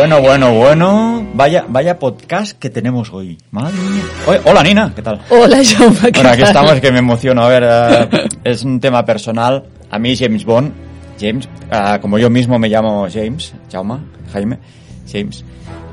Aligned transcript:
Bueno, 0.00 0.22
bueno, 0.22 0.54
bueno. 0.54 1.28
Vaya, 1.34 1.66
vaya 1.68 1.98
podcast 1.98 2.58
que 2.58 2.70
tenemos 2.70 3.12
hoy. 3.12 3.36
Madre 3.50 3.74
mía. 3.74 4.02
Oye, 4.26 4.40
hola 4.46 4.62
Nina, 4.62 4.90
¿qué 4.96 5.02
tal? 5.02 5.20
Hola, 5.28 5.60
Jaume. 5.62 5.94
¿qué 6.00 6.10
Bueno, 6.12 6.30
aquí 6.30 6.40
tal? 6.40 6.48
estamos 6.48 6.80
que 6.80 6.90
me 6.90 7.00
emociono. 7.00 7.42
A 7.42 7.48
ver, 7.50 7.64
eh, 7.66 8.08
es 8.44 8.64
un 8.64 8.80
tema 8.80 9.04
personal. 9.04 9.62
A 9.90 9.98
mí 9.98 10.16
James 10.16 10.46
Bond, 10.46 10.72
James, 11.20 11.46
ah, 11.70 11.98
como 12.00 12.16
yo 12.18 12.30
mismo 12.30 12.58
me 12.58 12.70
llamo 12.70 13.08
James, 13.12 13.52
Jaume, 13.70 13.98
Jaime, 14.32 14.58
James, 15.06 15.44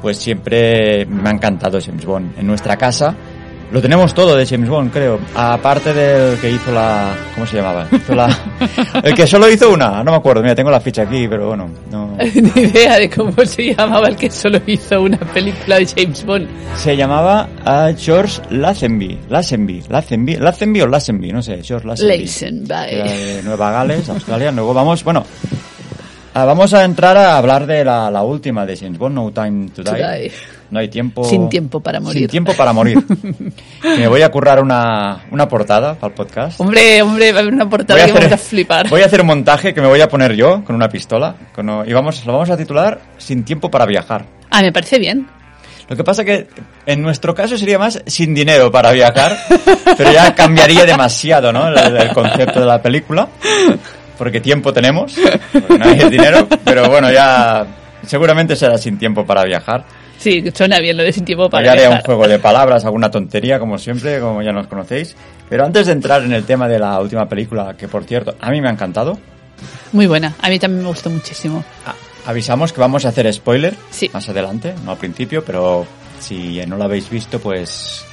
pues 0.01 0.17
siempre 0.17 1.05
me 1.05 1.27
ha 1.27 1.33
encantado 1.33 1.77
James 1.85 2.05
Bond. 2.05 2.39
En 2.39 2.47
nuestra 2.47 2.77
casa 2.77 3.13
lo 3.71 3.81
tenemos 3.81 4.13
todo 4.13 4.35
de 4.37 4.45
James 4.45 4.69
Bond, 4.69 4.91
creo. 4.91 5.19
Aparte 5.35 5.93
del 5.93 6.39
que 6.39 6.51
hizo 6.51 6.71
la... 6.71 7.13
¿Cómo 7.33 7.45
se 7.45 7.57
llamaba? 7.57 7.87
Hizo 7.91 8.15
la- 8.15 8.37
el 9.03 9.13
que 9.13 9.27
solo 9.27 9.49
hizo 9.49 9.71
una, 9.71 10.03
no 10.03 10.11
me 10.11 10.17
acuerdo. 10.17 10.41
Mira, 10.41 10.55
tengo 10.55 10.71
la 10.71 10.79
ficha 10.79 11.01
aquí, 11.03 11.27
pero 11.27 11.47
bueno, 11.47 11.69
no... 11.91 12.17
Ni 12.33 12.61
idea 12.61 12.97
de 12.97 13.09
cómo 13.09 13.33
se 13.45 13.75
llamaba 13.75 14.07
el 14.07 14.15
que 14.15 14.31
solo 14.31 14.59
hizo 14.65 15.01
una 15.01 15.17
película 15.17 15.79
de 15.79 15.85
James 15.85 16.25
Bond. 16.25 16.47
Se 16.77 16.95
llamaba 16.95 17.49
ah, 17.65 17.91
George 17.97 18.41
Lazenby. 18.49 19.19
Lazenby. 19.29 19.83
Lazenby. 19.89 20.35
Lazenby 20.37 20.81
o 20.81 20.87
Lazenby, 20.87 21.31
no 21.33 21.41
sé. 21.41 21.61
George 21.61 21.87
Lazenby. 21.87 22.19
Lazenby. 22.19 22.73
Era 22.73 23.03
de 23.11 23.41
Nueva 23.43 23.71
Gales, 23.71 24.07
Australia. 24.09 24.51
Luego 24.51 24.73
vamos, 24.73 25.03
bueno, 25.03 25.25
ah, 26.33 26.45
vamos 26.45 26.73
a 26.73 26.83
entrar 26.85 27.17
a 27.17 27.37
hablar 27.37 27.65
de 27.65 27.83
la, 27.83 28.09
la 28.09 28.23
última 28.23 28.65
de 28.65 28.77
James 28.77 28.97
Bond, 28.97 29.15
No 29.15 29.31
Time 29.31 29.69
to 29.75 29.83
Die. 29.83 29.91
To 29.91 29.97
Die. 29.97 30.31
No 30.69 30.79
hay 30.79 30.89
tiempo. 30.89 31.23
Sin 31.23 31.47
tiempo 31.49 31.79
para 31.79 31.99
morir. 31.99 32.19
Sin 32.23 32.27
tiempo 32.29 32.53
para 32.53 32.73
morir. 32.73 32.97
Me 33.83 34.07
voy 34.07 34.21
a 34.21 34.29
currar 34.29 34.61
una, 34.61 35.25
una 35.31 35.47
portada 35.47 35.93
para 35.95 36.07
el 36.09 36.13
podcast. 36.13 36.59
Hombre, 36.59 37.01
hombre, 37.01 37.31
va 37.31 37.39
a 37.39 37.41
haber 37.41 37.53
una 37.53 37.69
portada 37.69 38.05
que 38.05 38.11
vamos 38.11 38.31
a 38.31 38.37
flipar. 38.37 38.89
voy 38.89 39.01
a 39.01 39.05
hacer 39.05 39.21
un 39.21 39.27
montaje 39.27 39.73
que 39.73 39.81
me 39.81 39.87
voy 39.87 40.01
a 40.01 40.09
poner 40.09 40.35
yo 40.35 40.63
con 40.65 40.75
una 40.75 40.89
pistola. 40.89 41.35
con- 41.55 41.87
y 41.87 41.93
vamos, 41.93 42.25
lo 42.25 42.33
vamos 42.33 42.49
a 42.49 42.57
titular 42.57 42.99
Sin 43.17 43.43
tiempo 43.43 43.71
para 43.71 43.85
viajar. 43.85 44.25
Ah, 44.49 44.61
me 44.61 44.71
parece 44.71 44.99
bien. 44.99 45.27
Lo 45.89 45.95
que 45.95 46.03
pasa 46.03 46.25
que 46.25 46.47
en 46.85 47.01
nuestro 47.01 47.33
caso 47.33 47.57
sería 47.57 47.79
más 47.79 48.03
sin 48.05 48.33
dinero 48.33 48.69
para 48.69 48.91
viajar, 48.91 49.37
pero 49.97 50.11
ya 50.11 50.35
cambiaría 50.35 50.83
demasiado, 50.85 51.53
¿no? 51.53 51.69
El, 51.69 51.77
el 51.95 52.09
concepto 52.09 52.59
de 52.59 52.65
la 52.65 52.81
película, 52.81 53.29
porque 54.17 54.41
tiempo 54.41 54.73
tenemos, 54.73 55.15
porque 55.53 55.77
no 55.77 55.85
hay 55.85 56.09
dinero, 56.09 56.45
pero 56.65 56.89
bueno, 56.89 57.09
ya 57.09 57.65
seguramente 58.05 58.57
será 58.57 58.77
sin 58.77 58.97
tiempo 58.97 59.25
para 59.25 59.45
viajar. 59.45 59.85
Sí, 60.17 60.43
suena 60.53 60.79
bien 60.79 60.97
lo 60.97 61.03
de 61.03 61.13
sin 61.13 61.25
tiempo 61.25 61.49
para 61.49 61.71
haré 61.71 61.87
un 61.87 61.99
juego 61.99 62.27
de 62.27 62.39
palabras, 62.39 62.83
alguna 62.85 63.11
tontería, 63.11 63.59
como 63.59 63.77
siempre, 63.77 64.19
como 64.19 64.41
ya 64.41 64.51
nos 64.51 64.67
conocéis. 64.67 65.15
Pero 65.49 65.63
antes 65.65 65.85
de 65.85 65.91
entrar 65.93 66.23
en 66.23 66.33
el 66.33 66.43
tema 66.43 66.67
de 66.67 66.79
la 66.79 66.99
última 66.99 67.29
película, 67.29 67.75
que 67.77 67.87
por 67.87 68.03
cierto, 68.03 68.35
a 68.41 68.49
mí 68.51 68.59
me 68.61 68.67
ha 68.67 68.71
encantado, 68.71 69.17
Muy 69.91 70.05
buena. 70.05 70.35
A 70.41 70.49
mí 70.49 70.59
también 70.59 70.83
me 70.83 70.89
gustó 70.89 71.09
muchísimo. 71.09 71.63
a- 71.85 72.29
avisamos 72.29 72.73
que 72.73 72.81
vamos 72.81 73.05
a 73.05 73.09
hacer 73.09 73.31
spoiler 73.33 73.73
Sí. 73.89 74.09
más 74.13 74.27
adelante, 74.29 74.73
no 74.83 74.91
al 74.91 74.97
principio, 74.97 75.43
pero 75.45 75.85
si 76.19 76.59
no 76.67 76.75
lo 76.77 76.83
habéis 76.83 77.09
visto, 77.09 77.39
pues 77.39 78.03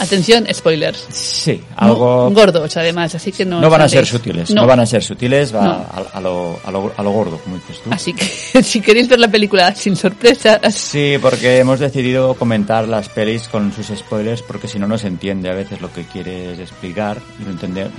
Atención, 0.00 0.46
spoilers. 0.52 1.06
sí, 1.10 1.62
algo... 1.76 2.24
Muy 2.26 2.34
Gordos, 2.34 2.76
además, 2.76 3.14
así 3.14 3.30
que 3.32 3.44
no... 3.44 3.60
No 3.60 3.70
van 3.70 3.82
a 3.82 3.88
ser 3.88 4.06
sutiles, 4.06 4.50
no, 4.50 4.66
van 4.66 4.80
a 4.80 4.86
ser 4.86 5.02
sutiles, 5.02 5.54
va 5.54 5.62
No. 5.64 5.70
a, 5.70 6.04
a 6.14 6.20
lo, 6.20 6.58
a, 6.64 6.70
lo, 6.70 6.92
a 6.96 7.02
lo 7.02 7.10
gordo, 7.12 7.38
como 7.38 7.56
dices 7.56 7.80
tú. 7.82 7.90
Así 7.92 8.12
que 8.12 8.24
si 8.62 8.80
queréis 8.80 9.08
ver 9.08 9.20
la 9.20 9.28
película 9.28 9.74
sin 9.74 9.96
sorpresas, 9.96 10.60
Sí, 10.74 11.16
porque 11.20 11.58
hemos 11.58 11.78
decidido 11.80 12.34
comentar 12.34 12.88
las 12.88 13.08
pelis 13.08 13.48
con 13.48 13.72
sus 13.72 13.86
spoilers 13.96 14.42
porque 14.42 14.66
si 14.68 14.78
no 14.78 14.86
no 14.88 14.98
se 14.98 15.06
entiende 15.08 15.48
a 15.50 15.54
veces 15.54 15.80
lo 15.80 15.92
que 15.92 16.04
quieres 16.04 16.58
explicar 16.58 17.18
y 17.40 17.44
lo, 17.44 17.50
entender, 17.50 17.90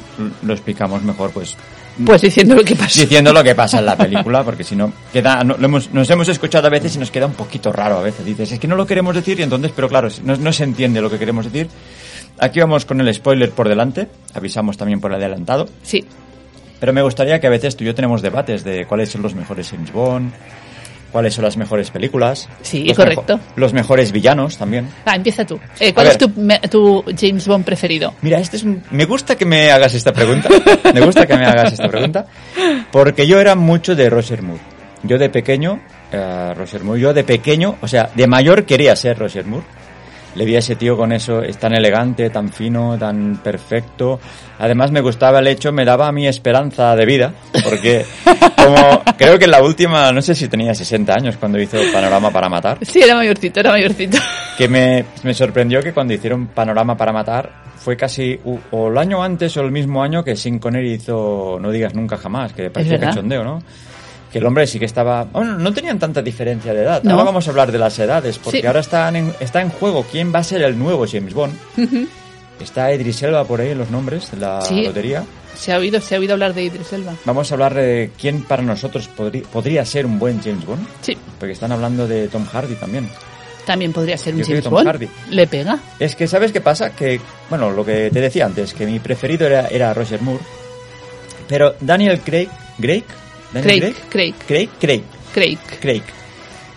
lo 0.41 0.53
explicamos 0.53 1.03
mejor 1.03 1.31
pues 1.31 1.55
pues 2.05 2.21
diciendo 2.21 2.55
lo 2.55 2.63
que 2.63 2.75
pasa. 2.75 3.01
diciendo 3.01 3.31
lo 3.33 3.43
que 3.43 3.53
pasa 3.55 3.79
en 3.79 3.85
la 3.85 3.95
película 3.97 4.43
porque 4.43 4.63
si 4.63 4.75
no 4.75 4.91
queda 5.11 5.43
no- 5.43 5.55
lo 5.57 5.65
hemos- 5.65 5.91
nos 5.93 6.09
hemos 6.09 6.27
escuchado 6.29 6.67
a 6.67 6.69
veces 6.69 6.95
y 6.95 6.99
nos 6.99 7.11
queda 7.11 7.25
un 7.27 7.33
poquito 7.33 7.71
raro 7.71 7.97
a 7.97 8.01
veces. 8.01 8.25
Dices 8.25 8.51
es 8.51 8.59
que 8.59 8.67
no 8.67 8.75
lo 8.75 8.85
queremos 8.85 9.15
decir 9.15 9.39
y 9.39 9.43
entonces 9.43 9.71
pero 9.75 9.87
claro 9.89 10.07
no, 10.23 10.35
no 10.35 10.51
se 10.53 10.63
entiende 10.63 11.01
lo 11.01 11.09
que 11.09 11.19
queremos 11.19 11.45
decir. 11.51 11.67
Aquí 12.39 12.59
vamos 12.59 12.85
con 12.85 12.99
el 12.99 13.13
spoiler 13.13 13.51
por 13.51 13.69
delante. 13.69 14.07
Avisamos 14.33 14.75
también 14.77 14.99
por 14.99 15.13
adelantado. 15.13 15.67
Sí, 15.83 16.03
Pero 16.79 16.91
me 16.93 17.01
gustaría 17.03 17.39
que 17.39 17.45
a 17.47 17.49
veces 17.51 17.77
tú 17.77 17.83
y 17.83 17.87
yo 17.87 17.93
tenemos 17.95 18.21
debates 18.23 18.63
de 18.63 18.85
cuáles 18.85 19.09
son 19.09 19.21
los 19.21 19.35
mejores 19.35 19.69
James 19.69 19.93
Bond, 19.93 20.33
cuáles 21.13 21.33
son 21.33 21.45
las 21.45 21.55
mejores 21.55 21.89
películas. 21.91 22.49
Sí, 22.61 22.83
los 22.83 22.97
correcto. 22.97 23.37
mejo- 23.37 23.53
los 23.55 23.71
mejores 23.71 24.11
villanos 24.11 24.57
también. 24.57 24.89
Ah, 25.05 25.15
empieza 25.15 25.45
tú. 25.45 25.57
Eh, 25.79 25.93
¿Cuál 25.93 26.07
A 26.07 26.09
es 26.11 26.17
tu, 26.17 26.27
me- 26.35 26.59
tu 26.59 27.05
James 27.17 27.47
Bond 27.47 27.63
preferido? 27.63 28.13
Mira, 28.21 28.39
este 28.39 28.57
es 28.57 28.63
un... 28.63 28.83
me 28.91 29.05
gusta 29.05 29.37
que 29.37 29.45
me 29.45 29.71
hagas 29.71 29.93
esta 29.93 30.11
pregunta. 30.11 30.49
me 30.93 30.99
gusta 30.99 31.25
que 31.25 31.37
me 31.37 31.45
hagas 31.45 31.71
esta 31.71 31.87
pregunta. 31.87 32.25
Porque 32.91 33.25
yo 33.27 33.39
era 33.39 33.55
mucho 33.55 33.95
de 33.95 34.09
Roger 34.09 34.41
Moore. 34.41 34.59
Yo 35.03 35.17
de 35.17 35.29
pequeño, 35.29 35.79
eh, 36.11 36.53
Roger 36.55 36.83
Moore, 36.83 36.99
yo 36.99 37.13
de 37.13 37.23
pequeño, 37.23 37.75
o 37.81 37.87
sea, 37.87 38.09
de 38.15 38.25
mayor 38.27 38.65
quería 38.65 38.95
ser 38.95 39.17
Roger 39.19 39.45
Moore. 39.45 39.65
Le 40.35 40.45
vi 40.45 40.55
a 40.55 40.59
ese 40.59 40.75
tío 40.75 40.97
con 40.97 41.11
eso, 41.11 41.41
es 41.43 41.57
tan 41.57 41.73
elegante, 41.73 42.29
tan 42.29 42.51
fino, 42.51 42.97
tan 42.97 43.37
perfecto. 43.43 44.19
Además 44.59 44.91
me 44.91 45.01
gustaba 45.01 45.39
el 45.39 45.47
hecho, 45.47 45.71
me 45.71 45.85
daba 45.85 46.07
a 46.07 46.11
mí 46.11 46.27
esperanza 46.27 46.95
de 46.95 47.05
vida, 47.05 47.33
porque 47.63 48.05
como 48.55 49.01
creo 49.17 49.37
que 49.37 49.45
en 49.45 49.51
la 49.51 49.61
última, 49.61 50.11
no 50.11 50.21
sé 50.21 50.33
si 50.35 50.47
tenía 50.47 50.73
60 50.73 51.13
años 51.13 51.37
cuando 51.37 51.59
hizo 51.59 51.77
Panorama 51.91 52.31
para 52.31 52.49
Matar, 52.49 52.79
Sí, 52.81 53.01
era 53.01 53.15
mayorcito, 53.15 53.59
era 53.59 53.71
mayorcito. 53.71 54.17
que 54.57 54.67
me, 54.67 55.05
me 55.23 55.33
sorprendió 55.33 55.81
que 55.81 55.93
cuando 55.93 56.13
hicieron 56.13 56.47
Panorama 56.47 56.97
para 56.97 57.11
Matar 57.13 57.63
fue 57.77 57.97
casi 57.97 58.39
o 58.71 58.87
el 58.89 58.97
año 58.97 59.21
antes 59.21 59.55
o 59.57 59.61
el 59.61 59.71
mismo 59.71 60.01
año 60.01 60.23
que 60.23 60.35
Sin 60.37 60.57
Connery 60.57 60.93
hizo 60.93 61.57
No 61.59 61.69
digas 61.69 61.93
nunca 61.93 62.15
jamás, 62.17 62.53
que 62.53 62.69
parecía 62.69 62.97
cachondeo, 62.99 63.43
¿no? 63.43 63.61
Que 64.33 64.39
el 64.39 64.45
hombre 64.47 64.65
sí 64.67 64.79
que 64.79 64.85
estaba... 64.85 65.25
Bueno, 65.25 65.59
no 65.59 65.71
tenían 65.71 65.99
tanta 65.99 66.21
diferencia 66.23 66.73
de 66.73 66.81
edad. 66.81 67.03
No. 67.03 67.11
Ahora 67.11 67.25
vamos 67.25 67.47
a 67.47 67.51
hablar 67.51 67.71
de 67.71 67.77
las 67.77 67.97
edades, 67.99 68.39
porque 68.39 68.61
Sí. 68.61 68.67
ahora 68.67 68.79
están 68.79 69.15
en- 69.15 69.33
está 69.39 69.61
en 69.61 69.69
juego 69.69 70.03
quién 70.11 70.33
va 70.33 70.39
a 70.39 70.43
ser 70.43 70.63
el 70.63 70.77
nuevo 70.77 71.05
James 71.07 71.35
Bond. 71.35 71.53
Está 72.59 72.91
Idris 72.93 73.21
Elba 73.23 73.43
por 73.45 73.61
ahí 73.61 73.69
en 73.69 73.77
los 73.77 73.89
nombres 73.91 74.31
de 74.31 74.37
la 74.37 74.61
Sí. 74.61 74.81
lotería. 74.85 75.23
Se 75.55 75.71
ha 75.71 75.77
oído, 75.77 76.01
se 76.01 76.15
ha 76.15 76.19
oído 76.19 76.33
hablar 76.33 76.53
de 76.55 76.63
Idris 76.63 76.91
Elba. 76.93 77.13
Vamos 77.25 77.51
a 77.51 77.53
hablar 77.53 77.75
de 77.75 78.09
quién 78.19 78.41
para 78.43 78.63
nosotros 78.63 79.07
podrí- 79.15 79.43
podría 79.43 79.85
ser 79.85 80.05
un 80.07 80.17
buen 80.17 80.41
James 80.41 80.65
Bond. 80.65 80.85
Sí, 81.01 81.15
Porque 81.39 81.53
están 81.53 81.71
hablando 81.71 82.07
de 82.07 82.27
Tom 82.27 82.45
Hardy 82.45 82.73
también. 82.75 83.09
también 83.67 83.93
podría 83.93 84.17
ser 84.17 84.33
un 84.33 84.39
Yo 84.41 84.47
James 84.47 84.67
Bond. 84.67 84.87
Hardy. 84.87 85.07
Le 85.29 85.45
pega. 85.47 85.77
Es 85.99 86.15
que, 86.15 86.27
¿sabes 86.27 86.51
qué 86.51 86.59
pasa? 86.61 86.89
Que, 86.95 87.21
bueno, 87.49 87.69
lo 87.69 87.85
que 87.85 88.09
te 88.11 88.19
decía 88.19 88.45
antes, 88.47 88.73
que 88.73 88.85
mi 88.87 88.99
preferido 88.99 89.45
era, 89.45 89.67
era 89.67 89.93
Roger 89.93 90.21
Moore. 90.21 90.43
Pero 91.47 91.75
Daniel 91.79 92.19
Craig, 92.21 92.47
Craig, 92.81 93.03
Daniel 93.53 93.79
Craig, 93.79 93.95
Craig, 94.09 94.33
Craig, 94.47 94.69
Craig, 94.79 95.03
Craig. 95.33 95.57
Craig. 95.79 96.01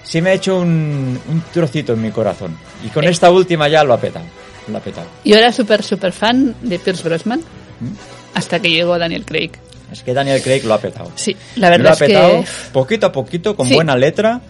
Sí 0.03 0.21
me 0.23 0.31
ha 0.31 0.33
hecho 0.35 0.59
un, 0.59 1.19
un 1.29 1.43
trocito 1.53 1.95
en 1.95 2.03
mi 2.03 2.11
corazón. 2.11 2.57
Y 2.85 2.89
con 2.89 3.05
Eh. 3.05 3.09
esta 3.11 3.31
última 3.31 3.69
ya 3.69 3.83
lo 3.85 3.93
ha 3.95 4.01
petado. 4.01 4.25
Lo 4.69 4.79
ha 4.79 4.81
petado. 4.81 5.07
Yo 5.25 5.37
era 5.37 5.53
súper, 5.53 5.83
súper 5.83 6.13
fan 6.13 6.55
de 6.63 6.79
Pierce 6.79 7.03
Brosnan 7.03 7.41
¿Mm? 7.41 7.89
hasta 8.35 8.61
que 8.61 8.71
llegó 8.71 8.99
Daniel 8.99 9.25
Craig. 9.25 9.51
Es 9.91 10.03
que 10.03 10.13
Daniel 10.15 10.43
Craig 10.43 10.65
lo 10.65 10.75
ha 10.75 10.79
petado. 10.81 11.11
Sí, 11.15 11.37
la 11.57 11.69
lo 11.71 11.77
verdad 11.79 11.91
ha 11.91 11.93
es 11.95 11.99
petado 11.99 12.41
que... 12.41 12.47
poquito 12.73 13.07
a 13.07 13.13
poquito, 13.13 13.57
con 13.57 13.69
Sí. 13.69 13.75
buena 13.75 13.97
letra, 13.97 14.41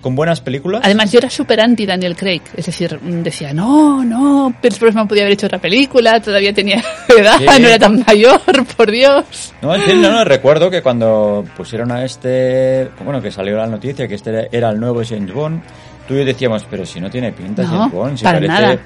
con 0.00 0.14
buenas 0.14 0.40
películas. 0.40 0.80
Además, 0.84 1.10
yo 1.10 1.18
era 1.18 1.28
súper 1.28 1.60
anti 1.60 1.84
Daniel 1.84 2.14
Craig. 2.16 2.42
Es 2.56 2.66
decir, 2.66 2.98
mm, 3.02 3.22
decía, 3.22 3.52
no, 3.52 4.04
no, 4.04 4.54
Pierce 4.60 4.78
Brosnan 4.80 5.08
podía 5.08 5.22
haber 5.22 5.32
hecho 5.32 5.46
otra 5.46 5.58
película, 5.58 6.20
todavía 6.20 6.52
tenía 6.54 6.82
edad, 7.08 7.38
no 7.40 7.66
era 7.66 7.78
tan 7.78 8.04
mayor, 8.06 8.40
por 8.76 8.90
Dios. 8.90 9.52
No, 9.60 9.76
no, 9.76 9.94
no, 10.12 10.24
recuerdo 10.24 10.70
que 10.70 10.82
cuando 10.82 11.44
pusieron 11.56 11.90
a 11.90 12.04
este, 12.04 12.88
bueno, 13.04 13.20
que 13.20 13.30
salió 13.32 13.56
la 13.56 13.66
noticia 13.66 14.06
que 14.06 14.14
este 14.14 14.48
era 14.52 14.70
el 14.70 14.78
nuevo 14.78 15.02
James 15.08 15.32
Bond, 15.34 15.60
tú 16.06 16.14
y 16.14 16.18
yo 16.18 16.24
decíamos, 16.24 16.64
pero 16.70 16.86
si 16.86 17.00
no 17.00 17.10
tiene 17.10 17.32
pinta 17.32 17.62
No, 17.64 17.68
James 17.68 17.92
Bond, 17.92 18.18
si 18.18 18.24
para 18.24 18.38
parece, 18.38 18.52
nada. 18.62 18.78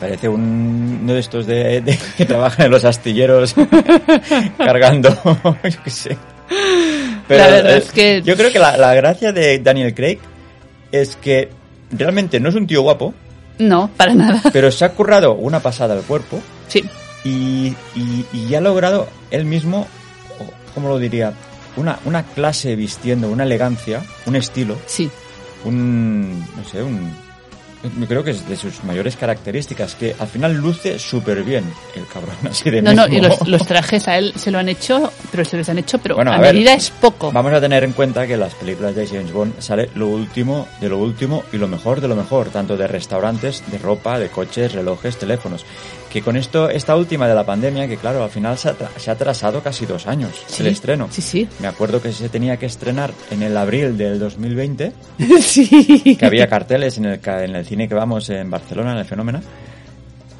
parece 0.00 0.28
un, 0.28 1.00
uno 1.02 1.12
de 1.12 1.20
estos 1.20 1.46
de, 1.46 1.80
de- 1.82 1.98
que 2.16 2.24
trabajan 2.24 2.66
en 2.66 2.72
los 2.72 2.84
astilleros 2.84 3.54
cargando, 4.58 5.10
yo 5.44 5.82
qué 5.84 5.90
sé. 5.90 6.16
La 7.28 7.46
verdad 7.48 7.74
eh, 7.76 7.78
es 7.78 7.90
que- 7.92 8.22
yo 8.22 8.36
creo 8.36 8.52
que 8.52 8.58
la, 8.58 8.76
la 8.76 8.94
gracia 8.94 9.32
de 9.32 9.58
Daniel 9.58 9.94
Craig 9.94 10.18
es 10.92 11.16
que 11.16 11.48
realmente 11.90 12.38
no 12.40 12.48
es 12.48 12.54
un 12.54 12.66
tío 12.66 12.82
guapo, 12.82 13.14
No, 13.58 13.90
para 13.96 14.14
nada. 14.14 14.40
pero 14.52 14.70
se 14.70 14.84
ha 14.84 14.92
currado 14.92 15.34
una 15.34 15.60
pasada 15.60 15.94
al 15.94 16.02
cuerpo 16.02 16.40
Sí, 16.68 16.84
y, 17.24 17.74
y, 17.94 18.24
y 18.32 18.54
ha 18.54 18.60
logrado 18.60 19.08
él 19.30 19.44
mismo, 19.44 19.86
¿cómo 20.74 20.88
lo 20.88 20.98
diría? 20.98 21.32
Una, 21.76 21.98
una 22.04 22.22
clase 22.22 22.74
vistiendo, 22.76 23.28
una 23.28 23.42
elegancia, 23.44 24.02
un 24.26 24.36
estilo, 24.36 24.76
sí. 24.86 25.10
un, 25.64 26.40
no 26.40 26.64
sé, 26.70 26.82
un... 26.82 27.12
Yo 27.98 28.06
creo 28.06 28.24
que 28.24 28.30
es 28.32 28.48
de 28.48 28.56
sus 28.56 28.84
mayores 28.84 29.16
características, 29.16 29.94
que 29.94 30.14
al 30.18 30.28
final 30.28 30.54
luce 30.54 30.98
súper 30.98 31.42
bien 31.42 31.64
el 31.94 32.06
cabrón, 32.06 32.34
así 32.50 32.70
de 32.70 32.82
No, 32.82 32.92
no, 32.94 33.08
mismo. 33.08 33.18
y 33.18 33.28
los, 33.28 33.48
los 33.48 33.66
trajes 33.66 34.08
a 34.08 34.18
él 34.18 34.32
se 34.36 34.50
lo 34.50 34.58
han 34.58 34.68
hecho, 34.68 35.12
pero 35.30 35.44
se 35.44 35.56
les 35.56 35.68
han 35.68 35.78
hecho, 35.78 35.98
pero 35.98 36.14
Bueno, 36.16 36.32
a, 36.32 36.36
a 36.36 36.40
ver, 36.40 36.54
medida 36.54 36.74
es 36.74 36.90
poco. 36.90 37.32
Vamos 37.32 37.52
a 37.52 37.60
tener 37.60 37.84
en 37.84 37.92
cuenta 37.92 38.26
que 38.26 38.34
en 38.34 38.40
las 38.40 38.54
películas 38.54 38.94
de 38.94 39.06
James 39.06 39.32
Bond 39.32 39.60
sale 39.60 39.90
lo 39.94 40.08
último 40.08 40.68
de 40.80 40.88
lo 40.88 40.98
último 40.98 41.44
y 41.52 41.56
lo 41.58 41.68
mejor 41.68 42.00
de 42.00 42.08
lo 42.08 42.16
mejor, 42.16 42.48
tanto 42.48 42.76
de 42.76 42.86
restaurantes, 42.86 43.62
de 43.70 43.78
ropa, 43.78 44.18
de 44.18 44.28
coches, 44.28 44.72
relojes, 44.72 45.16
teléfonos. 45.16 45.64
Que 46.16 46.22
con 46.22 46.34
esto, 46.38 46.70
esta 46.70 46.96
última 46.96 47.28
de 47.28 47.34
la 47.34 47.44
pandemia, 47.44 47.86
que 47.86 47.98
claro, 47.98 48.24
al 48.24 48.30
final 48.30 48.56
se 48.56 48.70
ha, 48.70 48.74
se 48.96 49.10
ha 49.10 49.12
atrasado 49.12 49.62
casi 49.62 49.84
dos 49.84 50.06
años 50.06 50.30
Sí, 50.46 50.62
el 50.62 50.68
estreno. 50.68 51.08
Sí, 51.10 51.20
sí. 51.20 51.46
Me 51.58 51.68
acuerdo 51.68 52.00
que 52.00 52.10
se 52.10 52.30
tenía 52.30 52.56
que 52.56 52.64
estrenar 52.64 53.12
en 53.30 53.42
el 53.42 53.54
abril 53.54 53.98
del 53.98 54.18
2020, 54.18 54.94
sí. 55.42 56.16
que 56.18 56.24
había 56.24 56.46
carteles 56.46 56.96
en 56.96 57.04
el, 57.04 57.20
en 57.22 57.56
el 57.56 57.66
cine 57.66 57.86
que 57.86 57.94
vamos 57.94 58.30
en 58.30 58.50
Barcelona, 58.50 58.92
en 58.92 58.98
el 59.00 59.04
Fenómeno. 59.04 59.42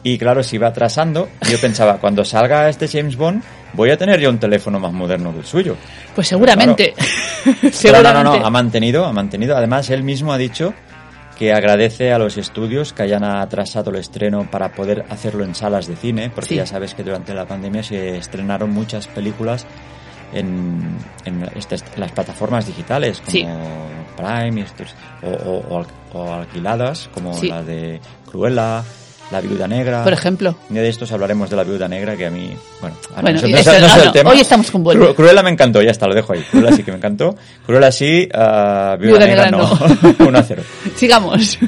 Y 0.03 0.17
claro, 0.17 0.43
se 0.43 0.57
iba 0.57 0.69
atrasando. 0.69 1.29
Yo 1.47 1.61
pensaba, 1.61 1.99
cuando 2.01 2.25
salga 2.25 2.71
este 2.71 2.89
James 2.89 3.15
Bond, 3.15 3.43
voy 3.75 3.91
a 3.91 3.99
tener 3.99 4.19
yo 4.19 4.31
un 4.31 4.39
teléfono 4.39 4.81
más 4.81 4.95
moderno 4.95 5.31
que 5.35 5.41
el 5.41 5.45
suyo. 5.45 5.77
Pues 6.15 6.27
seguramente. 6.27 6.95
Pero 7.45 7.71
seguramente. 7.71 8.15
no, 8.15 8.25
no, 8.25 8.39
no, 8.39 8.47
ha 8.47 8.51
mantenido, 8.51 9.05
ha 9.05 9.13
mantenido. 9.13 9.55
Además, 9.55 9.91
él 9.91 10.05
mismo 10.05 10.33
ha 10.33 10.39
dicho 10.39 10.73
que 11.39 11.53
agradece 11.53 12.13
a 12.13 12.19
los 12.19 12.37
estudios 12.39 12.93
que 12.93 13.03
hayan 13.03 13.23
atrasado 13.25 13.91
el 13.91 13.97
estreno 13.97 14.49
para 14.51 14.73
poder 14.73 15.05
hacerlo 15.11 15.45
en 15.45 15.55
salas 15.55 15.87
de 15.87 15.95
cine, 15.97 16.31
porque 16.35 16.49
Sí. 16.51 16.57
ya 16.57 16.67
sabes 16.67 16.95
que 16.95 17.03
durante 17.03 17.35
la 17.35 17.45
pandemia 17.47 17.83
se 17.83 18.17
estrenaron 18.17 18.71
muchas 18.71 19.07
películas 19.07 19.67
en, 20.33 20.97
en 21.25 21.49
estas- 21.55 21.85
las 21.99 22.11
plataformas 22.13 22.67
digitales, 22.67 23.21
como 23.21 23.31
Sí. 23.31 23.47
Prime 24.17 24.65
o, 25.23 25.29
o- 25.29 25.65
o 25.69 25.79
al- 25.79 25.87
o 26.15 26.33
alquiladas, 26.35 27.09
como 27.13 27.35
Sí. 27.35 27.49
la 27.49 27.63
de 27.63 28.01
Cruella, 28.31 28.83
La 29.33 29.41
Viuda 29.41 29.67
Negra. 29.67 30.05
Por 30.05 30.13
ejemplo. 30.13 30.55
Un 30.69 30.75
día 30.75 30.83
de 30.83 30.89
estos 30.89 31.11
hablaremos 31.11 31.51
de 31.51 31.57
la 31.57 31.65
viuda 31.65 31.89
negra, 31.89 32.17
que 32.17 32.27
a 32.27 32.31
mí, 32.31 32.53
bueno, 32.81 32.97
ah, 33.11 33.17
no, 33.17 33.23
Bueno, 33.23 33.41
no, 33.43 33.49
y 33.49 33.53
no 33.53 33.59
es- 33.59 33.67
eso- 33.67 33.81
no 33.81 33.87
es 33.87 33.97
el 33.97 34.05
no, 34.07 34.13
tema. 34.13 34.31
hoy 34.31 34.41
estamos 34.41 34.71
con. 34.71 34.85
Cru- 34.85 35.15
Cruella 35.17 35.43
me 35.43 35.51
encantó, 35.51 35.83
ya 35.83 35.91
está, 35.91 36.07
lo 36.07 36.15
dejo 36.15 36.33
ahí. 36.33 36.43
Cruella 36.51 36.73
sí 36.73 36.83
que 36.85 36.93
me 36.93 36.99
encantó. 36.99 37.35
Cruella 37.67 37.91
sí, 37.91 38.29
ah, 38.33 38.97
viuda, 39.01 39.19
Viuda 39.19 39.27
negra, 39.27 39.51
negra 39.51 39.59
no. 40.19 40.25
1 40.27 40.39
a 40.39 40.43
0. 40.43 40.63
Sigamos. 40.95 41.59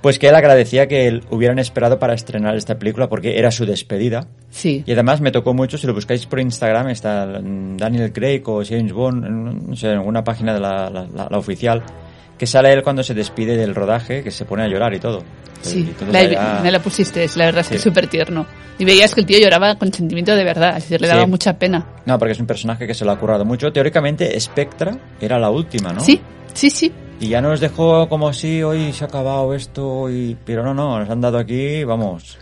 Pues 0.00 0.18
que 0.18 0.28
él 0.28 0.34
agradecía 0.34 0.86
que 0.88 1.06
él- 1.06 1.24
hubieran 1.30 1.58
esperado 1.58 1.98
para 1.98 2.14
estrenar 2.14 2.56
esta 2.56 2.78
película 2.78 3.08
porque 3.08 3.38
era 3.38 3.50
su 3.50 3.64
despedida. 3.66 4.26
Sí. 4.50 4.82
Y 4.86 4.92
además 4.92 5.20
me 5.20 5.30
tocó 5.30 5.52
mucho, 5.54 5.76
si 5.78 5.86
lo 5.86 5.94
buscáis 5.94 6.26
por 6.26 6.40
Instagram, 6.40 6.88
está 6.88 7.26
Daniel 7.26 8.12
Craig 8.12 8.42
o 8.46 8.62
James 8.64 8.92
Bond, 8.92 9.24
no 9.68 9.76
sé, 9.76 9.88
en 9.90 9.98
alguna 9.98 10.22
página 10.24 10.52
de 10.54 10.60
la, 10.60 10.90
la- 10.90 11.06
la- 11.14 11.28
la 11.30 11.38
oficial, 11.38 11.82
que 12.38 12.46
sale 12.46 12.72
él 12.72 12.82
cuando 12.82 13.02
se 13.02 13.14
despide 13.14 13.56
del 13.56 13.74
rodaje, 13.74 14.22
que 14.22 14.30
se 14.30 14.44
pone 14.44 14.64
a 14.64 14.68
llorar 14.68 14.92
y 14.94 15.00
todo. 15.00 15.22
Y 15.64 15.66
Sí, 15.66 15.94
todo 15.98 16.12
la, 16.12 16.18
allá- 16.18 16.60
me 16.62 16.70
la 16.70 16.78
pusiste, 16.80 17.26
la 17.36 17.46
verdad 17.46 17.60
es 17.62 17.68
que 17.68 17.74
Sí. 17.74 17.78
es 17.78 17.82
súper 17.82 18.06
tierno. 18.08 18.44
Y 18.78 18.84
veías 18.84 19.14
que 19.14 19.20
el 19.20 19.26
tío 19.26 19.38
lloraba 19.38 19.76
con 19.76 19.92
sentimiento 19.92 20.34
de 20.36 20.44
verdad, 20.44 20.76
es 20.76 20.84
decir, 20.84 21.00
le 21.00 21.06
daba 21.08 21.22
Sí. 21.24 21.30
mucha 21.30 21.58
pena. 21.58 21.86
No, 22.04 22.18
porque 22.18 22.32
es 22.32 22.40
un 22.40 22.46
personaje 22.46 22.86
que 22.86 22.92
se 22.94 23.04
lo 23.04 23.12
ha 23.12 23.18
currado 23.18 23.44
mucho. 23.44 23.72
Teóricamente, 23.72 24.38
Spectra 24.40 24.96
era 25.20 25.38
la 25.38 25.48
última, 25.50 25.92
¿no? 25.92 26.00
Sí, 26.00 26.20
sí, 26.52 26.68
sí. 26.70 26.92
Y 27.20 27.28
ya 27.28 27.40
nos 27.40 27.60
dejó 27.60 28.08
como 28.08 28.32
si 28.32 28.62
hoy 28.62 28.92
se 28.92 29.04
ha 29.04 29.06
acabado 29.06 29.54
esto, 29.54 30.10
y... 30.10 30.36
pero 30.44 30.64
no, 30.64 30.74
no, 30.74 30.98
nos 30.98 31.08
han 31.08 31.20
dado 31.20 31.38
aquí, 31.38 31.84
vamos, 31.84 32.36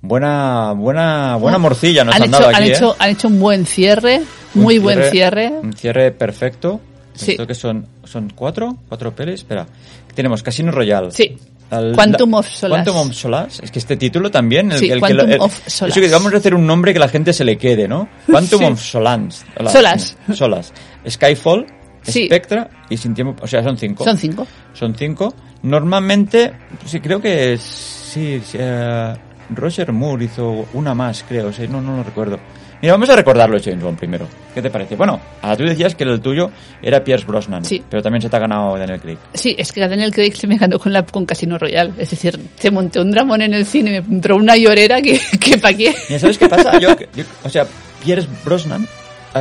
buena, 0.00 0.72
buena, 0.72 1.36
buena 1.36 1.58
morcilla 1.58 2.04
nos 2.04 2.14
han, 2.14 2.22
han, 2.22 2.30
dado 2.30 2.46
aquí, 2.48 2.56
han, 2.56 2.62
¿eh? 2.62 2.68
hecho, 2.72 2.96
han 2.98 3.10
hecho 3.10 3.28
un 3.28 3.40
buen 3.40 3.66
cierre, 3.66 4.22
Un 4.54 4.62
muy 4.62 4.78
buen 4.78 5.02
cierre. 5.10 5.48
Un 5.62 5.72
cierre 5.72 6.12
perfecto. 6.12 6.80
Sí. 7.16 7.32
¿Esto 7.32 7.46
que 7.46 7.54
son? 7.54 7.86
¿Son 8.04 8.30
cuatro? 8.34 8.76
¿Cuatro 8.88 9.14
pelis? 9.14 9.36
Espera. 9.40 9.66
Tenemos 10.14 10.42
Casino 10.42 10.70
Royale. 10.72 11.10
Sí. 11.10 11.36
Al- 11.70 11.94
Quantum 11.94 12.30
la- 12.30 12.38
of 12.38 12.48
Solace. 12.48 12.84
Quantum 12.84 13.08
of 13.08 13.14
Solace. 13.16 13.64
Es 13.64 13.70
que 13.72 13.78
este 13.80 13.96
título 13.96 14.30
también. 14.30 14.70
El, 14.70 14.78
Sí, 14.78 14.86
el 14.86 14.94
que 14.94 15.00
Quantum 15.00 15.16
lo- 15.28 15.34
el- 15.34 15.40
of 15.40 15.66
eso 15.66 15.78
Solace. 15.78 16.00
que 16.00 16.08
vamos 16.10 16.32
a 16.32 16.36
hacer 16.36 16.54
un 16.54 16.66
nombre 16.66 16.92
que 16.92 16.98
la 17.00 17.08
gente 17.08 17.32
se 17.32 17.44
le 17.44 17.58
quede, 17.58 17.88
¿no? 17.88 18.08
Quantum 18.30 18.58
Sí. 18.60 18.64
of 18.66 18.80
Solans. 18.80 19.44
Solas. 19.72 20.16
Solas. 20.32 20.72
Skyfall, 21.08 21.66
Sí. 22.02 22.26
Spectra 22.26 22.70
y 22.88 22.96
Sin 22.96 23.14
Tiempo... 23.14 23.34
O 23.42 23.46
sea, 23.48 23.64
son 23.64 23.76
cinco. 23.76 24.04
Son 24.04 24.16
cinco. 24.16 24.46
Son 24.74 24.94
cinco. 24.94 25.34
Normalmente, 25.62 26.52
sí, 26.84 27.00
creo 27.00 27.20
que 27.20 27.54
es- 27.54 27.60
sí, 27.62 28.40
sí, 28.44 28.56
eh, 28.60 29.12
Roger 29.50 29.92
Moore 29.92 30.24
hizo 30.24 30.66
una 30.72 30.94
más, 30.94 31.24
creo, 31.28 31.52
sí, 31.52 31.66
no, 31.68 31.80
no 31.80 31.96
lo 31.96 32.02
recuerdo. 32.04 32.38
Mira, 32.82 32.92
vamos 32.94 33.08
a 33.10 33.16
recordarlo, 33.16 33.58
James 33.62 33.82
Bond, 33.82 33.98
primero. 33.98 34.28
¿Qué 34.54 34.60
te 34.60 34.70
parece? 34.70 34.96
Bueno, 34.96 35.18
ah, 35.42 35.56
tú 35.56 35.64
decías 35.64 35.94
que 35.94 36.04
el 36.04 36.20
tuyo 36.20 36.50
era 36.82 37.02
Pierce 37.02 37.24
Brosnan, 37.26 37.64
Sí. 37.64 37.82
pero 37.88 38.02
también 38.02 38.20
se 38.22 38.28
te 38.28 38.36
ha 38.36 38.38
ganado 38.38 38.76
Daniel 38.76 39.00
Craig. 39.00 39.18
Sí, 39.34 39.54
es 39.58 39.72
que 39.72 39.80
Daniel 39.86 40.12
Craig 40.12 40.32
se 40.36 40.46
me 40.46 40.56
ganó 40.58 40.78
con, 40.78 40.92
la, 40.92 41.04
con 41.04 41.24
Casino 41.26 41.58
Royale. 41.58 41.92
Es 41.98 42.10
decir, 42.10 42.38
se 42.58 42.70
monté 42.70 43.00
un 43.00 43.10
dramón 43.10 43.40
en 43.42 43.54
el 43.54 43.64
cine, 43.66 44.02
me 44.02 44.14
entró 44.16 44.36
una 44.36 44.56
llorera 44.56 45.00
que, 45.00 45.18
que 45.40 45.58
pa' 45.58 45.72
qué. 45.72 45.94
Mira, 46.08 46.20
¿sabes 46.20 46.38
qué 46.38 46.48
pasa? 46.48 46.78
Yo, 46.80 46.90
yo- 47.14 47.24
o 47.44 47.48
sea, 47.48 47.66
Pierce 48.04 48.28
Brosnan 48.44 48.86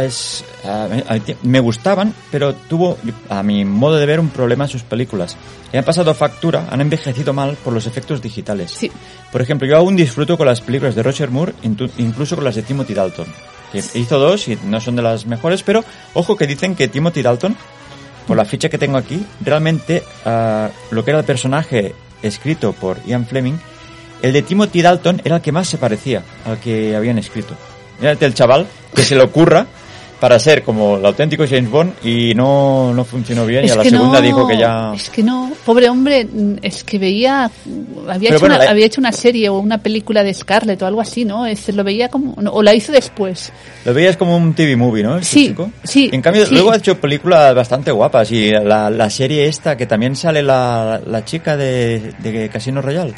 es, 0.04 0.44
me 1.44 1.60
gustaban, 1.60 2.14
pero 2.32 2.54
tuvo, 2.54 2.98
a 3.30 3.44
mi 3.44 3.64
modo 3.66 3.96
de 3.96 4.06
ver, 4.06 4.20
un 4.20 4.30
problema 4.30 4.66
en 4.66 4.70
sus 4.70 4.84
películas. 4.84 5.38
Le 5.72 5.80
han 5.80 5.86
pasado 5.86 6.14
factura, 6.14 6.68
han 6.70 6.82
envejecido 6.82 7.34
mal 7.34 7.58
por 7.64 7.74
los 7.74 7.86
efectos 7.86 8.22
digitales. 8.22 8.72
Sí. 8.72 8.92
Por 9.32 9.42
ejemplo, 9.42 9.68
yo 9.68 9.78
aún 9.78 9.96
disfruto 9.96 10.38
con 10.38 10.48
las 10.48 10.62
películas 10.62 10.96
de 10.96 11.04
Roger 11.04 11.32
Moore, 11.32 11.54
incluso 11.98 12.36
con 12.36 12.46
las 12.46 12.56
de 12.56 12.64
Timothy 12.64 12.94
Dalton. 12.94 13.28
Que 13.72 13.84
hizo 14.00 14.20
dos 14.20 14.48
y 14.48 14.58
no 14.66 14.80
son 14.80 14.96
de 14.96 15.02
las 15.02 15.26
mejores, 15.26 15.64
pero 15.64 15.84
ojo 16.14 16.36
que 16.36 16.48
dicen 16.48 16.76
que 16.76 16.88
Timothy 16.88 17.22
Dalton, 17.22 17.56
por 18.28 18.38
la 18.38 18.46
ficha 18.46 18.70
que 18.70 18.78
tengo 18.78 18.98
aquí, 18.98 19.26
realmente 19.42 20.04
ah, 20.26 20.70
lo 20.92 21.04
que 21.04 21.12
era 21.12 21.20
el 21.20 21.26
personaje 21.26 21.94
escrito 22.22 22.74
por 22.74 23.04
Ian 23.06 23.26
Fleming, 23.26 23.58
el 24.22 24.34
de 24.34 24.42
Timothy 24.42 24.82
Dalton 24.82 25.22
era 25.24 25.38
el 25.38 25.42
que 25.42 25.52
más 25.52 25.68
se 25.68 25.78
parecía 25.78 26.24
al 26.46 26.60
que 26.60 26.96
habían 26.96 27.18
escrito. 27.18 27.56
Mírate 28.00 28.26
el 28.26 28.34
chaval 28.34 28.68
que 28.94 29.04
se 29.04 29.16
le 29.16 29.24
ocurra 29.24 29.68
para 30.20 30.40
ser 30.40 30.64
como 30.64 30.98
el 30.98 31.06
auténtico 31.06 31.46
James 31.48 31.70
Bond 31.70 31.94
y 32.04 32.34
no, 32.36 32.94
no 32.94 33.04
funcionó 33.04 33.46
bien 33.46 33.66
y 33.66 33.70
a 33.70 33.76
la 33.76 33.84
segunda 33.84 34.20
no, 34.20 34.26
dijo 34.26 34.48
que 34.48 34.58
ya... 34.58 34.94
Es 34.96 35.10
que 35.10 35.22
no, 35.24 35.52
pobre 35.66 35.90
hombre, 35.90 36.26
es 36.62 36.84
que 36.84 36.98
veía, 36.98 37.52
había, 38.08 38.30
Pero 38.30 38.36
hecho, 38.36 38.40
bueno, 38.40 38.56
una, 38.56 38.64
la- 38.66 38.72
había 38.72 38.86
hecho 38.86 39.02
una 39.02 39.12
serie 39.12 39.50
o 39.50 39.60
una 39.60 39.78
película 39.80 40.24
de 40.24 40.34
Scarlett 40.34 40.82
o 40.82 40.88
algo 40.88 41.02
así, 41.02 41.26
¿no? 41.26 41.46
Es, 41.46 41.68
lo 41.74 41.84
veía 41.84 42.08
como, 42.10 42.34
no, 42.42 42.52
o 42.52 42.64
la 42.64 42.74
hizo 42.74 42.92
después. 42.92 43.52
Lo 43.84 43.94
veías 43.94 44.16
como 44.18 44.38
un 44.38 44.54
TV 44.54 44.76
movie, 44.76 45.04
¿no? 45.04 45.18
Este 45.18 45.26
Sí, 45.30 45.48
chico. 45.50 45.72
sí, 45.84 46.10
En 46.14 46.22
cambio, 46.22 46.46
sí. 46.46 46.54
luego 46.54 46.72
ha 46.72 46.78
hecho 46.78 47.00
películas 47.00 47.54
bastante 47.54 47.92
guapas 47.92 48.32
y 48.32 48.52
la, 48.52 48.90
la 48.90 49.10
serie 49.10 49.48
esta 49.48 49.76
que 49.76 49.86
también 49.86 50.16
sale 50.16 50.42
la, 50.42 51.02
la 51.06 51.26
chica 51.26 51.58
de, 51.58 52.14
de 52.20 52.50
Casino 52.50 52.82
Royale. 52.82 53.14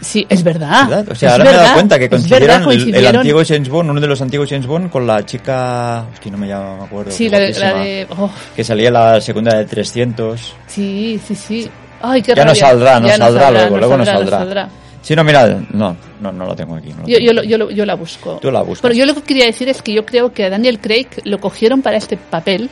Sí, 0.00 0.24
es 0.28 0.42
verdad. 0.44 0.88
¿verdad? 0.88 1.08
O 1.10 1.14
sea, 1.14 1.28
es 1.28 1.32
ahora 1.32 1.44
me 1.44 1.50
he 1.50 1.52
verdad, 1.52 1.64
dado 1.64 1.74
cuenta 1.74 1.98
que 1.98 2.04
es 2.04 2.10
coincidieron, 2.10 2.46
verdad, 2.48 2.72
el- 2.72 2.94
el, 2.94 3.16
antiguo 3.16 3.42
James 3.46 3.68
Bond, 3.68 3.90
uno 3.90 4.00
de 4.00 4.06
los 4.06 4.20
antiguos 4.22 4.48
James 4.48 4.66
Bond, 4.66 4.90
con 4.90 5.06
la 5.06 5.24
chica. 5.26 6.04
Es 6.14 6.20
que 6.20 6.30
no 6.30 6.38
me 6.38 6.46
llamo, 6.46 6.76
me 6.78 6.84
acuerdo. 6.84 7.10
Sí, 7.10 7.28
la 7.28 7.38
de, 7.40 7.52
la 7.58 7.74
de 7.74 8.06
oh, 8.16 8.30
Que 8.54 8.62
salía 8.64 8.90
la 8.90 9.20
segunda 9.20 9.56
de 9.56 9.64
300. 9.64 10.54
sí, 10.66 11.20
sí, 11.26 11.34
sí. 11.34 11.70
Ay, 12.00 12.22
qué 12.22 12.32
Ya 12.34 12.44
no 12.44 12.50
rabia. 12.52 12.60
saldrá, 12.60 13.00
no 13.00 13.08
Ya 13.08 13.16
saldrá 13.16 13.50
luego, 13.50 13.70
no 13.70 13.76
luego 13.78 13.96
no 13.96 14.04
saldrá, 14.04 14.38
saldrá. 14.38 14.68
Sí, 15.02 15.16
no, 15.16 15.24
mira, 15.24 15.58
no, 15.70 15.96
no, 16.20 16.32
no 16.32 16.46
lo 16.46 16.54
tengo 16.54 16.76
aquí. 16.76 16.90
no 16.90 17.02
lo 17.02 17.08
Yo, 17.08 17.16
tengo. 17.16 17.26
yo, 17.26 17.32
lo- 17.32 17.42
yo, 17.42 17.58
lo- 17.58 17.70
yo 17.70 17.84
la 17.86 17.94
busco. 17.94 18.38
Tú 18.40 18.50
la 18.52 18.62
buscas. 18.62 18.82
Pero 18.82 18.94
yo 18.94 19.04
lo 19.04 19.14
que 19.14 19.22
quería 19.22 19.46
decir 19.46 19.68
es 19.68 19.82
que 19.82 19.92
yo 19.92 20.06
creo 20.06 20.32
que 20.32 20.44
a 20.44 20.50
Daniel 20.50 20.78
Craig 20.80 21.08
lo 21.24 21.40
cogieron 21.40 21.82
para 21.82 21.96
este 21.96 22.16
papel 22.16 22.70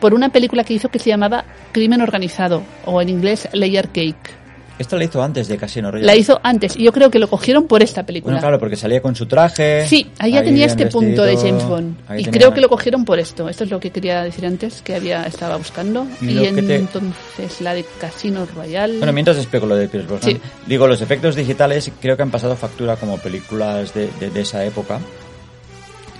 por 0.00 0.14
una 0.14 0.30
película 0.30 0.64
que 0.64 0.72
hizo 0.74 0.88
que 0.88 0.98
se 0.98 1.10
llamaba 1.10 1.44
Crimen 1.72 2.00
Organizado, 2.00 2.62
o 2.86 3.02
en 3.02 3.08
inglés 3.10 3.46
Layer 3.52 3.88
Cake. 3.88 4.30
Esta 4.78 4.96
la 4.96 5.04
hizo 5.04 5.22
antes 5.22 5.48
de 5.48 5.56
Casino 5.56 5.90
Royale. 5.90 6.06
La 6.06 6.14
hizo 6.16 6.38
antes, 6.42 6.76
y 6.76 6.82
yo 6.84 6.92
creo 6.92 7.10
que 7.10 7.18
lo 7.18 7.28
cogieron 7.28 7.66
por 7.66 7.82
esta 7.82 8.04
película. 8.04 8.34
Bueno, 8.34 8.40
claro, 8.42 8.58
porque 8.58 8.76
salía 8.76 9.00
con 9.00 9.16
su 9.16 9.24
traje. 9.26 9.86
Sí, 9.86 10.06
ahí 10.18 10.32
ya 10.32 10.40
ahí 10.40 10.46
tenía 10.46 10.66
este 10.66 10.86
punto 10.86 11.22
de 11.22 11.36
James 11.36 11.64
Bond. 11.64 11.96
Y 12.10 12.24
tenía- 12.24 12.30
creo 12.30 12.52
que 12.54 12.60
lo 12.60 12.68
cogieron 12.68 13.04
por 13.06 13.18
esto. 13.18 13.48
Esto 13.48 13.64
es 13.64 13.70
lo 13.70 13.80
que 13.80 13.90
quería 13.90 14.22
decir 14.22 14.44
antes, 14.44 14.82
que 14.82 14.94
había 14.94 15.24
estaba 15.24 15.56
buscando. 15.56 16.06
Y 16.20 16.34
te- 16.36 16.74
entonces 16.76 17.60
la 17.62 17.72
de 17.72 17.86
Casino 17.98 18.46
Royale. 18.54 18.98
Bueno, 18.98 19.12
mientras 19.14 19.38
explico 19.38 19.64
lo 19.64 19.76
de 19.76 19.88
Pierce 19.88 20.06
Brosnan, 20.08 20.32
Sí. 20.32 20.40
digo, 20.66 20.86
los 20.86 21.00
efectos 21.00 21.34
digitales 21.36 21.90
creo 22.00 22.16
que 22.16 22.22
han 22.22 22.30
pasado 22.30 22.54
factura 22.54 22.96
como 22.96 23.16
películas 23.18 23.94
de, 23.94 24.10
de- 24.20 24.28
de 24.30 24.40
esa 24.42 24.62
época. 24.64 25.00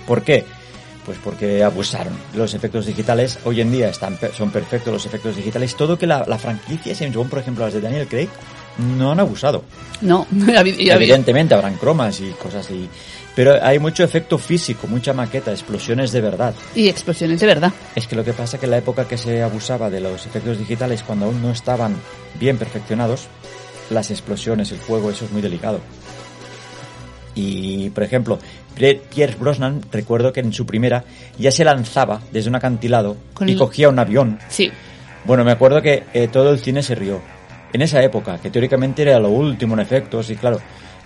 ¿Por 0.07 0.23
qué? 0.23 0.45
Pues 1.07 1.17
porque 1.23 1.63
abusaron 1.63 2.13
de 2.33 2.37
los 2.37 2.53
efectos 2.53 2.85
digitales. 2.85 3.39
Hoy 3.45 3.61
en 3.61 3.71
día 3.71 3.89
están, 3.89 4.19
son 4.37 4.51
perfectos 4.51 4.93
los 4.93 5.05
efectos 5.05 5.37
digitales. 5.37 5.75
Todo 5.75 5.97
que 5.97 6.05
la, 6.05 6.25
la 6.27 6.37
franquicia 6.37 6.93
James 6.93 7.15
Bond, 7.15 7.29
por 7.29 7.39
ejemplo, 7.39 7.63
las 7.63 7.73
de 7.73 7.81
Daniel 7.81 8.07
Craig, 8.07 8.27
no 8.97 9.11
han 9.13 9.19
abusado. 9.19 9.63
No, 10.01 10.27
Evidentemente 10.57 11.55
habrán 11.55 11.77
cromas 11.77 12.19
y 12.19 12.29
cosas 12.31 12.65
así. 12.65 12.89
Pero 13.35 13.63
hay 13.63 13.79
mucho 13.79 14.03
efecto 14.03 14.37
físico, 14.37 14.87
mucha 14.87 15.13
maqueta, 15.13 15.51
explosiones 15.51 16.11
de 16.11 16.21
verdad. 16.21 16.53
y 16.75 16.89
explosiones 16.89 17.39
de 17.39 17.47
verdad. 17.47 17.71
Es 17.95 18.05
que 18.07 18.15
lo 18.15 18.25
que 18.25 18.33
pasa 18.33 18.59
que 18.59 18.65
en 18.65 18.71
la 18.71 18.79
época 18.79 19.07
que 19.07 19.17
se 19.17 19.41
abusaba 19.43 19.89
de 19.89 20.01
los 20.01 20.25
efectos 20.25 20.57
digitales, 20.57 21.03
cuando 21.03 21.27
aún 21.27 21.41
no 21.41 21.51
estaban 21.51 21.95
bien 22.39 22.57
perfeccionados, 22.57 23.27
las 23.91 24.11
explosiones, 24.11 24.71
el 24.71 24.79
fuego, 24.79 25.09
eso 25.09 25.23
es 25.25 25.31
muy 25.31 25.41
delicado. 25.41 25.79
Y, 27.39 27.91
por 27.91 28.03
ejemplo, 28.03 28.39
Pierre 28.73 28.99
Pierce 29.13 29.37
Brosnan, 29.37 29.81
recuerdo 29.91 30.33
que 30.33 30.39
en 30.39 30.51
su 30.51 30.65
primera 30.65 31.03
ya 31.37 31.51
se 31.51 31.63
lanzaba 31.63 32.19
desde 32.31 32.49
un 32.49 32.55
acantilado 32.55 33.15
Con 33.35 33.47
y 33.47 33.51
el- 33.51 33.57
cogía 33.59 33.89
un 33.89 33.99
avión. 33.99 34.39
Sí, 34.49 34.71
Bueno, 35.23 35.43
me 35.43 35.51
acuerdo 35.51 35.81
que 35.81 36.03
eh, 36.13 36.29
todo 36.29 36.51
el 36.51 36.59
cine 36.59 36.81
se 36.81 36.95
rió. 36.95 37.19
En 37.73 37.81
esa 37.81 38.01
época, 38.01 38.39
que 38.39 38.49
teóricamente 38.49 39.01
era 39.03 39.19
lo 39.19 39.29
último 39.29 39.73
en 39.75 39.81
efectos, 39.81 40.29
y 40.29 40.35
claro, 40.37 40.59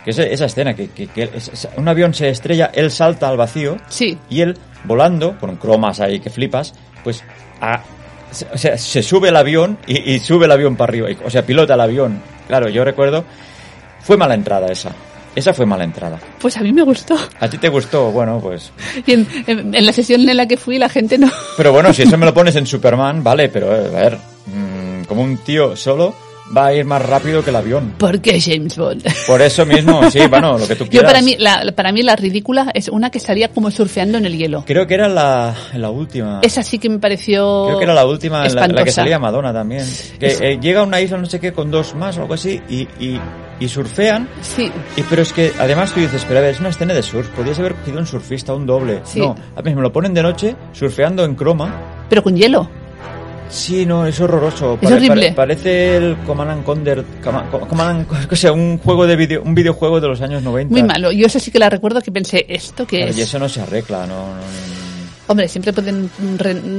que 0.06 0.12
esa, 0.12 0.24
esa 0.24 0.46
escena, 0.46 0.74
que, 0.76 0.90
que- 0.90 1.08
que 1.08 1.24
es- 1.24 1.68
un 1.76 1.88
avión 1.88 2.14
se 2.14 2.30
estrella, 2.30 2.70
él 2.74 2.92
salta 2.92 3.28
al 3.28 3.36
vacío, 3.36 3.78
sí. 3.90 4.18
y 4.30 4.42
él, 4.42 4.58
volando, 4.86 5.38
con 5.40 5.56
cromas 5.58 6.00
ahí 6.00 6.20
que 6.20 6.30
flipas, 6.30 6.74
pues 7.04 7.24
a- 7.62 7.82
se- 8.32 8.48
o 8.54 8.58
sea, 8.58 8.78
se 8.78 9.02
sube 9.04 9.30
el 9.30 9.36
avión 9.36 9.78
y, 9.88 10.14
y 10.14 10.20
sube 10.20 10.46
el 10.46 10.52
avión 10.52 10.76
para 10.78 10.92
arriba. 10.92 11.10
O 11.26 11.30
sea, 11.30 11.44
pilota 11.46 11.74
el 11.74 11.82
avión. 11.82 12.22
Claro, 12.48 12.70
yo 12.70 12.86
recuerdo, 12.86 13.26
fue 14.02 14.16
mala 14.18 14.36
entrada 14.36 14.68
esa. 14.72 14.92
Esa 15.36 15.54
fue 15.54 15.66
mala 15.66 15.84
entrada. 15.86 16.20
Pues 16.40 16.58
a 16.58 16.62
mí 16.62 16.74
me 16.74 16.82
gustó. 16.82 17.16
¿A 17.40 17.48
ti 17.50 17.58
te 17.58 17.70
gustó? 17.70 18.12
Bueno, 18.12 18.40
pues... 18.42 18.72
Y 19.06 19.14
en, 19.14 19.28
en- 19.48 19.74
en 19.74 19.86
la 19.86 19.94
sesión 19.94 20.28
en 20.30 20.36
la 20.38 20.46
que 20.48 20.58
fui 20.58 20.78
la 20.78 20.90
gente 20.90 21.18
no... 21.18 21.30
Pero 21.58 21.72
bueno, 21.72 21.94
si 21.94 22.02
eso 22.02 22.18
me 22.18 22.26
lo 22.26 22.34
pones 22.34 22.56
en 22.58 22.66
Superman, 22.68 23.24
vale, 23.24 23.48
pero 23.50 23.74
eh, 23.74 23.88
a 23.88 24.02
ver, 24.02 24.18
mm, 24.18 25.06
como 25.06 25.22
un 25.22 25.38
tío 25.38 25.76
solo 25.78 26.14
va 26.56 26.68
a 26.68 26.74
ir 26.74 26.86
más 26.86 27.02
rápido 27.06 27.44
que 27.44 27.50
el 27.50 27.56
avión. 27.56 27.94
¿Por 27.98 28.20
qué 28.22 28.40
James 28.42 28.78
Bond? 28.78 29.04
Por 29.28 29.42
eso 29.42 29.66
mismo, 29.66 30.10
sí, 30.12 30.20
bueno, 30.30 30.58
lo 30.58 30.68
que 30.68 30.76
tú 30.76 30.86
Yo 30.86 30.90
quieras. 30.90 31.12
para 31.12 31.22
mí, 31.24 31.36
la, 31.40 31.72
para 31.76 31.92
mí 31.92 32.04
la 32.04 32.16
ridícula 32.16 32.72
es 32.74 32.90
una 32.90 33.10
que 33.10 33.20
salía 33.20 33.50
como 33.50 33.72
surfeando 33.72 34.18
en 34.18 34.26
el 34.26 34.38
hielo. 34.38 34.64
Creo 34.66 34.88
que 34.88 34.94
era 34.96 35.08
la, 35.08 35.56
la 35.74 35.90
última. 35.90 36.40
Esa 36.44 36.64
sí 36.64 36.80
que 36.80 36.90
me 36.90 37.00
pareció 37.00 37.66
Creo 37.68 37.78
que 37.78 37.84
era 37.86 37.94
la 37.94 38.06
última, 38.06 38.48
la, 38.48 38.68
la 38.68 38.84
que 38.84 38.92
salía 38.92 39.20
Madonna 39.20 39.54
también. 39.54 39.86
Que 40.20 40.28
eh, 40.40 40.60
llega 40.62 40.82
a 40.82 40.84
una 40.84 41.00
isla, 41.02 41.18
no 41.18 41.26
sé 41.26 41.40
qué, 41.40 41.54
con 41.54 41.72
dos 41.72 41.96
más 41.96 42.18
o 42.18 42.22
algo 42.22 42.34
así, 42.34 42.62
y, 42.70 42.82
y, 43.00 43.20
y 43.60 43.68
surfean. 43.68 44.28
Sí, 44.42 44.72
Y, 44.98 45.04
pero 45.04 45.22
es 45.22 45.32
que 45.34 45.52
además 45.60 45.94
tú 45.94 46.00
dices, 46.00 46.26
pero 46.28 46.40
a 46.40 46.44
ver, 46.44 46.52
es 46.52 46.60
una 46.60 46.70
escena 46.70 46.94
de 46.94 47.02
surf, 47.04 47.28
podrías 47.30 47.60
haber 47.60 47.76
cogido 47.76 48.00
un 48.00 48.06
surfista, 48.08 48.54
un 48.54 48.66
doble. 48.66 49.02
Sí. 49.04 49.20
No, 49.20 49.36
a 49.56 49.62
mí 49.62 49.74
me 49.76 49.82
lo 49.82 49.92
ponen 49.92 50.14
de 50.14 50.22
noche, 50.24 50.56
surfeando 50.74 51.24
en 51.26 51.36
croma. 51.36 52.06
pero 52.10 52.24
con 52.24 52.36
hielo. 52.36 52.70
Sí, 53.52 53.86
no, 53.86 54.06
es 54.06 54.20
horroroso. 54.22 54.80
Es 54.82 54.90
horrible. 54.92 55.34
parece 55.34 55.98
el 55.98 56.18
Command 56.26 56.52
and 56.52 56.64
Conquer, 56.64 57.04
o 58.30 58.36
sea, 58.36 58.54
un 58.54 58.78
juego 58.78 59.06
de 59.06 59.16
video, 59.16 59.44
un 59.44 59.54
videojuego 59.54 60.00
de 60.00 60.08
los 60.08 60.22
años 60.22 60.42
90. 60.42 60.72
Muy 60.72 60.84
malo. 60.84 61.12
Yo 61.12 61.28
eso 61.28 61.40
sí 61.40 61.52
que 61.52 61.60
la 61.60 61.70
recuerdo 61.70 62.02
que 62.02 62.12
pensé, 62.12 62.46
¿esto 62.48 62.88
qué 62.88 62.98
Claro, 62.98 63.12
es? 63.12 63.18
y 63.18 63.22
eso 63.22 63.40
no 63.40 63.50
se 63.50 63.62
arregla, 63.62 64.08
no, 64.08 64.16
no, 64.16 64.36
no. 64.36 64.82
Hombre, 65.28 65.48
siempre 65.48 65.72
pueden, 65.72 66.10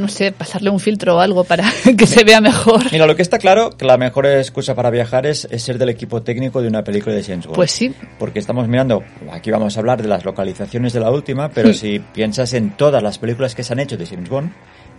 no 0.00 0.08
sé, 0.08 0.30
pasarle 0.32 0.68
un 0.68 0.78
filtro 0.78 1.16
o 1.16 1.20
algo 1.20 1.42
para 1.44 1.64
que 1.96 2.06
se 2.06 2.22
vea 2.22 2.40
mejor. 2.40 2.82
Mira, 2.92 3.06
lo 3.06 3.16
que 3.16 3.22
está 3.22 3.38
claro, 3.38 3.70
que 3.70 3.86
la 3.86 3.96
mejor 3.96 4.26
excusa 4.26 4.74
para 4.74 4.90
viajar 4.90 5.24
es, 5.24 5.46
es 5.50 5.62
ser 5.62 5.78
del 5.78 5.88
equipo 5.88 6.22
técnico 6.22 6.60
de 6.60 6.68
una 6.68 6.84
película 6.84 7.14
de 7.14 7.22
James 7.22 7.46
Bond. 7.46 7.56
Pues 7.56 7.70
sí. 7.70 7.94
Porque 8.18 8.40
estamos 8.40 8.68
mirando, 8.68 9.02
aquí 9.30 9.50
vamos 9.50 9.76
a 9.76 9.80
hablar 9.80 10.02
de 10.02 10.08
las 10.08 10.24
localizaciones 10.26 10.92
de 10.92 11.00
la 11.00 11.10
última, 11.10 11.48
pero 11.48 11.70
Hmm. 11.70 11.74
si 11.74 11.98
piensas 11.98 12.52
en 12.52 12.76
todas 12.76 13.02
las 13.02 13.18
películas 13.18 13.54
que 13.54 13.62
se 13.62 13.72
han 13.72 13.78
hecho 13.80 13.96
de 13.96 14.04
James 14.06 14.28
Bond, 14.28 14.52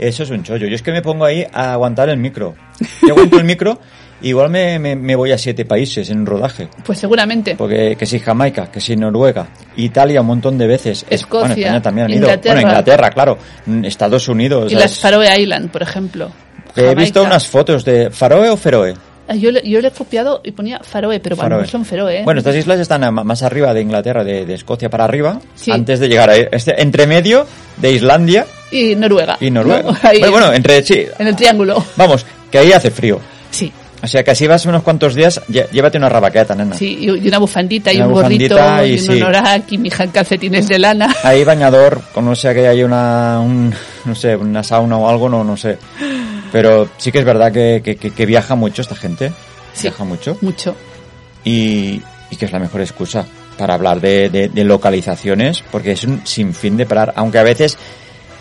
eso 0.07 0.23
es 0.23 0.29
un 0.29 0.43
chollo. 0.43 0.67
Yo 0.67 0.75
es 0.75 0.81
que 0.81 0.91
me 0.91 1.01
pongo 1.01 1.25
ahí 1.25 1.45
a 1.51 1.73
aguantar 1.73 2.09
el 2.09 2.17
micro. 2.17 2.55
Yo 3.01 3.13
aguanto 3.13 3.37
el 3.37 3.43
micro, 3.45 3.79
igual 4.21 4.49
me, 4.49 4.79
me, 4.79 4.95
me 4.95 5.15
voy 5.15 5.31
a 5.31 5.37
siete 5.37 5.65
países 5.65 6.09
en 6.09 6.19
un 6.19 6.25
rodaje. 6.25 6.67
Pues 6.85 6.99
seguramente. 6.99 7.55
Porque 7.55 7.95
que 7.97 8.05
si 8.05 8.19
Jamaica, 8.19 8.69
que 8.71 8.79
si 8.81 8.95
Noruega, 8.95 9.47
Italia 9.77 10.21
un 10.21 10.27
montón 10.27 10.57
de 10.57 10.67
veces. 10.67 11.05
Es- 11.09 11.21
Escocia, 11.21 11.47
bueno, 11.49 11.61
España 11.61 11.81
también 11.81 12.05
han 12.05 12.11
ido. 12.11 12.19
Inglaterra. 12.21 12.53
Bueno, 12.55 12.69
Inglaterra, 12.69 13.09
claro. 13.11 13.37
Mm, 13.65 13.85
Estados 13.85 14.27
Unidos. 14.27 14.71
Y 14.71 14.75
las 14.75 14.99
Faroe 14.99 15.39
Island, 15.41 15.69
por 15.71 15.81
ejemplo. 15.81 16.31
he 16.75 16.95
visto 16.95 17.23
unas 17.23 17.47
fotos 17.47 17.83
de 17.85 18.09
Faroe 18.11 18.49
o 18.49 18.57
Feroe. 18.57 18.93
Ah, 19.25 19.35
Yo 19.35 19.51
le, 19.51 19.61
yo 19.67 19.79
le 19.79 19.87
he 19.87 19.91
copiado 19.91 20.41
y 20.43 20.51
ponía 20.51 20.81
Faroe, 20.83 21.21
pero 21.21 21.37
bueno, 21.37 21.51
Faroe. 21.51 21.61
no 21.61 21.67
son 21.69 21.85
Feroe. 21.85 22.19
¿eh? 22.19 22.21
Bueno, 22.25 22.39
estas 22.39 22.57
islas 22.57 22.77
están 22.81 23.13
más 23.13 23.41
arriba 23.41 23.73
de 23.73 23.79
Inglaterra, 23.79 24.21
de, 24.21 24.45
de 24.45 24.53
Escocia 24.53 24.89
para 24.89 25.05
arriba, 25.05 25.39
Sí. 25.55 25.71
antes 25.71 26.01
de 26.01 26.09
llegar 26.09 26.29
a 26.29 26.35
este 26.35 26.81
entre 26.81 27.07
medio 27.07 27.47
de 27.77 27.93
Islandia 27.93 28.45
Y 28.75 28.95
Noruega. 28.95 29.37
y 29.39 29.49
Noruega. 29.51 29.91
¿no? 29.91 29.97
Ahí, 30.09 30.19
bueno, 30.19 30.31
bueno, 30.37 30.53
entre 30.53 30.83
sí, 30.83 31.05
En 31.19 31.27
el 31.27 31.35
triángulo. 31.35 31.83
vamos, 31.95 32.25
que 32.51 32.57
ahí 32.59 32.71
hace 32.71 32.89
frío. 32.91 33.19
Sí, 33.51 33.71
O 34.01 34.07
sea, 34.07 34.23
que 34.23 34.31
así 34.31 34.47
vas 34.47 34.65
unos 34.65 34.83
cuantos 34.83 35.13
días, 35.15 35.39
llévate 35.47 35.97
una 35.97 36.09
rabaqueta, 36.09 36.55
nena. 36.55 36.75
sí. 36.75 36.97
Y 37.01 37.27
una 37.27 37.37
bufandita 37.37 37.93
y 37.93 37.97
Una 37.97 38.07
un 38.07 38.13
gorrito 38.13 38.57
y 38.83 38.89
y, 38.89 38.93
un 38.93 38.99
sí. 38.99 39.11
honorac 39.21 39.71
y 39.71 39.77
mis 39.77 39.93
calcetines 39.93 40.67
de 40.67 40.79
lana. 40.79 41.15
Ahí 41.23 41.43
bañador, 41.43 42.01
con 42.13 42.25
no 42.25 42.35
sé 42.35 42.53
que 42.53 42.67
hay 42.67 42.83
una, 42.83 43.39
un, 43.39 43.73
no 44.05 44.15
sé, 44.15 44.35
una 44.35 44.63
sauna 44.63 44.97
o 44.97 45.07
algo, 45.07 45.29
no, 45.29 45.43
no 45.43 45.55
sé. 45.55 45.77
Pero 46.51 46.89
sí 46.97 47.11
que 47.11 47.19
es 47.19 47.25
verdad 47.25 47.51
que, 47.51 47.81
que, 47.83 47.95
que- 47.95 48.11
que 48.11 48.25
viaja 48.25 48.55
mucho 48.55 48.81
esta 48.81 48.95
gente. 48.95 49.31
Sí. 49.73 49.83
Viaja 49.83 50.03
mucho. 50.03 50.37
Mucho. 50.41 50.75
y, 51.43 52.01
y 52.29 52.35
que 52.37 52.45
es 52.45 52.51
la 52.51 52.59
mejor 52.59 52.81
excusa 52.81 53.25
para 53.57 53.73
hablar 53.75 54.01
de, 54.01 54.29
de- 54.29 54.49
de 54.49 54.63
localizaciones, 54.63 55.63
porque 55.71 55.91
es 55.93 56.03
un 56.03 56.25
sinfín 56.25 56.75
de 56.77 56.85
parar, 56.85 57.13
aunque 57.15 57.37
a 57.39 57.43
veces 57.43 57.77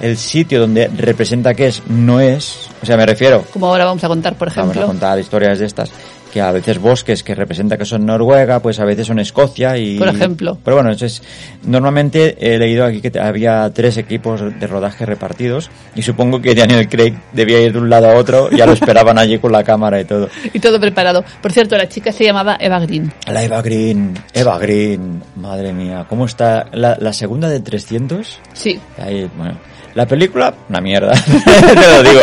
el 0.02 0.16
sitio 0.18 0.60
donde 0.60 0.88
representa 0.88 1.54
que 1.54 1.68
es 1.68 1.82
no 1.88 2.20
es, 2.20 2.68
o 2.82 2.86
sea, 2.86 2.96
me 2.96 3.06
refiero, 3.06 3.44
Como 3.52 3.66
ahora 3.66 3.84
vamos 3.86 4.04
a 4.04 4.08
contar, 4.08 4.34
por 4.34 4.48
vamos 4.48 4.58
a 4.58 4.70
ejemplo. 4.70 4.86
contar 4.86 5.18
historias 5.18 5.58
de 5.60 5.66
estas, 5.66 5.90
que 6.32 6.40
a 6.40 6.50
veces 6.50 6.78
bosques 6.78 7.22
que 7.22 7.34
representa 7.34 7.76
que 7.76 7.84
son 7.84 8.06
Noruega, 8.06 8.60
pues 8.60 8.80
a 8.80 8.84
veces 8.86 9.06
son 9.06 9.18
Escocia 9.18 9.76
y... 9.76 9.98
Por 9.98 10.08
ejemplo. 10.08 10.56
Pero 10.64 10.76
bueno, 10.78 10.90
eso 10.90 11.04
es, 11.04 11.22
normalmente 11.62 12.36
he 12.40 12.58
leído 12.58 12.84
aquí 12.86 13.00
que 13.02 13.18
había 13.20 13.70
tres 13.74 13.96
equipos 13.98 14.40
de 14.40 14.66
rodaje 14.66 15.04
repartidos 15.06 15.70
y 15.94 16.02
supongo 16.02 16.40
que 16.40 16.54
Daniel 16.54 16.88
Craig 16.88 17.14
debía 17.32 17.60
ir 17.60 17.72
de 17.74 17.78
un 17.78 17.90
lado 17.90 18.10
a 18.10 18.14
otro, 18.16 18.50
ya 18.50 18.64
lo 18.66 18.72
esperaban 18.72 19.18
allí 19.18 19.38
con 19.38 19.52
la 19.52 19.62
cámara 19.62 20.00
y 20.00 20.04
todo. 20.04 20.28
Y 20.54 20.58
todo 20.58 20.80
preparado. 20.80 21.22
Por 21.42 21.52
cierto, 21.52 21.76
la 21.76 21.88
chica 21.88 22.12
se 22.12 22.24
llamaba 22.24 22.56
Eva 22.58 22.78
Green. 22.80 23.12
La 23.30 23.42
Eva 23.42 23.60
Green, 23.62 24.14
Eva 24.32 24.58
Green, 24.58 25.22
madre 25.36 25.72
mía, 25.72 26.06
¿cómo 26.08 26.24
está? 26.26 26.66
La, 26.72 26.96
la 26.98 27.12
segunda 27.12 27.48
de 27.48 27.60
300, 27.60 28.40
Sí. 28.54 28.80
ahí, 28.98 29.30
bueno, 29.36 29.58
la 29.94 30.06
película, 30.06 30.54
una 30.68 30.80
mierda, 30.80 31.12
te 31.24 31.74
lo 31.74 32.02
digo, 32.02 32.20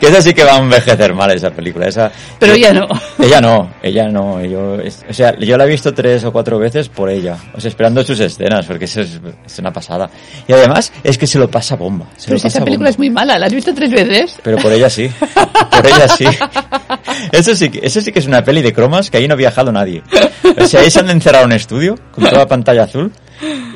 que 0.00 0.06
esa 0.08 0.22
sí 0.22 0.32
que 0.32 0.44
va 0.44 0.54
a 0.56 0.58
envejecer 0.58 1.14
mal 1.14 1.30
esa 1.30 1.50
película, 1.50 1.86
esa... 1.86 2.10
Pero 2.38 2.54
ella 2.54 2.72
no. 2.72 2.88
Ella 3.18 3.40
no, 3.40 3.70
ella 3.82 4.08
no, 4.08 4.42
yo, 4.44 4.76
es- 4.80 5.04
o 5.08 5.12
sea, 5.12 5.38
yo 5.38 5.56
la 5.58 5.64
he 5.64 5.68
visto 5.68 5.92
tres 5.92 6.24
o 6.24 6.32
cuatro 6.32 6.58
veces 6.58 6.88
por 6.88 7.10
ella, 7.10 7.36
o 7.54 7.60
sea, 7.60 7.68
esperando 7.68 8.02
sus 8.02 8.18
escenas, 8.20 8.64
porque 8.66 8.86
eso 8.86 9.02
es, 9.02 9.20
es 9.44 9.58
una 9.58 9.72
pasada. 9.72 10.08
Y 10.48 10.52
además, 10.52 10.92
es 11.04 11.18
que 11.18 11.26
se 11.26 11.38
lo 11.38 11.50
pasa 11.50 11.76
bomba, 11.76 12.06
se 12.16 12.28
Pero 12.28 12.38
si 12.38 12.46
esa 12.48 12.60
película 12.60 12.88
bomba. 12.88 12.90
es 12.90 12.98
muy 12.98 13.10
mala. 13.10 13.38
¿La 13.38 13.46
has 13.46 13.52
visto 13.54 13.74
tres 13.74 13.90
veces? 13.90 14.36
Pero 14.42 14.56
por 14.58 14.72
ella 14.72 14.88
sí. 14.88 15.10
Por 15.70 15.86
ella 15.86 16.08
sí. 16.08 16.24
Eso 17.32 17.54
sí, 17.54 17.70
que- 17.70 17.80
eso 17.82 18.00
sí 18.00 18.12
que 18.12 18.18
es 18.18 18.26
una 18.26 18.42
peli 18.44 18.62
de 18.62 18.72
cromas 18.72 19.10
que 19.10 19.18
ahí 19.18 19.28
no 19.28 19.34
ha 19.34 19.36
viajado 19.36 19.72
nadie. 19.72 20.02
O 20.58 20.66
sea, 20.66 20.80
ahí 20.80 20.90
se 20.90 21.00
han 21.00 21.10
encerrado 21.10 21.44
en 21.44 21.50
un 21.50 21.56
estudio 21.56 21.94
con 22.12 22.24
toda 22.24 22.46
pantalla 22.46 22.84
azul. 22.84 23.12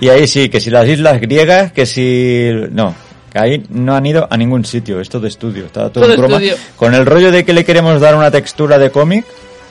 Y 0.01 0.09
ahí 0.11 0.27
sí, 0.27 0.49
que 0.49 0.61
si 0.61 0.71
las 0.71 0.87
islas 0.89 1.21
griegas, 1.21 1.73
que 1.73 1.87
si... 1.87 2.51
No, 2.71 2.95
ahí 3.37 3.65
no 3.71 3.95
han 3.95 4.07
ido 4.07 4.27
a 4.31 4.37
ningún 4.37 4.65
sitio. 4.65 5.01
Es 5.01 5.09
todo 5.09 5.27
estudio, 5.27 5.67
está 5.67 5.91
todo, 5.91 6.05
Todo 6.05 6.15
en 6.15 6.25
estudio. 6.25 6.57
Con 6.77 6.95
el 6.95 7.07
rollo 7.07 7.31
de 7.31 7.45
que 7.45 7.53
le 7.53 7.65
queremos 7.65 8.01
dar 8.01 8.15
una 8.15 8.31
textura 8.31 8.79
de 8.79 8.91
cómic, 8.91 9.25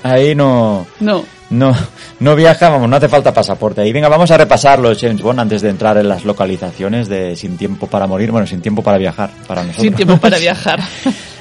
ahí 0.03 0.35
no... 0.35 0.85
No. 0.99 1.23
No, 1.47 1.77
no 2.21 2.35
viaja, 2.35 2.69
vamos, 2.69 2.89
no 2.89 2.95
hace 2.95 3.07
falta 3.07 3.31
pasaporte. 3.31 3.81
Ahí 3.81 3.93
venga, 3.93 4.09
vamos 4.09 4.31
a 4.31 4.37
repasar 4.37 4.79
los 4.79 4.99
James 4.99 5.21
Bond 5.21 5.39
antes 5.39 5.61
de 5.61 5.69
entrar 5.69 5.95
en 5.97 6.09
las 6.09 6.25
localizaciones 6.25 7.07
de 7.07 7.35
Sin 7.35 7.55
Tiempo 7.55 7.85
para 7.85 8.07
Morir. 8.07 8.31
Bueno, 8.31 8.47
Sin 8.47 8.61
Tiempo 8.61 8.81
para 8.81 8.97
Viajar, 8.97 9.29
para 9.47 9.61
nosotros. 9.61 9.83
Sin 9.83 9.93
tiempo 9.93 10.17
para 10.17 10.37
viajar. 10.39 10.79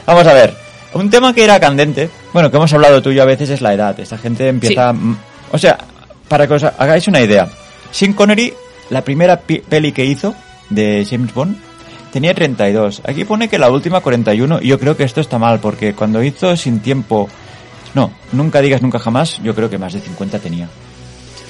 Vamos 0.07 0.27
a 0.27 0.35
ver, 0.35 0.55
un 0.93 1.09
tema 1.09 1.35
que 1.35 1.43
era 1.43 1.59
candente, 1.59 2.11
bueno, 2.35 2.51
que 2.51 2.57
hemos 2.59 2.73
hablado 2.75 3.01
tú 3.01 3.11
y 3.11 3.15
yo 3.15 3.23
a 3.23 3.27
veces 3.27 3.49
es 3.49 3.63
la 3.63 3.73
edad. 3.73 3.99
Esta 3.99 4.19
gente 4.19 4.47
empieza... 4.47 4.95
O 5.51 5.59
sea, 5.59 5.79
para 6.29 6.47
que 6.47 6.55
os 6.55 6.65
hagáis 6.65 7.09
una 7.09 7.21
idea, 7.21 7.49
Sean 7.91 8.13
Connery, 8.13 8.53
la 8.91 9.03
primera 9.03 9.41
peli 9.41 9.93
que 9.93 10.05
hizo 10.05 10.35
de 10.69 11.07
James 11.09 11.33
Bond, 11.33 11.57
tenía 12.15 12.33
32. 12.33 13.03
Aquí 13.05 13.25
pone 13.25 13.49
que 13.49 13.59
la 13.59 13.69
última 13.71 14.01
41 14.01 14.61
y 14.63 14.69
yo 14.69 14.79
creo 14.79 14.97
que 14.97 15.03
esto 15.03 15.21
está 15.21 15.37
mal 15.37 15.59
porque 15.59 15.95
cuando 15.95 16.23
hizo 16.23 16.57
Sin 16.57 16.79
Tiempo... 16.79 17.29
No, 17.95 18.13
nunca 18.33 18.61
digas 18.61 18.83
nunca 18.83 18.99
jamás, 19.01 19.41
yo 19.43 19.53
creo 19.55 19.69
que 19.69 19.79
más 19.79 19.93
de 19.93 20.01
50 20.01 20.39
tenía. 20.39 20.69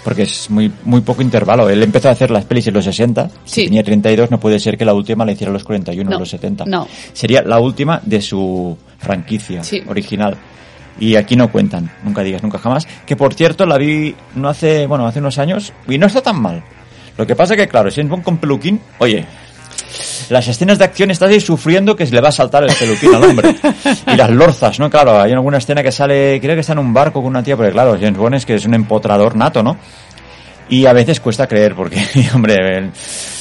Porque 0.03 0.23
es 0.23 0.49
muy, 0.51 0.73
muy 0.85 1.01
poco 1.03 1.21
intervalo. 1.23 1.69
Él 1.71 1.83
empezó 1.83 2.09
a 2.09 2.13
hacer 2.13 2.31
las 2.31 2.45
pelis 2.47 2.67
en 2.67 2.75
los 2.75 2.85
60. 2.85 3.29
Si 3.45 3.61
Sí. 3.61 3.65
tenía 3.67 3.83
32, 3.83 4.31
no 4.31 4.41
puede 4.41 4.59
ser 4.59 4.77
que 4.79 4.85
la 4.87 4.95
última 4.95 5.25
la 5.27 5.33
hiciera 5.33 5.51
a 5.51 5.53
los 5.53 5.65
41 5.65 6.11
No, 6.11 6.17
o 6.17 6.21
los 6.21 6.29
70. 6.31 6.65
no. 6.67 6.89
Sería 7.13 7.43
la 7.43 7.59
última 7.61 8.01
de 8.05 8.21
su 8.23 8.77
franquicia 8.99 9.63
Sí. 9.63 9.83
original. 9.87 10.37
Y 10.99 11.17
aquí 11.17 11.37
no 11.37 11.51
cuentan, 11.53 11.91
nunca 12.05 12.23
digas 12.23 12.43
nunca 12.43 12.59
jamás. 12.59 12.87
Que 13.07 13.17
por 13.17 13.35
cierto 13.35 13.67
la 13.67 13.77
vi 13.79 14.15
no 14.35 14.49
hace, 14.49 14.87
bueno, 14.87 15.07
hace 15.07 15.19
unos 15.21 15.39
años 15.39 15.73
y 15.89 15.99
no 15.99 16.07
está 16.07 16.21
tan 16.23 16.41
mal. 16.41 16.63
Lo 17.17 17.27
que 17.27 17.37
pasa 17.37 17.55
que, 17.57 17.69
claro, 17.69 17.91
si 17.91 18.01
es 18.01 18.07
con 18.23 18.39
peluquín, 18.39 18.81
oye, 18.99 19.25
las 20.31 20.49
escenas 20.49 20.79
de 20.79 20.85
acción 20.85 21.11
estás 21.11 21.31
ahí 21.31 21.41
sufriendo 21.41 21.95
que 21.97 22.07
se 22.07 22.15
le 22.15 22.21
va 22.21 22.29
a 22.29 22.33
saltar 22.33 22.65
el 22.65 22.75
peluquín 22.75 23.15
al 23.15 23.25
hombre. 23.25 23.55
Y 24.13 24.17
las 24.17 24.31
lorzas, 24.31 24.79
¿no? 24.79 24.91
Claro, 24.91 25.21
hay 25.21 25.33
alguna 25.33 25.59
escena 25.59 25.83
que 25.83 25.93
sale, 25.93 26.39
creo 26.41 26.55
que 26.55 26.61
está 26.61 26.73
en 26.73 26.79
un 26.81 26.93
barco 26.95 27.21
con 27.21 27.31
una 27.31 27.43
tía, 27.43 27.57
porque 27.57 27.73
claro, 27.73 27.93
James 28.01 28.17
Bond 28.17 28.35
es 28.37 28.47
que 28.47 28.55
es 28.55 28.65
un 28.67 28.75
empotrador 28.75 29.37
nato, 29.37 29.63
¿no? 29.63 29.77
Y 30.69 30.87
a 30.87 30.93
veces 30.93 31.21
cuesta 31.21 31.47
creer, 31.47 31.75
porque, 31.75 32.03
hombre, 32.35 32.55
el- 32.79 32.91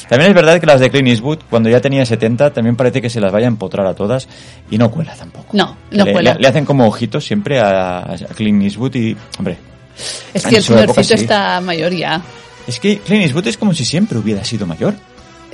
también 0.10 0.32
es 0.32 0.36
verdad 0.36 0.60
que 0.60 0.66
las 0.66 0.80
de 0.82 0.92
Clint 0.92 1.08
Eastwood, 1.08 1.40
cuando 1.50 1.70
ya 1.70 1.80
tenía 1.80 2.06
70, 2.06 2.52
también 2.52 2.76
parece 2.76 3.02
que 3.02 3.10
se 3.10 3.20
las 3.22 3.32
vaya 3.32 3.48
a 3.48 3.48
empotrar 3.48 3.88
a 3.88 3.96
todas 3.96 4.28
y 4.70 4.78
no 4.78 4.92
cuela 4.92 5.16
tampoco. 5.16 5.48
No, 5.54 5.78
no 5.92 6.06
le, 6.06 6.12
cuela. 6.12 6.34
le- 6.34 6.42
le 6.42 6.48
hacen 6.48 6.66
como 6.66 6.86
ojitos 6.86 7.26
siempre 7.26 7.60
a, 7.60 8.00
a 8.00 8.16
Clint 8.36 8.62
Eastwood 8.64 8.94
y, 8.96 9.16
hombre, 9.40 9.58
Es 10.34 10.46
que 10.46 10.58
el 10.58 10.64
señorcito 10.64 11.04
sí. 11.04 11.14
está 11.14 11.62
mayor 11.62 11.94
ya. 11.94 12.22
es 12.68 12.80
que 12.80 13.00
Clint 13.00 13.24
Eastwood 13.24 13.48
es 13.48 13.58
como 13.58 13.74
si 13.74 13.86
siempre 13.86 14.18
hubiera 14.18 14.44
sido 14.44 14.68
mayor. 14.68 14.94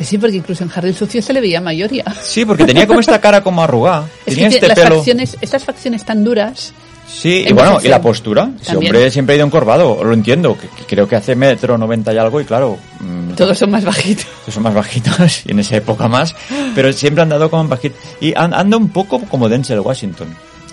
Sí, 0.01 0.17
porque 0.17 0.37
incluso 0.37 0.63
en 0.63 0.71
el 0.83 0.95
Sucio 0.95 1.21
se 1.21 1.33
le 1.33 1.41
veía 1.41 1.59
mayor 1.61 1.91
ya. 1.91 2.05
Sí, 2.21 2.45
porque 2.45 2.65
tenía 2.65 2.87
como 2.87 2.99
esta 2.99 3.19
cara 3.19 3.41
como 3.43 3.61
arrugada, 3.61 4.07
Es 4.25 4.33
tenía 4.35 4.49
que 4.49 4.55
este 4.55 4.67
las 4.67 4.79
pelo. 4.79 4.95
facciones, 4.97 5.37
estas 5.41 5.63
facciones 5.63 6.05
tan 6.05 6.23
duras, 6.23 6.73
Sí, 7.11 7.43
y 7.43 7.49
en 7.49 7.55
bueno, 7.55 7.79
y 7.83 7.87
la 7.87 7.99
postura. 7.99 8.51
Ese 8.61 8.77
hombre 8.77 9.09
siempre 9.09 9.33
ha 9.33 9.37
ido 9.37 9.45
encorvado, 9.47 10.03
lo 10.03 10.13
entiendo, 10.13 10.55
que, 10.55 10.67
que 10.67 10.83
creo 10.85 11.07
que 11.07 11.15
hace 11.15 11.35
metro 11.35 11.75
noventa 11.75 12.13
y 12.13 12.17
algo 12.19 12.39
y 12.39 12.45
claro, 12.45 12.77
mm, 12.99 13.31
todos 13.33 13.57
son 13.57 13.71
más 13.71 13.83
bajitos. 13.83 14.27
que 14.45 14.51
son 14.51 14.61
más 14.61 14.75
bajitos 14.75 15.41
y 15.47 15.51
en 15.51 15.57
esa 15.59 15.75
época 15.77 16.07
más, 16.07 16.35
pero 16.75 16.93
siempre 16.93 17.23
han 17.23 17.29
dado 17.29 17.49
como 17.49 17.67
bajitos. 17.67 17.99
Y 18.21 18.35
an- 18.37 18.53
anda 18.53 18.77
un 18.77 18.89
poco 18.89 19.19
como 19.21 19.49
Denzel 19.49 19.79
Washington. 19.79 20.27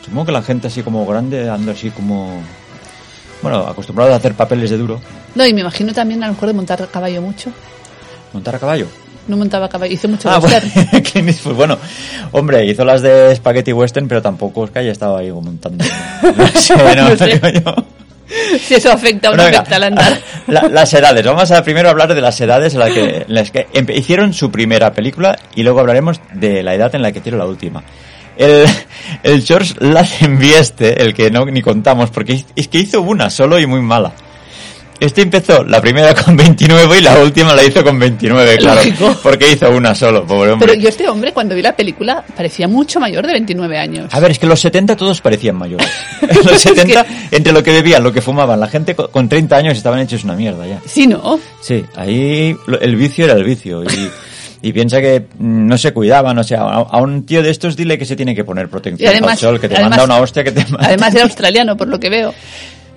Supongo 0.04 0.26
que 0.26 0.32
la 0.32 0.42
gente 0.42 0.66
así 0.66 0.82
como 0.82 1.06
grande 1.06 1.48
anda 1.48 1.72
así 1.72 1.88
como... 1.90 2.38
bueno, 3.40 3.60
acostumbrado 3.66 4.12
a 4.12 4.16
hacer 4.16 4.34
papeles 4.34 4.68
de 4.70 4.76
duro. 4.76 5.00
No, 5.34 5.46
y 5.46 5.54
me 5.54 5.62
imagino 5.62 5.94
también 5.94 6.22
a 6.22 6.26
lo 6.26 6.34
mejor 6.34 6.48
de 6.48 6.54
montar 6.54 6.82
a 6.82 6.86
caballo 6.86 7.22
mucho. 7.22 7.50
¿Montar 8.34 8.56
a 8.56 8.58
caballo? 8.58 8.86
No 9.28 9.36
montaba 9.36 9.68
caballo, 9.68 9.92
hizo 9.92 10.08
mucho 10.08 10.30
Ah, 10.30 10.38
bueno, 10.38 10.56
western. 10.56 11.02
Clint 11.02 11.28
Eastwood, 11.28 11.54
bueno, 11.54 11.78
hombre, 12.32 12.64
hizo 12.66 12.84
las 12.84 13.02
de 13.02 13.34
Spaghetti 13.34 13.72
Western, 13.72 14.06
pero 14.06 14.22
tampoco 14.22 14.64
es 14.64 14.70
que 14.70 14.78
haya 14.80 14.92
estado 14.92 15.16
ahí 15.16 15.30
montando. 15.32 15.84
No 16.36 16.46
sé, 16.48 16.74
no, 16.76 17.08
No 17.10 17.16
sé. 17.16 17.26
digo 17.40 17.48
yo. 17.48 17.74
si 18.60 18.74
eso 18.74 18.90
afecta 18.92 19.30
o 19.30 19.36
no 19.36 19.42
Bueno, 19.42 19.58
afecta 19.58 19.76
al 19.76 19.82
andar. 19.84 20.18
la- 20.46 20.68
las 20.68 20.92
edades. 20.94 21.24
Vamos 21.24 21.50
a 21.50 21.62
primero 21.62 21.88
hablar 21.90 22.14
de 22.14 22.20
las 22.20 22.40
edades 22.40 22.74
en 22.74 22.80
las 22.80 22.90
que, 22.92 23.24
en 23.28 23.34
las 23.34 23.50
que 23.50 23.66
hicieron 23.94 24.32
su 24.32 24.50
primera 24.50 24.92
película 24.92 25.36
y 25.54 25.62
luego 25.62 25.80
hablaremos 25.80 26.20
de 26.34 26.62
la 26.62 26.74
edad 26.74 26.94
en 26.94 27.02
la 27.02 27.12
que 27.12 27.18
hicieron 27.20 27.38
la 27.40 27.46
última. 27.46 27.82
El, 28.36 28.66
el 29.22 29.42
George 29.42 29.74
Lazenby 29.80 30.52
este, 30.54 31.02
el 31.02 31.14
que 31.14 31.30
no 31.30 31.46
ni 31.46 31.62
contamos, 31.62 32.10
porque 32.10 32.44
es 32.54 32.68
que 32.68 32.78
hizo 32.78 33.00
una 33.00 33.30
solo 33.30 33.58
y 33.58 33.66
muy 33.66 33.80
mala. 33.80 34.12
Este 34.98 35.20
empezó 35.22 35.62
la 35.64 35.80
primera 35.80 36.14
con 36.14 36.36
29 36.36 36.98
y 36.98 37.02
la 37.02 37.18
última 37.20 37.54
la 37.54 37.62
hizo 37.62 37.84
con 37.84 37.98
29, 37.98 38.56
claro. 38.56 38.76
Lógico. 38.82 39.14
Porque 39.22 39.52
hizo 39.52 39.70
una 39.70 39.94
solo, 39.94 40.24
pobre 40.26 40.52
hombre. 40.52 40.68
Pero 40.68 40.80
yo 40.80 40.88
este 40.88 41.06
hombre, 41.08 41.32
cuando 41.32 41.54
vi 41.54 41.60
la 41.62 41.76
película, 41.76 42.24
parecía 42.34 42.66
mucho 42.66 42.98
mayor 42.98 43.26
de 43.26 43.32
29 43.34 43.76
años. 43.78 44.14
A 44.14 44.20
ver, 44.20 44.30
es 44.30 44.38
que 44.38 44.46
en 44.46 44.50
los 44.50 44.60
70 44.60 44.96
todos 44.96 45.20
parecían 45.20 45.56
mayores. 45.56 45.86
En 46.22 46.36
los 46.50 46.60
70, 46.60 47.06
entre 47.30 47.52
lo 47.52 47.62
que 47.62 47.72
bebían, 47.72 48.02
lo 48.02 48.12
que 48.12 48.22
fumaban, 48.22 48.58
la 48.58 48.68
gente 48.68 48.94
co- 48.94 49.08
con 49.10 49.28
30 49.28 49.54
años 49.56 49.76
estaban 49.76 50.00
hechos 50.00 50.24
una 50.24 50.34
mierda 50.34 50.66
ya. 50.66 50.80
Sí, 50.86 51.06
¿no? 51.06 51.38
Sí, 51.60 51.84
ahí 51.94 52.56
el 52.80 52.96
vicio 52.96 53.26
era 53.26 53.34
el 53.34 53.44
vicio. 53.44 53.84
Y, 53.84 54.10
y 54.62 54.72
piensa 54.72 55.00
que 55.02 55.20
mm, 55.38 55.66
no 55.66 55.76
se 55.76 55.92
cuidaban. 55.92 56.38
O 56.38 56.42
sea, 56.44 56.62
a, 56.62 57.00
un 57.02 57.26
tío 57.26 57.42
de 57.42 57.50
estos 57.50 57.76
dile 57.76 57.98
que 57.98 58.06
se 58.06 58.16
tiene 58.16 58.34
que 58.34 58.44
poner 58.44 58.70
protección 58.70 59.10
además- 59.10 59.32
al 59.32 59.38
sol, 59.38 59.60
que 59.60 59.68
te 59.68 59.74
además- 59.74 59.98
manda 59.98 60.04
una 60.14 60.22
hostia 60.22 60.42
que 60.42 60.52
te 60.52 60.64
mata. 60.72 60.86
Además 60.88 61.14
era 61.14 61.24
australiano, 61.24 61.76
por 61.76 61.88
lo 61.88 62.00
que 62.00 62.08
veo. 62.08 62.32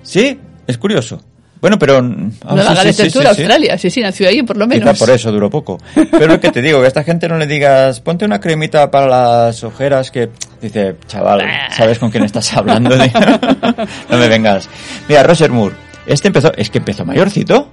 Sí, 0.02 0.38
es 0.66 0.78
curioso. 0.78 1.22
Bueno, 1.60 1.78
pero... 1.78 2.02
mm, 2.02 2.32
ah, 2.46 2.54
No 2.54 2.62
sí, 2.62 2.68
la 2.68 2.74
Gales 2.74 2.96
sí. 2.96 3.18
Australia. 3.26 3.78
Sí, 3.78 3.90
sí, 3.90 4.00
nació 4.00 4.28
ahí, 4.28 4.42
por 4.42 4.56
lo 4.56 4.66
Quizá 4.66 4.78
menos. 4.80 4.98
por 4.98 5.10
eso 5.10 5.30
duró 5.30 5.50
poco. 5.50 5.78
Pero 5.94 6.26
lo 6.26 6.40
que 6.40 6.50
te 6.50 6.62
digo, 6.62 6.78
que 6.80 6.86
a 6.86 6.88
esta 6.88 7.04
gente 7.04 7.28
no 7.28 7.36
le 7.36 7.46
digas, 7.46 8.00
ponte 8.00 8.24
una 8.24 8.40
cremita 8.40 8.90
para 8.90 9.06
las 9.06 9.62
ojeras 9.62 10.10
que... 10.10 10.30
Dice, 10.60 10.96
chaval, 11.06 11.42
¿sabes 11.74 11.98
con 11.98 12.10
quién 12.10 12.24
estás 12.24 12.52
hablando? 12.54 12.96
no 14.10 14.18
me 14.18 14.28
vengas. 14.28 14.68
Mira, 15.08 15.22
Roger 15.22 15.50
Moore, 15.50 15.74
este 16.06 16.28
empezó... 16.28 16.52
Es 16.56 16.70
que 16.70 16.78
empezó 16.78 17.04
mayorcito. 17.04 17.68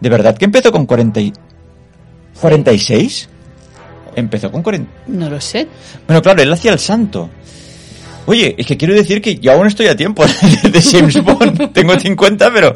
¿De 0.00 0.08
verdad 0.08 0.36
que 0.36 0.44
empezó 0.44 0.70
con 0.72 0.86
40 0.86 1.20
y... 1.20 1.32
46? 2.40 3.28
Empezó 4.16 4.50
con 4.50 4.62
40... 4.62 4.90
No 5.08 5.30
lo 5.30 5.40
sé. 5.40 5.68
Bueno, 6.06 6.20
claro, 6.22 6.42
él 6.42 6.52
hacía 6.52 6.72
el 6.72 6.78
santo. 6.78 7.30
Oye, 8.26 8.54
es 8.58 8.66
que 8.66 8.76
quiero 8.76 8.94
decir 8.94 9.20
que 9.20 9.36
yo 9.36 9.52
aún 9.52 9.66
estoy 9.66 9.86
a 9.88 9.96
tiempo 9.96 10.24
de 10.62 10.82
James 10.82 11.22
Bond. 11.22 11.72
Tengo 11.72 11.98
50, 11.98 12.52
pero 12.52 12.72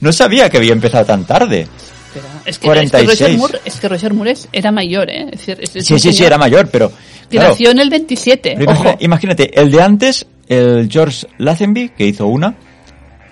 no 0.00 0.12
sabía 0.12 0.48
que 0.48 0.56
había 0.58 0.72
empezado 0.72 1.04
tan 1.04 1.24
tarde. 1.24 1.66
Pero 2.14 2.26
es, 2.46 2.58
que, 2.58 2.66
46. 2.66 3.10
es 3.12 3.18
que 3.18 3.24
Roger 3.26 3.38
Moore, 3.38 3.58
es 3.66 3.74
que 3.80 3.88
Roger 3.88 4.14
Moore 4.14 4.30
es- 4.30 4.48
era 4.52 4.72
mayor, 4.72 5.10
¿eh? 5.10 5.24
Es 5.24 5.30
decir, 5.32 5.58
es- 5.60 5.76
es 5.76 5.86
Sí, 5.86 5.98
sí, 5.98 6.12
sí, 6.14 6.24
era 6.24 6.38
mayor, 6.38 6.68
pero... 6.70 6.90
Que 7.28 7.36
claro, 7.38 7.50
nació 7.50 7.70
en 7.72 7.80
el 7.80 7.90
27. 7.90 8.54
pero 8.56 8.72
Ojo. 8.72 8.96
imagínate, 9.00 9.60
el 9.60 9.70
de 9.70 9.82
antes, 9.82 10.26
el 10.48 10.88
George 10.90 11.26
Lazenby, 11.38 11.90
que 11.90 12.06
hizo 12.06 12.26
una, 12.28 12.54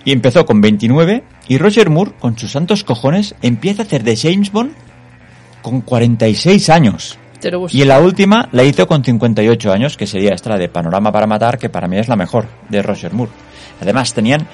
y 0.03 0.11
empezó 0.11 0.45
con 0.45 0.61
29, 0.61 1.23
y 1.47 1.57
Roger 1.57 1.89
Moore, 1.89 2.11
con 2.19 2.37
sus 2.37 2.51
santos 2.51 2.83
cojones, 2.83 3.33
empieza 3.41 3.81
a 3.81 3.85
hacer 3.85 4.03
de 4.03 4.15
James 4.17 4.51
Bond 4.51 4.73
con 5.63 5.81
46 5.81 6.69
años. 6.69 7.17
Te 7.45 7.51
lo. 7.51 7.67
Y 7.69 7.83
en 7.83 7.89
la 7.89 7.99
última 7.99 8.49
la 8.53 8.63
hizo 8.63 8.87
con 8.87 9.03
58 9.03 9.71
años, 9.71 9.95
que 9.97 10.07
sería 10.07 10.33
esta 10.33 10.49
la 10.49 10.57
de 10.57 10.67
Panorama 10.67 11.11
para 11.11 11.27
Matar, 11.27 11.59
que 11.59 11.69
para 11.69 11.87
mí 11.87 11.95
es 11.99 12.07
la 12.07 12.15
mejor, 12.15 12.47
de 12.69 12.81
Roger 12.81 13.13
Moore. 13.13 13.31
Además 13.79 14.15
tenían... 14.15 14.47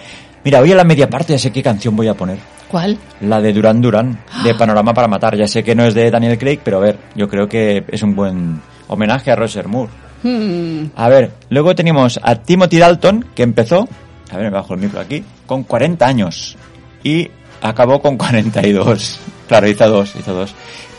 Mira, 0.44 0.60
hoy 0.60 0.74
a 0.74 0.76
la 0.76 0.84
media 0.84 1.10
parte 1.10 1.32
ya 1.32 1.40
sé 1.40 1.54
qué 1.54 1.64
canción 1.64 1.96
voy 1.96 2.10
a 2.10 2.16
poner. 2.16 2.38
¿Cuál? 2.68 2.98
La 3.22 3.40
de 3.40 3.54
Duran 3.54 3.80
Duran, 3.80 4.20
de 4.44 4.54
Panorama 4.56 4.94
para 4.94 5.08
Matar. 5.08 5.38
Ya 5.38 5.48
sé 5.48 5.64
que 5.64 5.74
no 5.74 5.86
es 5.86 5.94
de 5.94 6.12
Daniel 6.12 6.38
Craig, 6.38 6.60
pero 6.62 6.80
a 6.80 6.82
ver, 6.82 6.98
yo 7.16 7.30
creo 7.30 7.48
que 7.48 7.86
es 7.88 8.04
un 8.04 8.14
buen 8.14 8.60
homenaje 8.90 9.32
a 9.32 9.38
Roger 9.38 9.70
Moore. 9.70 9.90
Hmm, 10.24 10.88
A 10.98 11.08
ver, 11.08 11.32
luego 11.50 11.74
tenemos 11.74 12.20
a 12.22 12.36
Timothy 12.36 12.78
Dalton, 12.80 13.26
que 13.34 13.44
empezó, 13.44 13.88
a 14.30 14.36
ver, 14.36 14.48
me 14.48 14.50
bajo 14.50 14.74
el 14.74 14.82
micro 14.82 15.00
aquí, 15.00 15.24
con 15.46 15.64
40 15.64 16.06
años. 16.06 16.58
Y 17.06 17.30
acabó 17.62 18.02
con 18.02 18.18
42. 18.18 19.18
Claro, 19.48 19.68
hizo 19.70 19.90
dos, 19.90 20.14
hizo 20.20 20.34
dos. 20.34 20.54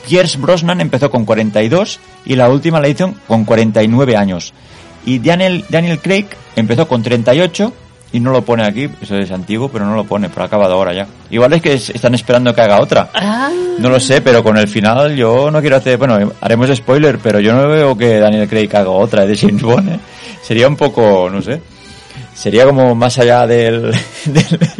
Pierce 0.08 0.38
Brosnan 0.38 0.80
empezó 0.80 1.10
con 1.10 1.24
42 1.24 2.00
y 2.26 2.36
la 2.36 2.48
última 2.48 2.80
la 2.80 2.88
hizo 2.88 3.14
con 3.26 3.44
49 3.44 4.16
años. 4.16 4.52
Y 5.06 5.18
Daniel, 5.18 5.64
Daniel 5.68 5.98
Craig 6.00 6.26
empezó 6.56 6.86
con 6.88 7.02
38 7.02 7.72
y 8.12 8.20
no 8.20 8.30
lo 8.30 8.42
pone 8.42 8.64
aquí, 8.64 8.90
eso 9.00 9.16
es 9.16 9.30
antiguo, 9.30 9.68
pero 9.70 9.86
no 9.86 9.94
lo 9.96 10.04
pone, 10.04 10.28
pero 10.28 10.42
ha 10.42 10.46
acabado 10.46 10.74
ahora 10.74 10.92
ya. 10.92 11.06
Igual 11.30 11.54
es 11.54 11.62
que 11.62 11.72
es- 11.72 11.90
están 11.90 12.14
esperando 12.14 12.54
que 12.54 12.60
haga 12.60 12.80
otra. 12.80 13.08
Ah, 13.14 13.50
No 13.78 13.88
lo 13.88 13.98
sé, 13.98 14.20
pero 14.20 14.42
con 14.44 14.58
el 14.58 14.68
final 14.68 15.16
yo 15.16 15.50
no 15.50 15.60
quiero 15.62 15.76
hacer... 15.76 15.96
Bueno, 15.96 16.32
haremos 16.42 16.68
spoiler, 16.76 17.18
pero 17.18 17.40
yo 17.40 17.54
no 17.54 17.66
veo 17.68 17.96
que 17.96 18.18
Daniel 18.20 18.46
Craig 18.48 18.68
haga 18.74 18.90
otra 18.90 19.24
de 19.24 19.34
James 19.36 19.62
Bond. 19.62 19.88
¿eh? 19.94 19.98
Sería 20.42 20.68
un 20.68 20.76
poco, 20.76 21.30
no 21.32 21.40
sé... 21.40 21.60
Sería 22.34 22.64
como 22.66 22.94
más 22.94 23.18
allá 23.18 23.46
del... 23.46 23.92
del- 24.26 24.70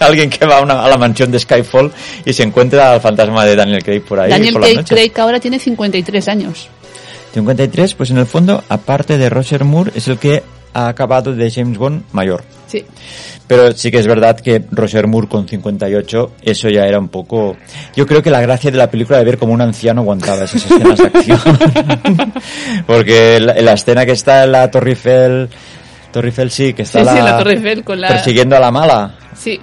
alguien 0.06 0.28
que 0.30 0.44
va 0.46 0.58
a, 0.58 0.62
una- 0.62 0.84
a 0.84 0.88
la 0.88 0.96
mansión 0.96 1.30
de 1.30 1.38
Skyfall 1.38 1.92
y 2.24 2.32
se 2.32 2.42
encuentra 2.42 2.92
al 2.92 3.00
fantasma 3.00 3.44
de 3.44 3.56
Daniel 3.56 3.82
Craig 3.84 4.00
por 4.02 4.20
ahí 4.20 4.30
Daniel 4.30 4.54
por 4.54 4.62
Craig. 4.62 4.84
Craig 4.86 5.12
ahora 5.18 5.38
tiene 5.40 5.58
53 5.58 6.28
años. 6.28 6.68
53, 7.34 7.94
pues 7.94 8.10
en 8.10 8.18
el 8.18 8.26
fondo, 8.26 8.62
aparte 8.68 9.16
de 9.16 9.28
Roger 9.30 9.64
Moore, 9.64 9.92
es 9.94 10.08
el 10.08 10.18
que 10.18 10.42
ha 10.74 10.88
acabado 10.88 11.34
de 11.34 11.50
James 11.50 11.78
Bond 11.78 12.02
mayor. 12.12 12.42
Sí. 12.66 12.84
Pero 13.46 13.72
sí 13.72 13.90
que 13.90 13.98
es 13.98 14.06
verdad 14.06 14.38
que 14.38 14.62
Roger 14.70 15.06
Moore 15.08 15.26
con 15.28 15.48
58, 15.48 16.32
eso 16.42 16.68
ya 16.68 16.86
era 16.86 16.98
un 17.00 17.08
poco... 17.08 17.56
Yo 17.96 18.06
creo 18.06 18.22
que 18.22 18.30
la 18.30 18.40
gracia 18.40 18.70
de 18.70 18.78
la 18.78 18.88
película 18.90 19.18
de 19.18 19.24
ver 19.24 19.38
como 19.38 19.52
un 19.52 19.60
anciano 19.60 20.02
aguantaba 20.02 20.44
esas 20.44 20.64
escenas 20.64 20.98
de 20.98 21.04
acción. 21.06 21.40
Porque 22.86 23.40
la, 23.40 23.54
la 23.54 23.72
escena 23.72 24.06
que 24.06 24.12
está 24.12 24.44
en 24.44 24.52
la 24.52 24.70
Torre 24.70 24.90
Eiffel, 24.90 25.48
Torre 26.12 26.28
Eiffel 26.28 26.50
sí, 26.50 26.72
que 26.74 26.82
está 26.82 27.00
Sí, 27.00 27.04
la, 27.04 27.12
sí, 27.12 27.18
la 27.22 27.38
Torre 27.38 27.52
Eiffel 27.54 27.84
con 27.84 28.00
la... 28.00 28.08
persiguiendo 28.08 28.56
a 28.56 28.60
la 28.60 28.70
mala. 28.70 29.14
Sí. 29.36 29.60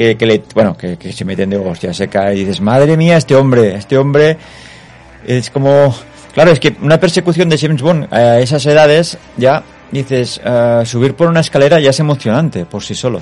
Que, 0.00 0.16
que 0.16 0.24
le, 0.24 0.42
bueno, 0.54 0.74
que, 0.78 0.96
que 0.96 1.12
se 1.12 1.26
meten 1.26 1.50
de 1.50 1.58
hostia, 1.58 1.92
se 1.92 2.08
cae 2.08 2.34
y 2.34 2.38
dices, 2.44 2.62
madre 2.62 2.96
mía, 2.96 3.18
este 3.18 3.34
hombre, 3.36 3.74
este 3.74 3.98
hombre 3.98 4.38
es 5.26 5.50
como... 5.50 5.94
Claro, 6.32 6.52
es 6.52 6.58
que 6.58 6.74
una 6.80 6.98
persecución 6.98 7.50
de 7.50 7.58
James 7.58 7.82
Bond 7.82 8.06
a 8.10 8.38
esas 8.40 8.64
edades 8.64 9.18
ya 9.36 9.62
dices, 9.92 10.40
eh, 10.42 10.82
subir 10.86 11.12
por 11.12 11.28
una 11.28 11.40
escalera 11.40 11.78
ya 11.80 11.90
es 11.90 12.00
emocionante 12.00 12.64
por 12.64 12.82
sí 12.82 12.94
solo. 12.94 13.20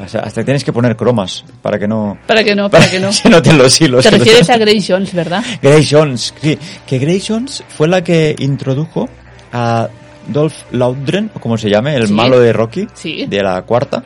O 0.00 0.06
sea, 0.08 0.20
hasta 0.20 0.44
tienes 0.44 0.62
que 0.62 0.72
poner 0.72 0.94
cromas 0.94 1.44
para 1.62 1.80
que 1.80 1.88
no... 1.88 2.16
Para 2.28 2.44
que 2.44 2.54
no, 2.54 2.70
para 2.70 2.88
que 2.88 3.00
no. 3.00 3.12
se 3.12 3.28
noten 3.28 3.58
los 3.58 3.80
hilos. 3.80 4.04
Te 4.04 4.10
refieres 4.10 4.48
a 4.50 4.56
Grace 4.56 4.84
Jones, 4.86 5.12
¿verdad? 5.12 5.42
Grace 5.60 5.88
Jones, 5.90 6.32
sí, 6.40 6.56
que 6.86 6.98
Grace 7.00 7.24
Jones 7.26 7.64
fue 7.76 7.88
la 7.88 8.04
que 8.04 8.36
introdujo 8.38 9.08
a 9.52 9.88
Dolph 10.28 10.54
Lundgren, 10.70 11.32
o 11.34 11.40
como 11.40 11.58
se 11.58 11.68
llame, 11.68 11.96
el 11.96 12.06
Sí. 12.06 12.12
malo 12.12 12.38
de 12.38 12.52
Rocky, 12.52 12.86
Sí. 12.94 13.26
de 13.26 13.42
la 13.42 13.60
cuarta, 13.62 14.04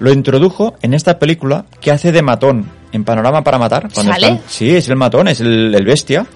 lo 0.00 0.12
introdujo 0.12 0.76
en 0.82 0.94
esta 0.94 1.18
película 1.18 1.64
que 1.80 1.90
hace 1.90 2.12
de 2.12 2.22
matón 2.22 2.68
en 2.92 3.04
Panorama 3.04 3.42
para 3.42 3.58
Matar. 3.58 3.88
cuando 3.92 4.12
¿Sale? 4.12 4.26
están- 4.28 4.42
sí, 4.48 4.74
es 4.74 4.88
el 4.88 4.96
matón, 4.96 5.28
es 5.28 5.40
el, 5.40 5.74
el 5.74 5.84
bestia. 5.84 6.26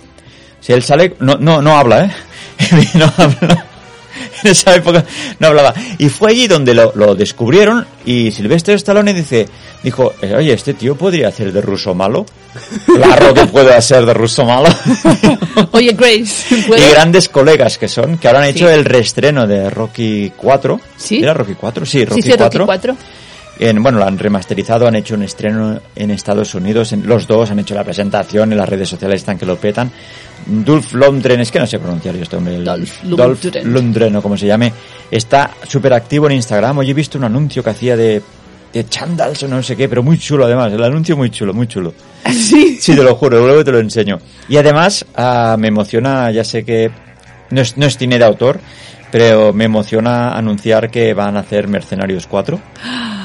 Si 0.60 0.72
él 0.72 0.82
sale, 0.82 1.14
no, 1.20 1.36
no, 1.36 1.62
no 1.62 1.78
habla, 1.78 2.04
¿eh? 2.04 2.10
no 2.94 3.10
habla. 3.16 3.66
En 4.42 4.50
esa 4.50 4.74
época 4.74 5.04
no 5.38 5.46
hablaba. 5.48 5.72
Y 5.98 6.08
fue 6.08 6.30
allí 6.30 6.46
donde 6.46 6.74
lo, 6.74 6.92
lo 6.94 7.14
descubrieron 7.14 7.86
y 8.04 8.30
Silvestre 8.30 8.74
Stallone 8.74 9.14
dice, 9.14 9.48
dijo, 9.82 10.12
eh, 10.20 10.34
oye, 10.36 10.52
este 10.52 10.74
tío 10.74 10.94
podría 10.96 11.28
hacer 11.28 11.52
de 11.52 11.60
ruso 11.62 11.94
malo. 11.94 12.26
Claro 12.86 13.32
que 13.32 13.46
puede 13.46 13.74
hacer 13.74 14.04
de 14.04 14.12
ruso 14.12 14.44
malo. 14.44 14.68
Oye, 15.72 15.92
Grace, 15.92 16.64
¿puedo? 16.66 16.82
y 16.84 16.90
grandes 16.90 17.28
colegas 17.28 17.78
que 17.78 17.86
son, 17.88 18.18
que 18.18 18.26
ahora 18.28 18.40
han 18.40 18.46
hecho 18.48 18.66
Sí. 18.66 18.74
el 18.74 18.84
reestreno 18.84 19.46
de 19.46 19.70
Rocky 19.70 20.32
4. 20.36 20.80
¿Sí? 20.96 21.18
¿Era 21.22 21.32
Rocky 21.34 21.54
4? 21.54 21.86
Sí, 21.86 22.04
Rocky 22.04 22.22
Sí, 22.22 22.30
sí, 22.32 22.36
Rocky 22.36 22.58
4. 22.58 22.96
4. 23.60 23.70
En, 23.70 23.82
bueno, 23.82 23.98
lo 23.98 24.06
han 24.06 24.18
remasterizado, 24.18 24.86
han 24.86 24.96
hecho 24.96 25.14
un 25.14 25.22
estreno 25.22 25.78
en 25.94 26.10
Estados 26.10 26.54
Unidos, 26.54 26.92
en, 26.92 27.06
los 27.06 27.26
dos 27.26 27.50
han 27.50 27.58
hecho 27.58 27.74
la 27.74 27.84
presentación, 27.84 28.52
en 28.52 28.58
las 28.58 28.68
redes 28.68 28.88
sociales 28.88 29.20
están 29.20 29.38
que 29.38 29.44
lo 29.44 29.56
petan. 29.56 29.90
Dolph 30.46 30.94
Lundgren, 30.94 31.40
es 31.40 31.50
que 31.50 31.58
no 31.58 31.66
sé 31.66 31.78
pronunciar 31.78 32.16
yo 32.16 32.22
este 32.22 32.36
hombre, 32.36 32.56
el- 32.56 32.64
Dolph 32.64 33.02
Dolph 33.02 33.44
Lundgren. 33.44 33.72
Lundgren 33.72 34.16
o 34.16 34.22
como 34.22 34.36
se 34.36 34.46
llame, 34.46 34.72
está 35.10 35.50
súper 35.68 35.92
activo 35.92 36.26
en 36.26 36.32
Instagram. 36.36 36.78
Hoy 36.78 36.90
he 36.90 36.94
visto 36.94 37.18
un 37.18 37.24
anuncio 37.24 37.62
que 37.62 37.70
hacía 37.70 37.96
de, 37.96 38.22
de 38.72 38.88
chandals 38.88 39.42
o 39.42 39.48
no 39.48 39.62
sé 39.62 39.76
qué, 39.76 39.88
pero 39.88 40.02
muy 40.02 40.18
chulo 40.18 40.46
además, 40.46 40.72
el 40.72 40.82
anuncio 40.82 41.16
muy 41.16 41.30
chulo, 41.30 41.52
muy 41.52 41.66
chulo. 41.66 41.92
Sí. 42.30 42.78
Sí, 42.80 42.96
te 42.96 43.02
lo 43.02 43.14
juro, 43.14 43.44
luego 43.44 43.62
te 43.62 43.72
lo 43.72 43.78
enseño. 43.78 44.18
Y 44.48 44.56
además 44.56 45.04
ah, 45.14 45.56
me 45.58 45.68
emociona, 45.68 46.30
ya 46.30 46.44
sé 46.44 46.64
que 46.64 46.90
no 47.50 47.60
es, 47.60 47.76
no 47.76 47.84
es 47.84 47.98
cine 47.98 48.18
de 48.18 48.24
autor, 48.24 48.58
pero 49.12 49.52
me 49.52 49.64
emociona 49.64 50.32
anunciar 50.32 50.90
que 50.90 51.12
van 51.12 51.36
a 51.36 51.40
hacer 51.40 51.68
Mercenarios 51.68 52.26
4. 52.26 52.58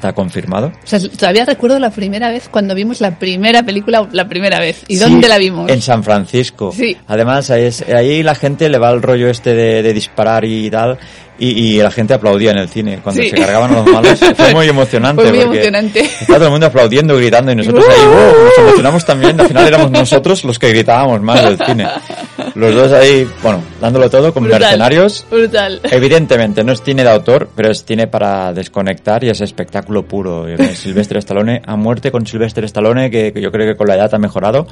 Está 0.00 0.14
confirmado. 0.14 0.68
O 0.68 0.86
sea, 0.86 0.98
todavía 0.98 1.44
recuerdo 1.44 1.78
la 1.78 1.90
primera 1.90 2.30
vez 2.30 2.48
cuando 2.50 2.74
vimos 2.74 3.02
la 3.02 3.18
primera 3.18 3.62
película, 3.62 4.08
la 4.12 4.26
primera 4.26 4.58
vez. 4.58 4.82
¿Y 4.88 4.96
dónde 4.96 5.26
Sí, 5.26 5.28
la 5.28 5.36
vimos? 5.36 5.70
En 5.70 5.82
San 5.82 6.02
Francisco. 6.02 6.72
Sí. 6.74 6.96
Además, 7.06 7.50
ahí, 7.50 7.64
es- 7.64 7.82
ahí 7.86 8.22
la 8.22 8.34
gente 8.34 8.70
le 8.70 8.78
va 8.78 8.90
el 8.92 9.02
rollo 9.02 9.28
este 9.28 9.52
de, 9.52 9.82
de 9.82 9.92
disparar 9.92 10.46
y 10.46 10.70
tal. 10.70 10.98
Y, 11.38 11.48
y 11.50 11.82
la 11.82 11.90
gente 11.90 12.14
aplaudía 12.14 12.50
en 12.52 12.58
el 12.58 12.68
cine 12.70 13.00
cuando 13.02 13.22
Sí. 13.22 13.28
se 13.30 13.36
cargaban 13.36 13.74
los 13.74 13.86
malos. 13.86 14.18
Fue 14.36 14.54
muy 14.54 14.68
emocionante. 14.68 15.22
Fue 15.22 15.32
muy 15.32 15.40
emocionante. 15.40 16.00
Estaba 16.00 16.36
todo 16.38 16.44
el 16.46 16.50
mundo 16.52 16.66
aplaudiendo, 16.66 17.16
gritando 17.16 17.52
y 17.52 17.56
nosotros 17.56 17.84
ahí 17.86 18.06
¡wow! 18.06 18.44
nos 18.46 18.58
emocionamos 18.58 19.04
también. 19.04 19.38
Al 19.40 19.48
final 19.48 19.66
éramos 19.68 19.90
nosotros 19.90 20.44
los 20.44 20.58
que 20.58 20.70
gritábamos 20.70 21.20
más 21.20 21.42
del 21.44 21.58
cine. 21.66 21.86
Los 22.60 22.74
dos 22.74 22.92
ahí, 22.92 23.26
bueno, 23.42 23.62
dándolo 23.80 24.10
todo 24.10 24.32
con 24.32 24.44
Brutal. 24.44 24.60
mercenarios. 24.60 25.26
Brutal. 25.30 25.80
Evidentemente, 25.90 26.62
no 26.62 26.72
es 26.72 26.82
cine 26.82 27.02
de 27.02 27.10
autor, 27.10 27.48
pero 27.56 27.70
es 27.70 27.84
cine 27.84 28.06
para 28.06 28.52
desconectar 28.52 29.24
y 29.24 29.30
es 29.30 29.40
espectáculo 29.40 30.04
puro. 30.04 30.46
Silvestre 30.74 31.18
Stallone, 31.20 31.62
a 31.64 31.76
muerte 31.76 32.10
con 32.10 32.26
Silvestre 32.26 32.66
Stallone, 32.66 33.10
que, 33.10 33.32
que 33.32 33.40
yo 33.40 33.50
creo 33.50 33.66
que 33.66 33.76
con 33.76 33.88
la 33.88 33.94
edad 33.94 34.14
ha 34.14 34.18
mejorado. 34.18 34.66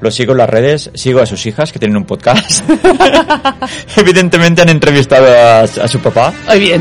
Lo 0.00 0.10
sigo 0.10 0.32
en 0.32 0.38
las 0.38 0.48
redes, 0.48 0.90
sigo 0.94 1.20
a 1.20 1.26
sus 1.26 1.44
hijas, 1.46 1.72
que 1.72 1.78
tienen 1.78 1.96
un 1.96 2.04
podcast. 2.04 2.64
Evidentemente 3.96 4.62
han 4.62 4.70
entrevistado 4.70 5.26
a, 5.26 5.60
a 5.60 5.88
su 5.88 5.98
papá 6.00 6.32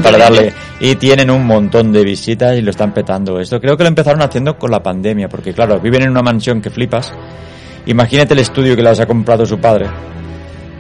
para 0.04 0.17
darle... 0.17 0.54
Y 0.82 0.95
tienen 0.95 1.30
un 1.30 1.45
montón 1.45 1.91
de 1.91 2.06
visitas 2.06 2.58
y 2.58 2.62
lo 2.62 2.72
están 2.72 2.93
petando. 2.93 3.39
Esto 3.41 3.60
creo 3.60 3.76
que 3.76 3.84
lo 3.84 3.89
empezaron 3.89 4.22
haciendo 4.22 4.58
con 4.58 4.72
la 4.72 4.82
pandemia, 4.82 5.28
porque 5.28 5.54
claro, 5.54 5.82
viven 5.82 6.04
en 6.04 6.12
una 6.12 6.22
mansión 6.22 6.62
que 6.62 6.69
flipas. 6.69 7.12
Imagínate 7.86 8.34
el 8.34 8.39
estudio 8.39 8.78
que 8.78 8.84
les 8.84 9.00
ha 9.00 9.06
comprado 9.06 9.45
su 9.45 9.60
padre. 9.60 9.88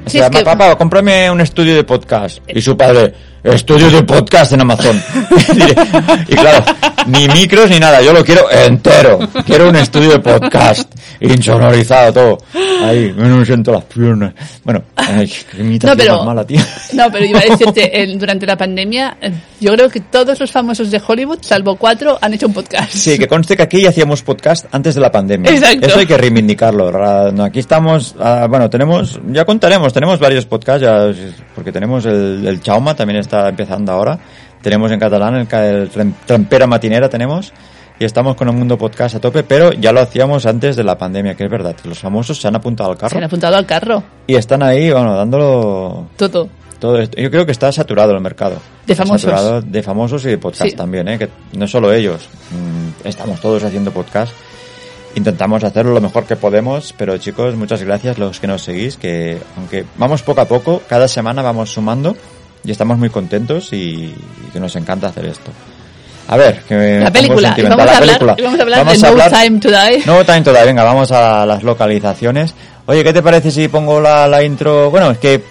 O 0.09 0.11
Sí, 0.11 0.17
sea, 0.17 0.27
es 0.27 0.35
que- 0.37 0.43
papá, 0.43 0.75
cómprame 0.75 1.29
un 1.29 1.39
estudio 1.41 1.75
de 1.75 1.83
podcast. 1.83 2.39
Y 2.47 2.61
su 2.61 2.75
padre, 2.75 3.13
estudio 3.43 3.89
de 3.89 4.03
podcast 4.03 4.53
en 4.53 4.61
Amazon. 4.61 5.01
y 6.27 6.35
claro, 6.35 6.63
ni 7.07 7.27
micros 7.29 7.69
ni 7.69 7.79
nada, 7.79 8.01
yo 8.01 8.13
lo 8.13 8.23
quiero 8.23 8.49
entero. 8.51 9.19
Quiero 9.45 9.69
un 9.69 9.75
estudio 9.75 10.11
de 10.11 10.19
podcast. 10.19 10.93
Insonorizado 11.21 12.13
todo. 12.13 12.37
Ahí, 12.83 13.13
me 13.15 13.45
siento 13.45 13.71
las 13.73 13.83
piernas. 13.85 14.33
Bueno, 14.63 14.83
ay, 14.95 15.31
qué 15.51 15.63
No, 15.63 15.95
pero- 15.97 16.23
mala, 16.23 16.45
tío. 16.45 16.61
No, 16.93 17.11
pero 17.11 17.25
iba 17.25 17.39
a 17.39 17.43
decirte, 17.43 18.01
el- 18.03 18.17
durante 18.17 18.45
la 18.45 18.55
pandemia, 18.57 19.17
eh, 19.21 19.31
yo 19.59 19.73
creo 19.73 19.89
que 19.89 19.99
todos 20.01 20.39
los 20.39 20.51
famosos 20.51 20.91
de 20.91 21.01
Hollywood, 21.05 21.39
salvo 21.41 21.75
cuatro, 21.75 22.17
han 22.21 22.33
hecho 22.33 22.47
un 22.47 22.53
podcast. 22.53 22.91
Sí, 22.93 23.17
que 23.17 23.27
conste 23.27 23.55
que 23.57 23.63
aquí 23.63 23.85
hacíamos 23.85 24.21
podcast 24.21 24.65
antes 24.71 24.95
de 24.95 25.01
la 25.01 25.11
pandemia. 25.11 25.51
Exacto. 25.51 25.87
Eso 25.87 25.99
hay 25.99 26.05
que 26.05 26.17
reivindicarlo. 26.17 26.89
Aquí 27.43 27.59
estamos, 27.59 28.15
ah, 28.19 28.47
bueno, 28.49 28.69
tenemos, 28.69 29.19
ya 29.31 29.45
contaremos, 29.45 29.93
tenemos 29.93 30.19
varios 30.19 30.45
podcasts, 30.45 30.81
ya, 30.81 31.11
porque 31.55 31.71
tenemos 31.71 32.05
el, 32.05 32.45
el 32.47 32.61
Chauma, 32.61 32.95
también 32.95 33.19
está 33.19 33.28
empezando 33.31 33.91
ahora. 33.91 34.17
Tenemos 34.61 34.91
en 34.91 34.99
catalán 34.99 35.35
el, 35.35 35.41
el 35.41 35.91
Tram- 35.91 36.13
Trampera 36.25 36.67
Matinera, 36.67 37.09
tenemos. 37.09 37.53
Y 37.99 38.05
estamos 38.05 38.35
con 38.37 38.47
el 38.47 38.55
mundo 38.55 38.77
podcast 38.77 39.15
a 39.15 39.19
tope, 39.19 39.43
pero 39.43 39.73
ya 39.73 39.91
lo 39.91 39.99
hacíamos 39.99 40.45
antes 40.45 40.77
de 40.77 40.85
la 40.85 40.97
pandemia, 40.97 41.35
que 41.35 41.43
es 41.43 41.49
verdad, 41.49 41.75
que 41.75 41.89
los 41.89 41.99
famosos 41.99 42.39
se 42.39 42.47
han 42.47 42.55
apuntado 42.55 42.91
al 42.91 42.95
Se 42.95 43.01
carro 43.01 43.17
han 43.17 43.23
apuntado 43.25 43.55
al 43.57 43.65
carro. 43.65 44.03
y 44.25 44.35
están 44.35 44.63
ahí, 44.63 44.89
bueno, 44.89 45.13
dándolo 45.17 46.07
Todo. 46.15 46.47
todo 46.79 46.97
esto. 46.97 47.19
Yo 47.19 47.29
creo 47.29 47.45
que 47.45 47.51
está 47.51 47.71
saturado 47.73 48.13
el 48.13 48.21
mercado. 48.21 48.55
De 48.87 48.93
Está 48.93 49.03
famosos. 49.03 49.29
saturado 49.29 49.61
de 49.61 49.83
famosos 49.83 50.23
y 50.23 50.29
de 50.29 50.37
podcast 50.37 50.71
Sí. 50.71 50.77
también, 50.77 51.09
¿eh? 51.09 51.17
Que 51.19 51.27
no 51.57 51.67
solo 51.67 51.91
ellos. 51.91 52.29
Mm, 52.51 53.05
Estamos 53.07 53.41
todos 53.41 53.63
haciendo 53.65 53.91
podcast. 53.91 54.31
Intentamos 55.15 55.63
hacerlo 55.65 55.91
lo 55.93 55.99
mejor 56.01 56.23
que 56.25 56.35
podemos, 56.37 56.93
pero 56.97 57.17
chicos, 57.17 57.55
muchas 57.55 57.83
gracias 57.83 58.17
los 58.17 58.39
que 58.39 58.47
nos 58.47 58.61
seguís, 58.61 58.95
que 58.95 59.39
aunque 59.57 59.83
vamos 59.97 60.21
poco 60.21 60.39
a 60.39 60.45
poco, 60.45 60.81
cada 60.87 61.07
semana 61.09 61.41
vamos 61.41 61.71
sumando 61.71 62.15
y 62.63 62.71
estamos 62.71 62.97
muy 62.97 63.09
contentos 63.09 63.71
y, 63.73 63.77
y 63.77 64.15
que 64.53 64.59
nos 64.59 64.75
encanta 64.75 65.07
hacer 65.07 65.25
esto. 65.25 65.51
A 66.27 66.37
ver, 66.37 66.61
que 66.67 66.75
me 66.75 66.99
La 66.99 67.11
película. 67.11 67.55
Vamos, 67.57 67.77
La 67.77 67.91
a 67.93 67.97
hablar, 67.97 67.99
película. 68.19 68.35
vamos 68.43 68.59
a 68.59 68.61
hablar 68.63 68.79
Vamos 68.85 68.93
de 69.01 69.07
a 69.07 69.11
No 69.11 69.13
hablar- 69.23 69.31
Time 69.43 69.59
to 69.59 69.69
Die. 69.69 70.03
no 70.05 70.25
time 70.25 70.41
to 70.41 70.53
die. 70.53 70.65
Venga, 70.65 70.83
vamos 70.83 71.11
a 71.11 71.45
las 71.45 71.63
localizaciones. 71.63 72.53
Oye, 72.85 73.03
¿qué 73.03 73.13
te 73.13 73.23
parece 73.23 73.49
si 73.51 73.67
pongo 73.67 73.99
la, 73.99 74.27
la 74.27 74.43
intro? 74.43 74.91
Bueno, 74.91 75.09
es 75.11 75.17
que 75.17 75.43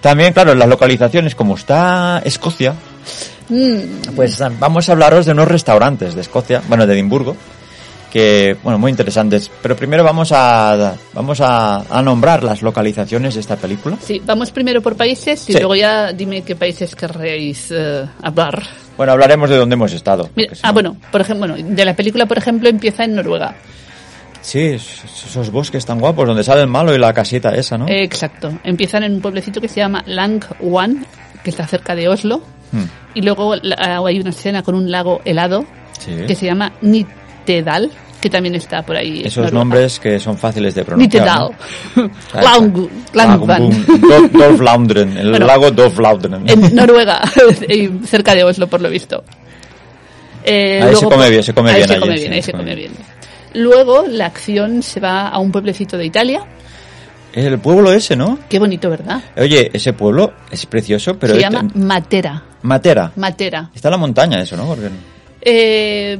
también, 0.00 0.32
claro, 0.32 0.54
las 0.54 0.68
localizaciones, 0.68 1.34
como 1.34 1.54
está 1.56 2.20
Escocia, 2.24 2.74
Mm, 3.48 4.14
pues 4.16 4.42
vamos 4.58 4.88
a 4.88 4.92
hablaros 4.92 5.26
de 5.26 5.32
unos 5.32 5.46
restaurantes 5.48 6.14
de 6.14 6.22
Escocia, 6.22 6.62
bueno, 6.66 6.86
de 6.86 6.94
Edimburgo, 6.94 7.36
que, 8.14 8.56
bueno, 8.62 8.78
muy 8.78 8.90
interesantes. 8.92 9.50
Pero 9.60 9.74
primero 9.74 10.04
vamos 10.04 10.30
a, 10.32 10.94
vamos 11.12 11.40
a, 11.40 11.78
a 11.80 12.00
nombrar 12.00 12.44
las 12.44 12.62
localizaciones 12.62 13.34
de 13.34 13.40
esta 13.40 13.56
película. 13.56 13.96
sí, 14.00 14.22
vamos 14.24 14.52
primero 14.52 14.80
por 14.80 14.96
países 14.96 15.42
y 15.50 15.52
Sí. 15.52 15.58
luego 15.58 15.74
ya 15.74 16.12
dime 16.12 16.42
qué 16.42 16.54
países 16.54 16.94
querréis 16.94 17.72
eh, 17.72 18.06
hablar. 18.22 18.62
Bueno, 18.96 19.10
hablaremos 19.12 19.50
de 19.50 19.56
dónde 19.56 19.74
hemos 19.74 19.92
estado. 19.92 20.30
Mira, 20.36 20.54
si 20.54 20.60
ah, 20.62 20.68
no- 20.68 20.72
bueno, 20.74 20.96
por 21.10 21.20
ejemplo, 21.22 21.48
bueno, 21.48 21.68
de 21.74 21.84
la 21.84 21.94
película, 21.96 22.26
por 22.26 22.38
ejemplo, 22.38 22.68
empieza 22.68 23.02
en 23.02 23.16
Noruega. 23.16 23.56
Sí, 24.40 24.60
es- 24.60 25.02
esos 25.26 25.50
bosques 25.50 25.84
tan 25.84 25.98
guapos, 25.98 26.28
donde 26.28 26.44
sale 26.44 26.60
el 26.60 26.68
malo 26.68 26.94
y 26.94 26.98
la 26.98 27.12
casita 27.12 27.48
esa, 27.54 27.76
¿no? 27.76 27.86
Exacto. 27.88 28.52
Empiezan 28.62 29.02
en 29.02 29.14
un 29.14 29.20
pueblecito 29.20 29.60
que 29.60 29.66
se 29.68 29.80
llama 29.80 30.04
Langwan, 30.06 31.04
que 31.42 31.50
está 31.50 31.66
cerca 31.66 31.96
de 31.96 32.08
Oslo. 32.08 32.42
Hmm, 32.70 32.84
Y 33.14 33.22
luego 33.22 33.54
hay 34.06 34.20
una 34.20 34.30
escena 34.30 34.62
con 34.62 34.76
un 34.76 34.90
lago 34.90 35.20
helado 35.24 35.64
sí. 35.98 36.12
que 36.28 36.34
se 36.36 36.46
llama 36.46 36.72
Nittedal, 36.82 37.90
que 38.24 38.30
también 38.30 38.54
está 38.54 38.82
por 38.82 38.96
ahí. 38.96 39.20
Esos 39.20 39.36
Noruega. 39.44 39.58
nombres 39.58 40.00
que 40.00 40.18
son 40.18 40.38
fáciles 40.38 40.74
de 40.74 40.82
pronunciar. 40.82 41.26
¿no? 41.26 41.50
Lang- 42.40 42.88
Langvan. 43.12 43.68
Do- 43.86 44.28
Dolflaundren, 44.32 45.16
el 45.18 45.30
Bueno, 45.30 45.46
lago 45.46 45.70
Dolflaundren. 45.70 46.48
En 46.48 46.74
Noruega, 46.74 47.20
cerca 48.06 48.34
de 48.34 48.42
Oslo, 48.44 48.66
por 48.66 48.80
lo 48.80 48.88
visto. 48.88 49.22
Eh, 50.42 50.80
Ahí 50.82 50.96
se 50.96 51.04
come 51.06 51.28
bien, 51.30 51.42
se 51.42 51.52
come 51.54 51.70
ahí 51.70 51.76
bien 51.76 51.88
se 51.88 51.94
allí, 51.94 52.00
come 52.02 52.14
sí, 52.16 52.20
bien, 52.22 52.32
ahí 52.32 52.42
se 52.42 52.52
come 52.52 52.74
bien. 52.74 52.92
bien. 52.92 52.92
Luego 53.62 54.04
la 54.08 54.26
acción 54.26 54.82
se 54.82 55.00
va 55.00 55.28
a 55.28 55.38
un 55.38 55.52
pueblecito 55.52 55.96
de 55.98 56.06
Italia. 56.06 56.42
El 57.34 57.58
pueblo 57.58 57.92
ese, 57.92 58.16
¿no? 58.16 58.38
Qué 58.48 58.58
bonito, 58.58 58.88
¿verdad? 58.88 59.20
Oye, 59.36 59.70
ese 59.72 59.92
pueblo 59.92 60.32
es 60.50 60.64
precioso, 60.66 61.18
pero 61.18 61.34
se 61.34 61.40
este- 61.40 61.52
llama 61.56 61.68
Matera. 61.74 62.42
Matera. 62.62 63.12
Matera. 63.16 63.70
Está 63.74 63.88
en 63.88 63.92
la 63.92 63.98
montaña 63.98 64.40
eso, 64.40 64.56
¿no? 64.56 64.64
Porque 64.66 64.88
Eh, 65.46 66.18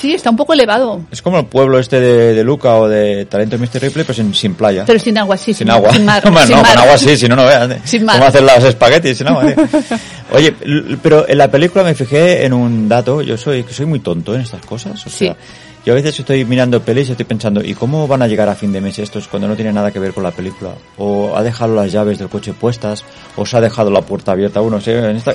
sí, 0.00 0.12
está 0.12 0.28
un 0.28 0.36
poco 0.36 0.52
elevado, 0.52 1.00
es 1.10 1.22
como 1.22 1.38
el 1.38 1.46
pueblo 1.46 1.78
este 1.78 1.98
de, 1.98 2.34
de 2.34 2.44
Luca 2.44 2.74
o 2.76 2.88
de 2.88 3.24
Talento 3.24 3.56
Mr. 3.58 3.80
Ripley, 3.80 4.04
pues 4.04 4.16
sin, 4.16 4.34
sin 4.34 4.54
playa. 4.54 4.84
pero 4.86 4.98
sin 4.98 5.16
agua, 5.16 5.36
sí. 5.38 5.54
sin 5.54 5.70
agua. 5.70 5.92
Sin 5.92 6.04
mar. 6.04 6.22
Bueno, 6.22 6.46
sin 6.46 6.56
no, 6.56 6.62
mar. 6.62 6.74
con 6.74 6.82
agua 6.84 6.98
sí, 6.98 7.16
si 7.16 7.26
no, 7.28 7.36
no 7.36 7.44
veas. 7.46 7.70
¿eh? 7.70 7.80
Sin 7.84 8.04
mar. 8.04 8.16
¿Cómo 8.16 8.28
hacen 8.28 8.44
las 8.44 8.62
espaguetis 8.64 9.16
sin 9.16 9.28
agua? 9.28 9.46
tío? 9.46 9.64
Oye, 10.32 10.54
pero 11.02 11.26
en 11.28 11.38
la 11.38 11.50
película 11.50 11.84
me 11.84 11.94
fijé 11.94 12.44
en 12.44 12.52
un 12.52 12.86
dato. 12.88 13.22
Yo 13.22 13.38
soy, 13.38 13.62
que 13.64 13.72
soy 13.72 13.86
muy 13.86 14.00
tonto 14.00 14.34
en 14.34 14.42
estas 14.42 14.60
cosas. 14.66 15.06
O 15.06 15.08
sea, 15.10 15.32
Sí. 15.34 15.40
Yo 15.86 15.92
a 15.92 15.96
veces 15.96 16.18
estoy 16.18 16.44
mirando 16.44 16.82
pelis 16.82 17.08
y 17.08 17.12
estoy 17.12 17.24
pensando, 17.26 17.62
¿y 17.62 17.72
cómo 17.74 18.08
van 18.08 18.20
a 18.20 18.26
llegar 18.26 18.48
a 18.48 18.56
fin 18.56 18.72
de 18.72 18.80
mes 18.80 18.98
estos 18.98 19.28
cuando 19.28 19.46
no 19.46 19.54
tiene 19.54 19.72
nada 19.72 19.92
que 19.92 20.00
ver 20.00 20.12
con 20.12 20.24
la 20.24 20.32
película? 20.32 20.72
O 20.98 21.34
ha 21.36 21.42
dejado 21.44 21.76
las 21.76 21.92
llaves 21.92 22.18
del 22.18 22.28
coche 22.28 22.52
puestas, 22.52 23.04
o 23.36 23.46
se 23.46 23.56
ha 23.56 23.60
dejado 23.60 23.88
la 23.90 24.00
puerta 24.02 24.32
abierta 24.32 24.60
uno. 24.60 24.80
sé, 24.80 24.98
en 24.98 25.16
esta- 25.16 25.34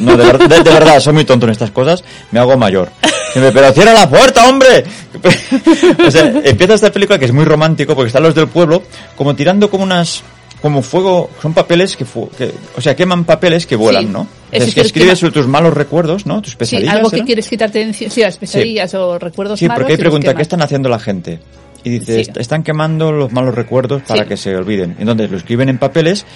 no, 0.00 0.16
de 0.16 0.24
ver- 0.24 0.38
de- 0.48 0.62
verdad, 0.70 0.98
soy 1.00 1.12
muy 1.12 1.24
tonto 1.26 1.44
en 1.44 1.52
estas 1.52 1.70
cosas. 1.70 2.02
Me 2.30 2.40
hago 2.40 2.56
mayor. 2.56 2.88
Dice, 3.34 3.52
Pero 3.52 3.72
cierra 3.72 3.92
la 3.92 4.08
puerta, 4.08 4.48
hombre. 4.48 4.84
o 5.22 6.10
empieza 6.44 6.74
esta 6.74 6.90
película 6.90 7.18
que 7.18 7.26
es 7.26 7.32
muy 7.32 7.44
romántico 7.44 7.94
porque 7.94 8.08
están 8.08 8.22
los 8.22 8.34
del 8.34 8.48
pueblo 8.48 8.82
como 9.16 9.34
tirando 9.36 9.70
como 9.70 9.84
unas 9.84 10.22
como 10.62 10.82
fuego, 10.82 11.30
son 11.40 11.54
papeles 11.54 11.96
que, 11.96 12.04
fu- 12.04 12.28
que 12.30 12.52
o 12.76 12.80
sea, 12.80 12.94
queman 12.94 13.24
papeles 13.24 13.66
que 13.66 13.76
vuelan, 13.76 14.04
Sí. 14.06 14.10
¿no? 14.12 14.26
Eso 14.52 14.66
Es 14.66 14.74
que 14.74 14.80
escribes 14.82 15.22
quema- 15.22 15.32
tus 15.32 15.46
malos 15.46 15.72
recuerdos, 15.74 16.26
¿no? 16.26 16.42
Tus 16.42 16.52
Sí, 16.52 16.56
pesadillas. 16.58 16.94
algo 16.94 17.10
que 17.10 17.22
quieres 17.24 17.48
quitarte 17.48 17.86
de. 17.86 17.92
Sí, 17.92 18.20
las 18.20 18.36
pesadillas 18.36 18.92
o 18.94 19.18
recuerdos 19.18 19.58
Sí, 19.58 19.66
malos. 19.68 19.82
porque 19.82 19.92
hay 19.94 19.98
pregunta, 19.98 20.34
¿qué 20.34 20.42
están 20.42 20.60
haciendo 20.62 20.88
la 20.88 20.98
gente? 20.98 21.38
Y 21.82 21.90
dice, 21.90 22.16
Sí. 22.16 22.20
"Est- 22.30 22.36
están 22.36 22.62
quemando 22.62 23.10
los 23.10 23.32
malos 23.32 23.54
recuerdos 23.54 24.02
para 24.06 24.24
Sí. 24.24 24.28
que 24.28 24.36
se 24.36 24.54
olviden. 24.54 24.96
Entonces 24.98 25.30
lo 25.30 25.36
escriben 25.38 25.68
en 25.70 25.78
papeles 25.78 26.26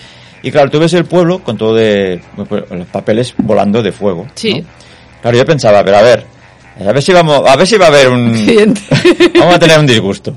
y 0.43 0.51
claro, 0.51 0.71
tú 0.71 0.79
ves 0.79 0.95
el 0.95 1.05
pueblo 1.05 1.41
con 1.41 1.59
todo 1.59 1.75
de 1.75 2.21
pues, 2.49 2.65
los 2.71 2.87
papeles 2.87 3.35
volando 3.39 3.83
de 3.83 3.93
fuego. 3.93 4.27
Sí. 4.35 4.61
¿no? 4.63 4.67
Claro, 5.21 5.37
yo 5.37 5.45
pensaba, 5.45 5.85
pero 5.85 5.99
a 5.99 6.03
ver, 6.03 6.25
a 6.81 6.93
ver 6.93 7.03
si 7.03 7.13
vamos, 7.13 7.43
a 7.47 7.57
ver 7.57 7.67
si 7.67 7.77
va 7.77 7.87
a 7.87 7.89
haber 7.89 8.09
un, 8.09 8.35
Siguiente. 8.39 8.81
vamos 9.39 9.55
a 9.55 9.59
tener 9.59 9.79
un 9.79 9.87
disgusto. 9.87 10.35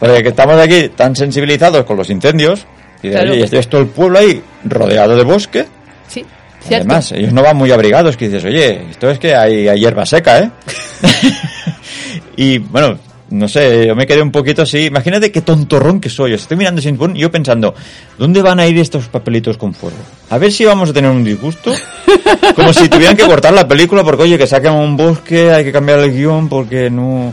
Porque 0.00 0.22
que 0.22 0.28
estamos 0.30 0.56
aquí 0.56 0.88
tan 0.96 1.14
sensibilizados 1.14 1.84
con 1.84 1.96
los 1.96 2.10
incendios 2.10 2.66
y 3.02 3.08
de 3.08 3.14
Claro. 3.14 3.32
ahí 3.32 3.42
es 3.42 3.68
todo 3.68 3.80
el 3.80 3.88
pueblo 3.88 4.18
ahí 4.18 4.42
rodeado 4.64 5.16
de 5.16 5.24
bosque. 5.24 5.66
Sí, 6.08 6.24
cierto. 6.60 6.86
Además, 6.86 7.12
ellos 7.12 7.32
no 7.32 7.42
van 7.42 7.56
muy 7.56 7.70
abrigados, 7.70 8.16
que 8.16 8.28
dices, 8.28 8.44
oye, 8.44 8.86
esto 8.90 9.10
es 9.10 9.18
que 9.18 9.34
hay, 9.34 9.68
hay 9.68 9.78
hierba 9.80 10.06
seca, 10.06 10.40
¿eh? 10.40 10.50
y 12.36 12.58
bueno, 12.58 12.98
no 13.34 13.48
sé, 13.48 13.86
yo 13.86 13.96
me 13.96 14.06
quedé 14.06 14.22
un 14.22 14.30
poquito 14.30 14.62
así. 14.62 14.84
Imagínate 14.84 15.32
qué 15.32 15.40
tontorrón 15.40 16.00
que 16.00 16.08
soy. 16.08 16.34
Estoy 16.34 16.56
mirando 16.56 16.80
sin 16.80 16.98
y 17.14 17.18
yo 17.18 17.30
pensando, 17.30 17.74
¿dónde 18.18 18.42
van 18.42 18.60
a 18.60 18.66
ir 18.66 18.78
estos 18.78 19.08
papelitos 19.08 19.56
con 19.56 19.74
fuego? 19.74 19.96
A 20.30 20.38
ver 20.38 20.52
si 20.52 20.64
vamos 20.64 20.90
a 20.90 20.92
tener 20.92 21.10
un 21.10 21.24
disgusto. 21.24 21.72
Como 22.54 22.72
si 22.72 22.88
tuvieran 22.88 23.16
que 23.16 23.24
cortar 23.24 23.52
la 23.52 23.66
película 23.66 24.04
porque, 24.04 24.24
oye, 24.24 24.38
que 24.38 24.46
saquen 24.46 24.72
un 24.72 24.96
bosque, 24.96 25.50
hay 25.50 25.64
que 25.64 25.72
cambiar 25.72 26.00
el 26.00 26.12
guion 26.12 26.48
porque 26.48 26.90
no... 26.90 27.32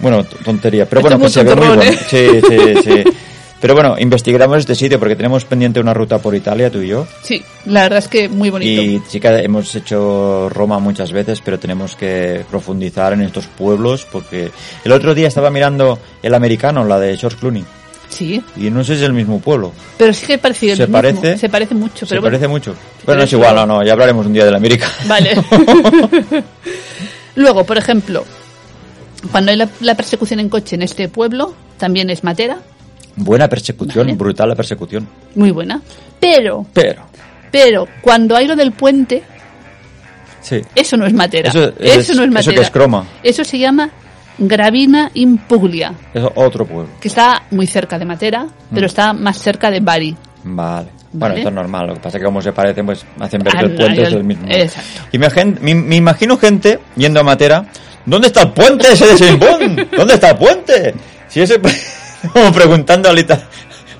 Bueno, 0.00 0.22
tontería. 0.24 0.86
Pero 0.86 1.00
bueno, 1.00 1.16
es 1.16 1.32
que 1.34 1.42
muy 1.42 1.50
se 1.50 1.54
ve 1.54 1.56
muy 1.56 1.76
bueno. 1.76 1.92
Sí, 2.08 2.28
sí, 2.46 2.82
sí. 2.84 3.04
Pero 3.60 3.74
bueno, 3.74 3.96
investigaremos 3.98 4.58
este 4.58 4.76
sitio 4.76 5.00
porque 5.00 5.16
tenemos 5.16 5.44
pendiente 5.44 5.80
una 5.80 5.92
ruta 5.92 6.18
por 6.18 6.34
Italia, 6.34 6.70
tú 6.70 6.80
y 6.80 6.88
yo. 6.88 7.06
Sí, 7.22 7.42
la 7.66 7.82
verdad 7.82 7.98
es 7.98 8.08
que 8.08 8.28
muy 8.28 8.50
bonito. 8.50 8.82
Y 9.12 9.20
que 9.20 9.28
hemos 9.28 9.74
hecho 9.74 10.48
Roma 10.48 10.78
muchas 10.78 11.10
veces, 11.10 11.40
pero 11.44 11.58
tenemos 11.58 11.96
que 11.96 12.44
profundizar 12.50 13.12
en 13.14 13.22
estos 13.22 13.46
pueblos 13.46 14.06
porque 14.10 14.50
el 14.84 14.92
otro 14.92 15.12
día 15.14 15.26
estaba 15.26 15.50
mirando 15.50 15.98
El 16.22 16.34
Americano, 16.34 16.84
la 16.84 17.00
de 17.00 17.16
George 17.16 17.36
Clooney. 17.38 17.64
Sí, 18.08 18.42
Y 18.56 18.70
no 18.70 18.82
sé 18.84 18.94
si 18.96 19.02
es 19.02 19.06
el 19.06 19.12
mismo 19.12 19.38
pueblo. 19.40 19.72
pero 19.98 20.14
sí 20.14 20.24
que 20.24 20.38
parece 20.38 20.70
el 20.70 20.76
¿Se 20.76 20.82
mismo. 20.84 20.92
parece? 20.96 21.36
Se 21.36 21.48
parece 21.50 21.74
mucho, 21.74 22.06
Se 22.06 22.10
pero 22.10 22.22
bueno. 22.22 22.36
parece 22.36 22.48
mucho. 22.48 22.74
pero 23.04 23.18
no 23.18 23.24
es 23.24 23.32
igual, 23.32 23.54
no, 23.56 23.66
no, 23.66 23.84
ya 23.84 23.92
hablaremos 23.92 24.24
un 24.24 24.32
día 24.32 24.44
del 24.46 24.54
América. 24.54 24.88
Vale. 25.06 25.34
Luego, 27.34 27.64
por 27.64 27.76
ejemplo, 27.78 28.24
cuando 29.30 29.50
hay 29.50 29.56
la, 29.58 29.68
la 29.80 29.94
persecución 29.94 30.40
en 30.40 30.48
coche 30.48 30.76
en 30.76 30.82
este 30.82 31.08
pueblo, 31.08 31.54
también 31.76 32.10
es 32.10 32.24
matera, 32.24 32.58
Buena 33.18 33.48
persecución, 33.48 34.06
Vale. 34.06 34.16
brutal 34.16 34.48
la 34.48 34.54
persecución. 34.54 35.06
muy 35.34 35.50
buena. 35.50 35.80
Pero, 36.20 36.66
Pero, 36.72 37.02
pero, 37.50 37.86
cuando 38.00 38.34
hay 38.36 38.46
lo 38.46 38.56
del 38.56 38.72
puente, 38.72 39.22
sí. 40.40 40.60
eso 40.74 40.96
no 40.96 41.06
es 41.06 41.12
matera. 41.12 41.48
Eso- 41.50 41.72
Eso, 41.78 42.12
es- 42.12 42.16
no 42.16 42.22
es 42.24 42.28
eso 42.28 42.30
matera. 42.32 42.54
que 42.56 42.60
es 42.62 42.70
croma. 42.70 43.04
Eso 43.22 43.44
se 43.44 43.58
llama 43.58 43.90
Gravina 44.38 45.10
Impuglia, 45.14 45.92
Es 46.14 46.22
otro 46.34 46.64
pueblo. 46.66 46.88
que 47.00 47.08
está 47.08 47.42
muy 47.50 47.66
cerca 47.66 47.98
de 47.98 48.04
Matera, 48.04 48.46
pero 48.72 48.82
Mm. 48.82 48.90
está 48.90 49.12
más 49.12 49.38
cerca 49.38 49.70
de 49.70 49.80
Bari. 49.80 50.16
Vale. 50.44 50.88
Bueno, 51.10 51.30
Vale. 51.34 51.34
esto 51.40 51.48
es 51.48 51.54
normal. 51.54 51.86
Lo 51.88 51.94
que 51.94 52.00
pasa 52.00 52.18
es 52.18 52.20
que 52.20 52.24
como 52.26 52.42
se 52.42 52.52
parecen, 52.52 52.84
pues 52.86 53.04
hacen 53.18 53.42
ver 53.42 53.52
que 53.54 53.64
el 53.64 53.74
puente 53.74 54.02
es 54.02 54.12
el 54.12 54.24
mismo. 54.24 54.46
exacto. 54.48 54.88
Y 55.10 55.18
me, 55.18 55.28
me- 55.60 55.74
me 55.74 55.96
imagino 55.96 56.36
gente 56.36 56.78
yendo 56.96 57.18
a 57.20 57.22
Matera. 57.24 57.66
¿Dónde 58.04 58.28
está 58.28 58.42
el 58.42 58.50
puente 58.52 58.92
ese 58.92 59.06
de 59.24 59.32
Bond? 59.36 59.90
¿Dónde 59.96 60.14
está 60.14 60.30
el 60.30 60.36
puente? 60.36 60.94
Si 61.28 61.40
ese... 61.40 61.60
Como 62.32 62.52
preguntando 62.52 63.08
a 63.08 63.12
Lita. 63.12 63.48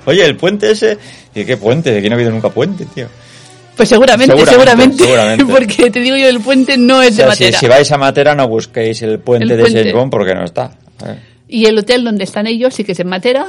Oye, 0.05 0.25
el 0.25 0.35
puente 0.35 0.71
ese... 0.71 0.97
¿Y 1.35 1.45
qué 1.45 1.57
puente? 1.57 1.97
Aquí 1.97 2.09
no 2.09 2.15
ha 2.15 2.17
habido 2.17 2.31
nunca 2.31 2.49
puente, 2.49 2.85
tío. 2.85 3.07
Pues 3.77 3.87
seguramente, 3.87 4.35
Seguramente, 4.35 4.51
seguramente, 4.97 5.03
seguramente. 5.03 5.45
porque 5.79 5.91
te 5.91 5.99
digo 6.01 6.17
yo, 6.17 6.27
el 6.27 6.41
puente 6.41 6.77
no 6.77 6.97
O 6.97 7.01
es 7.01 7.15
de 7.15 7.23
sea, 7.23 7.31
si, 7.35 7.43
Matera. 7.45 7.59
si 7.59 7.67
vais 7.67 7.91
a 7.91 7.97
Matera 7.97 8.35
no 8.35 8.47
busquéis 8.47 9.01
el 9.03 9.19
puente, 9.19 9.43
El 9.43 9.49
de 9.57 9.63
puente. 9.63 9.79
James 9.79 9.93
Bond 9.93 10.11
porque 10.11 10.33
no 10.35 10.43
está. 10.43 10.71
Y 11.47 11.65
el 11.65 11.77
hotel 11.77 12.03
donde 12.03 12.23
están 12.25 12.45
ellos 12.47 12.73
sí 12.73 12.83
que 12.83 12.91
es 12.91 12.99
en 12.99 13.07
Matera 13.07 13.45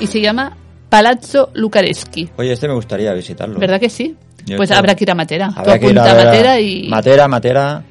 y 0.00 0.06
se 0.06 0.20
llama 0.20 0.56
Palazzo 0.88 1.50
Lucareschi. 1.54 2.30
Oye, 2.36 2.52
este 2.52 2.68
me 2.68 2.74
gustaría 2.74 3.12
visitarlo. 3.12 3.58
¿Verdad 3.58 3.78
que 3.80 3.90
sí? 3.90 4.14
Yo 4.46 4.56
pues 4.56 4.68
creo. 4.70 4.78
habrá 4.78 4.94
que 4.94 5.04
ir 5.04 5.10
a 5.10 5.14
Matera. 5.14 5.48
Tú 5.52 5.60
Habrá 5.60 5.78
que 5.78 5.86
ir 5.90 5.98
a 5.98 6.10
a- 6.10 6.24
Matera 6.24 6.60
y... 6.60 6.88
Matera, 6.88 7.28
Matera. 7.28 7.82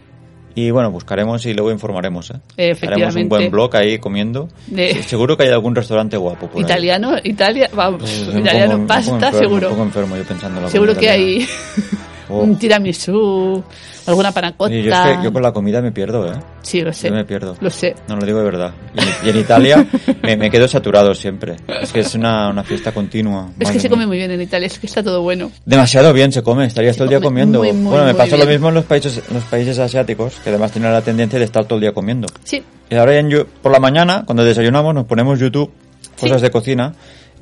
Y 0.56 0.72
bueno, 0.72 0.90
buscaremos 0.90 1.46
y 1.46 1.54
luego 1.54 1.70
informaremos. 1.72 2.32
¿eh? 2.32 2.36
Efectivamente. 2.56 3.04
Haremos 3.06 3.16
un 3.24 3.30
buen 3.30 3.52
blog 3.52 3.76
ahí 3.76 4.00
comiendo. 4.00 4.48
De- 4.68 5.04
Seguro 5.04 5.36
que 5.36 5.44
hay 5.44 5.50
algún 5.50 5.76
restaurante 5.76 6.16
guapo 6.16 6.48
por 6.48 6.58
ahí. 6.58 6.64
Italiano, 6.64 7.16
Italia, 7.24 7.70
vamos, 7.74 8.00
Pues, 8.02 8.28
italiano, 8.34 8.74
pongo 8.76 8.88
pasta, 8.88 9.12
enfermo, 9.12 9.32
Me 9.34 9.40
seguro. 9.40 9.70
pongo 9.70 9.84
enfermo 9.84 10.16
yo 10.18 10.24
pensando 10.24 10.58
en 10.60 10.64
la 10.66 10.72
Seguro 10.72 10.96
que 10.96 11.06
italiana. 11.06 11.46
hay 11.46 11.48
Oh. 12.30 12.40
un 12.42 12.58
tiramisú, 12.58 13.64
alguna 14.08 14.32
panacota. 14.32 14.72
Oye, 14.72 14.82
yo, 14.84 14.92
es 14.92 15.18
que 15.18 15.24
yo 15.24 15.32
con 15.34 15.42
la 15.44 15.52
comida 15.52 15.82
me 15.82 15.92
pierdo, 15.92 16.26
¿eh? 16.32 16.36
Sí, 16.64 16.82
lo 16.82 16.92
sé. 16.92 17.10
Yo 17.10 17.14
me 17.14 17.24
pierdo. 17.26 17.56
Lo 17.62 17.70
sé. 17.70 17.96
No, 18.08 18.16
lo 18.16 18.26
digo 18.26 18.40
de 18.40 18.46
verdad. 18.46 18.74
Y 18.96 19.00
en, 19.00 19.08
y 19.26 19.30
en 19.30 19.38
Italia 19.38 19.86
me, 20.24 20.36
me 20.38 20.50
quedo 20.50 20.68
saturado 20.68 21.14
siempre. 21.14 21.56
Es 21.82 21.92
que 21.94 22.00
es 22.00 22.16
una, 22.16 22.50
una 22.50 22.64
fiesta 22.64 22.92
continua. 22.94 23.50
Es 23.60 23.70
que 23.72 23.80
se 23.80 23.90
come 23.90 24.08
muy 24.08 24.18
bien 24.18 24.32
en 24.32 24.42
Italia, 24.42 24.66
es 24.68 24.80
que 24.80 24.88
está 24.88 25.04
todo 25.04 25.22
bueno. 25.22 25.52
Demasiado 25.66 26.14
bien 26.14 26.32
se 26.32 26.42
come, 26.42 26.66
estarías 26.66 26.96
Se 26.96 27.00
todo 27.00 27.06
el 27.06 27.10
día 27.12 27.22
comiendo. 27.22 27.60
muy, 27.60 27.74
muy, 27.74 27.92
bueno, 27.92 28.06
me 28.06 28.16
pasa 28.16 28.38
lo 28.38 28.46
mismo 28.46 28.70
en 28.70 28.76
los 28.76 28.86
países, 28.86 29.22
en 29.28 29.34
los 29.36 29.44
países 29.44 29.78
asiáticos, 29.80 30.36
que 30.44 30.50
además 30.50 30.72
tienen 30.72 30.92
la 30.92 31.02
tendencia 31.02 31.38
de 31.38 31.46
estar 31.46 31.66
todo 31.66 31.76
el 31.76 31.82
día 31.82 31.92
comiendo. 31.94 32.28
Sí, 32.44 32.64
Y 32.90 32.96
ahora 32.96 33.18
en 33.18 33.46
por 33.62 33.72
la 33.72 33.80
mañana, 33.80 34.24
cuando 34.26 34.44
desayunamos, 34.44 34.94
nos 34.96 35.06
ponemos 35.06 35.40
YouTube, 35.40 35.72
cosas 36.20 36.38
Sí. 36.38 36.44
de 36.44 36.52
cocina, 36.52 36.94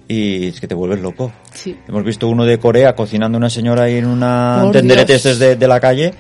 y 0.08 0.48
es 0.48 0.60
que 0.60 0.68
te 0.68 0.76
vuelves 0.76 1.02
loco. 1.02 1.32
sí. 1.54 1.78
Hemos 1.88 2.04
visto 2.04 2.28
uno 2.28 2.46
de 2.46 2.60
Corea 2.60 2.96
cocinando 2.96 3.38
una 3.38 3.50
señora 3.50 3.84
ahí 3.84 3.98
en 3.98 4.08
una 4.08 4.70
tenderete 4.72 5.18
de, 5.18 5.56
de 5.56 5.68
la 5.68 5.80
calle. 5.80 6.14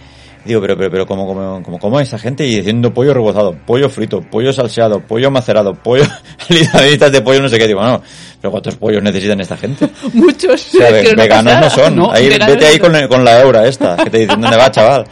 Digo, 0.45 0.59
pero, 0.59 0.75
pero, 0.77 0.91
pero, 0.91 1.07
¿cómo, 1.07 1.25
cómo, 1.25 1.63
cómo, 1.63 1.79
cómo 1.79 1.99
esta 2.01 2.19
gente? 2.19 2.45
Y 2.45 2.57
diciendo 2.57 2.93
pollo 2.93 3.13
rebozado, 3.13 3.55
pollo 3.65 3.89
frito, 3.89 4.19
pollo 4.21 4.51
salseado, 4.51 4.99
pollo 4.99 5.31
macerado, 5.31 5.73
pollo, 5.73 6.03
alitas 6.73 7.13
de 7.13 7.21
pollo, 7.21 7.41
no 7.41 7.47
sé 7.47 7.57
qué. 7.57 7.65
Digo, 7.65 7.81
no, 7.81 8.01
pero 8.41 8.51
¿cuántos 8.51 8.75
pollos 8.75 9.01
necesitan 9.01 9.39
esta 9.39 9.55
gente? 9.55 9.87
Muchos. 10.13 10.75
O 10.75 10.77
sea, 10.77 10.91
ve- 10.91 11.13
veganos 11.15 11.53
no 11.53 11.61
pasa. 11.61 11.85
son. 11.85 12.07
ahí, 12.13 12.27
veganos 12.27 12.55
vete 12.55 12.65
ahí 12.65 12.77
no 12.77 12.81
con, 12.91 13.07
con 13.07 13.23
la 13.23 13.39
eura 13.41 13.65
esta, 13.65 13.95
que 13.95 14.09
te 14.09 14.17
dicen, 14.19 14.41
¿dónde 14.41 14.57
va, 14.57 14.69
chaval? 14.69 15.05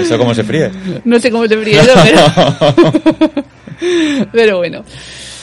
Eso 0.00 0.16
cómo 0.18 0.32
se 0.34 0.44
fríe. 0.44 0.70
No 1.04 1.18
sé 1.18 1.32
cómo 1.32 1.48
se 1.48 1.58
fríe 1.58 1.80
eso, 1.80 1.92
pero... 2.04 3.36
pero 4.32 4.58
bueno. 4.58 4.84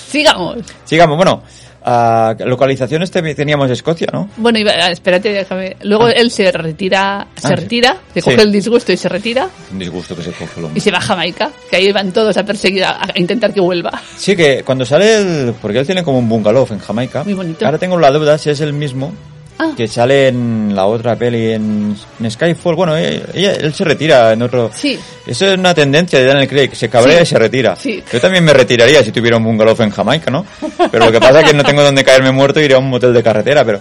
Sigamos. 0.07 0.57
Sigamos, 0.85 1.17
bueno, 1.17 1.43
ah, 1.83 2.35
localizaciones 2.39 3.11
te- 3.11 3.35
teníamos 3.35 3.69
Escocia, 3.71 4.07
¿no? 4.11 4.29
Bueno, 4.37 4.59
iba- 4.59 4.71
ah, 4.71 4.91
espérate, 4.91 5.29
déjame. 5.31 5.77
Luego 5.83 6.07
él 6.07 6.31
se 6.31 6.51
retira, 6.51 7.27
se 7.35 7.47
Ah, 7.47 7.49
sí. 7.49 7.55
retira, 7.55 7.97
se 8.13 8.21
Sí. 8.21 8.29
coge 8.29 8.41
el 8.41 8.51
disgusto 8.51 8.91
y 8.91 8.97
se 8.97 9.09
retira 9.09 9.47
Un 9.71 9.79
disgusto 9.79 10.15
que 10.15 10.23
se 10.23 10.31
coge 10.31 10.59
el 10.59 10.77
y 10.77 10.79
se 10.79 10.91
va 10.91 10.97
a 10.97 11.01
Jamaica, 11.01 11.49
que 11.69 11.75
ahí 11.77 11.91
van 11.91 12.11
todos 12.11 12.35
a 12.37 12.43
perseguir, 12.43 12.83
a, 12.83 13.03
a 13.03 13.09
intentar 13.15 13.53
que 13.53 13.59
vuelva. 13.61 13.91
Sí, 14.17 14.35
que 14.35 14.63
cuando 14.63 14.85
sale 14.85 15.15
el... 15.17 15.53
Porque 15.61 15.79
él 15.79 15.85
tiene 15.85 16.03
como 16.03 16.19
un 16.19 16.29
bungalow 16.29 16.67
en 16.71 16.79
Jamaica. 16.79 17.23
Muy 17.23 17.33
bonito. 17.33 17.65
Ahora 17.65 17.77
tengo 17.77 17.97
la 17.97 18.11
duda 18.11 18.37
si 18.37 18.49
es 18.49 18.61
el 18.61 18.73
mismo 18.73 19.13
Ah, 19.59 19.71
que 19.77 19.87
sale 19.87 20.29
en 20.29 20.71
la 20.75 20.85
otra 20.87 21.15
peli, 21.15 21.51
en, 21.53 21.95
en 22.19 22.31
Skyfall. 22.31 22.75
Bueno, 22.75 22.97
eh, 22.97 23.23
ella- 23.33 23.53
él 23.53 23.73
se 23.73 23.83
retira 23.83 24.33
en 24.33 24.41
otro... 24.41 24.71
sí. 24.73 24.97
Eso 25.25 25.47
es 25.47 25.57
una 25.57 25.73
tendencia 25.73 26.19
de 26.19 26.25
Daniel 26.25 26.47
Craig, 26.49 26.71
se 26.73 26.89
cabrea 26.89 27.17
Sí. 27.19 27.23
y 27.23 27.25
se 27.27 27.39
retira. 27.39 27.75
Sí. 27.75 28.03
Yo 28.11 28.19
también 28.19 28.43
me 28.43 28.51
retiraría 28.53 29.03
si 29.03 29.11
tuviera 29.11 29.37
un 29.37 29.43
bungalow 29.43 29.75
en 29.79 29.89
Jamaica, 29.91 30.29
¿no? 30.31 30.45
Pero 30.91 31.05
lo 31.05 31.11
que 31.11 31.19
pasa 31.19 31.41
es 31.41 31.47
que 31.51 31.53
no 31.53 31.63
tengo 31.63 31.81
donde 31.83 32.03
caerme 32.03 32.31
muerto 32.31 32.59
y 32.59 32.65
iré 32.65 32.73
a 32.75 32.79
un 32.79 32.89
motel 32.89 33.13
de 33.13 33.23
carretera, 33.23 33.63
pero... 33.63 33.79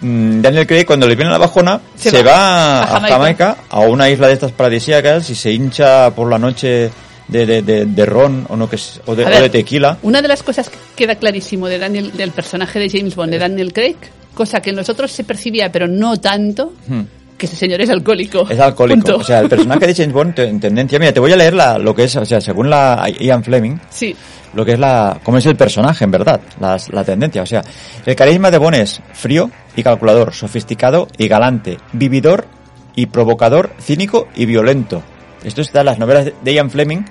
mm, 0.00 0.40
Daniel 0.42 0.66
Craig 0.66 0.84
cuando 0.84 1.06
le 1.08 1.14
viene 1.14 1.30
la 1.30 1.38
bajona 1.38 1.80
se, 1.96 2.10
Se 2.10 2.22
va, 2.22 2.32
va 2.32 2.82
a, 2.82 2.86
Jamaica. 2.86 3.08
Jamaica. 3.14 3.56
a 3.70 3.80
una 3.80 4.10
isla 4.10 4.26
de 4.26 4.34
estas 4.34 4.52
paradisíacas 4.52 5.30
y 5.30 5.34
se 5.34 5.52
hincha 5.52 6.10
por 6.10 6.28
la 6.28 6.38
noche 6.38 6.90
de, 7.28 7.46
de, 7.46 7.62
de, 7.62 7.86
de 7.86 8.04
ron 8.06 8.44
o, 8.50 8.56
no 8.56 8.68
que 8.68 8.76
es- 8.76 9.00
o, 9.06 9.14
de, 9.14 9.24
A 9.24 9.28
o 9.28 9.30
ver, 9.30 9.42
de 9.42 9.48
tequila. 9.50 9.96
Una 10.02 10.20
de 10.20 10.28
las 10.28 10.42
cosas 10.42 10.68
que 10.68 10.76
queda 10.96 11.14
clarísimo 11.14 11.68
de 11.68 11.78
Daniel, 11.78 12.12
del 12.12 12.32
personaje 12.32 12.78
de 12.78 12.90
James 12.90 13.14
Bond, 13.14 13.30
de 13.32 13.38
Daniel 13.38 13.72
Craig, 13.72 13.96
cosa 14.34 14.60
que 14.60 14.70
en 14.70 14.76
nosotros 14.76 15.10
se 15.12 15.24
percibía, 15.24 15.70
pero 15.72 15.86
no 15.88 16.18
tanto, 16.20 16.72
Hmm. 16.88 17.02
que 17.38 17.46
ese 17.46 17.56
señor 17.56 17.80
es 17.80 17.90
alcohólico. 17.90 18.48
Es 18.48 18.60
alcohólico. 18.60 19.00
Punto. 19.00 19.16
O 19.18 19.24
sea, 19.24 19.40
el 19.40 19.48
personaje 19.48 19.86
de 19.86 19.94
James 19.96 20.12
Bond 20.12 20.34
te- 20.34 20.48
en 20.48 20.60
tendencia... 20.60 20.98
Mira, 20.98 21.12
te 21.12 21.20
voy 21.20 21.32
a 21.32 21.36
leer 21.36 21.54
la, 21.54 21.78
lo 21.78 21.94
que 21.94 22.04
es, 22.04 22.14
o 22.16 22.24
sea, 22.24 22.40
según 22.40 22.70
la 22.70 23.06
Ian 23.20 23.42
Fleming, 23.42 23.76
Sí, 23.90 24.14
lo 24.54 24.64
que 24.64 24.72
es 24.72 24.78
la, 24.78 25.18
cómo 25.24 25.38
es 25.38 25.46
el 25.46 25.56
personaje 25.56 26.04
en 26.04 26.10
verdad, 26.12 26.40
la, 26.60 26.76
la 26.92 27.04
tendencia. 27.04 27.42
O 27.42 27.46
sea, 27.46 27.62
el 28.06 28.14
carisma 28.14 28.50
de 28.52 28.58
Bond 28.58 28.76
es 28.76 29.00
frío 29.12 29.50
y 29.74 29.82
calculador, 29.82 30.32
sofisticado 30.32 31.08
y 31.18 31.26
galante, 31.26 31.78
vividor 31.92 32.46
y 32.94 33.06
provocador, 33.06 33.72
cínico 33.80 34.28
y 34.36 34.46
violento. 34.46 35.02
Esto 35.42 35.60
está 35.60 35.80
en 35.80 35.86
las 35.86 35.98
novelas 35.98 36.26
de- 36.26 36.34
de 36.40 36.54
Ian 36.54 36.70
Fleming, 36.70 37.02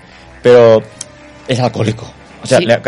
pero 0.42 0.82
es 1.50 1.60
alcohólico. 1.60 2.10
O 2.42 2.48
sea, 2.48 2.60
Sí. 2.60 2.66
le- 2.66 2.80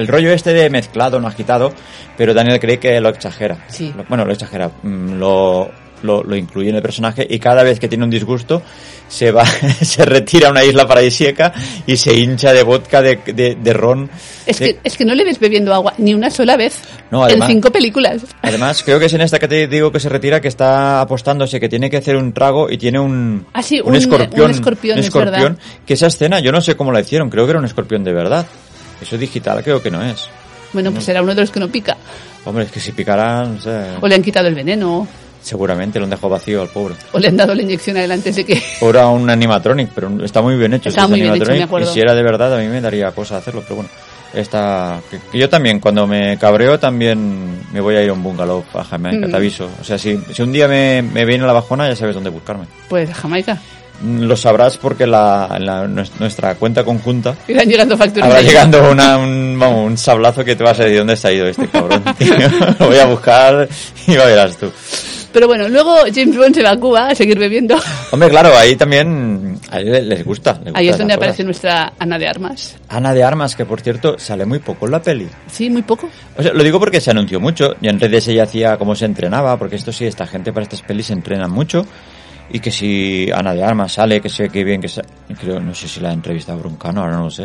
el 0.00 0.08
rollo 0.08 0.32
este 0.32 0.52
de 0.52 0.68
mezclado, 0.70 1.20
no 1.20 1.28
agitado, 1.28 1.72
pero 2.16 2.34
Daniel 2.34 2.58
cree 2.60 2.78
que 2.78 3.00
lo 3.00 3.08
exagera. 3.10 3.58
Sí. 3.68 3.92
Lo- 3.96 4.04
bueno, 4.08 4.24
lo 4.24 4.32
exagera, 4.32 4.70
mm, 4.82 5.12
lo, 5.18 5.70
lo, 6.02 6.22
lo 6.24 6.34
incluye 6.36 6.70
en 6.70 6.76
el 6.76 6.82
personaje 6.82 7.26
y 7.28 7.38
cada 7.38 7.62
vez 7.62 7.78
que 7.78 7.86
tiene 7.88 8.04
un 8.04 8.10
disgusto 8.10 8.62
se 9.06 9.32
va, 9.32 9.44
se 9.82 10.04
retira 10.04 10.48
a 10.48 10.50
una 10.52 10.64
isla 10.64 10.86
paradisíaca 10.86 11.52
y 11.86 11.96
se 11.96 12.14
hincha 12.14 12.52
de 12.54 12.62
vodka, 12.62 13.02
de, 13.02 13.16
de, 13.26 13.56
de 13.60 13.72
ron. 13.74 14.08
es 14.46 14.58
de- 14.60 14.74
que, 14.76 14.80
es 14.84 14.96
que 14.96 15.04
no 15.04 15.14
le 15.14 15.24
ves 15.24 15.38
bebiendo 15.40 15.74
agua 15.74 15.92
ni 15.98 16.14
una 16.14 16.30
sola 16.30 16.56
vez 16.56 16.78
No, 17.10 17.24
en 17.24 17.30
además- 17.32 17.48
cinco 17.48 17.70
películas. 17.70 18.22
Además, 18.40 18.82
creo 18.82 18.98
que 18.98 19.06
es 19.06 19.12
en 19.12 19.20
esta 19.20 19.38
que 19.38 19.48
te 19.48 19.66
digo 19.66 19.90
que 19.92 20.00
se 20.00 20.08
retira 20.08 20.40
que 20.40 20.48
está 20.48 21.00
apostándose 21.02 21.60
que 21.60 21.68
tiene 21.68 21.90
que 21.90 21.98
hacer 21.98 22.16
un 22.16 22.32
trago 22.32 22.70
y 22.70 22.78
tiene 22.78 22.98
un, 22.98 23.46
Ah, 23.52 23.62
sí, 23.62 23.80
un 23.80 23.88
un- 23.90 23.96
escorpión. 23.96 24.44
un 24.46 24.50
escorpión, 24.52 24.98
es 24.98 25.12
verdad. 25.12 25.56
que 25.84 25.94
esa 25.94 26.06
escena 26.06 26.38
yo 26.40 26.50
no 26.52 26.60
sé 26.62 26.76
cómo 26.76 26.92
la 26.92 27.00
hicieron, 27.00 27.28
creo 27.30 27.44
que 27.44 27.50
era 27.50 27.58
un 27.58 27.66
escorpión 27.66 28.04
de 28.04 28.12
verdad. 28.14 28.46
Eso 29.00 29.16
digital 29.18 29.62
creo 29.62 29.82
que 29.82 29.90
no 29.90 30.02
es. 30.02 30.28
Bueno, 30.72 30.92
pues 30.92 31.08
era 31.08 31.22
uno 31.22 31.34
de 31.34 31.40
los 31.40 31.50
que 31.50 31.60
no 31.60 31.68
pica. 31.68 31.96
Hombre, 32.44 32.64
es 32.64 32.70
que 32.70 32.80
si 32.80 32.92
no 32.92 33.60
sé, 33.60 33.82
O 34.00 34.06
le 34.08 34.14
han 34.14 34.22
quitado 34.22 34.46
el 34.48 34.54
veneno, 34.54 35.06
seguramente 35.42 35.98
lo 35.98 36.04
han 36.04 36.10
dejado 36.10 36.28
vacío 36.28 36.62
al 36.62 36.68
pobre. 36.68 36.94
o 37.12 37.18
le 37.18 37.28
han 37.28 37.36
dado 37.36 37.54
la 37.54 37.62
inyección 37.62 37.96
adelante 37.96 38.32
de 38.32 38.44
que... 38.44 38.62
O 38.80 38.90
era 38.90 39.08
un 39.08 39.28
animatronic, 39.28 39.90
pero 39.94 40.24
está 40.24 40.40
muy 40.42 40.56
bien 40.56 40.74
hecho. 40.74 40.88
Ese 40.90 41.06
muy 41.06 41.20
bien 41.20 41.34
hecho, 41.34 41.50
me 41.50 41.62
acuerdo. 41.62 41.90
Y 41.90 41.94
si 41.94 42.00
era 42.00 42.14
de 42.14 42.22
verdad, 42.22 42.54
a 42.54 42.58
mí 42.60 42.66
me 42.68 42.80
daría 42.80 43.10
cosa 43.12 43.36
hacerlo, 43.38 43.62
pero 43.62 43.76
bueno. 43.76 43.90
Está, 44.32 45.00
yo 45.32 45.48
también, 45.48 45.80
cuando 45.80 46.06
me 46.06 46.38
cabreo, 46.38 46.78
también 46.78 47.64
me 47.72 47.80
voy 47.80 47.96
a 47.96 48.02
ir 48.04 48.10
a 48.10 48.12
un 48.12 48.22
bungalow 48.22 48.64
a 48.74 48.84
Jamaica, 48.84 49.26
Mm. 49.26 49.30
te 49.30 49.36
aviso. 49.36 49.68
O 49.80 49.82
sea, 49.82 49.98
si, 49.98 50.16
si 50.32 50.42
un 50.42 50.52
día 50.52 50.68
me, 50.68 51.02
me 51.02 51.24
viene 51.24 51.44
la 51.44 51.52
bajona, 51.52 51.88
ya 51.88 51.96
sabes 51.96 52.14
dónde 52.14 52.30
buscarme. 52.30 52.66
Pues 52.88 53.10
a 53.10 53.14
Jamaica. 53.14 53.58
Lo 54.04 54.36
sabrás 54.36 54.76
porque 54.78 55.06
la, 55.06 55.56
la- 55.60 55.86
nues- 55.86 56.12
nuestra 56.18 56.54
cuenta 56.54 56.84
conjunta 56.84 57.34
Irán 57.48 57.68
llegando 57.68 57.96
facturas. 57.98 58.26
habrá 58.28 58.38
ahí. 58.40 58.46
llegando 58.46 58.90
una, 58.90 59.18
un, 59.18 59.56
vamos, 59.58 59.86
un 59.86 59.98
sablazo 59.98 60.44
que 60.44 60.56
te 60.56 60.64
vas 60.64 60.78
a 60.80 60.84
decir 60.84 60.98
dónde 60.98 61.16
se 61.16 61.28
ha 61.28 61.32
ido 61.32 61.46
este 61.46 61.68
cabrón. 61.68 62.02
tío? 62.18 62.34
Lo 62.78 62.86
voy 62.88 62.98
a 62.98 63.06
buscar 63.06 63.68
y 64.06 64.16
va 64.16 64.24
verás 64.24 64.56
tú. 64.56 64.70
Pero 65.32 65.46
bueno, 65.46 65.68
luego 65.68 65.94
James 66.12 66.36
Bond 66.36 66.54
se 66.56 66.62
va 66.64 66.70
a 66.72 66.76
Cuba 66.76 67.08
a 67.10 67.14
seguir 67.14 67.38
bebiendo. 67.38 67.76
Hombre, 68.10 68.28
claro, 68.30 68.50
ahí 68.58 68.74
también 68.74 69.60
a 69.70 69.78
ellos 69.78 70.02
les 70.02 70.24
gusta. 70.24 70.58
les 70.64 70.74
Ahí 70.74 70.86
gusta 70.86 70.90
es 70.94 70.98
donde 70.98 71.14
aparece 71.14 71.36
cosas. 71.36 71.44
nuestra 71.46 71.92
Ana 72.00 72.18
de 72.18 72.26
Armas. 72.26 72.76
Ana 72.88 73.14
de 73.14 73.22
Armas, 73.22 73.54
que 73.54 73.64
por 73.64 73.80
cierto 73.80 74.18
sale 74.18 74.44
muy 74.44 74.58
poco 74.58 74.86
en 74.86 74.90
la 74.92 75.00
peli. 75.02 75.28
Sí, 75.52 75.70
muy 75.70 75.82
poco. 75.82 76.08
O 76.36 76.42
sea, 76.42 76.52
lo 76.52 76.64
digo 76.64 76.80
porque 76.80 77.00
se 77.00 77.12
anunció 77.12 77.38
mucho 77.38 77.76
y 77.80 77.86
en 77.88 78.00
redes 78.00 78.26
ella 78.26 78.42
hacía 78.42 78.76
cómo 78.76 78.96
se 78.96 79.04
entrenaba, 79.04 79.56
porque 79.56 79.76
esto 79.76 79.92
sí, 79.92 80.04
esta 80.04 80.26
gente 80.26 80.52
para 80.52 80.64
estas 80.64 80.82
pelis 80.82 81.06
se 81.06 81.12
entrenan 81.12 81.50
mucho. 81.52 81.86
Y 82.52 82.58
que 82.58 82.70
si 82.70 83.30
Ana 83.32 83.54
de 83.54 83.62
Armas 83.62 83.92
sale, 83.92 84.20
que 84.20 84.28
sé 84.28 84.48
que 84.48 84.64
bien 84.64 84.80
que 84.80 84.88
sa- 84.88 85.02
creo, 85.38 85.60
no 85.60 85.72
sé 85.74 85.86
si 85.86 86.00
la 86.00 86.10
ha 86.10 86.12
entrevistado 86.12 86.58
Broncano, 86.58 87.00
ahora 87.02 87.16
no 87.16 87.24
lo 87.24 87.30
sé. 87.30 87.44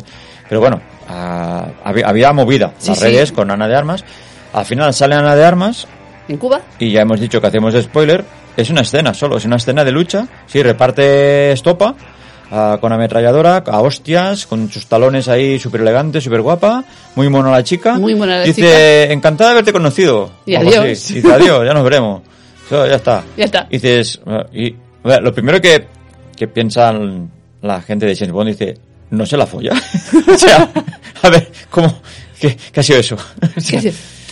Pero 0.49 0.59
bueno, 0.61 0.81
ah, 1.07 1.67
había, 1.83 2.07
había 2.07 2.33
movida 2.33 2.73
Sí, 2.79 2.89
las 2.89 2.99
sí. 2.99 3.05
redes 3.05 3.31
con 3.31 3.51
Ana 3.51 3.67
de 3.67 3.75
Armas. 3.75 4.03
Al 4.53 4.65
final 4.65 4.93
sale 4.93 5.15
Ana 5.15 5.35
de 5.35 5.45
Armas 5.45 5.87
En 6.27 6.37
Cuba. 6.37 6.61
y 6.79 6.91
ya 6.91 7.01
hemos 7.01 7.19
dicho 7.19 7.39
que 7.39 7.47
hacemos 7.47 7.75
spoiler. 7.75 8.25
Es 8.57 8.69
una 8.69 8.81
escena 8.81 9.13
solo, 9.13 9.37
es 9.37 9.45
una 9.45 9.57
escena 9.57 9.83
de 9.83 9.91
lucha. 9.91 10.27
Sí, 10.47 10.63
reparte 10.63 11.51
estopa 11.51 11.93
ah, 12.51 12.77
con 12.81 12.91
ametralladora, 12.91 13.57
a 13.67 13.81
hostias, 13.81 14.47
con 14.47 14.71
sus 14.71 14.87
talones 14.87 15.27
ahí 15.27 15.59
súper 15.59 15.81
elegante, 15.81 16.19
súper 16.21 16.41
guapa. 16.41 16.83
Muy 17.15 17.29
mona 17.29 17.51
la 17.51 17.63
chica. 17.63 17.95
Muy 17.99 18.15
mona 18.15 18.37
la 18.39 18.43
Dice, 18.43 19.11
encantada 19.11 19.49
de 19.49 19.53
haberte 19.55 19.71
conocido. 19.73 20.31
Y 20.47 20.55
adiós. 20.55 20.77
así. 20.77 21.15
Dice, 21.15 21.31
adiós, 21.33 21.63
ya 21.65 21.73
nos 21.75 21.83
veremos. 21.83 22.21
Ya 22.71 22.85
está. 22.95 23.23
Ya 23.37 23.45
está. 23.45 23.67
Y 23.69 23.73
dices, 23.73 24.19
ah, 24.25 24.45
lo 25.05 25.33
primero 25.33 25.61
que, 25.61 25.85
que 26.35 26.47
piensan 26.47 27.29
la 27.61 27.81
gente 27.81 28.05
de 28.05 28.15
James 28.15 28.31
Bond 28.33 28.49
dice, 28.49 28.77
no 29.11 29.25
se 29.25 29.37
la 29.37 29.45
folla. 29.45 29.73
o 30.33 30.37
sea, 30.37 30.69
a 31.21 31.29
ver, 31.29 31.51
¿cómo? 31.69 32.01
¿Qué, 32.39 32.57
qué 32.71 32.79
ha 32.79 32.83
sido 32.83 32.99
eso? 32.99 33.17
O 33.57 33.61
sea. 33.61 33.81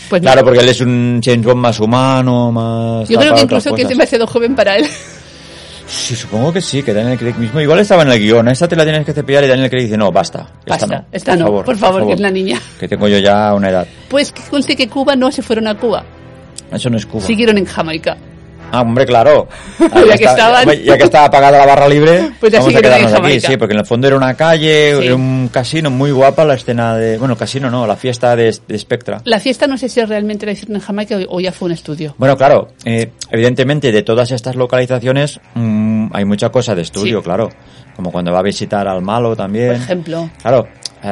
Pues 0.09 0.21
no. 0.21 0.27
Claro, 0.27 0.43
porque 0.43 0.59
él 0.59 0.69
es 0.69 0.81
un 0.81 1.21
James 1.23 1.45
Bond 1.45 1.61
más 1.61 1.79
humano, 1.79 2.51
más... 2.51 3.07
Yo 3.07 3.17
creo 3.17 3.33
que 3.33 3.41
incluso 3.41 3.73
que 3.73 3.83
es 3.83 3.89
demasiado 3.89 4.27
joven 4.27 4.53
para 4.53 4.75
él. 4.75 4.85
Sí, 5.87 6.15
supongo 6.15 6.51
que 6.51 6.61
sí, 6.61 6.83
que 6.83 6.93
Daniel 6.93 7.17
Craig 7.17 7.35
mismo... 7.37 7.59
Igual 7.61 7.79
estaba 7.79 8.03
en 8.03 8.09
el 8.09 8.19
guion, 8.19 8.47
esta 8.47 8.67
te 8.67 8.75
la 8.75 8.83
tienes 8.83 9.05
que 9.05 9.13
cepillar 9.13 9.43
y 9.43 9.47
Daniel 9.47 9.69
Craig 9.69 9.83
dice, 9.83 9.97
no, 9.97 10.11
basta. 10.11 10.47
Esta 10.59 10.71
Basta, 10.71 10.87
no, 10.87 11.05
esta 11.11 11.35
no, 11.35 11.63
por 11.63 11.77
favor, 11.77 12.05
que 12.05 12.13
es 12.13 12.19
la 12.19 12.31
niña. 12.31 12.59
Que 12.79 12.87
tengo 12.87 13.07
yo 13.07 13.17
ya 13.17 13.53
una 13.53 13.69
edad. 13.69 13.87
Pues 14.09 14.31
que 14.31 14.41
conste 14.43 14.75
que 14.75 14.87
Cuba 14.87 15.15
no 15.15 15.31
se 15.31 15.41
fueron 15.41 15.67
a 15.67 15.75
Cuba. 15.75 16.03
Eso 16.71 16.89
no 16.89 16.97
es 16.97 17.05
Cuba. 17.05 17.25
Siguieron 17.25 17.57
en 17.57 17.65
Jamaica. 17.65 18.17
Ah, 18.73 18.81
hombre, 18.81 19.05
claro. 19.05 19.47
Ya 19.79 20.17
que 20.17 20.83
ya 20.85 20.95
estaba 20.95 21.25
apagada 21.25 21.59
la 21.59 21.65
barra 21.65 21.87
libre, 21.87 22.31
Pues 22.39 22.51
vamos 22.53 22.75
a 22.75 22.81
quedarnos 22.81 23.13
aquí, 23.13 23.39
sí, 23.39 23.55
porque 23.57 23.73
en 23.73 23.79
el 23.81 23.85
fondo 23.85 24.07
era 24.07 24.17
una 24.17 24.33
calle, 24.33 24.95
Sí. 24.99 25.05
era 25.05 25.15
un 25.15 25.49
casino 25.53 25.89
muy 25.91 26.11
guapa 26.11 26.43
la 26.43 26.55
escena 26.55 26.95
de... 26.97 27.17
Bueno, 27.17 27.37
casino 27.37 27.69
no, 27.69 27.85
la 27.85 27.95
fiesta 27.95 28.35
de, 28.35 28.53
de 28.67 28.79
Spectra. 28.79 29.21
La 29.25 29.39
fiesta 29.39 29.67
no 29.67 29.77
sé 29.77 29.89
si 29.89 30.03
realmente 30.03 30.45
la 30.45 30.53
hicieron 30.53 30.75
en 30.75 30.81
Jamaica 30.81 31.17
o 31.29 31.35
o 31.37 31.39
ya 31.39 31.51
fue 31.51 31.67
un 31.67 31.73
estudio. 31.73 32.15
Bueno, 32.17 32.35
claro, 32.35 32.69
eh, 32.85 33.11
evidentemente 33.29 33.91
de 33.91 34.01
todas 34.03 34.31
estas 34.31 34.55
localizaciones 34.55 35.39
mm, 35.55 36.07
hay 36.13 36.25
mucha 36.25 36.49
cosa 36.49 36.73
de 36.75 36.81
estudio, 36.81 37.19
Sí. 37.19 37.23
claro. 37.23 37.49
Como 37.95 38.11
cuando 38.11 38.31
va 38.31 38.39
a 38.39 38.43
visitar 38.43 38.87
al 38.87 39.03
malo 39.03 39.35
también. 39.35 39.67
Por 39.73 39.75
ejemplo. 39.75 40.29
Claro, 40.41 40.67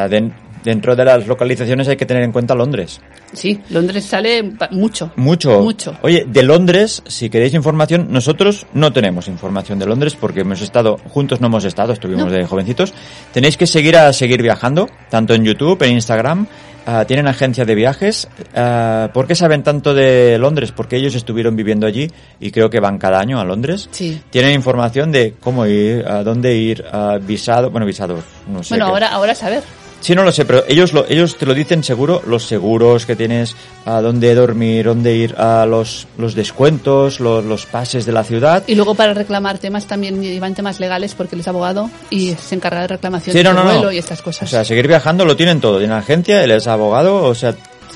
den- 0.09 0.33
dentro 0.63 0.95
de 0.95 1.05
las 1.05 1.27
localizaciones 1.27 1.87
hay 1.87 1.97
que 1.97 2.05
tener 2.05 2.23
en 2.23 2.31
cuenta 2.31 2.55
Londres. 2.55 3.01
Sí, 3.33 3.59
Londres 3.69 4.05
sale 4.05 4.43
mucho. 4.71 5.11
Mucho. 5.15 5.61
Mucho. 5.61 5.97
Oye, 6.01 6.25
de 6.27 6.43
Londres, 6.43 7.01
si 7.07 7.29
queréis 7.29 7.53
información, 7.53 8.07
nosotros 8.09 8.65
no 8.73 8.91
tenemos 8.93 9.27
información 9.27 9.79
de 9.79 9.85
Londres 9.85 10.17
porque 10.19 10.41
hemos 10.41 10.61
estado, 10.61 10.97
juntos 11.09 11.39
no 11.41 11.47
hemos 11.47 11.63
estado, 11.65 11.93
estuvimos 11.93 12.25
No. 12.25 12.31
de 12.31 12.45
jovencitos. 12.45 12.93
Tenéis 13.33 13.57
que 13.57 13.67
seguir 13.67 13.95
a 13.97 14.11
seguir 14.13 14.41
viajando, 14.41 14.89
tanto 15.09 15.33
en 15.33 15.43
YouTube, 15.45 15.81
en 15.83 15.93
Instagram. 15.93 16.47
ah, 16.85 17.05
tienen 17.05 17.27
agencia 17.27 17.63
de 17.63 17.75
viajes. 17.75 18.27
Ah, 18.55 19.11
¿Por 19.13 19.27
qué 19.27 19.35
saben 19.35 19.61
tanto 19.61 19.93
de 19.93 20.37
Londres? 20.39 20.71
Porque 20.71 20.97
ellos 20.97 21.13
estuvieron 21.13 21.55
viviendo 21.55 21.85
allí 21.85 22.09
y 22.39 22.49
creo 22.49 22.71
que 22.71 22.79
van 22.79 22.97
cada 22.97 23.19
año 23.19 23.39
a 23.39 23.45
Londres. 23.45 23.87
Sí. 23.91 24.19
Tienen 24.31 24.53
información 24.55 25.11
de 25.11 25.35
cómo 25.39 25.67
ir, 25.67 26.03
a 26.07 26.23
dónde 26.23 26.55
ir, 26.55 26.83
a 26.91 27.19
visado, 27.19 27.69
bueno, 27.69 27.85
visados, 27.85 28.23
no 28.51 28.63
sé. 28.63 28.69
Bueno, 28.73 28.85
qué. 28.87 28.91
ahora, 28.93 29.07
ahora 29.09 29.35
saber. 29.35 29.61
Sí, 30.01 30.15
no 30.15 30.23
lo 30.23 30.31
sé, 30.31 30.45
pero 30.45 30.63
ellos 30.67 30.93
lo, 30.93 31.05
ellos 31.07 31.37
te 31.37 31.45
lo 31.45 31.53
dicen 31.53 31.83
seguro, 31.83 32.21
los 32.25 32.43
seguros 32.45 33.05
que 33.05 33.15
tienes, 33.15 33.55
a 33.85 34.01
dónde 34.01 34.33
dormir, 34.33 34.85
dónde 34.85 35.15
ir, 35.15 35.35
a 35.37 35.65
los, 35.67 36.07
los 36.17 36.33
descuentos, 36.33 37.19
los, 37.19 37.45
los 37.45 37.65
pases 37.67 38.05
de 38.05 38.11
la 38.11 38.23
ciudad. 38.23 38.63
Y 38.67 38.73
luego 38.75 38.95
para 38.95 39.13
reclamar 39.13 39.59
temas 39.59 39.85
también 39.85 40.21
llevan 40.21 40.55
temas 40.55 40.79
legales 40.79 41.13
porque 41.13 41.35
él 41.35 41.41
es 41.41 41.47
abogado 41.47 41.89
y 42.09 42.33
se 42.33 42.55
encarga 42.55 42.81
de 42.81 42.87
reclamación 42.87 43.31
Sí, 43.33 43.37
de 43.37 43.43
no, 43.43 43.53
no, 43.53 43.63
vuelo 43.63 43.83
no. 43.83 43.91
y 43.91 43.99
estas 43.99 44.21
cosas. 44.21 44.47
O 44.47 44.51
sea, 44.51 44.65
seguir 44.65 44.87
viajando 44.87 45.23
lo 45.23 45.35
tienen 45.35 45.61
todo, 45.61 45.77
tienen 45.77 45.95
agencia, 45.97 46.43
él 46.43 46.49
es 46.51 46.65
abogado, 46.67 47.23
o 47.23 47.35
sea, 47.35 47.53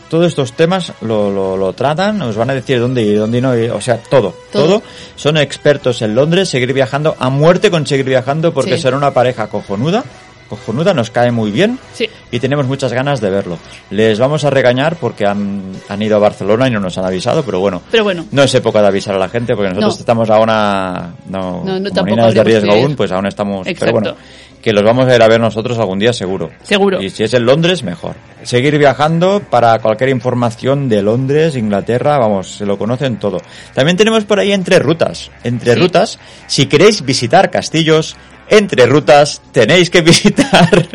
todos 0.09 0.27
estos 0.27 0.53
temas 0.53 0.93
lo, 1.01 1.31
lo, 1.31 1.57
lo 1.57 1.73
tratan, 1.73 2.21
os 2.21 2.35
van 2.35 2.51
a 2.51 2.53
decir 2.53 2.79
dónde 2.79 3.01
ir, 3.01 3.17
dónde 3.17 3.41
no 3.41 3.57
ir, 3.57 3.71
o 3.71 3.81
sea, 3.81 3.97
todo, 3.97 4.35
todo, 4.51 4.65
Todo. 4.65 4.83
Son 5.15 5.37
expertos 5.37 6.03
en 6.03 6.13
Londres, 6.13 6.49
seguir 6.49 6.71
viajando, 6.73 7.15
a 7.17 7.31
muerte 7.31 7.71
con 7.71 7.87
seguir 7.87 8.05
viajando, 8.05 8.53
porque 8.53 8.75
Sí. 8.75 8.83
son 8.83 8.93
una 8.93 9.11
pareja 9.11 9.47
cojonuda, 9.47 10.03
cojonuda, 10.49 10.93
nos 10.93 11.09
cae 11.09 11.31
muy 11.31 11.51
bien. 11.51 11.79
sí. 11.93 12.07
y 12.31 12.39
tenemos 12.39 12.65
muchas 12.67 12.91
ganas 12.93 13.21
de 13.21 13.29
verlo. 13.29 13.57
Les 13.89 14.19
vamos 14.19 14.43
a 14.43 14.49
regañar 14.49 14.97
porque 14.97 15.25
han, 15.25 15.61
han 15.87 16.01
ido 16.01 16.17
a 16.17 16.19
Barcelona 16.19 16.67
y 16.67 16.71
no 16.71 16.79
nos 16.79 16.97
han 16.97 17.05
avisado, 17.05 17.43
pero 17.43 17.59
bueno, 17.59 17.81
Pero 17.91 18.03
bueno, 18.03 18.25
no 18.31 18.43
es 18.43 18.53
época 18.55 18.81
de 18.81 18.87
avisar 18.87 19.15
a 19.15 19.19
la 19.19 19.29
gente 19.29 19.55
porque 19.55 19.69
nosotros 19.69 19.95
No. 19.95 19.99
estamos 19.99 20.29
aún, 20.29 20.47
no, 20.47 21.63
No, 21.63 21.79
no, 21.79 21.89
como 21.91 22.31
de 22.31 22.43
riesgo 22.43 22.75
ir. 22.75 22.83
aún, 22.83 22.95
pues 22.95 23.11
aún 23.11 23.25
estamos, 23.27 23.65
Exacto. 23.67 23.79
pero 23.79 23.91
bueno, 23.93 24.17
que 24.61 24.73
los 24.73 24.83
vamos 24.83 25.07
a 25.07 25.15
ir 25.15 25.21
a 25.21 25.27
ver 25.27 25.39
nosotros 25.39 25.77
algún 25.77 25.99
día 25.99 26.11
seguro. 26.11 26.49
Seguro. 26.63 26.99
Y 27.01 27.09
si 27.11 27.23
es 27.23 27.33
en 27.35 27.45
Londres, 27.45 27.83
mejor. 27.83 28.15
Seguir 28.43 28.77
viajando 28.79 29.41
para 29.49 29.77
cualquier 29.79 30.09
información 30.09 30.89
de 30.89 31.01
Londres, 31.03 31.55
Inglaterra, 31.55 32.17
vamos, 32.17 32.49
se 32.55 32.65
lo 32.65 32.77
conocen 32.77 33.17
todo. 33.17 33.37
También 33.75 33.95
tenemos 33.95 34.23
por 34.25 34.39
ahí 34.39 34.51
entre 34.51 34.79
rutas. 34.79 35.29
Entre 35.43 35.75
Sí. 35.75 35.79
rutas, 35.79 36.19
si 36.47 36.65
queréis 36.65 37.03
visitar 37.05 37.51
castillos, 37.51 38.15
entre 38.49 38.85
rutas 38.85 39.41
tenéis 39.51 39.89
que 39.89 40.01
visitar. 40.01 40.87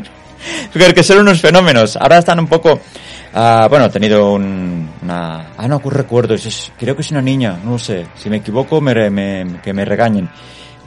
Porque 0.72 1.02
son 1.02 1.18
unos 1.18 1.40
fenómenos. 1.40 1.96
Ahora 1.96 2.18
están 2.18 2.38
un 2.40 2.46
poco... 2.46 2.80
ah, 3.34 3.66
bueno, 3.68 3.86
he 3.86 3.90
tenido 3.90 4.32
un, 4.32 4.88
una... 5.02 5.50
Ah, 5.56 5.68
no 5.68 5.78
recuerdo. 5.84 6.34
creo 6.78 6.94
que 6.96 7.02
es 7.02 7.10
una 7.10 7.22
niña. 7.22 7.58
No 7.64 7.78
sé. 7.78 8.06
Si 8.16 8.30
me 8.30 8.38
equivoco, 8.38 8.80
me, 8.80 8.94
re- 8.94 9.10
me- 9.10 9.60
que 9.62 9.72
me 9.72 9.84
regañen. 9.84 10.28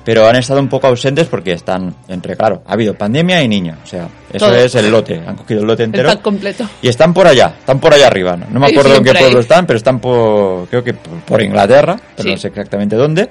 Pero 0.05 0.27
han 0.27 0.35
estado 0.35 0.59
un 0.59 0.67
poco 0.67 0.87
ausentes 0.87 1.27
porque 1.27 1.53
están 1.53 1.95
entre... 2.09 2.35
Claro, 2.35 2.61
ha 2.67 2.73
habido 2.73 2.93
pandemia 2.93 3.41
y 3.41 3.47
niña. 3.47 3.77
O 3.83 3.87
sea, 3.87 4.09
eso 4.33 4.47
Todo. 4.47 4.55
es 4.55 4.75
el 4.75 4.91
lote. 4.91 5.21
Han 5.25 5.35
cogido 5.37 5.61
el 5.61 5.67
lote 5.67 5.83
el 5.83 5.87
entero. 5.89 6.09
pack 6.09 6.21
completo. 6.21 6.67
Y 6.81 6.89
están 6.89 7.13
por 7.13 7.25
allá, 7.27 7.53
están 7.59 7.79
por 7.79 7.93
allá 7.93 8.07
arriba. 8.07 8.35
No, 8.35 8.47
No 8.49 8.59
me 8.59 8.67
acuerdo 8.67 8.95
en 8.95 9.03
qué 9.03 9.13
pueblo 9.13 9.39
están, 9.39 9.65
pero 9.65 9.77
están 9.77 9.99
por, 9.99 10.67
creo 10.67 10.83
que 10.83 10.93
por, 10.93 11.19
por 11.21 11.41
Inglaterra, 11.41 11.95
pero 12.17 12.27
Sí. 12.27 12.31
no 12.31 12.37
sé 12.37 12.47
exactamente 12.49 12.97
dónde. 12.97 13.29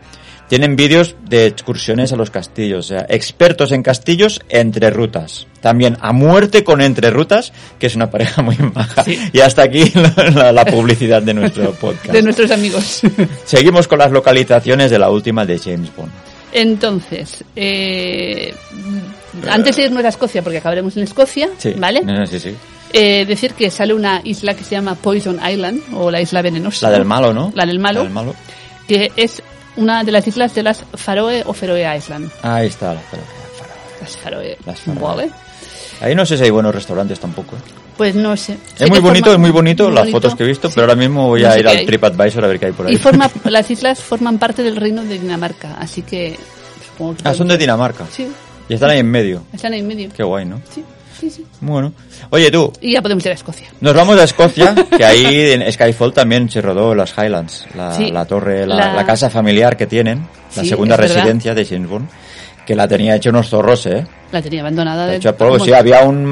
Tienen 0.52 0.76
vídeos 0.76 1.16
de 1.30 1.46
excursiones 1.46 2.12
a 2.12 2.16
los 2.16 2.28
castillos, 2.30 2.84
o 2.84 2.88
sea, 2.88 3.06
expertos 3.08 3.72
en 3.72 3.82
castillos 3.82 4.42
entre 4.50 4.90
rutas. 4.90 5.46
También 5.62 5.96
a 6.02 6.12
muerte 6.12 6.62
con 6.62 6.82
entre 6.82 7.08
rutas, 7.08 7.54
que 7.78 7.86
es 7.86 7.96
una 7.96 8.10
pareja 8.10 8.42
muy 8.42 8.58
maja. 8.74 9.02
Sí. 9.02 9.18
Y 9.32 9.40
hasta 9.40 9.62
aquí 9.62 9.90
la, 9.94 10.30
la- 10.30 10.52
la 10.52 10.64
publicidad 10.66 11.22
de 11.22 11.32
nuestro 11.32 11.72
podcast. 11.80 12.10
De 12.12 12.20
nuestros 12.20 12.50
amigos. 12.50 13.00
Seguimos 13.46 13.88
con 13.88 13.98
las 13.98 14.10
localizaciones 14.12 14.90
de 14.90 14.98
la 14.98 15.08
última 15.08 15.46
de 15.46 15.58
James 15.58 15.88
Bond. 15.96 16.12
Entonces, 16.52 17.42
eh, 17.56 18.54
antes 19.50 19.74
de 19.76 19.84
irnos 19.84 20.04
a 20.04 20.08
Escocia, 20.08 20.42
porque 20.42 20.58
acabaremos 20.58 20.94
en 20.98 21.04
Escocia, 21.04 21.48
Sí. 21.56 21.72
¿vale? 21.78 22.02
No, 22.02 22.12
no, 22.12 22.26
sí, 22.26 22.38
sí. 22.38 22.54
Eh, 22.92 23.24
decir 23.24 23.54
que 23.54 23.70
sale 23.70 23.94
una 23.94 24.20
isla 24.22 24.52
que 24.52 24.64
se 24.64 24.72
llama 24.74 24.96
Poison 24.96 25.40
Island, 25.50 25.80
o 25.94 26.10
la 26.10 26.20
isla 26.20 26.42
venenosa. 26.42 26.90
La 26.90 26.98
del 26.98 27.06
malo, 27.06 27.32
¿no? 27.32 27.50
La 27.54 27.64
del 27.64 27.78
malo. 27.78 28.00
La 28.00 28.04
del 28.04 28.12
malo. 28.12 28.34
Que 28.86 29.10
es 29.16 29.42
una 29.76 30.04
de 30.04 30.12
las 30.12 30.26
islas 30.26 30.54
de 30.54 30.62
las 30.62 30.82
Faroe 30.94 31.42
o 31.46 31.52
Feroe 31.52 31.96
Island. 31.96 32.30
Ahí 32.42 32.66
está. 32.68 32.94
la- 32.94 33.00
Las 34.00 34.16
Faroe. 34.16 34.58
Las 34.66 34.80
Faroe. 34.80 35.00
Vale. 35.02 35.30
Ahí 36.00 36.14
no 36.14 36.26
sé 36.26 36.36
si 36.36 36.44
hay 36.44 36.50
buenos 36.50 36.74
restaurantes 36.74 37.20
tampoco. 37.20 37.56
¿eh? 37.56 37.60
Pues 37.96 38.14
no 38.14 38.36
sé. 38.36 38.56
Es 38.78 38.88
muy 38.90 38.98
bonito, 39.00 39.26
forma- 39.26 39.34
es 39.34 39.38
muy 39.40 39.50
bonito 39.50 39.84
muy 39.84 39.92
las 39.94 40.02
bonito, 40.04 40.16
fotos 40.20 40.34
que 40.36 40.42
he 40.44 40.46
visto, 40.46 40.68
sí. 40.68 40.74
pero 40.74 40.86
ahora 40.88 40.96
mismo 40.96 41.28
voy 41.28 41.42
No 41.42 41.50
a 41.50 41.58
ir 41.58 41.68
al. 41.68 41.86
TripAdvisor 41.86 42.44
a 42.44 42.48
ver 42.48 42.58
qué 42.58 42.66
hay 42.66 42.72
por 42.72 42.86
ahí. 42.86 42.94
Y 42.94 42.96
forma, 42.98 43.30
las 43.44 43.70
islas 43.70 44.00
forman 44.00 44.38
parte 44.38 44.62
del 44.62 44.76
reino 44.76 45.04
de 45.04 45.18
Dinamarca, 45.18 45.74
así 45.78 46.02
que 46.02 46.36
supongo 46.90 47.16
que... 47.16 47.22
Ah, 47.28 47.34
son 47.34 47.46
de 47.48 47.56
Dinamarca. 47.58 48.04
Sí, 48.10 48.26
Y 48.68 48.74
están 48.74 48.90
ahí 48.90 48.98
en 48.98 49.10
medio. 49.10 49.42
están 49.52 49.72
ahí 49.74 49.80
en 49.80 49.86
medio. 49.86 50.10
Qué 50.16 50.22
guay, 50.24 50.44
¿no? 50.46 50.60
Sí, 50.74 50.82
sí, 51.18 51.30
sí. 51.30 51.44
Bueno. 51.60 51.92
Oye, 52.30 52.50
tú, 52.50 52.72
Y 52.80 52.92
ya 52.92 53.02
podemos 53.02 53.24
ir 53.26 53.32
a 53.32 53.34
Escocia. 53.34 53.68
nos 53.80 53.94
vamos 53.94 54.18
a 54.18 54.24
Escocia, 54.24 54.74
que 54.96 55.04
ahí 55.04 55.52
en 55.52 55.70
Skyfall 55.72 56.12
también 56.12 56.48
se 56.50 56.60
rodó 56.60 56.94
las 56.94 57.12
Highlands, 57.16 57.66
la, 57.74 57.92
Sí. 57.94 58.10
la 58.10 58.24
torre, 58.24 58.66
la, 58.66 58.74
La- 58.76 58.94
la 58.94 59.06
casa 59.06 59.28
familiar 59.30 59.76
que 59.76 59.86
tienen, 59.86 60.26
la 60.56 60.64
segunda 60.64 60.94
es 60.94 61.00
verdad. 61.02 61.14
residencia 61.16 61.54
de 61.54 61.64
James 61.64 61.88
Bond, 61.88 62.08
que 62.66 62.74
la 62.74 62.86
tenía 62.88 63.16
hecho 63.16 63.30
unos 63.30 63.48
zorros, 63.48 63.86
¿eh? 63.86 64.06
La 64.30 64.40
tenía 64.42 64.60
abandonada. 64.60 65.06
De 65.06 65.16
hecho, 65.16 65.36
polvo, 65.36 65.58
sí, 65.64 65.72
había 65.72 66.02
un 66.04 66.24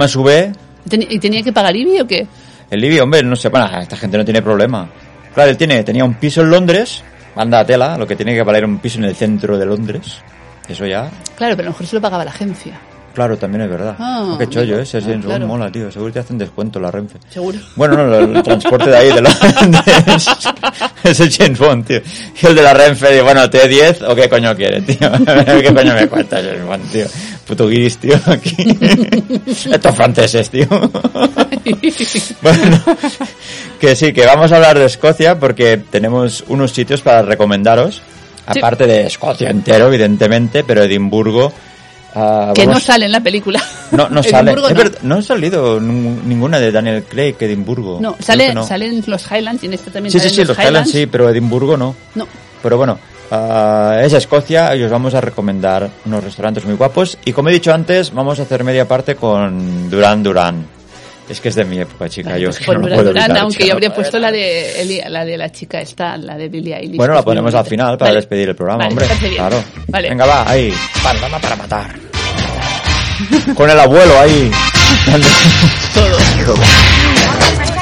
Teni- 0.89 1.07
¿Y 1.11 1.19
tenía 1.19 1.43
que 1.43 1.53
pagar 1.53 1.75
IBI 1.77 2.01
o 2.01 2.07
qué? 2.07 2.27
el 2.71 2.81
Libby, 2.81 3.01
hombre, 3.01 3.23
no 3.25 3.35
sé, 3.37 3.49
bueno, 3.49 3.67
esta 3.81 3.97
gente 3.97 4.17
no 4.17 4.25
tiene 4.25 4.41
problema. 4.43 4.89
Claro, 5.35 5.51
él 5.51 5.57
tiene, 5.57 5.83
tenía 5.83 6.05
un 6.05 6.15
piso 6.15 6.41
en 6.43 6.51
Londres, 6.51 7.03
anda 7.37 7.61
a 7.61 7.65
tela, 7.67 7.99
lo 7.99 8.07
que 8.07 8.15
tiene 8.17 8.33
que 8.35 8.43
valer 8.43 8.65
un 8.65 8.79
piso 8.79 8.99
en 8.99 9.05
el 9.05 9.15
centro 9.17 9.59
de 9.59 9.67
Londres, 9.67 10.19
eso 10.69 10.87
ya, 10.87 11.11
Claro, 11.37 11.57
pero 11.57 11.67
a 11.69 11.71
lo 11.71 11.71
mejor 11.73 11.87
se 11.87 11.97
lo 11.97 12.01
pagaba 12.03 12.25
la 12.25 12.31
agencia. 12.31 12.81
Claro, 13.15 13.37
también 13.37 13.63
es 13.63 13.71
verdad. 13.71 13.97
Ah, 13.99 14.37
qué 14.39 14.49
chollo. 14.49 14.79
¿eh? 14.79 14.83
Ese 14.83 14.99
Ah, 14.99 15.19
claro. 15.21 15.47
Mola, 15.47 15.71
tío. 15.71 15.91
Seguro 15.91 16.13
te 16.13 16.21
hacen 16.21 16.39
descuento 16.39 16.79
la 16.79 16.91
Renfe. 16.91 17.19
Seguro. 17.29 17.59
Bueno, 17.75 17.97
no, 17.97 18.15
el, 18.17 18.37
el 18.37 18.43
transporte 18.43 18.89
de 18.89 18.97
ahí, 18.97 19.13
de 19.13 19.21
la, 19.21 19.31
es 21.05 21.21
el 21.21 21.31
James 21.33 21.59
Bond, 21.59 21.87
tío. 21.87 22.01
Y 22.41 22.47
el 22.47 22.55
de 22.55 22.63
la 22.63 22.73
Renfe, 22.73 23.13
digo, 23.13 23.25
bueno, 23.25 23.43
¿T10 23.51 24.09
o 24.09 24.15
qué 24.15 24.29
coño 24.29 24.55
quiere, 24.55 24.81
tío? 24.83 25.11
¿Qué 25.11 25.75
coño 25.75 25.95
me 25.95 26.09
James 26.09 26.65
Bond, 26.67 26.91
tío? 26.93 27.07
Puto 27.47 27.67
guiris, 27.67 27.99
tío, 27.99 28.15
aquí. 28.27 28.55
Estos 29.47 29.95
franceses, 29.97 30.49
tío. 30.51 30.69
bueno, 32.43 32.83
que 33.81 33.97
sí, 33.97 34.13
que 34.13 34.25
vamos 34.25 34.53
a 34.53 34.57
hablar 34.57 34.79
de 34.79 34.85
Escocia 34.87 35.39
porque 35.39 35.79
tenemos 35.91 36.45
unos 36.47 36.71
sitios 36.73 37.01
para 37.01 37.23
recomendaros. 37.23 38.03
Sí. 38.53 38.59
Aparte 38.59 38.87
de 38.87 39.07
Escocia 39.07 39.51
entero, 39.51 39.89
evidentemente, 39.89 40.63
pero 40.65 40.83
Edimburgo... 40.85 41.53
ah, 42.15 42.53
que 42.55 42.67
no 42.67 42.81
sale 42.81 43.07
en 43.07 43.13
la 43.13 43.21
película. 43.21 43.63
no, 43.91 44.09
no 44.09 44.23
sale. 44.23 44.53
Edimburgo 44.53 44.91
no. 45.03 45.15
ha 45.17 45.23
salido 45.23 45.81
ninguna 45.81 46.59
de 46.59 46.73
Daniel 46.73 47.05
Craig, 47.05 47.37
Edimburgo. 47.39 47.99
No, 48.01 48.17
sale, 48.21 48.55
no. 48.55 48.67
salen 48.67 49.03
los 49.07 49.31
Highlands 49.31 49.63
y 49.63 49.67
en 49.67 49.75
este 49.75 49.91
también 49.91 50.13
Sí, 50.13 50.21
sí, 50.21 50.31
sí, 50.31 50.45
los 50.45 50.59
Highlands 50.59 50.91
sí, 50.91 51.07
pero 51.07 51.29
Edimburgo 51.29 51.77
no. 51.77 51.95
No. 52.15 52.27
Pero 52.63 52.77
bueno, 52.77 52.99
ah, 53.31 54.01
es 54.03 54.13
Escocia 54.13 54.75
y 54.77 54.83
os 54.83 54.91
vamos 54.91 55.15
a 55.15 55.21
recomendar 55.21 55.89
unos 56.05 56.25
restaurantes 56.25 56.65
muy 56.65 56.75
guapos. 56.75 57.19
Y 57.25 57.33
como 57.33 57.49
he 57.49 57.53
dicho 57.53 57.73
antes, 57.73 58.13
vamos 58.13 58.39
a 58.41 58.43
hacer 58.43 58.65
media 58.65 58.87
parte 58.87 59.15
con 59.15 59.89
Duran 59.91 60.23
Duran. 60.23 60.80
Es 61.31 61.41
que 61.41 61.49
es 61.49 61.55
de 61.55 61.65
mi 61.65 61.79
época, 61.79 62.09
chica. 62.09 62.37
Yo 62.37 62.51
pues 62.51 62.67
no 62.67 62.81
puedo 62.89 63.05
Duran, 63.05 63.17
evitar, 63.25 63.39
aunque 63.39 63.55
chica, 63.59 63.67
yo 63.69 63.73
habría 63.75 63.95
puesto 63.95 64.19
la 64.19 64.33
de, 64.33 64.83
Eli- 64.83 65.03
la 65.09 65.25
de 65.25 65.37
la 65.39 65.51
chica 65.53 65.81
esta, 65.81 66.17
la 66.17 66.37
de 66.37 66.49
Billie 66.49 66.77
Eilish. 66.77 66.97
Bueno, 66.97 67.15
la 67.15 67.21
es 67.21 67.25
muy 67.27 67.35
ponemos 67.35 67.55
al 67.55 67.65
final 67.67 67.97
para 67.97 68.11
Vale. 68.11 68.21
despedir 68.21 68.49
el 68.49 68.57
programa, 68.57 68.85
Vale, 68.89 68.91
hombre. 68.91 69.31
Claro. 69.37 69.65
Vale. 69.87 70.09
Venga, 70.09 70.27
va, 70.27 70.51
ahí. 70.51 70.75
Bandana 71.05 71.39
para 71.39 71.57
matar. 71.57 71.95
Con 73.55 73.71
el 73.71 73.79
abuelo 73.79 74.19
ahí. 74.19 74.51
Todo. 75.95 76.57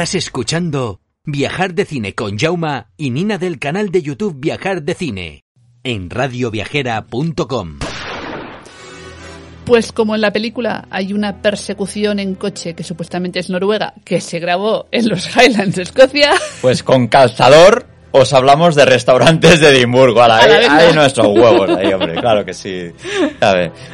Estás 0.00 0.14
escuchando 0.14 1.02
Viajar 1.26 1.74
de 1.74 1.84
Cine 1.84 2.14
con 2.14 2.38
Jauma 2.38 2.90
y 2.96 3.10
Nina 3.10 3.36
del 3.36 3.58
canal 3.58 3.90
de 3.90 4.00
YouTube 4.00 4.34
Viajar 4.40 4.82
de 4.82 4.94
Cine 4.94 5.44
en 5.84 6.08
radioviajera.com. 6.08 7.80
Pues 9.66 9.92
como 9.92 10.14
en 10.14 10.22
la 10.22 10.32
película 10.32 10.88
hay 10.88 11.12
una 11.12 11.42
persecución 11.42 12.18
en 12.18 12.34
coche 12.34 12.72
que 12.72 12.82
supuestamente 12.82 13.40
es 13.40 13.50
Noruega, 13.50 13.92
que 14.02 14.22
se 14.22 14.38
grabó 14.38 14.86
en 14.90 15.06
los 15.06 15.28
Highlands 15.36 15.76
de 15.76 15.82
Escocia, 15.82 16.30
Pues 16.62 16.82
con 16.82 17.06
calzador 17.08 17.86
os 18.12 18.32
hablamos 18.32 18.74
de 18.74 18.84
restaurantes 18.84 19.60
de 19.60 19.68
Edimburgo. 19.68 20.22
A 20.22 20.28
la, 20.28 20.38
A 20.38 20.46
la 20.48 20.58
venga. 20.58 20.76
ahí 20.76 20.92
nuestros 20.94 21.26
huevos, 21.28 21.70
ahí, 21.70 21.92
hombre, 21.92 22.14
claro 22.14 22.44
que 22.44 22.52
sí. 22.54 22.90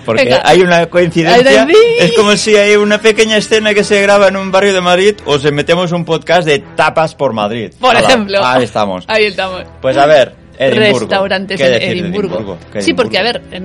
Porque 0.04 0.24
Venga. 0.24 0.42
hay 0.44 0.60
una 0.60 0.86
coincidencia. 0.86 1.66
Es 1.98 2.12
como 2.12 2.36
si 2.36 2.56
hay 2.56 2.76
una 2.76 2.98
pequeña 3.00 3.36
escena 3.36 3.74
que 3.74 3.84
se 3.84 4.00
graba 4.02 4.28
en 4.28 4.36
un 4.36 4.50
barrio 4.50 4.72
de 4.74 4.80
Madrid 4.80 5.14
o 5.26 5.38
se 5.38 5.50
metemos 5.52 5.92
un 5.92 6.04
podcast 6.04 6.46
de 6.46 6.60
tapas 6.60 7.14
por 7.14 7.32
Madrid. 7.32 7.72
Por 7.78 7.94
ejemplo. 7.94 8.44
Ahí 8.44 8.64
estamos. 8.64 9.04
Ahí 9.08 9.24
estamos. 9.26 9.64
Pues 9.82 9.96
a 9.96 10.06
ver, 10.06 10.34
Edimburgo. 10.58 10.98
Restaurantes 11.00 11.60
¿Qué 11.60 11.66
en 11.76 11.98
Edimburgo. 11.98 12.58
¿Qué 12.72 12.82
Sí, 12.82 12.94
porque 12.94 13.18
a 13.18 13.20
Edimburgo? 13.22 13.48
ver, 13.50 13.56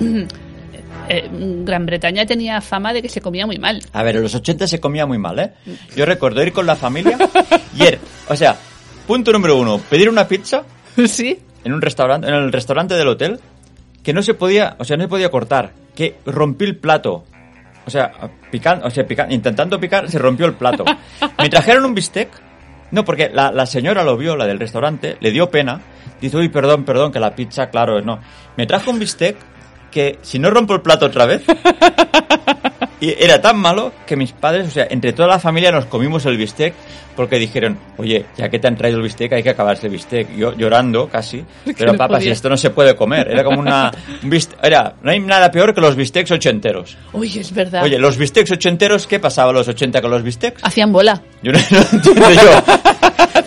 en 0.00 0.28
eh, 1.08 1.28
Gran 1.64 1.86
Bretaña 1.86 2.26
tenía 2.26 2.60
fama 2.60 2.92
de 2.92 3.00
que 3.02 3.08
se 3.08 3.20
comía 3.20 3.46
muy 3.46 3.58
mal. 3.58 3.80
A 3.92 4.02
ver, 4.02 4.16
en 4.16 4.22
los 4.22 4.34
80 4.34 4.66
se 4.66 4.80
comía 4.80 5.06
muy 5.06 5.18
mal, 5.18 5.38
¿eh? 5.38 5.52
Yo 5.96 6.04
recuerdo 6.04 6.42
ir 6.42 6.52
con 6.52 6.66
la 6.66 6.76
familia 6.76 7.16
y 7.76 7.84
ir, 7.84 7.98
o 8.28 8.36
sea, 8.36 8.56
punto 9.06 9.32
número 9.32 9.56
uno, 9.56 9.78
pedir 9.78 10.08
una 10.08 10.26
pizza 10.26 10.62
sí. 11.06 11.38
en 11.64 11.72
un 11.72 11.80
restaurante, 11.80 12.28
en 12.28 12.34
el 12.34 12.52
restaurante 12.52 12.94
del 12.94 13.08
hotel, 13.08 13.40
que 14.02 14.12
no 14.12 14.22
se 14.22 14.34
podía, 14.34 14.76
o 14.78 14.84
sea, 14.84 14.96
no 14.96 15.04
se 15.04 15.08
podía 15.08 15.30
cortar, 15.30 15.72
que 15.94 16.16
rompí 16.26 16.64
el 16.64 16.76
plato. 16.76 17.24
O 17.86 17.90
sea, 17.90 18.10
picando, 18.50 18.86
o 18.86 18.90
sea, 18.90 19.06
pica- 19.06 19.28
intentando 19.30 19.78
picar, 19.78 20.10
se 20.10 20.18
rompió 20.18 20.46
el 20.46 20.54
plato. 20.54 20.84
Me 21.38 21.48
trajeron 21.48 21.84
un 21.84 21.94
bistec. 21.94 22.28
No, 22.90 23.04
porque 23.04 23.30
la, 23.32 23.50
la 23.52 23.66
señora 23.66 24.02
lo 24.04 24.16
vio, 24.16 24.36
la 24.36 24.46
del 24.46 24.58
restaurante, 24.58 25.16
le 25.20 25.30
dio 25.30 25.50
pena. 25.50 25.80
Dice, 26.20 26.36
uy, 26.36 26.48
perdón, 26.48 26.84
perdón, 26.84 27.12
que 27.12 27.20
la 27.20 27.34
pizza, 27.34 27.68
claro, 27.68 28.00
no. 28.00 28.20
Me 28.56 28.66
trajo 28.66 28.90
un 28.90 28.98
bistec 28.98 29.36
que, 29.90 30.18
si 30.22 30.38
no 30.38 30.50
rompo 30.50 30.74
el 30.74 30.82
plato 30.82 31.06
otra 31.06 31.26
vez, 31.26 31.42
y 33.00 33.14
era 33.22 33.40
tan 33.40 33.58
malo 33.58 33.92
que 34.06 34.16
mis 34.16 34.32
padres, 34.32 34.68
o 34.68 34.70
sea, 34.70 34.86
entre 34.90 35.12
toda 35.12 35.28
la 35.28 35.38
familia 35.38 35.70
nos 35.72 35.84
comimos 35.86 36.24
el 36.26 36.36
bistec 36.36 36.74
porque 37.14 37.38
dijeron, 37.38 37.78
oye, 37.96 38.26
ya 38.36 38.48
que 38.50 38.58
te 38.58 38.68
han 38.68 38.76
traído 38.76 38.98
el 38.98 39.02
bistec 39.02 39.32
hay 39.32 39.42
que 39.42 39.48
acabarse 39.50 39.86
el 39.86 39.92
bistec. 39.92 40.34
Yo 40.36 40.54
llorando 40.54 41.08
casi, 41.08 41.42
pero 41.78 41.92
no 41.92 41.98
papá, 41.98 42.20
si 42.20 42.28
esto 42.28 42.48
no 42.50 42.56
se 42.58 42.70
puede 42.70 42.94
comer. 42.94 43.30
Era 43.30 43.42
como 43.44 43.60
una... 43.60 43.90
un 44.22 44.30
biste- 44.30 44.54
era, 44.62 44.94
no 45.02 45.10
hay 45.10 45.20
nada 45.20 45.50
peor 45.50 45.74
que 45.74 45.80
los 45.80 45.96
bistecs 45.96 46.30
ochenteros. 46.30 46.96
Uy, 47.14 47.38
es 47.38 47.52
verdad. 47.54 47.82
Oye, 47.82 47.98
los 47.98 48.16
bistecs 48.18 48.50
ochenteros, 48.50 49.06
¿qué 49.06 49.18
pasaba 49.18 49.50
a 49.50 49.54
los 49.54 49.66
80 49.68 50.00
con 50.02 50.10
los 50.10 50.22
bistecs? 50.22 50.62
Hacían 50.62 50.92
bola. 50.92 51.20
Yo 51.42 51.52
no, 51.52 51.58
no 51.70 51.78
entiendo 51.92 52.30
yo. 52.30 52.62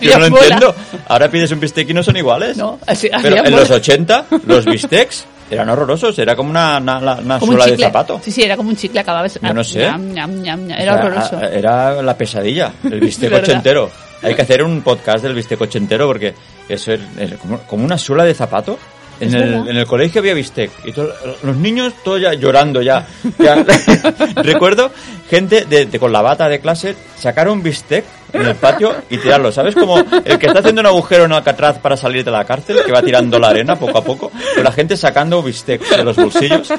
Yo 0.00 0.18
no 0.18 0.30
bola. 0.30 0.42
entiendo. 0.44 0.74
Ahora 1.08 1.28
pides 1.30 1.52
un 1.52 1.60
bistec 1.60 1.90
y 1.90 1.92
no 1.94 2.02
son 2.02 2.16
iguales. 2.16 2.56
No, 2.56 2.78
así- 2.86 3.10
Pero 3.22 3.36
en 3.36 3.44
bola. 3.44 3.56
los 3.58 3.70
80, 3.70 4.24
los 4.46 4.64
bistecs 4.64 5.26
eran 5.50 5.68
horrorosos. 5.68 6.18
Era 6.18 6.34
como 6.36 6.50
una, 6.50 6.78
una, 6.78 6.98
una 6.98 7.38
Como 7.38 7.52
un 7.52 7.58
suela 7.58 7.66
de 7.76 7.76
zapato. 7.82 8.20
Sí, 8.22 8.30
sí, 8.30 8.42
era 8.42 8.56
como 8.56 8.68
un 8.70 8.76
chicle, 8.76 9.00
acababas. 9.00 9.38
Yo 9.42 9.54
no 9.54 9.64
sé. 9.64 9.80
Ñam, 9.80 10.12
ñam, 10.12 10.42
ñam. 10.42 10.70
Era 10.70 10.94
O 10.94 10.96
sea, 10.96 11.04
horroroso. 11.06 11.40
Era 11.42 12.02
la 12.02 12.16
pesadilla, 12.16 12.72
el 12.84 13.00
bistec 13.00 13.32
ochentero. 13.32 13.90
Hay 14.22 14.34
que 14.34 14.42
hacer 14.42 14.62
un 14.62 14.82
podcast 14.82 15.22
del 15.24 15.34
bistec 15.34 15.60
ochentero 15.60 16.06
porque 16.06 16.34
eso 16.68 16.92
es, 16.92 17.00
es 17.18 17.34
como, 17.34 17.58
como 17.60 17.84
una 17.84 17.96
suela 17.98 18.24
de 18.24 18.34
zapato. 18.34 18.78
En 19.18 19.34
el, 19.34 19.68
en 19.68 19.76
el 19.76 19.86
colegio 19.86 20.20
había 20.22 20.32
bistec 20.32 20.70
y 20.86 20.92
todo- 20.92 21.12
los 21.42 21.54
niños 21.56 21.92
todos 22.02 22.22
ya 22.22 22.32
llorando 22.32 22.80
ya. 22.80 23.06
Ya. 23.38 23.54
Recuerdo 24.36 24.90
gente 25.28 25.66
de, 25.66 25.84
de- 25.86 25.98
con 25.98 26.10
la 26.12 26.22
bata 26.22 26.48
de 26.48 26.60
clase 26.60 26.96
sacar 27.18 27.48
un 27.50 27.62
bistec 27.62 28.04
en 28.32 28.46
el 28.46 28.54
patio 28.56 28.94
y 29.10 29.18
tirarlo. 29.18 29.52
¿Sabes? 29.52 29.74
Como 29.74 29.98
el 29.98 30.38
que 30.38 30.46
está 30.46 30.60
haciendo 30.60 30.80
un 30.80 30.86
agujero 30.86 31.24
en 31.24 31.32
Alcatraz 31.32 31.78
para 31.78 31.96
salir 31.96 32.24
de 32.24 32.30
la 32.30 32.44
cárcel, 32.44 32.78
que 32.84 32.92
va 32.92 33.02
tirando 33.02 33.38
la 33.38 33.48
arena 33.48 33.76
poco 33.76 33.98
a 33.98 34.04
poco. 34.04 34.30
Pero 34.52 34.62
la 34.62 34.72
gente 34.72 34.96
sacando 34.96 35.42
bistec 35.42 35.80
de 35.96 36.04
los 36.04 36.16
bolsillos, 36.16 36.72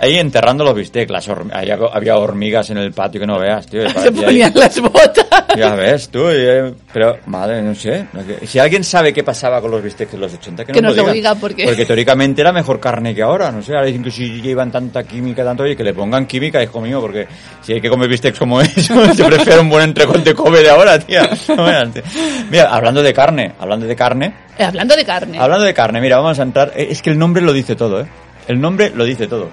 ahí 0.00 0.16
enterrando 0.18 0.64
los 0.64 0.74
bistec. 0.74 1.10
Las 1.10 1.28
horm- 1.28 1.50
había, 1.52 1.78
había 1.92 2.16
hormigas 2.18 2.70
en 2.70 2.78
el 2.78 2.92
patio 2.92 3.20
que 3.20 3.26
no 3.26 3.38
veas, 3.38 3.66
tío. 3.66 3.82
Se 3.88 3.94
parecía 3.94 4.10
ahí- 4.20 4.24
ponían 4.24 4.52
las 4.54 4.80
botas. 4.80 5.26
ya 5.56 5.74
ves, 5.74 6.08
tú, 6.08 6.28
eh, 6.28 6.72
pero 6.92 7.18
madre, 7.26 7.62
no 7.62 7.74
sé. 7.74 8.06
Si 8.44 8.58
alguien 8.58 8.84
sabe 8.84 9.12
qué 9.12 9.22
pasaba 9.24 9.60
con 9.60 9.70
los 9.70 9.82
bistecs 9.82 10.14
en 10.14 10.20
los 10.20 10.32
80, 10.34 10.64
que, 10.64 10.72
Que 10.72 10.80
nos 10.82 10.94
nos 10.96 11.06
lo 11.06 11.12
diga, 11.12 11.34
porque- 11.34 11.64
Porque 11.64 11.86
teóricamente 11.86 12.40
era 12.40 12.52
mejor 12.52 12.78
carne 12.80 13.14
que 13.14 13.22
ahora, 13.22 13.50
no 13.50 13.62
sé. 13.62 13.72
Ahora 13.74 13.86
dicen 13.86 14.02
que 14.02 14.10
si 14.10 14.40
llevan 14.40 14.70
tanta 14.70 15.02
química, 15.04 15.44
tanto, 15.44 15.62
oye, 15.62 15.76
que 15.76 15.84
le 15.84 15.94
pongan 15.94 16.26
química, 16.26 16.62
hijo 16.62 16.80
mío, 16.80 17.00
porque 17.00 17.26
si 17.62 17.72
hay 17.72 17.80
que 17.80 17.88
comer 17.88 18.08
bistecs 18.08 18.38
como 18.38 18.60
eso, 18.60 19.14
se 19.14 19.24
prefiere 19.24 19.60
un 19.60 19.68
buen 19.68 19.84
entrecot 19.84 20.22
de 20.22 20.34
Kobe 20.34 20.62
de 20.62 20.70
ahora, 20.70 20.89
tía. 20.98 21.28
No 21.56 21.64
veas, 21.64 21.92
tío. 21.92 22.02
Mira, 22.50 22.74
hablando 22.74 23.02
de 23.02 23.12
carne, 23.14 23.52
hablando 23.58 23.86
de 23.86 23.96
carne, 23.96 24.34
Eh, 24.58 24.64
hablando 24.64 24.96
de 24.96 25.04
carne. 25.04 25.38
Hablando 25.38 25.64
de 25.64 25.72
carne, 25.74 26.00
mira, 26.00 26.16
vamos 26.18 26.38
a 26.38 26.42
entrar. 26.42 26.72
eh, 26.76 26.88
Es 26.90 27.00
que 27.02 27.10
el 27.10 27.18
nombre 27.18 27.42
lo 27.42 27.52
dice 27.52 27.76
todo, 27.76 28.00
¿eh? 28.00 28.06
El 28.48 28.60
nombre 28.60 28.90
lo 28.94 29.04
dice 29.04 29.26
todo. 29.26 29.48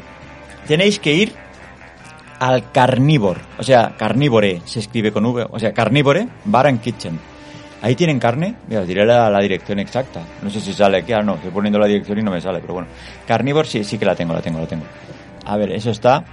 Tenéis 0.67 0.99
que 0.99 1.13
ir 1.13 1.33
al 2.39 2.71
Carnívore. 2.71 3.39
O 3.57 3.63
sea, 3.63 3.93
Carnívore 3.97 4.61
se 4.65 4.79
escribe 4.79 5.11
con 5.11 5.25
V. 5.25 5.47
O 5.49 5.59
sea, 5.59 5.73
Carnívore 5.73 6.27
Bar 6.45 6.67
and 6.67 6.81
Kitchen. 6.81 7.19
Ahí 7.81 7.95
tienen 7.95 8.19
carne. 8.19 8.55
Mira, 8.67 8.81
os 8.81 8.87
diré 8.87 9.05
la, 9.05 9.29
la 9.29 9.39
dirección 9.39 9.79
exacta. 9.79 10.21
No 10.41 10.49
sé 10.49 10.59
si 10.59 10.73
sale 10.73 10.97
aquí. 10.97 11.13
Ah, 11.13 11.21
no, 11.21 11.35
estoy 11.35 11.51
poniendo 11.51 11.77
la 11.79 11.85
dirección 11.87 12.17
y 12.19 12.23
no 12.23 12.31
me 12.31 12.41
sale. 12.41 12.59
Pero 12.59 12.73
bueno, 12.73 12.87
Carnívore 13.27 13.67
sí, 13.67 13.83
sí 13.83 13.97
que 13.97 14.05
la 14.05 14.15
tengo, 14.15 14.33
la 14.33 14.41
tengo, 14.41 14.59
la 14.59 14.67
tengo. 14.67 14.83
A 15.45 15.57
ver, 15.57 15.71
eso 15.71 15.91
está 15.91 16.23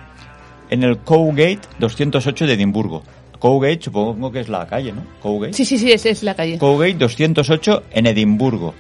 en 0.71 0.83
el 0.83 0.99
Cowgate 0.99 1.61
208 1.79 2.47
de 2.47 2.53
Edimburgo. 2.55 3.03
Cowgate 3.45 3.83
supongo 3.83 4.33
que 4.33 4.41
es 4.41 4.49
la 4.49 4.67
calle, 4.67 4.91
¿no? 4.91 5.03
Cowgate. 5.23 5.53
Sí, 5.53 5.67
sí, 5.67 5.77
sí, 5.77 5.93
esa 5.93 6.09
es 6.09 6.23
la 6.23 6.35
calle. 6.35 6.57
Cowgate 6.57 6.95
208 6.95 7.83
en 7.93 8.07
Edimburgo. 8.07 8.73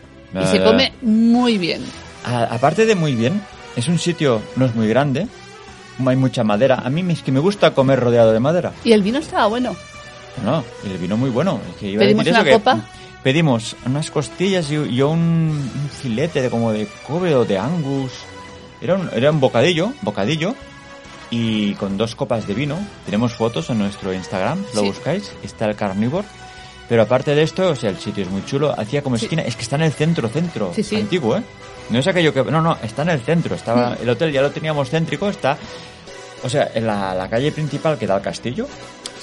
Y 0.42 0.46
se 0.46 0.62
come 0.64 0.90
muy 1.02 1.58
bien. 1.58 1.82
A- 2.24 2.44
aparte 2.44 2.86
de 2.86 2.94
muy 2.94 3.14
bien, 3.14 3.42
es 3.76 3.88
un 3.88 3.98
sitio, 3.98 4.40
no 4.56 4.64
es 4.64 4.74
muy 4.74 4.88
grande, 4.88 5.26
hay 6.06 6.16
mucha 6.16 6.44
madera. 6.44 6.76
A 6.82 6.88
mí 6.88 7.04
es 7.12 7.22
que 7.22 7.30
me 7.30 7.40
gusta 7.40 7.72
comer 7.74 8.00
rodeado 8.00 8.32
de 8.32 8.40
madera. 8.40 8.72
Y 8.84 8.92
el 8.92 9.02
vino 9.02 9.18
estaba 9.18 9.48
bueno. 9.48 9.76
No, 10.42 10.64
el 10.90 10.96
vino 10.96 11.18
muy 11.18 11.28
bueno. 11.28 11.60
Es 11.70 11.76
que 11.76 11.90
iba 11.90 12.02
a 12.02 12.06
¿Pedimos 12.06 12.24
decir 12.24 12.32
eso 12.32 12.40
una 12.40 12.44
que 12.50 12.54
copa? 12.56 12.88
Pedimos 13.22 13.76
unas 13.84 14.10
costillas 14.10 14.70
y, 14.70 14.76
y 14.76 15.02
un, 15.02 15.18
un 15.20 15.90
filete 16.00 16.40
de 16.40 16.48
como 16.48 16.72
de 16.72 16.88
Kobe 17.06 17.34
o 17.34 17.44
de 17.44 17.58
Angus. 17.58 18.12
Era 18.80 18.94
un, 18.94 19.10
era 19.14 19.30
un 19.30 19.40
bocadillo, 19.40 19.92
bocadillo, 20.00 20.54
y 21.34 21.74
con 21.74 21.96
dos 21.96 22.14
copas 22.14 22.46
de 22.46 22.54
vino. 22.54 22.78
Tenemos 23.04 23.32
fotos 23.34 23.68
en 23.70 23.78
nuestro 23.78 24.12
Instagram, 24.14 24.62
lo 24.74 24.80
Sí. 24.82 24.86
buscáis, 24.86 25.32
está 25.42 25.66
el 25.66 25.74
carnívoro. 25.74 26.24
Pero 26.88 27.02
aparte 27.02 27.34
de 27.34 27.42
esto, 27.42 27.70
o 27.70 27.74
sea, 27.76 27.90
el 27.90 27.98
sitio 27.98 28.24
es 28.24 28.30
muy 28.30 28.44
chulo. 28.44 28.72
Hacía 28.78 29.02
como 29.02 29.16
Sí. 29.16 29.24
esquina, 29.24 29.42
es 29.42 29.56
que 29.56 29.62
está 29.62 29.76
en 29.76 29.82
el 29.82 29.92
centro, 29.92 30.28
centro, 30.28 30.72
Sí, 30.74 30.96
antiguo, 30.96 31.36
¿eh? 31.38 31.42
No 31.90 31.98
es 31.98 32.06
aquello 32.06 32.32
que, 32.32 32.42
no, 32.44 32.60
no, 32.60 32.76
está 32.82 33.02
en 33.02 33.08
el 33.10 33.20
centro. 33.20 33.54
Estaba, 33.56 33.96
el 34.00 34.08
hotel 34.08 34.30
ya 34.32 34.42
lo 34.42 34.50
teníamos 34.50 34.90
céntrico, 34.90 35.28
está, 35.28 35.56
o 36.42 36.48
sea, 36.48 36.70
en 36.74 36.86
la, 36.86 37.14
la 37.14 37.28
calle 37.28 37.50
principal 37.52 37.98
que 37.98 38.06
da 38.06 38.16
al 38.16 38.22
castillo, 38.22 38.66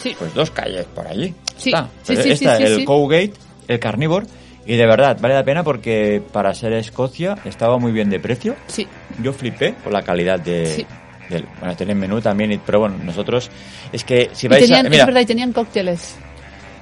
Sí. 0.02 0.16
pues 0.18 0.34
dos 0.34 0.50
calles 0.52 0.86
por 0.94 1.06
allí. 1.08 1.34
Sí, 1.56 1.70
Está, 1.70 1.88
sí, 2.04 2.16
sí, 2.18 2.32
está 2.32 2.58
sí, 2.58 2.64
el. 2.64 2.86
Cowgate, 2.86 3.34
el 3.68 3.80
Carnívoro, 3.80 4.26
y 4.66 4.76
de 4.76 4.86
verdad, 4.88 5.18
vale 5.22 5.36
la 5.36 5.44
pena 5.44 5.64
porque 5.64 6.22
para 6.32 6.54
ser 6.56 6.74
Escocia 6.74 7.38
estaba 7.46 7.78
muy 7.78 7.92
bien 7.92 8.10
de 8.10 8.20
precio. 8.20 8.56
Sí. 8.68 8.88
Yo 9.22 9.34
flipé 9.34 9.74
por 9.74 9.94
la 9.94 10.02
calidad 10.02 10.40
de... 10.40 10.86
Del- 11.32 11.48
bueno, 11.60 11.76
tienen 11.76 11.98
menú 11.98 12.22
también, 12.22 12.62
pero 12.66 12.82
bueno, 12.82 12.98
nosotros... 13.04 13.50
Es 13.92 14.04
que 14.04 14.30
si 14.34 14.46
Y 14.46 14.50
vais 14.50 14.64
tenían, 14.64 14.86
a... 14.86 14.90
Mira, 14.90 15.02
es 15.04 15.08
verdad, 15.08 15.22
y 15.22 15.26
tenían 15.26 15.52
cócteles. 15.54 16.16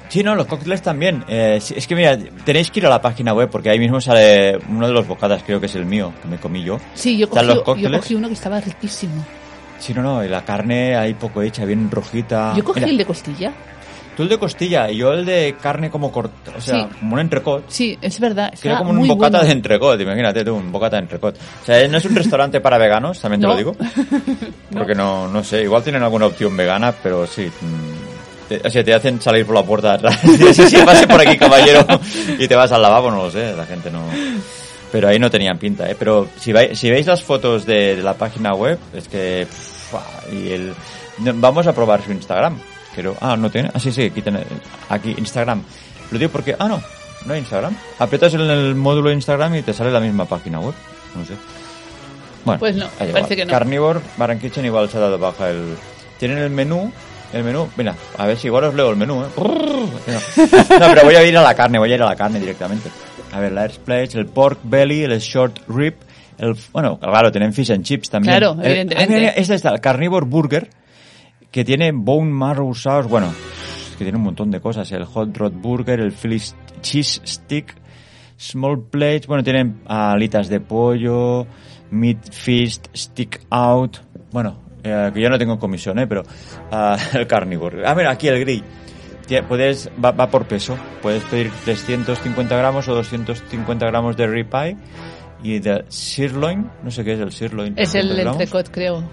Sí, 0.10 0.24
no, 0.24 0.34
los 0.36 0.48
cócteles 0.48 0.82
también. 0.82 1.24
Eh, 1.28 1.60
es 1.76 1.86
que 1.88 1.96
mira, 1.96 2.18
tenéis 2.44 2.72
que 2.72 2.80
ir 2.80 2.88
a 2.88 2.90
la 2.90 3.00
página 3.02 3.34
web 3.34 3.48
porque 3.50 3.70
ahí 3.70 3.78
mismo 3.78 4.02
sale 4.02 4.58
uno 4.68 4.88
de 4.88 4.94
los 4.94 5.08
bocadas, 5.08 5.44
creo 5.46 5.60
que 5.60 5.68
es 5.68 5.76
el 5.76 5.86
mío, 5.86 6.12
que 6.22 6.28
me 6.28 6.38
comí 6.38 6.64
yo. 6.64 6.80
Sí, 6.96 7.16
yo 7.16 7.30
cogí, 7.30 7.46
los 7.46 7.64
yo 7.78 7.92
cogí 7.92 8.16
uno 8.16 8.28
que 8.28 8.34
estaba 8.34 8.60
riquísimo. 8.60 9.24
Sí, 9.78 9.94
no, 9.94 10.02
no, 10.02 10.26
y 10.26 10.28
la 10.28 10.44
carne 10.44 10.96
ahí 10.96 11.14
poco 11.14 11.42
hecha, 11.44 11.64
bien 11.64 11.90
rojita. 11.92 12.54
yo 12.58 12.64
cogí 12.64 12.80
Mira, 12.80 12.92
el 12.92 12.98
de 12.98 13.06
costilla. 13.06 13.54
Tú 14.18 14.24
el 14.24 14.30
de 14.30 14.38
costilla 14.38 14.92
y 14.92 14.98
yo 14.98 15.14
el 15.14 15.26
de 15.26 15.56
carne 15.62 15.90
como 15.90 16.12
corta, 16.12 16.52
o 16.58 16.60
sea, 16.62 16.82
Sí. 16.82 16.88
como 17.00 17.14
un 17.14 17.20
entrecot. 17.22 17.64
Sí, 17.70 17.98
es 18.02 18.20
verdad. 18.20 18.52
Estaba 18.54 18.80
como 18.80 18.92
un 18.92 19.08
bocata 19.08 19.38
bueno. 19.38 19.46
de 19.48 19.52
entrecot, 19.54 20.02
imagínate 20.02 20.44
tú, 20.44 20.56
un 20.56 20.72
bocata 20.72 20.98
de 20.98 21.04
entrecot. 21.04 21.36
O 21.38 21.66
sea, 21.66 21.88
no 21.88 21.98
es 21.98 22.06
un 22.06 22.16
restaurante 22.16 22.60
para 22.60 22.78
veganos, 22.78 23.20
también 23.22 23.40
te 23.42 23.48
No. 23.48 23.54
lo 23.54 23.58
digo. 23.58 23.76
Porque 24.74 24.94
no, 24.96 25.28
no 25.28 25.44
sé, 25.44 25.64
igual 25.64 25.84
tienen 25.84 26.04
alguna 26.04 26.26
opción 26.26 26.56
vegana, 26.58 26.92
pero 27.02 27.26
sí. 27.26 27.46
mm, 27.46 28.50
te- 28.50 28.62
o 28.68 28.70
sea, 28.70 28.84
te 28.84 28.94
hacen 28.94 29.22
salir 29.22 29.46
por 29.46 29.56
la 29.56 29.64
puerta 29.64 29.94
atrás. 29.94 30.20
sí, 30.54 30.54
sí, 30.70 30.78
pase 30.86 31.08
por 31.08 31.22
aquí, 31.22 31.38
caballero, 31.38 31.86
y 32.38 32.48
te 32.48 32.56
vas 32.56 32.72
al 32.74 32.82
lavabo, 32.82 33.10
no 33.12 33.24
lo 33.24 33.32
sé, 33.32 33.54
la 33.56 33.66
gente 33.66 33.90
no... 33.90 34.02
Pero 34.92 35.08
ahí 35.08 35.20
no 35.20 35.30
tenían 35.30 35.58
pinta, 35.60 35.90
¿eh? 35.90 35.96
Pero 35.98 36.28
si, 36.40 36.52
si 36.74 36.90
veis 36.90 37.06
las 37.06 37.22
fotos 37.24 37.66
de, 37.66 37.96
de 37.96 38.02
la 38.04 38.16
página 38.16 38.54
web, 38.56 38.80
es 38.94 39.08
que... 39.08 39.46
pff, 39.48 40.34
y 40.34 40.50
el, 40.52 40.74
vamos 41.36 41.68
a 41.68 41.74
probar 41.74 42.02
su 42.04 42.12
Instagram. 42.12 42.58
Pero, 42.96 43.16
ah, 43.22 43.36
no 43.38 43.50
tiene... 43.50 43.70
Ah, 43.74 43.80
sí, 43.80 43.92
sí, 43.92 44.04
aquí, 44.06 44.22
tiene, 44.22 44.44
aquí 44.90 45.16
Instagram. 45.18 45.62
Lo 46.12 46.20
digo 46.20 46.32
porque... 46.32 46.56
Ah, 46.58 46.68
no, 46.68 46.82
no 47.26 47.34
hay 47.34 47.40
Instagram. 47.40 47.76
Aprietas 48.00 48.34
en 48.34 48.42
el 48.42 48.76
módulo 48.76 49.10
de 49.10 49.16
Instagram 49.16 49.56
y 49.56 49.62
te 49.62 49.74
sale 49.74 49.92
la 49.92 50.00
misma 50.00 50.26
página 50.26 50.60
web. 50.60 50.74
No 51.16 51.24
sé. 51.26 51.34
Bueno, 52.46 52.60
Pues 52.60 52.76
no, 52.76 52.88
parece 53.12 53.36
que 53.36 53.46
no. 53.46 53.52
Carnivore, 53.52 54.00
Bar 54.18 54.32
and 54.32 54.42
Kitchen 54.42 54.66
igual 54.66 54.90
se 54.90 54.98
ha 54.98 55.02
dado 55.02 55.18
baja 55.18 55.50
el... 55.50 55.76
Tienen 56.18 56.38
el 56.40 56.50
menú... 56.50 56.92
El 57.32 57.44
menú, 57.44 57.70
mira, 57.78 57.94
a 58.18 58.26
ver 58.26 58.40
si 58.40 58.48
igual 58.48 58.64
os 58.64 58.74
leo 58.74 58.90
el 58.90 58.96
menú, 58.96 59.22
¿eh? 59.24 59.28
No, 59.38 60.88
pero 60.90 61.04
voy 61.04 61.14
a 61.14 61.24
ir 61.24 61.38
a 61.38 61.44
la 61.44 61.54
carne, 61.54 61.78
voy 61.78 61.92
a 61.92 61.96
ir 61.96 62.02
a 62.02 62.08
la 62.08 62.16
carne 62.16 62.40
directamente. 62.40 62.90
A 63.32 63.40
ver, 63.40 63.52
la 63.52 63.62
Air 63.66 63.72
Splash, 63.74 64.16
el 64.16 64.26
pork 64.26 64.58
belly, 64.64 65.04
el 65.04 65.20
short 65.20 65.60
rib, 65.68 65.94
el, 66.40 66.56
bueno, 66.72 66.98
claro, 67.00 67.32
tienen 67.32 67.54
fish 67.54 67.72
and 67.72 67.84
chips 67.86 68.10
también. 68.10 68.36
Claro, 68.36 68.54
El- 68.60 68.66
evidentemente. 68.72 68.96
ah, 69.04 69.08
mira, 69.08 69.20
mira, 69.20 69.32
este 69.34 69.54
está, 69.54 69.70
el 69.70 69.80
carnivore 69.80 70.26
burger, 70.26 70.70
que 71.52 71.66
tiene 71.66 71.92
bone 71.92 72.32
marrow 72.32 72.74
sauce, 72.74 73.10
bueno, 73.10 73.34
que 73.98 74.04
tiene 74.04 74.18
un 74.18 74.24
montón 74.24 74.52
de 74.52 74.60
cosas, 74.60 74.92
el 74.92 75.06
hot 75.06 75.36
rod 75.36 75.54
burger, 75.54 76.00
el 76.00 76.12
Philly 76.12 76.42
cheese 76.82 77.22
stick, 77.26 77.76
Small 78.40 78.80
plates, 78.90 79.28
bueno, 79.28 79.44
tienen 79.44 79.82
alitas 79.86 80.48
de 80.48 80.62
pollo, 80.62 81.46
meat 81.92 82.32
fist, 82.32 82.88
stick 82.96 83.42
out. 83.50 83.98
Bueno, 84.32 84.56
eh, 84.82 85.12
que 85.14 85.22
yo 85.22 85.30
no 85.30 85.38
tengo 85.38 85.60
comisión, 85.60 86.00
¿eh? 86.00 86.08
Pero 86.08 86.24
ah, 86.72 86.98
el 87.14 87.28
carnívoro. 87.28 87.82
Ah, 87.86 87.94
mira, 87.96 88.12
aquí 88.12 88.30
el 88.30 88.40
grill. 88.40 88.64
Puedes, 89.48 89.92
va, 90.04 90.12
va 90.12 90.30
por 90.30 90.46
peso. 90.46 90.78
Puedes 91.02 91.22
pedir 91.26 91.52
350 91.66 92.56
gramos 92.56 92.88
o 92.88 92.96
250 92.96 93.86
gramos 93.86 94.16
de 94.16 94.26
ribeye 94.26 94.78
y 95.44 95.60
de 95.60 95.86
sirloin. 95.88 96.70
No 96.84 96.92
sé 96.92 97.04
qué 97.04 97.14
es 97.14 97.20
el 97.20 97.32
sirloin. 97.32 97.74
Es 97.78 97.96
el 97.96 98.08
300 98.10 98.18
gramos. 98.18 98.42
entrecot, 98.42 98.72
creo. 98.72 99.04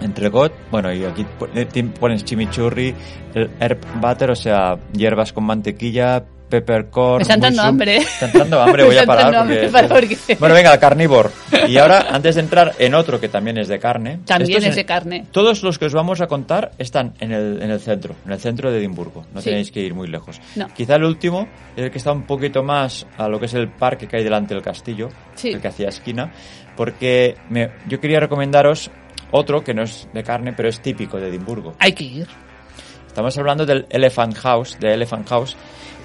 Entrecot, 0.00 0.52
bueno, 0.70 0.92
y 0.92 1.04
aquí 1.04 1.26
eh, 1.54 1.84
pones 1.98 2.24
chimichurri, 2.24 2.94
el 3.34 3.50
herb 3.60 3.80
butter, 4.00 4.30
o 4.30 4.36
sea, 4.36 4.78
hierbas 4.94 5.32
con 5.32 5.44
mantequilla, 5.44 6.24
peppercorn. 6.50 7.18
Me 7.18 7.22
está 7.22 7.34
entrando 7.34 7.62
hambre. 7.62 7.98
Me 7.98 8.04
está 8.04 8.26
entrando 8.26 8.60
hambre, 8.60 8.84
voy 8.84 8.98
a 8.98 9.04
parar. 9.06 9.26
entrando 9.26 9.38
hambre, 9.40 9.56
porque- 9.70 9.72
para 9.72 9.88
porque- 9.88 10.36
Bueno, 10.38 10.54
venga, 10.54 10.78
carnívoro. 10.80 11.30
Y 11.68 11.78
ahora, 11.78 12.06
antes 12.10 12.34
de 12.34 12.40
entrar 12.42 12.74
en 12.78 12.94
otro 12.94 13.18
que 13.20 13.28
también 13.28 13.56
es 13.58 13.68
de 13.68 13.78
carne. 13.78 14.20
También 14.26 14.62
es 14.64 14.76
de 14.76 14.84
carne. 14.84 15.26
Todos 15.30 15.62
los 15.62 15.78
que 15.78 15.86
os 15.86 15.94
vamos 15.94 16.20
a 16.20 16.26
contar 16.26 16.72
están 16.76 17.14
en 17.20 17.32
el, 17.32 17.62
en 17.62 17.70
el 17.70 17.80
centro, 17.80 18.14
en 18.26 18.32
el 18.32 18.38
centro 18.40 18.70
de 18.70 18.78
Edimburgo. 18.78 19.24
No 19.32 19.40
Sí. 19.40 19.48
tenéis 19.50 19.70
que 19.70 19.80
ir 19.80 19.94
muy 19.94 20.08
lejos. 20.08 20.40
No. 20.56 20.68
Quizá 20.74 20.96
el 20.96 21.04
último 21.04 21.48
es 21.76 21.84
el 21.84 21.90
que 21.90 21.98
está 21.98 22.12
un 22.12 22.24
poquito 22.26 22.62
más 22.62 23.06
a 23.16 23.28
lo 23.28 23.38
que 23.40 23.46
es 23.46 23.54
el 23.54 23.68
parque 23.68 24.06
que 24.08 24.16
hay 24.18 24.24
delante 24.24 24.52
del 24.52 24.62
castillo, 24.62 25.08
Sí. 25.36 25.50
el 25.50 25.60
que 25.60 25.68
hacía 25.68 25.88
esquina, 25.88 26.32
porque 26.76 27.36
me- 27.48 27.70
yo 27.88 28.00
quería 28.00 28.20
recomendaros 28.20 28.90
otro 29.32 29.62
que 29.62 29.72
no 29.74 29.82
es 29.84 30.08
de 30.12 30.22
carne, 30.24 30.52
pero 30.56 30.68
es 30.68 30.80
típico 30.80 31.18
de 31.18 31.28
Edimburgo. 31.28 31.74
Hay 31.78 31.92
que 31.92 32.04
ir. 32.04 32.26
Estamos 33.06 33.36
hablando 33.38 33.64
del 33.66 33.86
Elephant 33.90 34.36
House, 34.38 34.76
de 34.80 34.94
Elephant 34.94 35.28
House, 35.28 35.56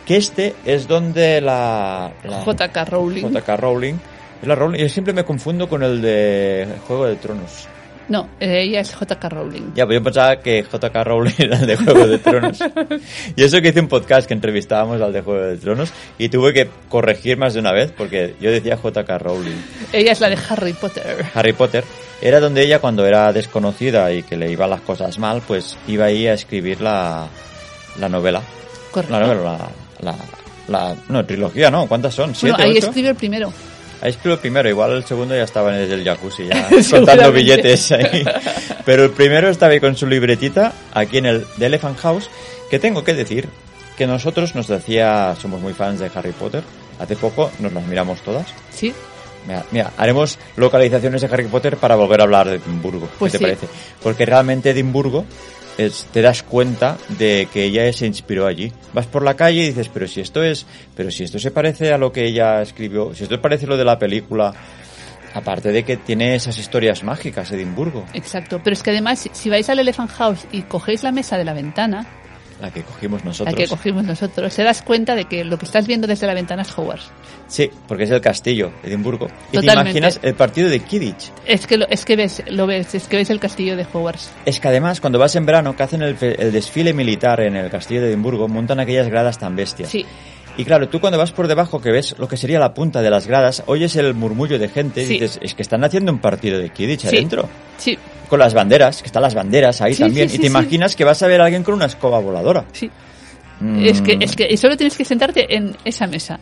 que 0.05 0.17
este 0.17 0.55
es 0.65 0.87
donde 0.87 1.41
la, 1.41 2.11
la 2.23 2.43
JK 2.43 2.89
Rowling. 2.89 3.23
JK 3.31 3.47
Rowling, 3.57 3.95
la 4.43 4.55
Rowling, 4.55 4.79
yo 4.79 4.89
siempre 4.89 5.13
me 5.13 5.23
confundo 5.23 5.67
con 5.67 5.83
el 5.83 6.01
de 6.01 6.67
Juego 6.87 7.05
de 7.07 7.15
Tronos. 7.15 7.67
No, 8.07 8.29
ella 8.39 8.81
es 8.81 8.91
JK 8.91 9.23
Rowling. 9.23 9.73
Ya, 9.73 9.85
pues 9.85 9.97
yo 9.97 10.03
pensaba 10.03 10.39
que 10.39 10.61
JK 10.61 10.95
Rowling 11.03 11.33
era 11.39 11.57
el 11.57 11.65
de 11.65 11.75
Juego 11.75 12.07
de 12.07 12.19
Tronos. 12.19 12.59
y 13.35 13.43
eso 13.43 13.59
que 13.61 13.69
hice 13.69 13.79
un 13.79 13.87
podcast 13.87 14.27
que 14.27 14.35
entrevistábamos 14.35 15.01
al 15.01 15.11
de 15.11 15.21
Juego 15.21 15.41
de 15.41 15.57
Tronos 15.57 15.91
y 16.19 16.29
tuve 16.29 16.53
que 16.53 16.69
corregir 16.87 17.37
más 17.37 17.55
de 17.55 17.61
una 17.61 17.71
vez 17.71 17.91
porque 17.91 18.35
yo 18.39 18.51
decía 18.51 18.75
JK 18.75 19.09
Rowling. 19.19 19.57
Ella 19.91 20.11
es 20.11 20.19
la 20.19 20.29
de 20.29 20.37
Harry 20.49 20.73
Potter. 20.73 21.25
Harry 21.33 21.53
Potter 21.53 21.83
era 22.21 22.39
donde 22.39 22.63
ella 22.63 22.79
cuando 22.79 23.05
era 23.07 23.33
desconocida 23.33 24.11
y 24.13 24.21
que 24.21 24.37
le 24.37 24.51
iban 24.51 24.69
las 24.69 24.81
cosas 24.81 25.17
mal, 25.17 25.41
pues 25.45 25.75
iba 25.87 26.05
ahí 26.05 26.27
a 26.27 26.33
escribir 26.33 26.81
la, 26.81 27.27
la 27.99 28.09
novela. 28.09 28.41
Correcto. 28.91 29.11
La 29.19 29.25
novela, 29.25 29.41
la, 29.43 29.69
la, 30.01 30.15
la- 30.67 30.95
no, 31.09 31.25
trilogía, 31.25 31.69
¿no? 31.71 31.87
¿Cuántas 31.87 32.13
son? 32.13 32.33
Bueno, 32.33 32.39
¿Siete, 32.39 32.63
ahí 32.63 32.77
ocho? 32.77 32.87
escribe 32.87 33.09
el 33.09 33.15
primero. 33.15 33.51
Ahí 34.01 34.09
escribió 34.11 34.33
el 34.33 34.39
primero, 34.39 34.69
igual 34.69 34.91
el 34.91 35.05
segundo 35.05 35.35
ya 35.35 35.43
estaba 35.43 35.75
en 35.81 35.89
el 35.91 36.03
jacuzzi, 36.03 36.47
ya 36.47 36.67
contando 36.91 37.31
billetes 37.31 37.91
ahí. 37.93 38.25
Pero 38.85 39.05
el 39.05 39.11
primero 39.11 39.49
estaba 39.49 39.71
ahí 39.71 39.79
con 39.79 39.95
su 39.95 40.05
libretita, 40.05 40.73
aquí 40.93 41.17
en 41.19 41.25
el 41.27 41.45
The 41.57 41.67
Elephant 41.67 41.97
House, 41.99 42.29
que 42.69 42.77
tengo 42.77 43.03
que 43.03 43.13
decir 43.13 43.47
que 43.97 44.05
nosotros 44.05 44.53
nos 44.53 44.67
decía, 44.67 45.35
somos 45.41 45.61
muy 45.61 45.73
fans 45.73 45.99
de 46.01 46.11
Harry 46.13 46.33
Potter, 46.33 46.61
hace 46.99 47.15
poco 47.15 47.49
nos 47.59 47.71
las 47.71 47.85
miramos 47.87 48.19
todas. 48.21 48.45
Sí. 48.73 48.93
Mira, 49.47 49.63
mira, 49.71 49.91
haremos 49.97 50.37
localizaciones 50.57 51.21
de 51.21 51.27
Harry 51.27 51.45
Potter 51.45 51.77
para 51.77 51.95
volver 51.95 52.19
a 52.19 52.23
hablar 52.23 52.49
de 52.49 52.55
Edimburgo. 52.57 53.07
Pues 53.17 53.31
¿Qué 53.31 53.37
te 53.37 53.43
sí. 53.43 53.43
parece? 53.51 53.67
Porque 54.03 54.25
realmente 54.25 54.71
Edimburgo 54.71 55.23
es, 55.77 56.05
te 56.11 56.21
das 56.21 56.43
cuenta 56.43 56.97
de 57.17 57.47
que 57.51 57.65
ella 57.65 57.91
se 57.93 58.05
inspiró 58.05 58.45
allí. 58.47 58.71
Vas 58.93 59.07
por 59.07 59.23
la 59.23 59.35
calle 59.35 59.63
y 59.63 59.67
dices, 59.67 59.89
pero 59.93 60.07
si 60.07 60.21
esto 60.21 60.43
es, 60.43 60.65
pero 60.95 61.11
si 61.11 61.23
esto 61.23 61.39
se 61.39 61.51
parece 61.51 61.91
a 61.93 61.97
lo 61.97 62.11
que 62.11 62.25
ella 62.25 62.61
escribió, 62.61 63.13
si 63.13 63.23
esto 63.23 63.39
parece 63.41 63.67
lo 63.67 63.77
de 63.77 63.85
la 63.85 63.99
película, 63.99 64.53
aparte 65.33 65.71
de 65.71 65.83
que 65.83 65.97
tiene 65.97 66.35
esas 66.35 66.57
historias 66.57 67.03
mágicas 67.03 67.51
Edimburgo, 67.51 68.05
Exacto. 68.13 68.61
Pero 68.63 68.73
es 68.73 68.83
que 68.83 68.91
además, 68.91 69.27
si- 69.33 69.49
vais 69.49 69.69
al 69.69 69.79
Elephant 69.79 70.09
House 70.11 70.47
y 70.51 70.61
cogéis 70.61 71.03
la 71.03 71.11
mesa 71.11 71.37
de 71.37 71.43
la 71.45 71.53
ventana, 71.53 72.05
la 72.61 72.71
que 72.71 72.83
cogimos 72.83 73.21
la 73.21 73.25
nosotros. 73.25 73.55
que 73.55 73.67
cogimos 73.67 74.03
nosotros, 74.05 74.55
te 74.55 74.63
das 74.63 74.81
cuenta 74.81 75.15
de 75.15 75.25
que 75.25 75.43
lo 75.43 75.57
que 75.57 75.65
estás 75.65 75.87
viendo 75.87 76.07
desde 76.07 76.25
la 76.27 76.33
ventana 76.33 76.61
es 76.61 76.77
Hogwarts. 76.77 77.11
Sí, 77.47 77.69
porque 77.87 78.05
es 78.05 78.11
el 78.11 78.21
castillo, 78.21 78.71
Edimburgo. 78.83 79.27
Y 79.51 79.57
te 79.57 79.61
Totalmente. 79.61 79.91
imaginas 79.99 80.19
el 80.23 80.33
partido 80.35 80.69
de 80.69 80.79
Kidditch. 80.79 81.31
Es 81.45 81.67
que 81.67 81.77
lo, 81.77 81.87
es 81.89 82.05
que 82.05 82.15
ves, 82.15 82.43
lo 82.47 82.65
ves, 82.65 82.95
es 82.95 83.07
que 83.07 83.17
ves 83.17 83.29
el 83.29 83.39
castillo 83.39 83.75
de 83.75 83.85
Hogwarts. 83.91 84.31
Es 84.45 84.59
que 84.59 84.67
además, 84.67 85.01
cuando 85.01 85.19
vas 85.19 85.35
en 85.35 85.45
verano, 85.45 85.75
que 85.75 85.83
hacen 85.83 86.01
el, 86.01 86.17
el 86.21 86.51
desfile 86.51 86.93
militar 86.93 87.41
en 87.41 87.55
el 87.55 87.69
castillo 87.69 88.01
de 88.01 88.07
Edimburgo, 88.09 88.47
montan 88.47 88.79
aquellas 88.79 89.07
gradas 89.09 89.37
tan 89.37 89.55
bestias. 89.55 89.89
Sí. 89.89 90.05
Y 90.57 90.63
claro, 90.63 90.87
tú 90.87 91.01
cuando 91.01 91.17
vas 91.19 91.33
por 91.33 91.49
debajo, 91.49 91.81
que 91.81 91.91
ves 91.91 92.15
lo 92.17 92.29
que 92.29 92.37
sería 92.37 92.59
la 92.59 92.73
punta 92.73 93.01
de 93.01 93.09
las 93.09 93.27
gradas, 93.27 93.63
oyes 93.65 93.93
el 93.97 94.13
murmullo 94.13 94.57
de 94.57 94.69
gente 94.69 95.03
y 95.03 95.05
Sí. 95.05 95.13
dices, 95.15 95.37
es 95.41 95.53
que 95.53 95.61
están 95.61 95.83
haciendo 95.83 96.13
un 96.13 96.19
partido 96.19 96.57
de 96.59 96.69
Kidditch 96.69 97.01
Sí. 97.01 97.07
adentro. 97.09 97.49
Sí, 97.77 97.97
Con 98.29 98.39
las 98.39 98.53
banderas, 98.53 99.01
que 99.01 99.07
están 99.07 99.21
las 99.21 99.33
banderas 99.35 99.81
ahí 99.81 99.93
Sí, 99.93 100.01
también. 100.03 100.29
sí, 100.29 100.37
y 100.37 100.39
te 100.39 100.47
imaginas 100.47 100.95
que 100.95 101.03
vas 101.03 101.21
a 101.23 101.27
ver 101.27 101.41
a 101.41 101.45
alguien 101.45 101.63
con 101.63 101.73
una 101.75 101.85
escoba 101.85 102.19
voladora. 102.19 102.65
sí. 102.73 102.89
Mm, 103.59 103.85
Es 103.85 104.01
que, 104.01 104.17
es 104.19 104.35
que 104.35 104.47
y 104.51 104.57
solo 104.57 104.75
tienes 104.75 104.97
que 104.97 105.05
sentarte 105.05 105.55
en 105.55 105.75
esa 105.85 106.07
mesa. 106.07 106.37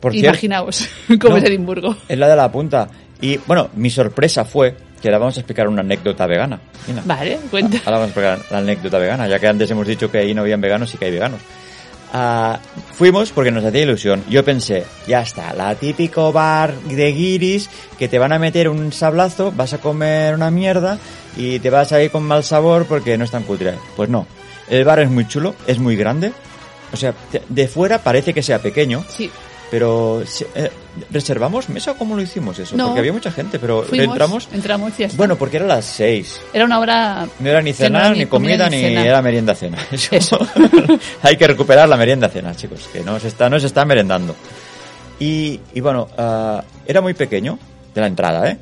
Por 0.00 0.14
Imaginaos 0.16 0.88
cómo 1.20 1.34
No. 1.34 1.36
es 1.36 1.44
Edimburgo. 1.44 1.96
Es 2.08 2.16
la 2.18 2.26
de 2.28 2.36
la 2.36 2.50
punta. 2.50 2.88
Y 3.20 3.36
bueno, 3.46 3.68
mi 3.74 3.90
sorpresa 3.90 4.44
fue 4.46 4.74
que 5.02 5.08
ahora 5.08 5.18
vamos 5.18 5.36
a 5.36 5.40
explicar 5.40 5.68
una 5.68 5.82
anécdota 5.82 6.26
vegana. 6.26 6.58
Mira. 6.88 7.02
Vale, 7.04 7.38
cuenta. 7.50 7.78
Ahora 7.84 7.98
vamos 7.98 8.04
a 8.04 8.06
explicar 8.06 8.38
la 8.50 8.58
anécdota 8.58 8.98
vegana, 8.98 9.28
ya 9.28 9.38
que 9.38 9.46
antes 9.46 9.70
hemos 9.70 9.86
dicho 9.86 10.10
que 10.10 10.18
ahí 10.18 10.32
no 10.34 10.40
habían 10.40 10.60
veganos 10.62 10.94
y 10.94 10.96
que 10.96 11.04
hay 11.04 11.10
veganos. 11.12 11.40
Ah, 12.16 12.60
fuimos 12.92 13.32
porque 13.32 13.50
nos 13.50 13.64
hacía 13.64 13.82
ilusión. 13.82 14.22
Yo 14.30 14.44
pensé, 14.44 14.84
ya 15.08 15.22
está, 15.22 15.52
la 15.52 15.74
típico 15.74 16.30
bar 16.30 16.72
de 16.82 17.10
guiris 17.12 17.68
que 17.98 18.06
te 18.06 18.20
van 18.20 18.32
a 18.32 18.38
meter 18.38 18.68
un 18.68 18.92
sablazo, 18.92 19.50
vas 19.50 19.72
a 19.72 19.78
comer 19.78 20.36
una 20.36 20.48
mierda 20.52 20.96
y 21.36 21.58
te 21.58 21.70
vas 21.70 21.90
a 21.90 22.00
ir 22.00 22.12
con 22.12 22.22
mal 22.22 22.44
sabor 22.44 22.86
porque 22.86 23.18
no 23.18 23.24
es 23.24 23.32
tan 23.32 23.42
cutre. 23.42 23.74
Pues 23.96 24.08
no, 24.08 24.28
el 24.68 24.84
bar 24.84 25.00
es 25.00 25.10
muy 25.10 25.26
chulo, 25.26 25.56
es 25.66 25.80
muy 25.80 25.96
grande. 25.96 26.32
O 26.92 26.96
sea, 26.96 27.14
de 27.48 27.66
fuera 27.66 27.98
parece 27.98 28.32
que 28.32 28.44
sea 28.44 28.60
pequeño, 28.60 29.04
Sí, 29.08 29.28
pero 29.68 30.22
eh, 30.54 30.70
¿reservamos 31.10 31.68
mesa 31.68 31.92
o 31.92 31.96
cómo 31.96 32.14
lo 32.16 32.22
hicimos 32.22 32.58
eso? 32.58 32.76
No. 32.76 32.86
Porque 32.86 33.00
había 33.00 33.12
mucha 33.12 33.30
gente, 33.30 33.58
pero 33.58 33.82
fuimos, 33.82 34.48
entramos. 34.52 35.00
y. 35.00 35.16
Bueno, 35.16 35.36
porque 35.36 35.56
era 35.58 35.66
las 35.66 35.84
seis. 35.84 36.40
Era 36.52 36.64
una 36.64 36.78
hora... 36.78 37.26
No 37.40 37.50
era 37.50 37.60
ni 37.62 37.72
cenar, 37.72 38.16
ni 38.16 38.26
comida, 38.26 38.68
ni, 38.70 38.82
era 38.84 39.20
merienda 39.22 39.54
cena. 39.54 39.78
Eso. 39.92 40.14
Eso. 40.14 40.38
Hay 41.22 41.36
que 41.36 41.46
recuperar 41.46 41.88
la 41.88 41.96
merienda 41.96 42.28
cena, 42.28 42.54
chicos, 42.54 42.88
que 42.92 43.00
no 43.00 43.18
se 43.20 43.28
está, 43.28 43.48
no 43.50 43.58
se 43.60 43.66
está 43.66 43.84
merendando. 43.84 44.34
Y, 45.20 45.60
y 45.74 45.80
bueno, 45.80 46.08
ah, 46.18 46.62
era 46.86 47.00
muy 47.00 47.14
pequeño, 47.14 47.58
de 47.94 48.00
la 48.00 48.06
entrada, 48.06 48.50
¿eh? 48.50 48.58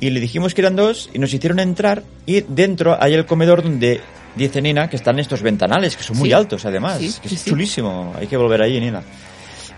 Y 0.00 0.10
le 0.10 0.20
dijimos 0.20 0.54
que 0.54 0.60
eran 0.60 0.76
dos 0.76 1.10
y 1.12 1.18
nos 1.18 1.34
hicieron 1.34 1.58
entrar 1.58 2.04
y 2.24 2.42
dentro 2.42 2.96
hay 3.02 3.14
el 3.14 3.26
comedor 3.26 3.64
donde 3.64 4.00
dice 4.36 4.62
Nina 4.62 4.88
que 4.88 4.94
están 4.94 5.18
estos 5.18 5.42
ventanales, 5.42 5.96
que 5.96 6.04
son 6.04 6.16
muy 6.16 6.28
Sí. 6.28 6.32
altos 6.34 6.64
además, 6.64 6.98
Sí, 7.00 7.12
que 7.20 7.34
es 7.34 7.40
sí. 7.40 7.50
chulísimo, 7.50 8.14
hay 8.16 8.28
que 8.28 8.36
volver 8.36 8.62
allí, 8.62 8.78
Nina. 8.78 9.02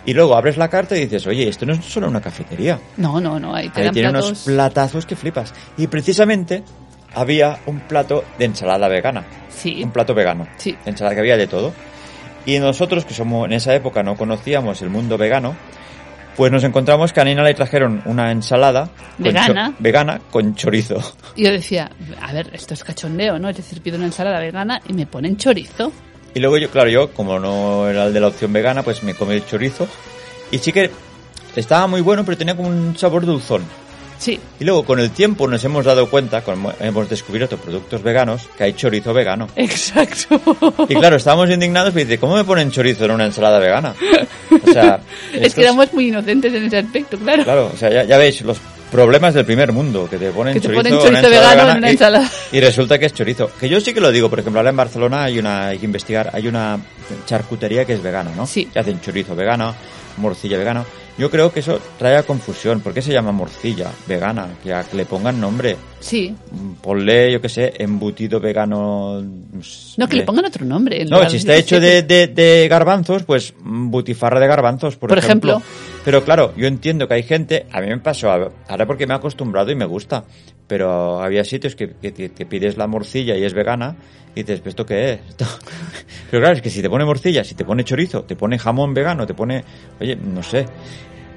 Y 0.07 0.15
luego 0.15 0.35
abres 0.37 0.57
la 0.57 0.69
carta 0.69 0.97
y 0.97 1.01
dices, 1.01 1.27
oye, 1.27 1.49
esto 1.49 1.67
no 1.67 1.75
es 1.75 1.85
solo 1.85 2.09
una 2.09 2.21
cafetería. 2.21 2.79
No, 2.97 3.21
no, 3.21 3.39
no, 3.39 3.55
ahí 3.55 3.69
te 3.69 3.83
Ahí 3.83 3.91
tiene 3.91 4.11
platos... 4.11 4.29
unos 4.31 4.43
platazos 4.45 5.07
que 5.07 5.15
flipas. 5.17 5.53
Y 5.77 5.87
precisamente 5.89 6.63
había 7.15 7.59
un 7.67 7.81
plato 7.81 8.25
de 8.39 8.45
ensalada 8.47 8.89
vegana. 8.89 9.25
Sí, 9.51 9.83
Un 9.83 9.91
plato 9.91 10.15
vegano. 10.15 10.47
Sí. 10.57 10.77
Ensalada 10.87 11.15
que 11.15 11.21
había 11.21 11.37
de 11.37 11.47
todo. 11.47 11.73
Y 12.47 12.59
nosotros, 12.59 13.05
que 13.05 13.13
somos 13.15 13.45
en 13.47 13.53
esa 13.53 13.75
época 13.75 14.03
no 14.03 14.17
conocíamos 14.17 14.81
el 14.81 14.89
mundo 14.89 15.19
vegano, 15.19 15.55
pues 16.37 16.51
nos 16.51 16.65
encontramos 16.65 17.13
que 17.13 17.21
a 17.21 17.25
Nina 17.25 17.43
le 17.43 17.53
trajeron 17.53 18.01
una 18.07 18.31
ensalada 18.33 18.87
con 19.17 19.25
Vegana. 19.25 19.67
cho- 19.69 19.75
vegana 19.83 20.21
con 20.31 20.55
chorizo. 20.55 20.97
Y 21.37 21.45
yo 21.45 21.51
decía, 21.53 21.91
a 22.23 22.33
ver, 22.33 22.49
esto 22.55 22.73
es 22.73 22.83
cachondeo, 22.83 23.39
¿no? 23.39 23.51
Es 23.51 23.59
decir, 23.59 23.83
pido 23.83 23.99
una 23.99 24.07
ensalada 24.07 24.41
vegana 24.41 24.81
y 24.89 24.95
me 24.95 25.05
ponen 25.07 25.37
chorizo. 25.37 25.93
Y 26.35 26.41
luego 26.41 26.59
yo, 26.59 26.70
claro, 26.70 26.89
yo, 26.91 27.11
como 27.12 27.39
no 27.39 27.89
era 27.89 28.07
el 28.07 28.12
de 28.12 28.20
la 28.20 28.28
opción 28.28 28.53
vegana, 28.53 28.83
pues 28.83 29.03
me 29.03 29.14
comí 29.14 29.35
el 29.35 29.47
chorizo. 29.47 29.89
Y 30.51 30.59
sí 30.59 30.72
que 30.72 30.91
estaba 31.57 31.87
muy 31.87 32.01
bueno, 32.01 32.24
pero 32.24 32.37
tenía 32.39 32.57
como 32.57 32.68
un 32.68 32.97
sabor 32.97 33.26
dulzón. 33.26 33.62
Sí, 34.18 34.39
Y 34.59 34.64
luego 34.64 34.85
con 34.85 35.01
el 35.01 35.11
tiempo 35.12 35.49
nos 35.49 35.64
hemos 35.64 35.83
dado 35.87 36.11
cuenta, 36.11 36.43
como 36.43 36.70
hemos 36.78 37.09
descubierto 37.09 37.57
productos 37.57 38.03
veganos, 38.03 38.43
que 38.57 38.64
hay 38.64 38.74
chorizo 38.74 39.14
vegano. 39.14 39.49
exacto. 39.57 40.39
Y 40.91 40.95
claro, 40.95 41.16
estábamos 41.16 41.49
indignados 41.49 41.95
y 41.95 42.01
dice, 42.05 42.18
¿cómo 42.18 42.37
me 42.37 42.45
ponen 42.45 42.70
chorizo 42.70 43.07
en 43.07 43.12
una 43.12 43.24
ensalada 43.24 43.59
vegana? 43.59 43.95
O 44.62 44.70
sea, 44.72 45.01
es 45.33 45.37
estos- 45.41 45.55
que 45.55 45.62
éramos 45.62 45.91
muy 45.95 46.09
inocentes 46.09 46.53
en 46.53 46.64
ese 46.66 46.76
aspecto, 46.76 47.16
claro. 47.18 47.45
Claro, 47.45 47.70
o 47.72 47.76
sea, 47.78 47.89
ya, 47.91 48.05
ya 48.05 48.18
veis 48.18 48.43
los 48.43 48.59
problemas 48.91 49.34
del 49.34 49.45
primer 49.45 49.72
mundo, 49.72 50.09
que 50.11 50.16
te 50.18 50.30
ponen 50.30 50.55
Que 50.55 50.61
te 50.61 50.66
chorizo, 50.66 50.82
ponen 50.82 50.99
chorizo 50.99 51.30
vegano 51.30 51.70
en 51.72 51.78
una 51.78 51.88
y- 51.88 51.93
ensalada. 51.93 52.30
Y, 52.53 52.61
resulta 52.61 52.99
que 52.99 53.07
es 53.07 53.14
chorizo. 53.14 53.51
Que 53.59 53.68
yo 53.68 53.80
sí 53.80 53.95
que 53.95 54.01
lo 54.01 54.11
digo, 54.11 54.28
por 54.28 54.41
ejemplo, 54.41 54.61
ahora 54.61 54.70
en 54.70 54.76
Barcelona 54.76 55.24
hay 55.24 55.38
una, 55.38 55.68
hay 55.68 55.78
que 55.78 55.86
investigar, 55.86 56.30
hay 56.32 56.49
una 56.49 56.78
charcutería 57.26 57.84
que 57.84 57.93
es 57.95 58.03
vegana, 58.03 58.30
¿no? 58.36 58.47
Sí. 58.47 58.66
Que 58.66 58.78
hacen 58.80 59.01
chorizo 59.01 59.34
vegano, 59.36 59.74
morcilla 60.16 60.59
vegana. 60.59 60.84
Yo 61.18 61.30
creo 61.30 61.53
que 61.53 61.61
eso 61.61 61.78
trae 61.99 62.16
a 62.16 62.22
confusión. 62.22 62.80
¿Por 62.80 62.95
qué 62.95 63.03
se 63.03 63.12
llama 63.12 63.30
morcilla 63.30 63.91
vegana? 64.07 64.47
Que, 64.62 64.72
a- 64.72 64.84
que 64.84 64.97
le 64.97 65.05
pongan 65.05 65.38
nombre. 65.38 65.76
Sí. 65.99 66.34
Ponle, 66.80 67.30
yo 67.30 67.43
qué 67.43 67.49
sé, 67.51 67.74
embutido 67.78 68.41
vegano. 68.41 69.20
No, 69.99 70.09
que 70.09 70.16
le 70.16 70.22
pongan 70.22 70.47
otro 70.47 70.64
nombre. 70.64 71.05
No, 71.05 71.28
si 71.28 71.36
está 71.36 71.57
hecho 71.57 71.78
de, 71.78 72.03
de, 72.03 72.28
de 72.28 72.66
garbanzos, 72.68 73.24
pues 73.24 73.53
mm, 73.62 73.91
butifarra 73.91 74.41
de 74.41 74.47
garbanzos, 74.47 74.97
por, 74.97 75.11
Por 75.11 75.18
ejemplo. 75.18 75.61
Pero 76.05 76.25
claro, 76.25 76.55
yo 76.57 76.67
entiendo 76.67 77.07
que 77.07 77.15
hay 77.15 77.23
gente, 77.23 77.67
a 77.71 77.81
mí 77.81 77.89
me 77.89 77.99
pasó, 77.99 78.31
ahora 78.31 78.87
porque 78.87 79.07
me 79.07 79.13
he 79.13 79.17
acostumbrado 79.17 79.71
y 79.71 79.75
me 79.75 79.85
gusta, 79.85 80.25
pero 80.67 81.21
había 81.23 81.45
sitios 81.45 81.77
que, 81.77 81.91
que, 81.91 82.47
pides 82.47 82.79
la 82.79 82.87
morcilla 82.87 83.37
y 83.37 83.45
es 83.45 83.53
vegana 83.53 83.97
y 84.35 84.43
dices, 84.43 84.61
¿pero 84.61 84.71
esto 84.71 84.87
qué 84.87 85.13
es? 85.13 85.21
Pero 86.31 86.43
claro, 86.43 86.55
es 86.55 86.63
que 86.63 86.71
si 86.71 86.81
te 86.81 86.89
pone 86.89 87.05
morcilla, 87.05 87.43
si 87.43 87.57
te 87.57 87.65
pone 87.65 87.83
chorizo, 87.83 88.23
te 88.23 88.37
pone 88.37 88.57
jamón 88.57 88.95
vegano, 88.95 89.27
te 89.27 89.35
pone, 89.35 89.65
oye, 90.01 90.15
no 90.15 90.45
sé. 90.45 90.65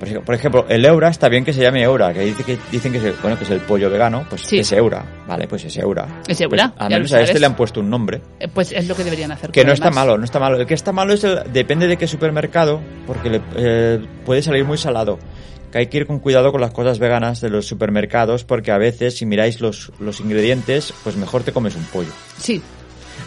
Por 0.03 0.07
ej- 0.17 0.23
Por 0.23 0.35
ejemplo, 0.35 0.65
el 0.69 0.85
Eura 0.85 1.09
está 1.09 1.29
bien 1.29 1.43
que 1.45 1.53
se 1.53 1.61
llame 1.61 1.81
Eura, 1.83 2.13
que, 2.13 2.21
dice 2.21 2.43
que 2.43 2.57
dicen 2.71 2.91
que 2.91 2.97
es 2.97 3.03
el, 3.03 3.13
bueno, 3.21 3.37
que 3.37 3.43
es 3.43 3.49
el 3.49 3.59
pollo 3.61 3.89
vegano, 3.89 4.25
pues 4.29 4.41
Sí. 4.41 4.59
es 4.59 4.71
Eura, 4.71 5.05
vale, 5.27 5.47
pues 5.47 5.63
es 5.65 5.77
Eura. 5.77 6.21
Es 6.27 6.39
Eura, 6.41 6.73
Pues, 6.77 6.89
ya 6.89 6.95
menos 6.97 7.13
a 7.13 7.21
este 7.21 7.39
le 7.39 7.45
han 7.45 7.55
puesto 7.55 7.79
un 7.79 7.89
nombre. 7.89 8.21
Eh, 8.39 8.47
Pues 8.47 8.71
es 8.71 8.87
lo 8.87 8.95
que 8.95 9.03
deberían 9.03 9.31
hacer. 9.31 9.51
Que 9.51 9.63
no 9.65 9.71
está 9.73 9.91
malo, 9.91 10.17
no 10.17 10.25
está 10.25 10.39
malo. 10.39 10.59
El 10.59 10.65
que 10.67 10.73
está 10.73 10.91
malo 10.91 11.13
es 11.13 11.23
el, 11.23 11.41
depende 11.51 11.87
de 11.87 11.97
qué 11.97 12.07
supermercado, 12.07 12.81
porque 13.07 13.29
le, 13.29 13.41
eh, 13.55 13.99
puede 14.25 14.41
salir 14.41 14.65
muy 14.65 14.77
salado. 14.77 15.19
Que 15.71 15.79
hay 15.79 15.87
que 15.87 15.97
ir 15.97 16.05
con 16.05 16.19
cuidado 16.19 16.51
con 16.51 16.61
las 16.61 16.69
cosas 16.71 16.99
veganas 16.99 17.41
de 17.41 17.49
los 17.49 17.65
supermercados, 17.65 18.43
porque 18.43 18.71
a 18.71 18.77
veces, 18.77 19.17
si 19.17 19.25
miráis 19.25 19.59
los, 19.59 19.91
los 19.99 20.19
ingredientes, 20.19 20.93
pues 21.03 21.15
mejor 21.15 21.41
te 21.43 21.51
comes 21.51 21.75
un 21.75 21.83
pollo. 21.85 22.11
Sí, 22.37 22.61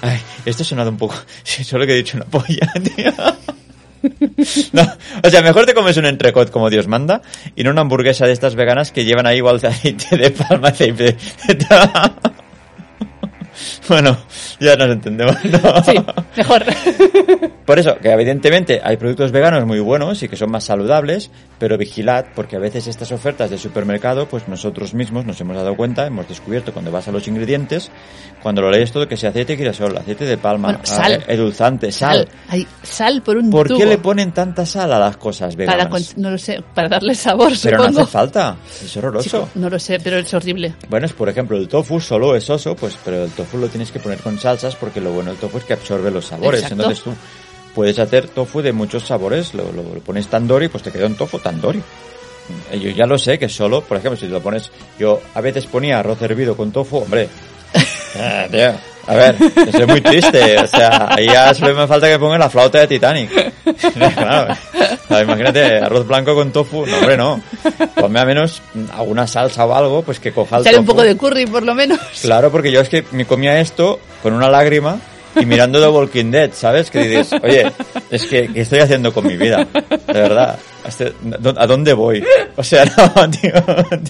Ay, 0.02 0.18
esto 0.44 0.62
ha 0.62 0.66
sonado 0.66 0.90
un 0.90 0.96
poco. 0.98 1.14
Solo 1.44 1.86
que 1.86 1.92
he 1.92 1.96
dicho 1.96 2.16
una 2.18 2.26
polla, 2.26 2.70
tío. 2.96 3.12
No, 4.72 4.82
o 5.22 5.30
sea, 5.30 5.42
mejor 5.42 5.66
te 5.66 5.74
comes 5.74 5.96
un 5.96 6.06
entrecot 6.06 6.50
como 6.50 6.70
Dios 6.70 6.86
manda 6.88 7.22
y 7.54 7.64
no 7.64 7.70
una 7.70 7.82
hamburguesa 7.82 8.26
de 8.26 8.32
estas 8.32 8.54
veganas 8.54 8.92
que 8.92 9.04
llevan 9.04 9.26
ahí 9.26 9.38
igual 9.38 9.60
de 9.60 9.68
aceite 9.68 10.16
de 10.16 10.30
palma, 10.30 10.68
aceite 10.68 11.04
de... 11.04 11.16
Bueno, 13.88 14.16
ya 14.60 14.76
nos 14.76 14.88
entendemos, 14.88 15.36
¿no? 15.44 15.82
sí, 15.82 15.94
mejor. 16.36 16.64
Por 17.64 17.78
eso, 17.78 17.96
que 17.98 18.10
evidentemente 18.10 18.80
hay 18.82 18.96
productos 18.96 19.32
veganos 19.32 19.64
muy 19.64 19.80
buenos 19.80 20.22
y 20.22 20.28
que 20.28 20.36
son 20.36 20.50
más 20.50 20.64
saludables, 20.64 21.30
pero 21.58 21.78
vigilad, 21.78 22.26
porque 22.34 22.56
a 22.56 22.58
veces 22.58 22.86
estas 22.86 23.12
ofertas 23.12 23.50
de 23.50 23.58
supermercado, 23.58 24.28
pues 24.28 24.46
nosotros 24.48 24.94
mismos 24.94 25.24
nos 25.24 25.40
hemos 25.40 25.56
dado 25.56 25.74
cuenta, 25.76 26.06
hemos 26.06 26.28
descubierto 26.28 26.72
cuando 26.72 26.90
vas 26.90 27.08
a 27.08 27.12
los 27.12 27.26
ingredientes, 27.28 27.90
cuando 28.42 28.62
lo 28.62 28.70
lees 28.70 28.92
todo, 28.92 29.08
que 29.08 29.16
sea 29.16 29.30
aceite 29.30 29.52
de 29.52 29.58
girasol, 29.58 29.96
aceite 29.96 30.24
de 30.24 30.36
palma, 30.36 30.68
Bueno, 30.68 30.84
sal. 30.84 31.12
eh, 31.14 31.24
edulzante, 31.28 31.90
sal. 31.92 32.28
Hay 32.48 32.66
sal 32.82 33.22
por 33.22 33.36
un 33.36 33.50
¿Por 33.50 33.68
tubo. 33.68 33.78
qué 33.78 33.86
le 33.86 33.98
ponen 33.98 34.32
tanta 34.32 34.66
sal 34.66 34.92
a 34.92 34.98
las 34.98 35.16
cosas 35.16 35.56
veganas? 35.56 35.86
Para, 35.88 36.04
no 36.16 36.30
lo 36.30 36.38
sé, 36.38 36.62
para 36.74 36.88
darle 36.88 37.14
sabor, 37.14 37.52
Pero 37.62 37.78
no 37.78 38.02
hace 38.02 38.06
falta, 38.06 38.56
es 38.84 38.96
horroroso. 38.96 39.24
Chico, 39.24 39.48
no 39.54 39.70
lo 39.70 39.78
sé, 39.78 39.98
pero 40.00 40.18
es 40.18 40.32
horrible. 40.34 40.74
Bueno, 40.88 41.06
es 41.06 41.12
por 41.12 41.28
ejemplo 41.28 41.56
el 41.56 41.68
tofu 41.68 42.00
solo 42.00 42.36
es 42.36 42.44
soso, 42.44 42.76
pues 42.76 42.98
pero 43.04 43.24
el 43.24 43.30
tofu 43.30 43.58
lo 43.58 43.68
tienes 43.68 43.90
que 43.90 43.98
poner 43.98 44.18
con 44.18 44.38
salsas 44.38 44.76
porque 44.76 45.00
lo 45.00 45.12
bueno 45.12 45.30
del 45.30 45.38
tofu 45.40 45.58
es 45.58 45.64
que 45.64 45.72
absorbe 45.72 46.10
los 46.10 46.26
sabores. 46.26 46.60
Exacto. 46.62 46.82
Entonces 46.82 47.02
tú 47.04 47.12
puedes 47.76 47.98
hacer 48.00 48.26
tofu 48.28 48.60
de 48.62 48.72
muchos 48.72 49.04
sabores, 49.06 49.54
lo, 49.54 49.62
lo- 49.70 49.94
lo 49.94 50.00
pones 50.00 50.26
tandoori, 50.26 50.66
pues 50.68 50.82
te 50.82 50.90
queda 50.90 51.06
un 51.06 51.14
tofu 51.14 51.38
tandoori. 51.38 51.80
Eh, 52.72 52.78
Yo 52.80 52.90
ya 52.90 53.06
lo 53.06 53.18
sé 53.18 53.38
que 53.38 53.48
solo, 53.48 53.82
por 53.82 53.98
ejemplo, 53.98 54.18
si 54.18 54.26
te 54.26 54.32
lo 54.32 54.40
pones, 54.40 54.70
yo 54.98 55.20
a 55.34 55.40
veces 55.40 55.66
ponía 55.66 55.98
arroz 56.00 56.20
hervido 56.22 56.56
con 56.56 56.72
tofu, 56.72 56.96
hombre. 56.98 57.28
eh, 58.14 58.48
tío, 58.50 58.72
a 59.08 59.14
ver, 59.14 59.36
eso 59.68 59.78
es 59.82 59.86
muy 59.86 60.00
triste, 60.00 60.58
o 60.58 60.66
sea, 60.66 61.08
ahí 61.10 61.26
ya 61.26 61.52
solo 61.54 61.74
me 61.76 61.86
falta 61.86 62.08
que 62.08 62.18
ponga 62.18 62.38
la 62.38 62.50
flauta 62.50 62.78
de 62.80 62.86
Titanic. 62.88 63.30
claro, 64.14 64.52
o 64.52 65.08
sea, 65.08 65.22
imagínate, 65.22 65.78
arroz 65.78 66.06
blanco 66.06 66.34
con 66.34 66.50
tofu, 66.52 66.86
no, 66.86 66.96
hombre, 66.98 67.16
no. 67.16 67.40
Ponme 67.94 68.18
a 68.20 68.24
menos 68.24 68.62
alguna 68.96 69.26
salsa 69.26 69.64
o 69.66 69.74
algo, 69.74 70.02
pues 70.02 70.18
que 70.18 70.32
coja 70.32 70.56
el 70.58 70.64
Sale 70.64 70.78
un 70.78 70.84
tofu. 70.86 70.96
poco 70.96 71.06
de 71.06 71.16
curry, 71.16 71.46
por 71.46 71.62
lo 71.62 71.74
menos. 71.74 72.00
Claro, 72.22 72.50
porque 72.50 72.72
yo 72.72 72.80
es 72.80 72.88
que 72.88 73.04
me 73.12 73.26
comía 73.26 73.60
esto 73.60 74.00
con 74.22 74.32
una 74.32 74.48
lágrima 74.50 74.98
y 75.40 75.46
mirando 75.46 75.80
The 75.80 75.88
Walking 75.88 76.30
Dead, 76.30 76.50
¿sabes? 76.52 76.90
Que 76.90 77.00
dices, 77.00 77.32
oye, 77.42 77.70
es 78.10 78.26
que, 78.26 78.48
¿qué 78.52 78.60
estoy 78.60 78.80
haciendo 78.80 79.12
con 79.12 79.26
mi 79.26 79.36
vida? 79.36 79.66
De 80.06 80.12
verdad. 80.12 80.58
¿A 81.56 81.66
dónde 81.66 81.92
voy? 81.92 82.22
O 82.56 82.62
sea, 82.64 82.84
no, 82.96 83.30
tío, 83.30 83.52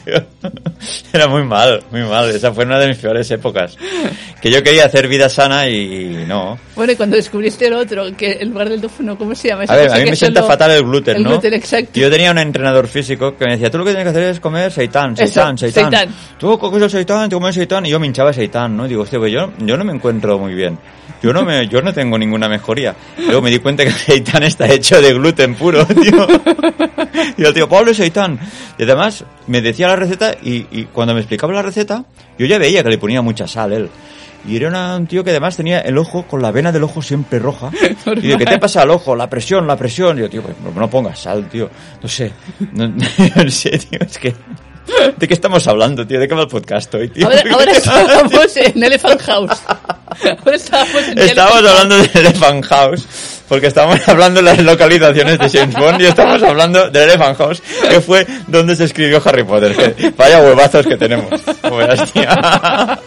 tío. 0.05 0.27
Era 1.13 1.27
muy 1.29 1.43
mal, 1.45 1.83
muy 1.91 2.03
mal. 2.03 2.31
Esa 2.31 2.53
fue 2.53 2.65
una 2.65 2.79
de 2.79 2.89
mis 2.89 2.99
peores 2.99 3.31
épocas. 3.31 3.77
Que 4.41 4.51
yo 4.51 4.63
quería 4.63 4.87
hacer 4.87 5.09
vida 5.09 5.29
sana 5.29 5.69
y 5.69 6.25
no. 6.27 6.59
Bueno, 6.75 6.93
y 6.93 6.97
cuando 6.97 7.17
descubriste 7.17 7.67
el 7.67 7.73
otro, 7.75 8.05
que 8.17 8.39
en 8.41 8.51
lugar 8.51 8.69
del 8.69 8.81
tofu, 8.81 9.05
¿cómo 9.17 9.35
se 9.35 9.49
llama? 9.49 9.65
Esa 9.65 9.73
A 9.73 9.77
ver, 9.77 9.93
a 9.93 9.97
mí 9.97 10.11
me 10.11 10.17
sienta 10.17 10.43
fatal 10.43 10.71
el 10.73 10.83
gluten, 10.83 11.17
el 11.17 11.23
¿no? 11.23 11.31
gluten, 11.31 11.55
exacto. 11.55 11.99
Yo 11.99 12.11
tenía 12.11 12.31
un 12.31 12.39
entrenador 12.39 12.87
físico 12.89 13.37
que 13.37 13.45
me 13.47 13.53
decía, 13.53 13.71
tú 13.71 13.79
lo 13.79 13.85
que 13.85 13.91
tienes 13.91 14.05
que 14.05 14.11
hacer 14.11 14.31
es 14.31 14.41
comer 14.41 14.71
seitán, 14.71 15.17
seitán, 15.17 15.57
seitán. 15.59 15.91
seitán. 15.91 16.15
Tú 16.39 16.59
coges 16.59 16.83
el 16.83 16.91
seitán, 16.91 17.29
te 17.29 17.37
comes 17.37 17.55
seitán, 17.55 17.87
y 17.87 17.91
yo 17.91 17.99
me 17.99 18.07
hinchaba 18.07 18.33
seitán, 18.33 18.77
¿no? 18.77 18.87
Y 18.87 18.91
digo, 18.91 19.03
hostia, 19.03 19.19
pues 19.19 19.33
yo, 19.33 19.53
yo 19.59 19.77
no 19.77 19.85
me 19.85 19.93
encuentro 19.93 20.39
muy 20.39 20.55
bien. 20.55 20.79
Yo 21.23 21.33
no 21.33 21.43
me, 21.45 21.67
yo 21.67 21.81
no 21.81 21.93
tengo 21.95 22.19
ninguna 22.19 22.49
mejoría. 22.49 22.95
Luego 23.19 23.41
me 23.43 23.51
di 23.51 23.59
cuenta 23.59 23.85
que 23.85 23.89
el 23.91 23.97
seitán 23.97 24.43
está 24.43 24.69
hecho 24.69 25.01
de 25.01 25.15
gluten 25.15 25.55
puro, 25.55 25.85
tío. 25.87 26.27
Y 27.39 27.45
el 27.45 27.55
tío, 27.55 27.69
Pablo 27.69 27.93
seitán. 27.95 28.39
Y 28.79 28.83
además, 28.85 29.25
me 29.47 29.61
decía 29.61 29.89
la 29.89 29.97
receta, 29.97 30.35
y, 30.43 30.67
y 30.71 30.85
cuando 30.93 31.15
me 31.15 31.21
explicaba 31.21 31.53
la 31.53 31.63
receta, 31.63 32.05
yo 32.39 32.47
ya 32.47 32.59
veía 32.59 32.83
que 32.83 32.91
le 32.91 32.99
ponía 32.99 33.23
mucha 33.23 33.47
sal 33.47 33.73
él. 33.73 33.89
Y 34.49 34.55
era 34.57 34.69
una- 34.69 34.97
un 34.97 35.07
tío 35.09 35.25
que 35.25 35.31
además 35.31 35.57
tenía 35.57 35.81
el 35.81 35.99
ojo, 35.99 36.23
con 36.29 36.41
la 36.41 36.53
vena 36.53 36.71
del 36.71 36.85
ojo 36.85 37.03
siempre 37.03 37.39
roja. 37.41 37.71
Y 38.17 38.21
digo, 38.21 38.39
¿qué 38.39 38.45
te 38.47 38.59
pasa 38.59 38.83
al 38.83 38.91
ojo? 38.91 39.17
La 39.17 39.29
presión, 39.29 39.67
la 39.67 39.77
presión. 39.77 40.19
Y 40.19 40.21
yo, 40.21 40.31
tío, 40.31 40.43
pues 40.43 40.55
no, 40.63 40.71
no 40.81 40.89
pongas 40.89 41.19
sal, 41.19 41.49
tío. 41.49 41.69
No 42.03 42.09
sé. 42.09 42.33
No, 42.73 42.87
no 43.37 43.51
sé, 43.51 43.71
tío, 43.79 43.99
es 44.01 44.19
que... 44.19 44.35
¿De 45.17 45.29
qué 45.29 45.35
estamos 45.35 45.67
hablando, 45.67 46.07
tío? 46.07 46.21
¿De 46.21 46.29
qué 46.29 46.35
va 46.35 46.43
el 46.43 46.49
podcast 46.49 46.95
hoy, 46.95 47.09
tío? 47.09 47.27
Ahora, 47.27 47.43
ahora 47.53 47.73
estábamos 47.77 48.57
en 48.57 48.83
Elephant 48.83 49.23
House. 49.23 49.61
Ahora 49.69 50.57
estábamos 50.57 51.09
en 51.09 51.19
Estábamos 51.19 51.59
Elephant 51.59 51.67
hablando 51.67 51.97
de 51.97 52.11
Elephant 52.21 52.65
House, 52.67 53.07
porque 53.49 53.67
estábamos 53.67 54.01
hablando 54.09 54.41
de 54.41 54.45
las 54.45 54.59
localizaciones 54.63 55.39
de 55.39 55.59
James 55.59 55.77
Bond 55.77 56.01
y 56.01 56.07
estamos 56.07 56.43
hablando 56.43 56.91
de 56.91 57.05
Elephant 57.05 57.39
House, 57.39 57.63
que 57.89 58.01
fue 58.01 58.27
donde 58.47 58.77
se 58.77 58.85
escribió 58.85 59.21
Harry 59.25 59.45
Potter. 59.45 59.95
Que 59.95 60.11
vaya 60.11 60.41
huevazos 60.41 60.87
que 60.87 60.97
tenemos. 60.97 61.29
Tía. 62.13 62.99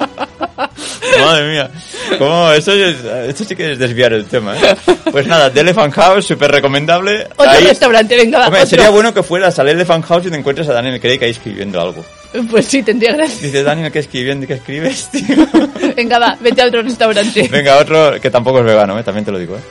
Madre 1.22 1.52
mía. 1.52 1.70
¿Cómo? 2.18 2.52
Eso, 2.52 2.74
es- 2.74 3.04
esto 3.28 3.44
sí 3.44 3.56
que 3.56 3.72
es 3.74 3.80
desviar 3.80 4.14
el 4.14 4.26
tema. 4.26 4.56
¿eh? 4.58 4.76
Pues 5.12 5.26
nada, 5.28 5.52
The 5.52 5.62
Elephant 5.62 5.94
House, 5.94 6.26
súper 6.26 6.52
recomendable. 6.52 7.28
Otro 7.36 7.50
Ahí- 7.52 7.64
restaurante, 7.66 8.16
venga, 8.16 8.40
va, 8.40 8.46
Hombre, 8.48 8.62
otro. 8.62 8.70
sería 8.70 8.90
bueno 8.90 9.14
que 9.14 9.24
fueras 9.24 9.58
al 9.60 9.70
Elephant 9.70 10.06
House 10.06 10.26
y 10.26 10.30
te 10.30 10.38
encuentres 10.38 10.68
a 10.70 10.74
Daniel 10.74 11.00
Craig 11.00 11.20
ahí 11.24 11.32
escribiendo 11.32 11.80
algo. 11.82 12.04
Pues 12.52 12.66
sí, 12.68 12.84
tendría 12.84 13.14
gracia. 13.14 13.48
Dice, 13.48 13.64
Daniel, 13.64 13.92
¿qué 13.92 14.00
escribiendo? 14.00 14.46
¿Qué 14.46 14.54
escribes, 14.54 15.10
tío? 15.12 15.48
Venga, 15.96 16.20
va, 16.20 16.38
vete 16.40 16.62
a 16.62 16.66
otro 16.68 16.82
restaurante. 16.84 17.48
Venga, 17.50 17.78
otro 17.78 18.20
que 18.22 18.30
tampoco 18.30 18.60
es 18.60 18.66
vegano, 18.66 19.00
¿eh? 19.00 19.04
también 19.04 19.26
te 19.26 19.32
lo 19.32 19.40
digo. 19.40 19.56
¿eh? 19.56 19.62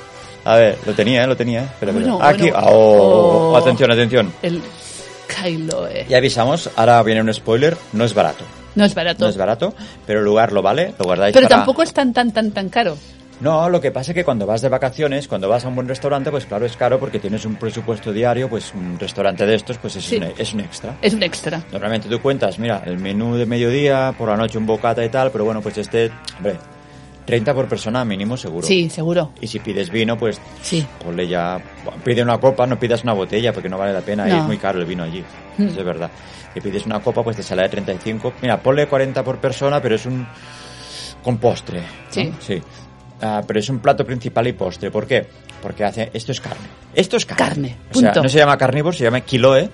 A 0.45 0.57
ver, 0.57 0.79
lo 0.87 0.93
tenía, 0.93 1.25
¿eh? 1.25 1.27
lo 1.27 1.37
tenía. 1.37 1.61
¿eh? 1.61 1.65
Espera, 1.65 1.93
espera. 1.93 2.13
Bueno, 2.15 2.27
Aquí, 2.27 2.51
bueno. 2.51 2.67
oh, 2.69 3.53
Oh. 3.53 3.57
atención, 3.57 3.93
atención. 3.93 4.33
El 4.43 4.61
Kailoe. 5.27 6.07
Ya 6.09 6.17
avisamos, 6.19 6.71
ahora 6.75 7.03
viene 7.03 7.21
un 7.21 7.33
spoiler, 7.33 7.77
no 7.93 8.05
es 8.05 8.15
barato. 8.15 8.45
No 8.79 8.85
es 8.87 8.95
barato. 8.95 9.25
No 9.25 9.31
es 9.31 9.37
barato, 9.37 9.75
pero 10.07 10.21
el 10.21 10.25
lugar 10.25 10.53
lo 10.53 10.63
vale, 10.63 10.95
lo 10.99 11.05
guardáis 11.05 11.35
Pero 11.35 11.47
para... 11.49 11.57
tampoco 11.57 11.83
es 11.83 11.93
tan, 11.93 12.13
tan, 12.13 12.33
tan, 12.33 12.53
tan 12.53 12.69
caro. 12.69 12.97
No, 13.41 13.69
lo 13.71 13.81
que 13.81 13.93
pasa 13.93 14.11
es 14.11 14.15
que 14.17 14.25
cuando 14.25 14.47
vas 14.47 14.63
de 14.63 14.69
vacaciones, 14.69 15.29
cuando 15.29 15.49
vas 15.49 15.65
a 15.65 15.69
un 15.69 15.77
buen 15.77 15.87
restaurante, 15.87 16.29
pues 16.31 16.47
claro, 16.47 16.67
es 16.67 16.77
caro 16.77 16.99
porque 16.99 17.21
tienes 17.21 17.45
un 17.45 17.55
presupuesto 17.55 18.13
diario, 18.13 18.49
pues 18.49 18.73
un 18.75 18.99
restaurante 18.99 19.47
de 19.47 19.55
estos, 19.55 19.79
pues 19.79 19.95
es, 19.95 20.05
Sí. 20.05 20.17
un, 20.17 20.25
es 20.37 20.55
un 20.55 20.61
extra. 20.61 20.97
Es 21.03 21.15
un 21.15 21.23
extra. 21.23 21.63
Normalmente 21.71 22.09
tú 22.09 22.21
cuentas, 22.21 22.59
mira, 22.59 22.83
el 22.85 22.99
menú 22.99 23.37
de 23.37 23.47
mediodía, 23.47 24.13
por 24.19 24.29
la 24.29 24.37
noche 24.37 24.59
un 24.59 24.67
bocata 24.67 25.05
y 25.05 25.09
tal, 25.09 25.31
pero 25.31 25.45
bueno, 25.45 25.61
pues 25.61 25.79
este, 25.79 26.11
hombre, 26.37 26.57
30 27.29 27.55
por 27.55 27.69
persona 27.69 28.05
mínimo 28.05 28.37
seguro. 28.37 28.67
Sí, 28.67 28.89
seguro. 28.91 29.33
Y 29.41 29.47
si 29.47 29.59
pides 29.59 29.91
vino, 29.91 30.17
pues 30.17 30.41
Sí. 30.63 30.85
ponle 31.05 31.29
ya, 31.29 31.61
pide 32.05 32.23
una 32.23 32.39
copa, 32.39 32.67
no 32.67 32.79
pidas 32.79 33.03
una 33.05 33.13
botella 33.13 33.53
porque 33.53 33.69
no 33.69 33.77
vale 33.79 33.93
la 33.93 34.01
pena, 34.01 34.27
y 34.29 34.33
es 34.33 34.43
muy 34.45 34.57
caro 34.57 34.79
el 34.81 34.87
vino 34.87 35.05
allí, 35.05 35.23
Mm. 35.59 35.67
eso 35.69 35.79
es 35.81 35.85
verdad. 35.85 36.11
Si 36.55 36.61
pides 36.61 36.87
una 36.87 37.01
copa, 37.01 37.23
pues 37.23 37.37
te 37.37 37.43
sale 37.43 37.63
de 37.63 37.69
35, 37.69 38.33
mira, 38.41 38.59
ponle 38.63 38.87
40 38.89 39.23
por 39.23 39.39
persona, 39.39 39.81
pero 39.83 39.95
es 39.97 40.07
un, 40.07 40.27
con 41.23 41.37
postre. 41.39 41.81
¿no? 41.81 41.87
Sí. 42.11 42.33
Sí. 42.41 42.63
Ah, 43.21 43.43
pero 43.47 43.59
es 43.61 43.69
un 43.69 43.81
plato 43.81 44.07
principal 44.07 44.47
y 44.47 44.53
postre, 44.55 44.91
¿por 44.91 45.07
qué? 45.07 45.27
Porque 45.61 45.85
hace, 45.85 46.11
esto 46.15 46.33
es 46.33 46.41
carne. 46.41 46.67
Esto 46.95 47.17
es 47.17 47.27
carne. 47.27 47.45
Carne, 47.45 47.77
O 47.91 47.99
sea, 47.99 48.09
punto. 48.11 48.23
no 48.23 48.29
se 48.29 48.39
llama 48.39 48.57
carnívoro, 48.57 48.97
se 48.97 49.05
llama 49.05 49.21
kiloe. 49.21 49.69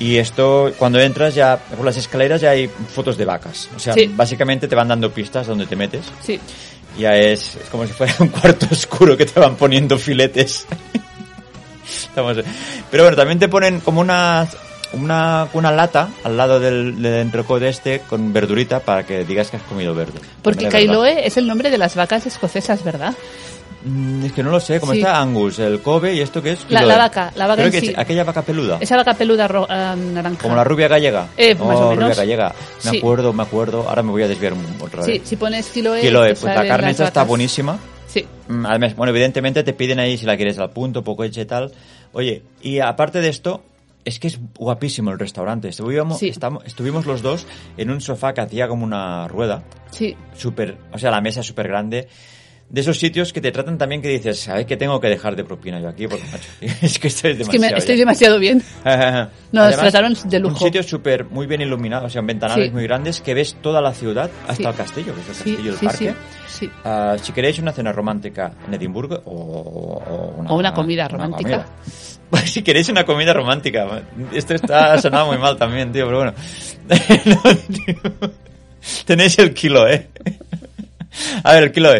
Y 0.00 0.16
esto, 0.16 0.70
cuando 0.78 1.00
entras 1.00 1.34
ya, 1.34 1.56
por 1.56 1.84
las 1.84 1.96
escaleras 1.96 2.40
ya 2.40 2.50
hay 2.50 2.68
fotos 2.68 3.18
de 3.18 3.24
vacas. 3.24 3.68
O 3.74 3.80
sea, 3.80 3.94
Sí. 3.94 4.08
básicamente 4.14 4.68
te 4.68 4.76
van 4.76 4.86
dando 4.86 5.10
pistas 5.10 5.48
donde 5.48 5.66
te 5.66 5.74
metes. 5.74 6.04
Sí. 6.22 6.38
Ya 6.98 7.16
es, 7.16 7.54
es 7.54 7.68
como 7.70 7.86
si 7.86 7.92
fuera 7.92 8.14
un 8.18 8.28
cuarto 8.28 8.66
oscuro 8.72 9.16
que 9.16 9.24
te 9.24 9.38
van 9.38 9.56
poniendo 9.56 9.96
filetes. 9.98 10.66
Estamos, 12.08 12.36
pero 12.90 13.04
bueno, 13.04 13.16
también 13.16 13.38
te 13.38 13.48
ponen 13.48 13.80
como 13.80 14.00
una, 14.00 14.46
una, 14.92 15.48
una 15.54 15.70
lata 15.72 16.10
al 16.24 16.36
lado 16.36 16.60
del, 16.60 17.00
del 17.00 17.14
entrecot 17.14 17.62
este 17.62 18.00
con 18.00 18.32
verdurita 18.32 18.80
para 18.80 19.06
que 19.06 19.24
digas 19.24 19.50
que 19.50 19.56
has 19.56 19.62
comido 19.62 19.94
verde. 19.94 20.18
Porque. 20.42 20.68
Kailoe 20.68 21.26
es 21.26 21.36
el 21.36 21.46
nombre 21.46 21.70
de 21.70 21.78
las 21.78 21.94
vacas 21.94 22.26
escocesas, 22.26 22.84
¿verdad? 22.84 23.14
Mm, 23.88 24.24
Es 24.26 24.32
que 24.32 24.42
no 24.42 24.50
lo 24.50 24.60
sé, 24.60 24.78
como 24.80 24.92
Sí. 24.92 24.98
está 24.98 25.20
Angus, 25.20 25.58
el 25.60 25.80
Kobe 25.80 26.14
y 26.14 26.20
esto 26.20 26.42
que 26.42 26.52
es. 26.52 26.66
La- 26.68 26.82
la 26.82 26.98
vaca, 26.98 27.32
la 27.36 27.46
vaca 27.46 27.62
Creo 27.62 27.72
que 27.72 27.80
sí. 27.80 27.88
es 27.88 27.98
aquella 27.98 28.24
vaca 28.24 28.42
peluda. 28.42 28.78
Esa 28.80 28.96
vaca 28.96 29.14
peluda 29.14 29.48
ro- 29.48 29.66
ah, 29.68 29.96
naranja. 29.96 30.42
Como 30.42 30.54
la 30.56 30.64
rubia 30.64 30.88
gallega. 30.88 31.28
Eh, 31.36 31.54
más 31.54 31.62
oh, 31.62 31.86
o 31.86 31.90
menos. 31.90 32.04
rubia 32.04 32.14
gallega. 32.14 32.54
Me 32.84 32.90
Sí. 32.90 32.98
acuerdo, 32.98 33.32
me 33.32 33.42
acuerdo. 33.42 33.88
Ahora 33.88 34.02
me 34.02 34.10
voy 34.10 34.22
a 34.22 34.28
desviar 34.28 34.52
un- 34.52 34.66
otra 34.80 35.02
Sí, 35.02 35.12
vez. 35.12 35.22
si 35.24 35.36
pones 35.36 35.68
Kiloe... 35.68 36.00
Kiloe, 36.00 36.34
pues 36.34 36.44
la 36.54 36.66
carne 36.66 36.90
esta 36.90 37.04
está 37.06 37.24
buenísima. 37.24 37.78
Sí. 38.06 38.24
Mm, 38.48 38.66
Además, 38.66 38.96
bueno, 38.96 39.10
evidentemente 39.10 39.62
te 39.62 39.72
piden 39.72 39.98
ahí 40.00 40.16
si 40.18 40.26
la 40.26 40.36
quieres 40.36 40.58
al 40.58 40.70
punto, 40.70 41.02
poco 41.04 41.24
hecha 41.24 41.40
y 41.40 41.46
tal. 41.46 41.72
Oye, 42.12 42.42
y 42.62 42.80
aparte 42.80 43.20
de 43.20 43.28
esto, 43.28 43.62
Es 44.04 44.18
que 44.18 44.28
es 44.28 44.38
guapísimo 44.58 45.10
el 45.10 45.18
restaurante. 45.18 45.68
Estuvimos, 45.68 46.18
Sí. 46.18 46.28
estamos- 46.28 46.64
estuvimos 46.64 47.04
los 47.04 47.20
dos 47.20 47.46
en 47.76 47.90
un 47.90 48.00
sofá 48.00 48.32
que 48.32 48.40
hacía 48.40 48.66
como 48.66 48.84
una 48.84 49.28
rueda. 49.28 49.64
Sí, 49.90 50.16
Súper, 50.34 50.78
o 50.92 50.98
sea, 50.98 51.10
la 51.10 51.20
mesa 51.20 51.42
súper 51.42 51.68
grande. 51.68 52.08
De 52.70 52.82
esos 52.82 52.98
sitios 52.98 53.32
que 53.32 53.40
te 53.40 53.50
tratan 53.50 53.78
también 53.78 54.02
que 54.02 54.08
dices, 54.08 54.40
¿sabes 54.40 54.66
que 54.66 54.76
tengo 54.76 55.00
que 55.00 55.08
dejar 55.08 55.34
de 55.36 55.42
propina 55.42 55.80
yo 55.80 55.88
aquí? 55.88 56.06
Porque, 56.06 56.24
macho, 56.30 56.48
es 56.82 56.98
que 56.98 57.08
esto 57.08 57.28
es 57.28 57.40
es 57.40 57.48
que 57.48 57.52
demasiado. 57.58 57.72
me- 57.72 57.78
estoy 57.78 57.96
demasiado 57.96 58.38
bien. 58.38 58.62
Nos 59.52 59.76
trataron 59.76 60.14
de 60.24 60.36
Un 60.36 60.42
lujo. 60.42 60.64
sitio 60.66 60.82
súper 60.82 61.24
muy 61.24 61.46
bien 61.46 61.62
iluminado, 61.62 62.06
o 62.06 62.10
sea, 62.10 62.20
ventanales 62.20 62.66
Sí. 62.66 62.70
muy 62.72 62.82
grandes 62.82 63.22
que 63.22 63.32
ves 63.32 63.56
toda 63.62 63.80
la 63.80 63.94
ciudad 63.94 64.30
hasta 64.46 64.54
Sí. 64.54 64.64
el 64.64 64.74
castillo, 64.74 65.14
que 65.14 65.20
es 65.22 65.28
el 65.28 65.34
castillo 65.34 65.72
del 65.72 65.80
parque. 65.80 66.14
sí, 66.46 66.66
sí. 66.66 66.70
Ah, 66.84 67.16
si 67.22 67.32
queréis 67.32 67.58
una 67.58 67.72
cena 67.72 67.90
romántica 67.92 68.52
en 68.66 68.74
Edimburgo 68.74 69.22
o, 69.24 69.32
o 69.32 70.34
una, 70.38 70.50
O 70.50 70.56
una 70.58 70.74
comida 70.74 71.04
una 71.06 71.08
romántica. 71.16 71.50
comida. 71.50 71.66
Pues 72.28 72.50
si 72.50 72.62
queréis 72.62 72.90
una 72.90 73.04
comida 73.06 73.32
romántica, 73.32 74.02
esto 74.34 74.54
está 74.54 75.00
sonado 75.00 75.28
muy 75.28 75.38
mal 75.38 75.56
también, 75.56 75.90
tío, 75.90 76.04
pero 76.04 76.18
bueno. 76.18 76.34
No, 77.24 77.54
tío. 77.56 78.30
Tenéis 79.06 79.38
el 79.38 79.54
kilo, 79.54 79.88
¿eh? 79.88 80.08
A 81.44 81.52
ver, 81.54 81.62
el 81.64 81.72
kilo. 81.72 81.90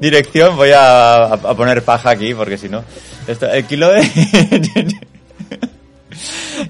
Dirección, 0.00 0.56
voy 0.56 0.70
a, 0.70 1.24
a 1.24 1.56
poner 1.56 1.82
paja 1.82 2.10
aquí 2.10 2.32
porque 2.34 2.56
si 2.58 2.68
no. 2.68 2.84
Esto, 3.26 3.50
el 3.50 3.64
kilo 3.64 3.90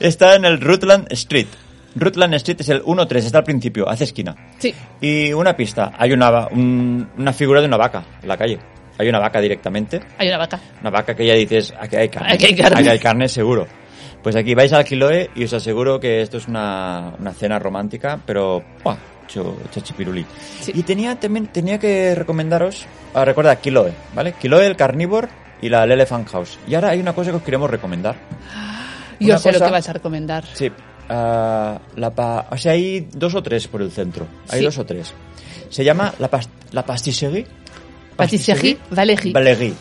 está 0.01 0.35
en 0.35 0.45
el 0.45 0.61
Rutland 0.61 1.07
Street. 1.13 1.47
Rutland 1.97 2.35
Street 2.35 2.61
es 2.61 2.69
el 2.71 2.83
1-3, 2.83 3.17
está 3.19 3.39
al 3.39 3.45
principio, 3.45 3.89
hace 3.89 4.05
esquina. 4.05 4.35
Sí, 4.59 4.75
Y 5.01 5.33
una 5.33 5.57
pista, 5.57 5.93
hay 5.97 6.13
una, 6.13 6.49
un- 6.49 7.09
una 7.17 7.33
figura 7.33 7.61
de 7.61 7.69
una 7.69 7.77
vaca 7.77 8.03
en 8.21 8.29
la 8.29 8.37
calle. 8.37 8.59
Hay 8.99 9.09
una 9.09 9.19
vaca 9.19 9.41
directamente, 9.41 10.01
hay 10.19 10.29
una 10.29 10.39
vaca. 10.39 10.61
una 10.81 10.91
vaca 10.91 11.15
que 11.17 11.27
ya 11.27 11.35
dices, 11.35 11.73
aquí 11.79 11.97
hay 11.97 12.09
carne. 12.09 12.33
Aquí 12.33 12.47
hay 12.47 12.55
carne. 12.57 12.89
hay 12.91 12.99
carne 12.99 13.29
seguro. 13.29 13.67
Pues 14.23 14.37
aquí 14.37 14.55
vais 14.55 14.73
al 14.73 14.85
Kiloe 14.85 15.31
y 15.35 15.45
os 15.45 15.53
aseguro 15.53 16.01
que 16.01 16.23
esto 16.23 16.39
es 16.39 16.49
una, 16.49 17.13
una 17.19 17.33
cena 17.33 17.59
romántica, 17.59 18.19
pero 18.25 18.63
¡buah! 18.83 18.97
Chachipirulí. 19.27 20.25
Sí. 20.61 20.73
Y 20.75 20.83
tenía 20.83 21.19
también 21.19 21.47
tenía 21.49 21.79
que 21.79 22.15
recomendaros, 22.15 22.87
ah, 23.15 23.25
recuerda 23.25 23.57
Kiloe, 23.57 23.93
¿vale? 24.15 24.33
Kiloe, 24.35 24.67
el 24.67 24.77
Carnívore 24.77 25.29
y 25.63 25.69
la 25.69 25.85
el 25.85 25.93
Elephant 25.93 26.29
House. 26.31 26.59
Y 26.69 26.75
ahora 26.75 26.91
hay 26.91 27.01
una 27.01 27.13
cosa 27.15 27.31
que 27.31 27.37
os 27.39 27.43
queremos 27.43 27.71
recomendar. 27.71 28.17
Yo 29.21 29.29
Una 29.29 29.39
sé 29.39 29.49
lo 29.53 29.59
cosa- 29.59 29.67
que 29.67 29.73
vas 29.73 29.89
a 29.89 29.93
recomendar. 29.93 30.45
Sí, 30.55 30.71
ah, 31.09 31.79
la 31.97 32.11
pa- 32.11 32.47
o 32.51 32.57
sea, 32.57 32.73
hay 32.73 33.09
dos 33.13 33.35
o 33.35 33.43
tres 33.43 33.69
por 33.69 33.81
el 33.83 33.91
centro. 33.91 34.27
Hay 34.51 34.59
Sí. 34.61 34.65
dos 34.65 34.79
o 34.79 34.85
tres. 34.85 35.13
Se 35.71 35.85
llama 35.85 36.13
la, 36.19 36.31
pas- 36.31 36.49
la 36.73 36.85
pastisserie. 36.85 37.47
Patisserie 38.17 38.79
Valéry. 38.91 39.33
Valéry. 39.33 39.75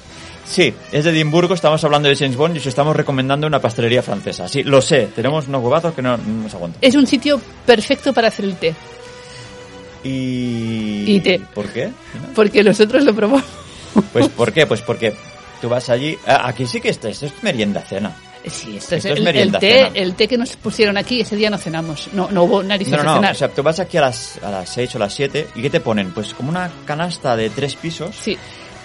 Sí, 0.45 0.73
es 0.91 1.05
de 1.05 1.11
Edimburgo, 1.11 1.53
estamos 1.53 1.81
hablando 1.85 2.09
de 2.09 2.15
James 2.17 2.35
Bond 2.35 2.55
y 2.55 2.59
os 2.59 2.65
estamos 2.65 2.95
recomendando 2.95 3.47
una 3.47 3.61
pastelería 3.61 4.01
francesa. 4.03 4.47
Sí, 4.49 4.63
lo 4.63 4.81
sé, 4.81 5.07
tenemos 5.15 5.47
unos 5.47 5.63
huevazos 5.63 5.93
que 5.93 6.01
no, 6.01 6.17
no 6.17 6.43
nos 6.43 6.53
aguantan. 6.53 6.79
Es 6.81 6.95
un 6.95 7.07
sitio 7.07 7.39
perfecto 7.65 8.11
para 8.11 8.27
hacer 8.27 8.45
el 8.45 8.55
té, 8.57 8.75
Y... 10.03 11.05
Y 11.07 11.19
té. 11.21 11.41
¿Por 11.53 11.67
qué? 11.69 11.89
porque 12.35 12.63
nosotros 12.63 13.03
lo 13.03 13.13
probamos. 13.13 13.43
Pues 14.11 14.27
¿por 14.29 14.51
qué? 14.51 14.65
Pues 14.65 14.81
porque 14.81 15.13
tú 15.61 15.69
vas 15.69 15.89
allí... 15.89 16.17
ah, 16.27 16.47
Aquí 16.47 16.65
sí 16.65 16.81
que 16.81 16.89
esto, 16.89 17.07
esto 17.07 17.25
es 17.27 17.33
merienda 17.43 17.81
cena. 17.81 18.15
Sí, 18.45 18.75
esto, 18.75 18.95
Esto 18.95 19.09
es 19.13 19.17
el, 19.17 19.23
merienda, 19.23 19.59
el 19.59 19.61
té, 19.61 19.71
cena. 19.85 19.89
el 19.93 20.15
té 20.15 20.27
que 20.27 20.37
nos 20.37 20.55
pusieron 20.57 20.97
aquí, 20.97 21.21
ese 21.21 21.35
día 21.37 21.49
no 21.49 21.57
cenamos. 21.57 22.09
No, 22.11 22.29
no 22.29 22.43
hubo 22.43 22.61
narices 22.63 22.91
No, 22.91 22.97
no, 22.97 23.03
de 23.03 23.07
no, 23.07 23.15
cenar. 23.21 23.31
o 23.31 23.35
sea, 23.37 23.47
tú 23.49 23.63
vas 23.63 23.79
aquí 23.79 23.95
a 23.97 24.01
las, 24.01 24.37
a 24.43 24.51
las 24.51 24.69
6 24.73 24.95
o 24.95 24.99
las 24.99 25.13
7 25.13 25.47
y 25.55 25.61
¿qué 25.61 25.69
te 25.69 25.79
ponen? 25.79 26.11
Pues 26.11 26.33
como 26.33 26.49
una 26.49 26.69
canasta 26.85 27.37
de 27.37 27.49
tres 27.49 27.75
pisos 27.75 28.13
sí, 28.19 28.37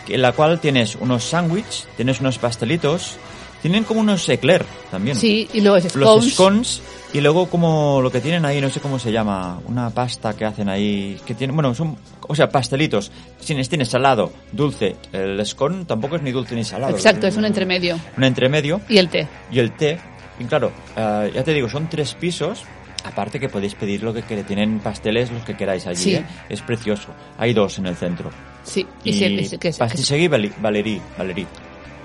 en 0.08 0.22
la 0.22 0.30
cual 0.32 0.60
tienes 0.60 0.94
unos 0.94 1.24
sándwiches, 1.24 1.88
tienes 1.96 2.20
unos 2.20 2.38
pastelitos, 2.38 3.16
tienen 3.60 3.82
como 3.82 4.00
unos 4.00 4.28
eclair 4.28 4.64
también. 4.92 5.16
sí, 5.16 5.48
y 5.52 5.60
luego 5.62 5.78
es 5.78 5.92
Los 5.96 6.30
scones. 6.34 6.80
Y 7.12 7.20
luego 7.20 7.48
como 7.48 8.00
lo 8.02 8.11
que 8.11 8.20
tienen 8.20 8.44
ahí, 8.44 8.61
no 8.61 8.68
sé 8.70 8.80
cómo 8.80 8.98
se 8.98 9.11
llama, 9.12 9.59
una 9.66 9.90
pasta 9.90 10.34
que 10.34 10.44
hacen 10.44 10.68
ahí, 10.68 11.18
que 11.26 11.34
tienen, 11.34 11.56
bueno, 11.56 11.74
son, 11.74 11.96
o 12.26 12.34
sea, 12.34 12.50
pastelitos. 12.50 13.11
Tienes, 13.44 13.68
tienes 13.68 13.88
salado, 13.88 14.32
dulce. 14.52 14.96
El 15.12 15.44
scone 15.46 15.84
tampoco 15.86 16.16
es 16.16 16.22
ni 16.22 16.32
dulce 16.32 16.54
ni 16.54 16.64
salado. 16.64 16.94
Exacto, 16.94 17.26
es 17.26 17.36
un 17.36 17.44
entremedio. 17.46 17.98
Un 18.16 18.24
entremedio 18.24 18.80
Y 18.88 18.98
el 18.98 19.09
té. 19.09 19.26
y 19.50 19.59
el 19.59 19.72
té. 19.72 19.98
Y 20.38 20.44
claro, 20.44 20.70
eh, 20.96 21.32
ya 21.34 21.42
te 21.42 21.52
digo, 21.54 21.68
son 21.68 21.88
tres 21.88 22.14
pisos. 22.14 22.64
Aparte 23.04 23.38
que 23.40 23.48
podéis 23.48 23.74
pedir 23.74 24.02
lo 24.02 24.12
que 24.12 24.22
queráis. 24.22 24.46
Tienen 24.46 24.80
pasteles 24.80 25.30
los 25.30 25.42
que 25.44 25.56
queráis 25.56 25.86
allí, 25.86 25.96
Sí. 26.02 26.14
¿eh? 26.16 26.24
Es 26.48 26.61
precioso. 26.62 27.09
Hay 27.38 27.54
dos 27.54 27.78
en 27.78 27.86
el 27.86 27.94
centro. 27.96 28.30
Sí, 28.64 28.86
y, 29.04 29.11
Y, 29.11 29.44
se- 29.44 29.56
que 29.59 29.70
que 29.70 30.28
Valerie, 30.61 31.00
Valerie. 31.16 31.46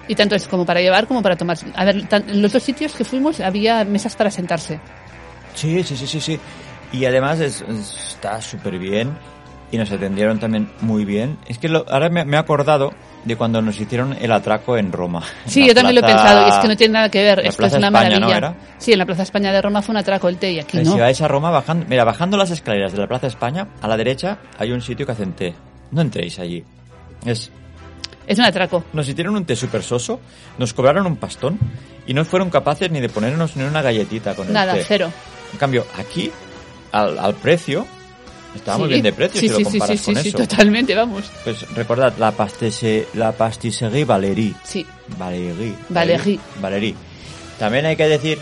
Y 0.07 0.15
tanto 0.15 0.35
es 0.35 0.47
como 0.47 0.65
para 0.65 0.81
llevar 0.81 1.07
como 1.07 1.21
para 1.21 1.35
tomar. 1.35 1.57
A 1.75 1.85
ver, 1.85 2.07
tan- 2.07 2.29
en 2.29 2.41
los 2.41 2.51
dos 2.53 2.63
sitios 2.63 2.93
que 2.93 3.03
fuimos 3.05 3.39
había 3.39 3.83
mesas 3.85 4.15
para 4.15 4.29
sentarse. 4.31 4.79
Sí, 5.55 5.83
sí, 5.83 5.95
sí, 5.95 6.07
sí, 6.07 6.19
sí. 6.19 6.39
Y 6.91 7.05
además 7.05 7.39
es- 7.39 7.61
es- 7.61 7.95
está 8.13 8.41
súper 8.41 8.77
bien 8.79 9.11
y 9.71 9.77
nos 9.77 9.91
atendieron 9.91 10.39
también 10.39 10.69
muy 10.81 11.05
bien. 11.05 11.37
Es 11.47 11.57
que 11.57 11.69
lo- 11.69 11.85
ahora 11.89 12.09
me, 12.09 12.25
me 12.25 12.37
he 12.37 12.39
acordado 12.39 12.93
de 13.23 13.35
cuando 13.37 13.61
nos 13.61 13.79
hicieron 13.79 14.15
el 14.19 14.31
atraco 14.31 14.77
en 14.77 14.91
Roma. 14.91 15.23
En 15.45 15.51
Sí, 15.51 15.61
la 15.61 15.67
yo 15.67 15.73
también 15.75 15.95
lo 15.95 16.01
he 16.01 16.03
plaza- 16.03 16.17
pensado 16.23 16.45
y 16.45 16.49
es 16.49 16.57
que 16.57 16.67
no 16.67 16.75
tiene 16.75 16.93
nada 16.93 17.09
que 17.09 17.23
ver. 17.23 17.39
Esto 17.39 17.49
es 17.49 17.55
Plaza 17.55 17.77
una 17.77 17.87
España, 17.87 18.09
¿no? 18.19 18.27
maravilla. 18.27 18.37
era? 18.37 18.55
Sí, 18.77 18.91
en 18.91 18.99
la 18.99 19.05
Plaza 19.05 19.23
España 19.23 19.51
de 19.53 19.61
Roma 19.61 19.81
fue 19.81 19.93
un 19.93 19.97
atraco 19.97 20.27
el 20.27 20.37
té 20.37 20.51
y 20.51 20.59
aquí 20.59 20.77
Eh, 20.79 20.83
no. 20.83 20.93
Si 20.93 20.99
vais 20.99 21.21
a 21.21 21.27
Roma, 21.27 21.49
bajando, 21.49 21.85
mira, 21.89 22.03
bajando 22.03 22.35
las 22.37 22.51
escaleras 22.51 22.91
de 22.91 22.97
la 22.99 23.07
Plaza 23.07 23.27
España, 23.27 23.67
a 23.81 23.87
la 23.87 23.95
derecha 23.95 24.39
hay 24.59 24.71
un 24.71 24.81
sitio 24.81 25.05
que 25.05 25.11
hacen 25.13 25.31
té. 25.33 25.53
No 25.91 26.01
entréis 26.01 26.37
allí. 26.39 26.63
Es, 27.25 27.49
Es 28.27 28.37
un 28.39 28.45
atraco. 28.45 28.83
nos 28.93 29.07
hicieron 29.07 29.35
un 29.35 29.45
té 29.45 29.55
súper 29.55 29.83
soso, 29.83 30.19
nos 30.57 30.73
cobraron 30.73 31.05
un 31.05 31.17
pastón 31.17 31.59
y 32.07 32.13
no 32.13 32.23
fueron 32.25 32.49
capaces 32.49 32.89
ni 32.91 32.99
de 33.01 33.09
ponernos 33.09 33.55
ni 33.55 33.63
una 33.63 33.81
galletita 33.81 34.35
con 34.35 34.47
el 34.47 34.53
Nada, 34.53 34.73
té. 34.73 34.85
cero. 34.87 35.11
En 35.51 35.59
cambio, 35.59 35.85
aquí, 35.97 36.31
al, 36.91 37.17
al 37.19 37.33
precio, 37.35 37.85
Sí. 38.53 38.83
bien 38.87 39.01
de 39.01 39.11
precio 39.13 39.41
sí, 39.41 39.47
si 39.49 39.55
sí, 39.55 39.63
lo 39.63 39.69
sí, 39.71 39.77
comparas 39.79 39.99
sí, 39.99 40.05
con 40.05 40.15
sí, 40.21 40.29
eso. 40.29 40.37
sí, 40.37 40.43
totalmente, 40.47 40.93
vamos. 40.93 41.23
Pues 41.43 41.67
recordad, 41.73 42.13
la, 42.19 42.31
pastise, 42.31 43.07
la 43.15 43.31
pastisserie 43.31 44.05
Valérie. 44.05 44.53
Sí, 44.63 44.85
Valérie. 45.17 45.73
Valérie. 45.89 46.39
Valérie. 46.61 46.93
También 47.57 47.87
hay 47.87 47.95
que 47.95 48.07
decir, 48.07 48.37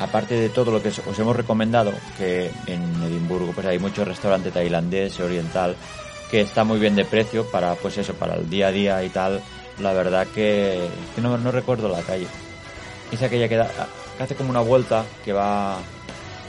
aparte 0.00 0.34
de 0.34 0.48
todo 0.48 0.72
lo 0.72 0.82
que 0.82 0.88
os 0.88 0.98
os 1.06 1.16
hemos 1.20 1.36
recomendado, 1.36 1.92
que 2.18 2.50
en 2.66 2.82
Edimburgo 3.04 3.52
pues 3.54 3.64
hay 3.68 3.78
mucho 3.78 4.04
restaurante 4.04 4.50
tailandés 4.50 5.20
oriental 5.20 5.76
que 6.34 6.40
está 6.40 6.64
muy 6.64 6.80
bien 6.80 6.96
de 6.96 7.04
precio 7.04 7.44
para 7.48 7.76
pues 7.76 7.96
eso, 7.96 8.12
para 8.14 8.34
el 8.34 8.50
día 8.50 8.66
a 8.66 8.72
día 8.72 9.04
y 9.04 9.08
tal. 9.08 9.40
La 9.78 9.92
verdad 9.92 10.26
que, 10.34 10.80
que 11.14 11.20
no, 11.20 11.38
no 11.38 11.52
recuerdo 11.52 11.88
la 11.88 12.00
calle. 12.00 12.26
Es 13.12 13.22
aquella 13.22 13.48
que, 13.48 13.54
da, 13.56 13.70
que 14.16 14.22
hace 14.24 14.34
como 14.34 14.50
una 14.50 14.58
vuelta 14.60 15.04
que 15.24 15.32
va... 15.32 15.78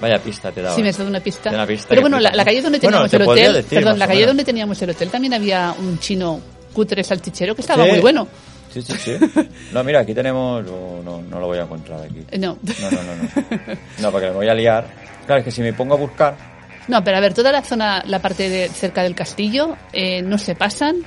Vaya 0.01 0.17
pista 0.17 0.51
te 0.51 0.63
daba. 0.63 0.73
sí 0.75 0.81
me 0.81 0.89
has 0.89 0.97
dado 0.97 1.07
una 1.11 1.19
pista. 1.19 1.51
Una 1.51 1.67
pista 1.67 1.85
Pero 1.89 2.01
bueno, 2.01 2.19
la, 2.19 2.31
la 2.31 2.43
calle 2.43 2.63
donde 2.63 2.79
Bueno, 2.79 3.07
teníamos 3.07 3.11
te 3.11 3.17
el 3.17 3.29
hotel, 3.29 3.53
decir, 3.53 3.77
perdón, 3.79 3.99
la 3.99 4.07
calle 4.07 4.25
donde 4.25 4.43
teníamos 4.43 4.81
el 4.81 4.89
hotel 4.89 5.09
también 5.11 5.35
había 5.35 5.75
un 5.77 5.99
chino 5.99 6.41
cutre 6.73 7.03
salchichero 7.03 7.53
que 7.53 7.61
estaba 7.61 7.83
Sí. 7.83 7.91
muy 7.91 7.99
bueno. 7.99 8.27
Sí, 8.73 8.81
sí, 8.81 8.93
sí. 8.97 9.17
No, 9.71 9.83
mira, 9.83 9.99
aquí 9.99 10.15
tenemos... 10.15 10.65
oh, 10.67 10.99
no, 11.05 11.21
no 11.21 11.39
lo 11.39 11.45
voy 11.45 11.59
a 11.59 11.61
encontrar 11.61 12.01
aquí. 12.01 12.25
No. 12.39 12.57
No, 12.63 12.89
no, 12.91 13.03
no, 13.03 13.15
no. 13.15 13.75
No, 13.99 14.11
porque 14.11 14.29
me 14.29 14.33
voy 14.33 14.49
a 14.49 14.55
liar. 14.55 14.87
Claro, 15.27 15.41
es 15.41 15.45
que 15.45 15.51
si 15.51 15.61
me 15.61 15.73
pongo 15.73 15.93
a 15.93 15.97
buscar... 15.97 16.54
No, 16.87 17.03
pero 17.03 17.17
a 17.17 17.19
ver, 17.19 17.33
toda 17.33 17.51
la 17.51 17.61
zona, 17.61 18.03
la 18.05 18.19
parte 18.19 18.49
de 18.49 18.69
cerca 18.69 19.03
del 19.03 19.15
castillo, 19.15 19.75
eh, 19.93 20.21
no 20.21 20.37
se 20.37 20.55
pasan 20.55 20.97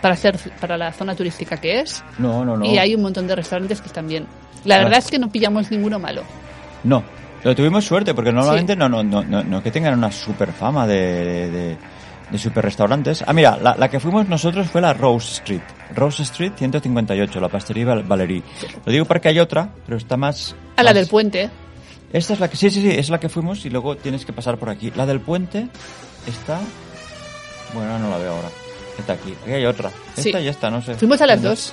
para 0.00 0.14
hacer 0.14 0.38
para 0.60 0.76
la 0.76 0.92
zona 0.92 1.14
turística 1.14 1.56
que 1.56 1.80
es. 1.80 2.04
No, 2.18 2.44
no, 2.44 2.56
no. 2.56 2.64
Y 2.66 2.78
hay 2.78 2.94
un 2.94 3.02
montón 3.02 3.26
de 3.26 3.34
restaurantes 3.34 3.80
que 3.80 3.86
están 3.88 4.06
bien. 4.06 4.26
La 4.64 4.78
verdad 4.78 4.98
es 4.98 5.10
que 5.10 5.18
no 5.18 5.28
pillamos 5.30 5.70
ninguno 5.70 5.98
malo. 5.98 6.22
No. 6.84 7.02
Pero 7.42 7.54
tuvimos 7.54 7.84
suerte, 7.84 8.14
porque 8.14 8.32
normalmente 8.32 8.74
no, 8.76 8.88
no, 8.88 9.02
no, 9.02 9.22
no, 9.22 9.42
no 9.42 9.62
que 9.62 9.70
tengan 9.70 9.98
una 9.98 10.10
super 10.10 10.50
fama 10.52 10.86
de, 10.86 11.76
de, 12.30 12.38
super 12.38 12.64
restaurantes. 12.64 13.22
Ah, 13.26 13.32
mira, 13.34 13.58
la, 13.60 13.76
la 13.76 13.88
que 13.90 14.00
fuimos 14.00 14.26
nosotros 14.28 14.66
fue 14.68 14.80
la 14.80 14.94
Rose 14.94 15.32
Street. 15.34 15.60
Rose 15.94 16.22
Street 16.22 16.52
158, 16.56 17.40
la 17.40 17.48
pastelería 17.48 17.94
Val- 17.94 18.02
Valerie. 18.04 18.42
Lo 18.86 18.90
digo 18.92 19.04
porque 19.04 19.28
hay 19.28 19.38
otra, 19.40 19.68
pero 19.84 19.98
está 19.98 20.16
más... 20.16 20.54
A 20.76 20.82
la 20.82 20.90
más- 20.90 20.94
del 20.94 21.06
puente. 21.06 21.50
Esta 22.14 22.32
es 22.32 22.40
la 22.40 22.48
que... 22.48 22.56
Sí, 22.56 22.70
sí, 22.70 22.80
sí, 22.80 22.90
es 22.90 23.10
la 23.10 23.18
que 23.20 23.28
fuimos 23.28 23.66
y 23.66 23.70
luego 23.70 23.96
tienes 23.96 24.24
que 24.24 24.32
pasar 24.32 24.56
por 24.56 24.70
aquí. 24.70 24.90
La 24.94 25.04
del 25.04 25.20
puente 25.20 25.68
está... 26.26 26.60
Bueno, 27.74 27.98
no 27.98 28.08
la 28.08 28.18
veo 28.18 28.32
ahora. 28.34 28.48
Está 28.98 29.14
aquí. 29.14 29.34
Aquí 29.42 29.52
hay 29.52 29.66
otra. 29.66 29.90
Sí. 30.16 30.28
Esta 30.28 30.40
y 30.40 30.48
esta, 30.48 30.70
no 30.70 30.80
sé. 30.80 30.94
Fuimos 30.94 31.20
a 31.20 31.26
las 31.26 31.42
dos. 31.42 31.72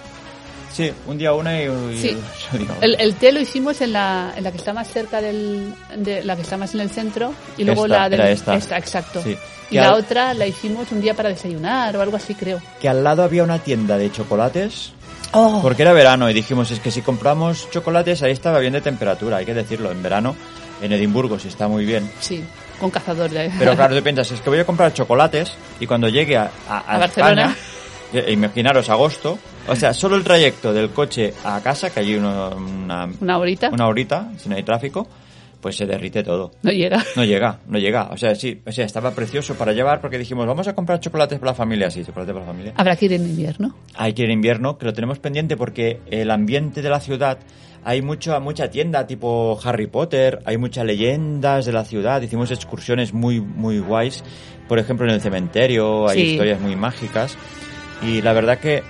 Sí, 0.73 0.91
un 1.05 1.17
día 1.17 1.33
una 1.33 1.61
y... 1.61 1.67
y 1.67 1.97
Sí. 1.99 2.17
El, 2.81 2.95
el 2.99 3.13
té 3.15 3.31
lo 3.31 3.39
hicimos 3.39 3.81
en 3.81 3.93
la, 3.93 4.33
en 4.35 4.43
la 4.43 4.51
que 4.51 4.57
está 4.57 4.73
más 4.73 4.87
cerca 4.87 5.21
del, 5.21 5.75
de 5.97 6.23
la 6.23 6.35
que 6.35 6.41
está 6.41 6.57
más 6.57 6.73
en 6.73 6.79
el 6.81 6.89
centro 6.89 7.33
y 7.57 7.63
luego 7.63 7.85
Esta, 7.85 7.99
la 7.99 8.09
del 8.09 8.21
era 8.21 8.31
esta. 8.31 8.77
exacto. 8.77 9.21
Sí. 9.21 9.37
Y 9.69 9.75
la 9.75 9.93
otra 9.95 10.33
la 10.33 10.47
hicimos 10.47 10.91
un 10.91 10.99
día 11.01 11.13
para 11.13 11.29
desayunar 11.29 11.95
o 11.95 12.01
algo 12.01 12.17
así, 12.17 12.35
creo. 12.35 12.59
que 12.81 12.89
al 12.89 13.03
lado 13.05 13.23
había 13.23 13.43
una 13.43 13.59
tienda 13.59 13.97
de 13.97 14.11
chocolates 14.11 14.91
Oh, 15.34 15.59
porque 15.61 15.84
era 15.84 15.93
verano 15.93 16.29
y 16.29 16.34
dijimos 16.34 16.71
es 16.71 16.79
que 16.82 16.91
si 16.91 17.01
compramos 17.01 17.69
chocolates 17.71 18.21
ahí 18.21 18.32
estaba 18.34 18.59
bien 18.59 18.73
de 18.73 18.82
temperatura 18.82 19.38
hay 19.38 19.45
que 19.45 19.53
decirlo 19.53 19.89
en 19.91 20.03
verano 20.03 20.36
en 20.82 20.91
Edimburgo 20.91 21.39
sí 21.39 21.47
está 21.47 21.69
muy 21.69 21.86
bien 21.86 22.11
sí, 22.19 22.43
con 22.79 22.89
cazador 22.89 23.29
de 23.29 23.49
pero 23.57 23.73
claro 23.75 23.95
tú 23.95 24.03
piensas 24.03 24.29
es 24.32 24.41
que 24.41 24.49
voy 24.49 24.59
a 24.59 24.65
comprar 24.65 24.93
chocolates 24.93 25.53
y 25.79 25.88
cuando 25.88 26.09
llegue 26.09 26.36
a, 26.36 26.51
a- 26.67 26.77
a 26.79 26.95
A 26.95 26.97
Barcelona. 26.99 27.41
España, 27.43 27.55
eh, 28.27 28.32
imaginaros 28.34 28.89
agosto 28.89 29.39
o 29.69 29.75
sea 29.75 29.93
solo 29.93 30.17
el 30.17 30.23
trayecto 30.25 30.73
del 30.73 30.89
coche 30.89 31.34
a 31.45 31.61
casa 31.61 31.89
que 31.91 32.01
hay 32.01 32.15
uno- 32.15 32.49
una, 32.57 33.07
una 33.21 33.38
horita. 33.38 33.69
una 33.69 33.88
horita 33.88 34.27
si 34.38 34.49
no 34.49 34.55
hay 34.57 34.63
tráfico 34.63 35.07
pues 35.62 35.76
se 35.78 35.86
derrite 35.86 36.24
todo. 36.24 36.51
No 36.64 36.72
llega. 36.72 37.03
No 37.16 37.24
llega, 37.24 37.59
no 37.68 37.78
llega. 37.80 38.09
O 38.12 38.18
sea, 38.18 38.36
sí, 38.36 38.62
o 38.66 38.72
sea, 38.72 38.86
estaba 38.86 39.12
precioso 39.12 39.55
para 39.55 39.72
llevar 39.74 40.01
porque 40.01 40.18
dijimos, 40.18 40.45
vamos 40.47 40.68
a 40.68 40.74
comprar 40.76 40.99
chocolates 40.99 41.39
para 41.39 41.51
la 41.51 41.55
familia. 41.55 41.89
Sí, 41.91 42.03
chocolate 42.03 42.34
para 42.34 42.45
la 42.45 42.51
familia. 42.51 42.74
Habrá 42.76 42.95
que 42.95 43.05
ir 43.05 43.14
en 43.14 43.24
invierno. 43.26 43.76
Hay 43.95 44.14
que 44.14 44.24
ir 44.24 44.30
en 44.30 44.34
invierno, 44.34 44.78
que 44.78 44.86
lo 44.86 44.93
tenemos 44.93 45.20
pendiente 45.20 45.55
porque 45.55 45.99
el 46.09 46.32
ambiente 46.32 46.82
de 46.82 46.89
la 46.89 46.99
ciudad, 46.99 47.38
hay 47.84 48.01
mucha, 48.01 48.39
mucha 48.39 48.70
tienda 48.70 49.07
tipo 49.07 49.59
Harry 49.64 49.88
Potter, 49.88 50.39
hay 50.45 50.57
muchas 50.57 50.86
leyendas 50.86 51.66
de 51.66 51.72
la 51.74 51.86
ciudad, 51.86 52.22
hicimos 52.22 52.51
excursiones 52.51 53.14
muy, 53.14 53.39
muy 53.41 53.80
guays. 53.80 54.24
Por 54.68 54.80
ejemplo, 54.80 55.05
en 55.07 55.14
el 55.14 55.22
cementerio 55.22 56.07
hay 56.07 56.18
Sí. 56.20 56.32
historias 56.32 56.59
muy 56.59 56.76
mágicas. 56.76 57.38
Y 58.01 58.22
la 58.22 58.34
verdad 58.34 58.57
que, 58.59 58.84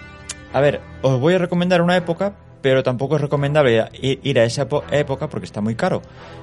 a 0.54 0.62
ver, 0.62 0.80
os 1.02 1.20
voy 1.20 1.34
a 1.34 1.38
recomendar 1.38 1.82
una 1.82 1.98
época, 1.98 2.36
pero 2.62 2.84
tampoco 2.84 3.16
es 3.16 3.22
recomendable 3.22 3.90
ir 4.02 4.40
a 4.40 4.44
esa 4.44 4.68
época 4.92 5.28
porque 5.30 5.46
está 5.46 5.62
muy 5.62 5.76
caro. 5.76 6.02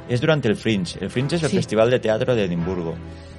Es 0.08 0.20
durante 0.20 0.48
el 0.48 0.56
Fringe. 0.56 0.98
El 1.00 1.10
Fringe 1.10 1.36
es 1.36 1.42
el 1.42 1.50
Sí. 1.50 1.56
Festival 1.56 1.90
de 1.90 2.00
Teatro 2.00 2.34
de 2.34 2.44
Edimburgo. 2.44 2.94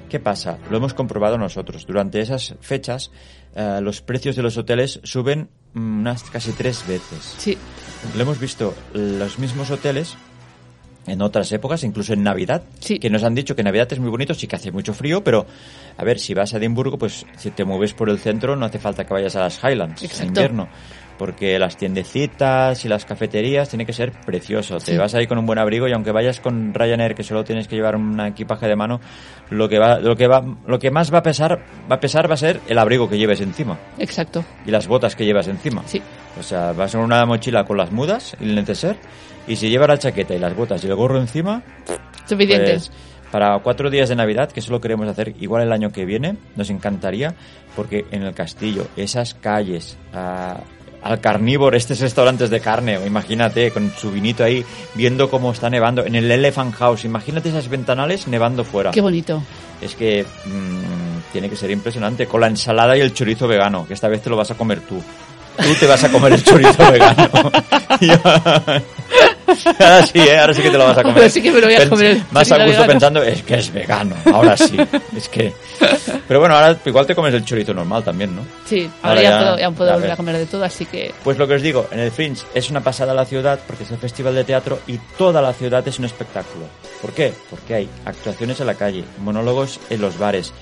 ¿Qué 0.08 0.18
pasa? 0.18 0.58
Lo 0.70 0.76
hemos 0.76 0.92
comprobado 0.94 1.38
nosotros. 1.38 1.86
Durante 1.86 2.20
esas 2.20 2.54
fechas, 2.60 3.12
eh, 3.54 3.78
los 3.80 4.00
precios 4.02 4.34
de 4.34 4.42
los 4.42 4.56
hoteles 4.56 5.00
suben 5.04 5.48
mm, 5.74 6.00
unas 6.00 6.22
casi 6.24 6.52
tres 6.52 6.84
veces. 6.88 7.34
Sí. 7.38 7.56
Lo 8.16 8.22
hemos 8.22 8.40
visto 8.40 8.74
los 8.92 9.38
mismos 9.38 9.70
hoteles 9.70 10.16
en 11.06 11.22
otras 11.22 11.50
épocas, 11.52 11.82
incluso 11.84 12.12
en 12.12 12.22
Navidad, 12.22 12.62
Sí. 12.80 12.98
que 12.98 13.08
nos 13.08 13.22
han 13.22 13.34
dicho 13.34 13.56
que 13.56 13.62
Navidad 13.62 13.88
es 13.92 13.98
muy 13.98 14.10
bonito, 14.10 14.34
sí 14.34 14.46
que 14.46 14.56
hace 14.56 14.70
mucho 14.70 14.92
frío, 14.94 15.24
pero 15.24 15.46
a 15.96 16.04
ver, 16.04 16.18
si 16.18 16.34
vas 16.34 16.52
a 16.54 16.58
Edimburgo, 16.58 16.98
pues 16.98 17.24
si 17.38 17.50
te 17.50 17.64
mueves 17.64 17.94
por 17.94 18.10
el 18.10 18.18
centro 18.18 18.54
no 18.56 18.66
hace 18.66 18.78
falta 18.78 19.06
que 19.06 19.14
vayas 19.14 19.34
a 19.36 19.40
las 19.40 19.58
Highlands 19.64 20.20
en 20.20 20.26
invierno, 20.28 20.68
porque 21.20 21.58
las 21.58 21.76
tiendecitas 21.76 22.82
y 22.86 22.88
las 22.88 23.04
cafeterías 23.04 23.68
tiene 23.68 23.84
que 23.84 23.92
ser 23.92 24.10
precioso. 24.10 24.78
Te 24.78 24.96
vas 24.96 25.14
ahí 25.14 25.26
con 25.26 25.36
un 25.36 25.44
buen 25.44 25.58
abrigo 25.58 25.86
y 25.86 25.92
aunque 25.92 26.12
vayas 26.12 26.40
con 26.40 26.72
Ryanair 26.72 27.14
que 27.14 27.22
solo 27.22 27.44
tienes 27.44 27.68
que 27.68 27.76
llevar 27.76 27.94
un 27.94 28.18
equipaje 28.20 28.66
de 28.66 28.74
mano, 28.74 29.02
lo 29.50 29.68
que 29.68 29.78
va 29.78 30.00
lo 30.00 30.16
que 30.16 30.26
va 30.26 30.42
lo 30.66 30.78
que 30.78 30.90
más 30.90 31.12
va 31.12 31.18
a 31.18 31.22
pesar 31.22 31.60
va 31.92 31.96
a 31.96 32.00
pesar 32.00 32.30
va 32.30 32.32
a 32.32 32.38
ser 32.38 32.62
el 32.68 32.78
abrigo 32.78 33.06
que 33.06 33.18
lleves 33.18 33.42
encima 33.42 33.78
Exacto. 33.98 34.42
y 34.64 34.70
las 34.70 34.88
botas 34.88 35.14
que 35.14 35.26
llevas 35.26 35.46
encima. 35.48 35.82
Sí. 35.84 36.00
O 36.38 36.42
sea, 36.42 36.72
vas 36.72 36.94
en 36.94 37.00
una 37.00 37.26
mochila 37.26 37.66
con 37.66 37.76
las 37.76 37.92
mudas 37.92 38.34
y 38.40 38.44
el 38.44 38.54
neceser. 38.54 38.96
Y 39.46 39.56
si 39.56 39.68
llevas 39.68 39.88
la 39.88 39.98
chaqueta 39.98 40.34
y 40.34 40.38
las 40.38 40.56
botas 40.56 40.82
y 40.84 40.86
el 40.86 40.94
gorro 40.94 41.20
encima, 41.20 41.62
Suficiente. 42.24 42.70
pues 42.70 42.90
para 43.30 43.58
cuatro 43.60 43.90
días 43.90 44.08
de 44.08 44.16
Navidad, 44.16 44.50
que 44.50 44.60
eso 44.60 44.72
lo 44.72 44.80
queremos 44.80 45.06
hacer 45.06 45.34
igual 45.40 45.62
el 45.62 45.72
año 45.72 45.90
que 45.90 46.04
viene, 46.04 46.36
nos 46.56 46.70
encantaría, 46.70 47.34
porque 47.76 48.04
en 48.10 48.22
el 48.22 48.34
castillo, 48.34 48.86
esas 48.96 49.34
calles, 49.34 49.96
ah, 50.12 50.60
al 51.02 51.20
carnívoro, 51.20 51.76
estos 51.76 52.00
restaurantes 52.00 52.50
de 52.50 52.60
carne, 52.60 52.98
o 52.98 53.06
imagínate, 53.06 53.70
con 53.70 53.92
su 53.92 54.10
vinito 54.10 54.44
ahí, 54.44 54.64
viendo 54.94 55.30
cómo 55.30 55.52
está 55.52 55.70
nevando, 55.70 56.04
en 56.04 56.14
el 56.14 56.30
Elephant 56.30 56.74
House, 56.74 57.04
imagínate 57.04 57.48
esas 57.48 57.68
ventanales 57.68 58.28
nevando 58.28 58.64
fuera. 58.64 58.90
Qué 58.90 59.00
bonito. 59.00 59.42
Es 59.80 59.94
que 59.94 60.24
mm, 60.24 61.32
tiene 61.32 61.48
que 61.48 61.56
ser 61.56 61.70
impresionante, 61.70 62.26
con 62.26 62.40
la 62.40 62.48
ensalada 62.48 62.96
y 62.96 63.00
el 63.00 63.14
chorizo 63.14 63.48
vegano, 63.48 63.86
que 63.86 63.94
esta 63.94 64.08
vez 64.08 64.22
te 64.22 64.30
lo 64.30 64.36
vas 64.36 64.50
a 64.50 64.56
comer 64.56 64.80
tú. 64.80 65.02
Tú 65.56 65.74
te 65.78 65.86
vas 65.86 66.02
a 66.04 66.10
comer 66.10 66.32
el 66.32 66.44
chorizo 66.44 66.90
vegano. 66.92 67.28
ahora 69.78 70.06
sí, 70.06 70.18
¿eh? 70.18 70.38
ahora 70.38 70.54
sí 70.54 70.62
que 70.62 70.70
te 70.70 70.78
lo 70.78 70.84
vas 70.86 70.98
a 70.98 71.02
comer. 71.02 71.16
Ahora 71.18 71.28
sí 71.30 71.42
que 71.42 71.50
me 71.52 71.60
lo 71.60 71.66
voy 71.66 71.76
a 71.76 71.88
comer 71.88 72.20
Más 72.30 72.50
a 72.52 72.54
gusto 72.56 72.66
vegano. 72.70 72.86
pensando, 72.86 73.22
es 73.22 73.42
que 73.42 73.54
es 73.54 73.72
vegano, 73.72 74.16
ahora 74.32 74.56
sí. 74.56 74.76
Es 75.16 75.28
que... 75.28 75.52
Pero 76.28 76.40
bueno, 76.40 76.54
ahora 76.54 76.76
igual 76.84 77.06
te 77.06 77.14
comes 77.14 77.34
el 77.34 77.44
chorizo 77.44 77.72
normal 77.74 78.04
también, 78.04 78.34
¿no? 78.36 78.42
Sí, 78.66 78.88
Ahora 79.02 79.20
ahora 79.20 79.22
ya, 79.22 79.30
ya- 79.30 79.38
puedo, 79.38 79.58
ya 79.58 79.70
puedo 79.70 79.90
a 79.90 79.94
volver 79.94 80.08
ver. 80.08 80.12
a 80.12 80.16
comer 80.16 80.36
de 80.38 80.46
todo, 80.46 80.64
así 80.64 80.86
que 80.86 81.12
Pues 81.24 81.38
lo 81.38 81.48
que 81.48 81.54
os 81.54 81.62
digo, 81.62 81.88
en 81.90 82.00
el 82.00 82.10
Fringe 82.10 82.42
es 82.54 82.70
una 82.70 82.80
pasada 82.80 83.14
la 83.14 83.24
ciudad 83.24 83.58
porque 83.66 83.84
es 83.84 83.90
el 83.90 83.98
festival 83.98 84.34
de 84.34 84.44
teatro 84.44 84.78
y 84.86 84.98
toda 85.18 85.40
la 85.42 85.52
ciudad 85.52 85.86
es 85.88 85.98
un 85.98 86.04
espectáculo. 86.04 86.66
¿Por 87.00 87.12
qué? 87.12 87.32
Porque 87.48 87.74
hay 87.74 87.88
actuaciones 88.04 88.60
en 88.60 88.66
la 88.66 88.74
calle, 88.74 89.04
monólogos 89.18 89.80
en 89.90 90.00
los 90.00 90.18
bares. 90.18 90.52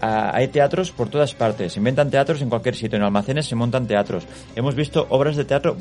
Ah, 0.00 0.30
hay 0.34 0.48
teatros 0.48 0.90
por 0.92 1.08
todas 1.08 1.34
partes, 1.34 1.72
se 1.72 1.78
inventan 1.78 2.10
teatros 2.10 2.40
en 2.42 2.48
cualquier 2.48 2.74
sitio, 2.74 2.96
en 2.96 3.02
almacenes 3.02 3.46
se 3.46 3.54
montan 3.54 3.86
teatros. 3.86 4.26
Hemos 4.56 4.74
visto 4.74 5.06
obras 5.10 5.36
de 5.36 5.44
teatro 5.44 5.76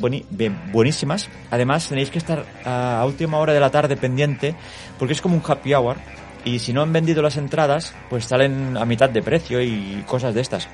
buenísimas. 0.72 1.30
Además, 1.51 1.88
tenéis 1.88 2.09
que 2.09 2.18
estar 2.18 2.45
a 2.65 3.03
última 3.05 3.38
hora 3.39 3.53
de 3.53 3.59
la 3.59 3.70
tarde 3.70 3.97
pendiente 3.97 4.55
porque 4.97 5.13
es 5.13 5.22
como 5.22 5.36
un 5.36 5.43
happy 5.45 5.74
hour 5.74 5.97
y 6.45 6.59
si 6.59 6.74
no 6.74 6.82
han 6.82 6.93
vendido 6.93 7.22
las 7.22 7.38
entradas, 7.38 7.93
pues 8.09 8.26
salen 8.26 8.78
a 8.78 8.86
mitad 8.86 9.09
de 9.09 9.22
precio 9.22 9.61
y 9.61 10.03
cosas 10.07 10.34
de 10.34 10.41
estas. 10.41 10.68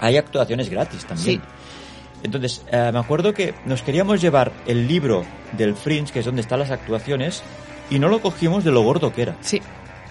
Hay 0.00 0.16
actuaciones 0.16 0.68
gratis 0.68 1.04
también. 1.04 1.40
Sí. 1.40 1.46
Entonces, 2.22 2.62
eh, 2.70 2.90
me 2.92 2.98
acuerdo 2.98 3.32
que 3.32 3.54
nos 3.64 3.82
queríamos 3.82 4.20
llevar 4.20 4.52
el 4.66 4.86
libro 4.86 5.24
del 5.52 5.74
Fringe, 5.74 6.12
que 6.12 6.18
es 6.18 6.26
donde 6.26 6.42
están 6.42 6.58
las 6.58 6.70
actuaciones, 6.70 7.42
y 7.88 7.98
no 7.98 8.08
lo 8.08 8.20
cogimos 8.20 8.62
de 8.62 8.72
lo 8.72 8.82
gordo 8.82 9.12
que 9.12 9.22
era. 9.22 9.36
sí. 9.40 9.60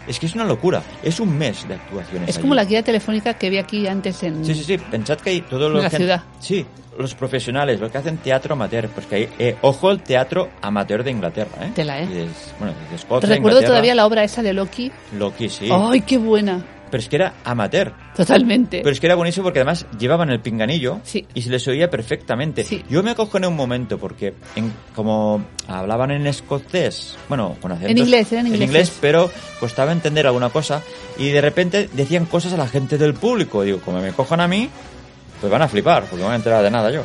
Es 0.10 0.20
que 0.20 0.26
es 0.26 0.36
una 0.36 0.44
locura. 0.44 0.82
Es 1.04 1.20
un 1.22 1.38
mes 1.38 1.66
de 1.68 1.76
actuaciones. 1.76 2.30
Es 2.30 2.36
allí. 2.36 2.42
como 2.42 2.56
la 2.56 2.66
guía 2.66 2.84
telefónica 2.84 3.36
que 3.36 3.50
vi 3.50 3.60
aquí 3.60 3.88
antes 3.88 4.22
en... 4.24 4.44
Sí, 4.44 4.54
sí, 4.56 4.64
sí. 4.66 4.78
Pensad 4.78 5.18
que 5.20 5.30
hay 5.30 5.42
todos 5.42 5.68
En 5.68 5.74
los 5.74 5.84
la 5.84 5.90
que- 5.90 5.98
ciudad. 5.98 6.24
Sí, 6.40 6.66
los 6.98 7.14
profesionales, 7.16 7.80
los 7.80 7.92
que 7.92 8.00
hacen 8.00 8.18
teatro 8.18 8.54
amateur. 8.56 8.90
Pues 8.90 9.06
que 9.06 9.16
hay, 9.16 9.30
eh, 9.40 9.56
ojo, 9.62 9.92
el 9.92 10.02
teatro 10.02 10.50
amateur 10.62 11.04
de 11.04 11.12
Inglaterra, 11.12 11.68
¿eh? 11.68 11.72
Tela, 11.76 12.02
¿eh? 12.02 12.08
Y 12.12 12.14
de- 12.14 12.28
bueno, 12.58 12.74
de 12.90 12.96
Escocia, 12.96 13.30
Recuerdo 13.30 13.38
Inglaterra. 13.60 13.68
todavía 13.68 13.96
la 13.96 14.06
obra 14.08 14.24
esa 14.24 14.42
de 14.42 14.52
Loki. 14.54 14.92
Loki, 15.18 15.48
sí. 15.48 15.70
¡Ay, 15.72 16.02
qué 16.02 16.18
buena! 16.18 16.66
Pero 16.90 17.02
es 17.02 17.10
que 17.10 17.16
era 17.18 17.34
amateur. 17.44 17.94
Totalmente. 18.16 18.80
Pero 18.80 18.92
es 18.92 19.00
que 19.00 19.06
era 19.08 19.16
buenísimo 19.16 19.44
porque 19.44 19.60
además 19.60 19.86
llevaban 19.98 20.30
el 20.30 20.40
pinganillo 20.40 21.00
Sí. 21.04 21.26
y 21.34 21.42
se 21.42 21.50
les 21.50 21.68
oía 21.68 21.90
perfectamente. 21.90 22.64
Sí. 22.64 22.84
Yo 22.90 23.04
me 23.04 23.12
acojoné 23.12 23.48
un 23.48 23.56
momento 23.56 23.98
porque 23.98 24.34
en- 24.56 24.74
como 24.96 25.44
hablaban 25.68 26.12
en 26.12 26.28
escocés, 26.28 27.18
bueno, 27.28 27.56
con 27.62 27.72
acentos... 27.72 27.92
En 27.92 27.98
inglés, 27.98 28.32
eran 28.32 28.46
En 28.48 28.54
ingleses. 28.54 28.70
inglés, 28.70 28.98
pero 29.02 29.32
costaba 29.60 29.92
entender 29.92 30.26
alguna 30.28 30.50
cosa 30.50 30.82
y 31.18 31.30
de 31.30 31.42
repente 31.42 31.90
decían 31.94 32.26
cosas 32.26 32.54
a 32.54 32.58
la 32.58 32.68
gente 32.68 32.98
del 32.98 33.14
público. 33.14 33.64
Digo, 33.64 33.80
como 33.80 34.00
me 34.02 34.12
cojan 34.14 34.40
a 34.42 34.48
mí, 34.48 34.70
pues 35.40 35.52
van 35.52 35.62
a 35.62 35.68
flipar 35.68 36.04
porque 36.04 36.18
no 36.18 36.24
van 36.26 36.34
a 36.34 36.38
enterar 36.38 36.64
de 36.64 36.72
nada 36.72 36.92
yo. 36.92 37.04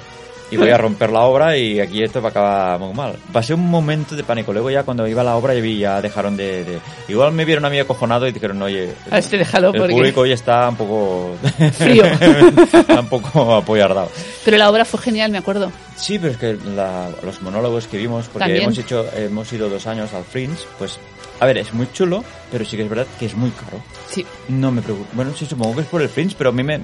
Y 0.55 0.57
voy 0.57 0.71
a 0.71 0.79
romper 0.79 1.11
la 1.11 1.21
obra 1.23 1.57
y 1.57 1.81
aquí 1.81 2.03
esto 2.03 2.21
va 2.23 2.29
a 2.29 2.31
acabar 2.31 2.79
muy 2.81 2.95
mal. 2.95 3.17
Pasé 3.33 3.55
un 3.55 3.69
momento 3.69 4.17
de 4.17 4.25
pánico. 4.25 4.53
Luego 4.53 4.71
ya 4.71 4.83
cuando 4.83 5.07
iba 5.07 5.21
a 5.21 5.25
la 5.25 5.37
obra 5.37 5.55
ya 5.55 5.61
vi, 5.61 5.79
ya 5.79 6.01
dejaron 6.01 6.37
de, 6.37 6.65
de- 6.65 6.79
Igual 7.09 7.33
me 7.33 7.45
vieron 7.45 7.65
a 7.65 7.71
mí 7.71 7.79
acojonado 7.79 8.27
y 8.27 8.33
dijeron, 8.33 8.61
oye... 8.63 8.93
A 9.11 9.19
este 9.19 9.37
déjalo 9.39 9.69
el 9.73 9.79
porque- 9.79 9.93
público 9.95 10.21
hoy 10.23 10.33
está 10.33 10.69
un 10.69 10.77
poco... 10.77 11.35
Frío. 11.73 12.05
está 12.73 13.01
un 13.01 13.09
poco 13.09 13.55
apoyardado. 13.55 14.11
Pero 14.45 14.57
la 14.57 14.71
obra 14.71 14.85
fue 14.85 15.01
genial, 15.01 15.31
me 15.31 15.39
acuerdo. 15.39 15.71
Sí, 15.97 16.19
pero 16.19 16.33
es 16.33 16.39
que 16.39 16.57
la- 16.75 17.11
los 17.23 17.41
monólogos 17.43 17.87
que 17.87 17.97
vimos, 17.99 18.27
porque 18.27 18.41
También. 18.41 18.63
hemos 18.65 18.79
hecho, 18.79 19.07
hemos 19.17 19.53
ido 19.53 19.69
dos 19.69 19.87
años 19.87 20.13
al 20.15 20.25
Fringe, 20.25 20.59
pues, 20.79 20.99
a 21.41 21.47
ver, 21.47 21.59
es 21.59 21.73
muy 21.75 21.89
chulo, 21.93 22.23
pero 22.51 22.65
sí 22.65 22.77
que 22.77 22.83
es 22.85 22.89
verdad 22.89 23.07
que 23.19 23.27
es 23.27 23.35
muy 23.35 23.51
caro. 23.51 23.83
Sí. 24.11 24.25
No 24.49 24.71
me 24.71 24.83
preocupo. 24.83 25.09
Bueno, 25.15 25.33
sí, 25.37 25.47
supongo 25.47 25.75
que 25.77 25.81
es 25.83 25.87
por 25.89 26.01
el 26.03 26.09
Fringe, 26.09 26.35
pero 26.39 26.51
a 26.51 26.53
mí 26.53 26.63
me... 26.63 26.81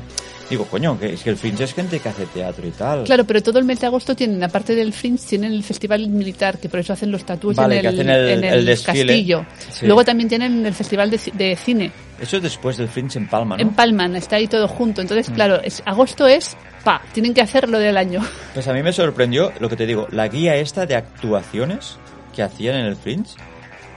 Digo, 0.51 0.65
coño, 0.67 0.99
que 0.99 1.13
es 1.15 1.23
que 1.23 1.31
el 1.31 1.37
Fringe 1.37 1.63
es 1.65 1.73
gente 1.73 2.01
que 2.01 2.09
hace 2.09 2.27
teatro 2.27 2.67
y 2.67 2.73
tal. 2.73 3.05
Claro, 3.05 3.25
pero 3.25 3.41
todo 3.43 3.59
el 3.61 3.65
mes 3.65 3.81
de 3.81 3.87
agosto 3.87 4.17
tienen, 4.17 4.43
aparte 4.43 4.75
del 4.75 4.93
Fringe, 4.93 5.25
tienen 5.27 5.53
el 5.53 5.63
festival 5.63 6.09
militar, 6.09 6.59
que 6.59 6.69
por 6.69 6.81
eso 6.81 6.93
hacen 6.93 7.11
los 7.13 7.25
tatuajes 7.25 7.57
Vale, 7.57 7.79
en 7.79 7.87
el, 7.87 8.11
el- 8.11 8.45
en 8.45 8.69
el 8.69 8.83
castillo. 8.83 9.47
Sí. 9.71 9.87
Luego 9.87 10.05
también 10.05 10.29
tienen 10.29 10.67
el 10.67 10.75
festival 10.75 11.09
de, 11.11 11.21
de 11.35 11.55
cine 11.57 11.93
Eso 12.21 12.39
es 12.39 12.43
después 12.43 12.77
del 12.77 12.89
Fringe 12.89 13.17
en 13.19 13.29
Palma, 13.29 13.57
¿no? 13.57 13.63
en 13.63 13.71
Palman, 13.71 14.17
está 14.17 14.37
ahí 14.37 14.49
todo 14.49 14.67
junto. 14.69 15.01
Entonces, 15.01 15.31
Mm. 15.31 15.35
claro, 15.35 15.61
es, 15.63 15.83
agosto 15.87 16.27
es, 16.27 16.57
pa, 16.83 17.01
tienen 17.13 17.33
que 17.33 17.41
hacer 17.43 17.69
lo 17.69 17.79
del 17.79 17.97
año. 17.97 18.21
Pues 18.53 18.67
a 18.67 18.73
mí 18.73 18.83
me 18.83 18.93
sorprendió 18.93 19.53
lo 19.61 19.69
que 19.69 19.77
te 19.77 19.87
digo, 19.87 20.09
la 20.11 20.27
guía 20.29 20.57
esta 20.57 20.85
de 20.85 20.97
actuaciones 20.97 21.97
que 22.35 22.43
hacían 22.43 22.77
en 22.77 22.87
el 22.87 22.97
Fringe, 22.97 23.31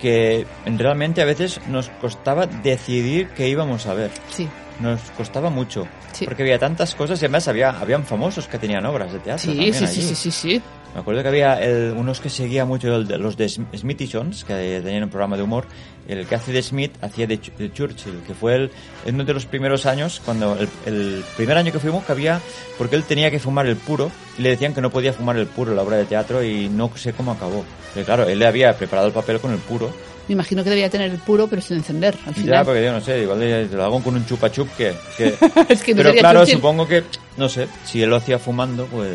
que 0.04 0.46
realmente 0.66 1.22
a 1.22 1.26
veces 1.26 1.62
nos 1.70 1.90
costaba 2.02 2.46
decidir 2.46 3.30
qué 3.30 3.48
íbamos 3.48 3.88
a 3.88 3.94
ver. 3.94 4.12
Sí, 4.30 4.50
Nos 4.82 5.00
costaba 5.18 5.50
mucho. 5.50 5.88
Sí. 6.12 6.26
Porque 6.26 6.42
había 6.44 6.60
tantas 6.60 6.94
cosas 6.94 7.22
y 7.22 7.26
además 7.26 7.48
había, 7.48 7.70
habían 7.70 8.04
famosos 8.06 8.48
que 8.48 8.58
tenían 8.60 8.86
obras 8.86 9.14
de 9.14 9.20
teatro. 9.20 9.52
sí, 9.54 9.72
sí, 9.72 9.74
sí, 9.74 9.86
allí. 9.86 10.02
sí, 10.02 10.16
sí, 10.16 10.32
sí. 10.32 10.62
Me 10.94 11.00
acuerdo 11.00 11.22
que 11.24 11.30
había 11.30 11.56
el- 11.64 11.94
unos 11.94 12.20
que 12.20 12.30
seguía 12.30 12.66
mucho 12.66 12.94
el 12.96 13.08
los 13.22 13.38
de 13.38 13.46
Sm- 13.46 13.66
Smithsons, 13.78 14.44
que 14.44 14.82
tenían 14.84 15.04
un 15.04 15.10
programa 15.10 15.38
de 15.38 15.44
humor. 15.44 15.66
El 16.08 16.26
que 16.28 16.36
hace 16.36 16.52
de 16.52 16.62
Smith 16.62 16.92
hacía 17.02 17.26
de, 17.28 17.40
de 17.58 17.72
Churchill, 17.72 18.22
que 18.28 18.34
fue 18.34 18.56
el, 18.56 18.72
en 19.06 19.16
uno 19.16 19.24
de 19.24 19.34
los 19.34 19.46
primeros 19.46 19.86
años, 19.86 20.22
cuando 20.26 20.58
el, 20.60 20.68
el 20.86 21.24
primer 21.38 21.58
año 21.58 21.72
que 21.72 21.80
fuimos, 21.80 22.04
que 22.04 22.12
había, 22.12 22.42
porque 22.78 22.96
él 22.98 23.04
tenía 23.04 23.32
que 23.32 23.40
fumar 23.40 23.68
el 23.68 23.78
puro, 23.78 24.12
y 24.38 24.42
le 24.42 24.50
decían 24.50 24.74
que 24.74 24.82
no 24.82 24.90
podía 24.90 25.14
fumar 25.14 25.38
el 25.38 25.48
puro 25.48 25.72
en 25.72 25.78
la 25.78 25.84
obra 25.84 25.96
de 25.98 26.06
teatro, 26.06 26.44
y 26.44 26.68
no 26.70 26.92
sé 26.98 27.14
cómo 27.14 27.32
acabó. 27.32 27.64
Pero 27.94 28.06
claro, 28.06 28.28
él 28.28 28.38
le 28.40 28.46
había 28.48 28.76
preparado 28.78 29.08
el 29.08 29.14
papel 29.14 29.40
con 29.40 29.52
el 29.54 29.60
puro. 29.60 29.94
Me 30.28 30.34
imagino 30.34 30.64
que 30.64 30.70
debía 30.70 30.90
tener 30.90 31.12
el 31.12 31.18
puro, 31.20 31.48
pero 31.48 31.62
sin 31.62 31.78
encender 31.78 32.16
al 32.26 32.34
Ya, 32.34 32.42
final. 32.42 32.66
porque 32.66 32.84
yo 32.84 32.92
no 32.94 33.02
sé, 33.02 33.22
igual 33.22 33.40
le- 33.40 33.66
lo 33.68 33.84
hago 33.84 34.02
con 34.04 34.16
un 34.16 34.26
chupa 34.26 34.50
chup 34.52 34.70
que... 34.78 34.94
que 35.18 35.36
es 35.70 35.84
que 35.84 35.94
no 35.94 35.98
pero 36.04 36.14
claro, 36.14 36.40
Churchill. 36.40 36.56
supongo 36.56 36.88
que, 36.88 37.04
no 37.38 37.48
sé, 37.50 37.68
si 37.86 38.02
él 38.04 38.10
lo 38.10 38.16
hacía 38.18 38.40
fumando, 38.40 38.86
pues 38.88 39.10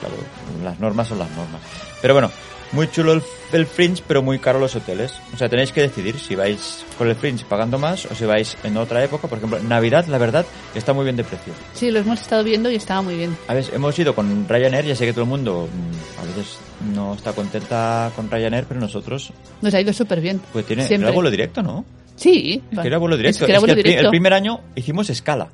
claro, 0.00 0.14
las 0.64 0.78
normas 0.80 1.08
son 1.08 1.18
las 1.18 1.30
normas. 1.30 1.60
Pero 2.00 2.14
bueno, 2.14 2.30
muy 2.72 2.90
chulo 2.90 3.12
el, 3.14 3.22
el 3.52 3.66
Fringe, 3.66 4.02
pero 4.06 4.22
muy 4.22 4.38
caro 4.38 4.58
los 4.58 4.76
hoteles. 4.76 5.12
O 5.32 5.36
sea, 5.36 5.48
tenéis 5.48 5.72
que 5.72 5.80
decidir 5.82 6.18
si 6.18 6.34
vais 6.34 6.84
con 6.98 7.08
el 7.08 7.14
Fringe 7.16 7.44
pagando 7.48 7.78
más 7.78 8.06
o 8.06 8.14
si 8.14 8.24
vais 8.24 8.56
en 8.64 8.76
otra 8.76 9.02
época. 9.02 9.26
Por 9.28 9.38
ejemplo, 9.38 9.58
Navidad, 9.60 10.06
la 10.06 10.18
verdad, 10.18 10.44
está 10.74 10.92
muy 10.92 11.04
bien 11.04 11.16
de 11.16 11.24
precio. 11.24 11.52
Sí, 11.74 11.90
lo 11.90 12.00
hemos 12.00 12.20
estado 12.20 12.44
viendo 12.44 12.70
y 12.70 12.74
estaba 12.76 13.00
muy 13.02 13.16
bien. 13.16 13.36
A 13.48 13.54
ver, 13.54 13.64
hemos 13.72 13.98
ido 13.98 14.14
con 14.14 14.46
Ryanair, 14.48 14.84
ya 14.84 14.94
sé 14.96 15.06
que 15.06 15.12
todo 15.12 15.22
el 15.24 15.30
mundo 15.30 15.68
mm, 15.72 16.20
a 16.20 16.24
veces 16.26 16.58
no 16.94 17.14
está 17.14 17.32
contenta 17.32 18.10
con 18.14 18.30
Ryanair, 18.30 18.64
pero 18.68 18.80
nosotros, 18.80 19.32
Nos 19.62 19.72
ha 19.74 19.80
ido 19.80 19.92
súper 19.92 20.20
bien. 20.20 20.40
pues 20.52 20.66
tiene 20.66 20.86
Siempre. 20.86 21.08
era 21.08 21.14
vuelo 21.14 21.30
directo, 21.30 21.62
¿no? 21.62 21.84
Sí. 22.16 22.62
Es 22.70 22.78
que 22.80 22.86
era 22.88 22.98
vuelo 22.98 23.16
directo. 23.16 23.44
Es 23.44 23.46
que 23.46 23.52
era 23.52 23.58
Es 23.58 23.64
que 23.64 23.72
vuelo 23.74 23.80
el, 23.98 24.04
el 24.04 24.10
primer 24.10 24.32
año 24.34 24.60
hicimos 24.74 25.08
escala. 25.08 25.48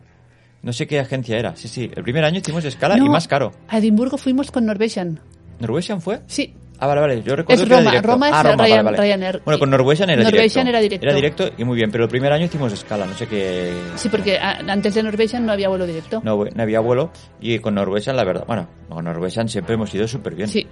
No 0.62 0.72
sé 0.72 0.86
qué 0.86 0.98
agencia 0.98 1.36
era. 1.38 1.54
Sí, 1.56 1.68
sí. 1.68 1.90
El 1.94 2.02
primer 2.02 2.24
año 2.24 2.38
hicimos 2.38 2.64
escala 2.64 2.96
y 2.96 3.02
más 3.02 3.28
caro. 3.28 3.52
A 3.68 3.78
Edimburgo 3.78 4.16
fuimos 4.16 4.50
con 4.50 4.64
Norwegian. 4.64 5.20
¿Norwegian 5.60 6.00
fue? 6.00 6.20
Sí. 6.26 6.54
Ah, 6.84 6.86
vale, 6.86 7.00
vale. 7.00 7.22
Yo 7.22 7.34
recuerdo 7.34 7.62
Es 7.62 7.68
que 7.68 7.74
era 7.74 7.78
Roma, 7.80 7.90
directo. 7.92 8.08
Roma 8.12 8.28
es 8.28 8.34
ah, 8.34 8.42
Roma, 8.42 8.56
Ryan- 8.64 8.84
vale, 8.84 8.84
vale. 8.84 8.96
Ryanair. 8.98 9.42
Bueno, 9.44 9.58
con 9.58 9.70
Norwegian 9.70 10.10
era 10.10 10.22
Norwegian 10.22 10.66
directo. 10.66 10.68
era 10.68 10.80
directo. 10.80 11.06
Era 11.06 11.14
directo 11.14 11.50
y 11.56 11.64
muy 11.64 11.76
bien, 11.76 11.90
pero 11.90 12.04
el 12.04 12.10
primer 12.10 12.32
año 12.32 12.44
hicimos 12.44 12.72
escala. 12.72 13.06
No 13.06 13.14
sé 13.14 13.26
qué... 13.26 13.72
Sí, 13.96 14.08
porque 14.10 14.38
antes 14.38 14.94
de 14.94 15.02
Norwegian 15.02 15.46
no 15.46 15.52
había 15.52 15.68
vuelo 15.70 15.86
directo. 15.86 16.20
No, 16.22 16.44
no 16.44 16.62
había 16.62 16.80
vuelo 16.80 17.10
y 17.40 17.58
con 17.58 17.74
Norwegian, 17.74 18.16
la 18.16 18.24
verdad, 18.24 18.44
bueno, 18.46 18.68
con 18.88 19.04
Norwegian 19.04 19.48
siempre 19.48 19.74
hemos 19.74 19.94
ido 19.94 20.06
súper 20.06 20.34
bien. 20.34 20.48
Sí. 20.48 20.66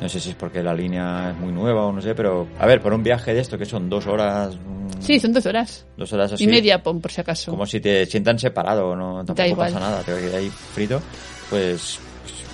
No 0.00 0.08
sé 0.10 0.20
si 0.20 0.28
es 0.28 0.34
porque 0.34 0.62
la 0.62 0.74
línea 0.74 1.30
es 1.30 1.36
muy 1.38 1.52
nueva 1.52 1.86
o 1.86 1.92
no 1.92 2.02
sé, 2.02 2.14
pero 2.14 2.46
a 2.58 2.66
ver, 2.66 2.82
por 2.82 2.92
un 2.92 3.02
viaje 3.02 3.32
de 3.32 3.40
esto 3.40 3.56
que 3.56 3.64
son 3.64 3.88
dos 3.88 4.06
horas, 4.06 4.54
mm, 4.56 5.00
Sí, 5.00 5.18
son 5.18 5.32
dos 5.32 5.46
horas. 5.46 5.86
dos 5.96 6.12
horas 6.12 6.32
así, 6.34 6.44
Y 6.44 6.48
media, 6.48 6.82
por 6.82 7.10
si 7.10 7.22
acaso. 7.22 7.50
como 7.50 7.64
si 7.64 7.80
te 7.80 8.04
sientan 8.04 8.38
separado, 8.38 8.94
no 8.94 9.24
tampoco 9.24 9.56
pasa 9.56 9.80
nada, 9.80 10.02
te 10.02 10.12
quedas 10.14 10.34
ahí 10.34 10.50
frito, 10.50 11.00
pues, 11.48 11.98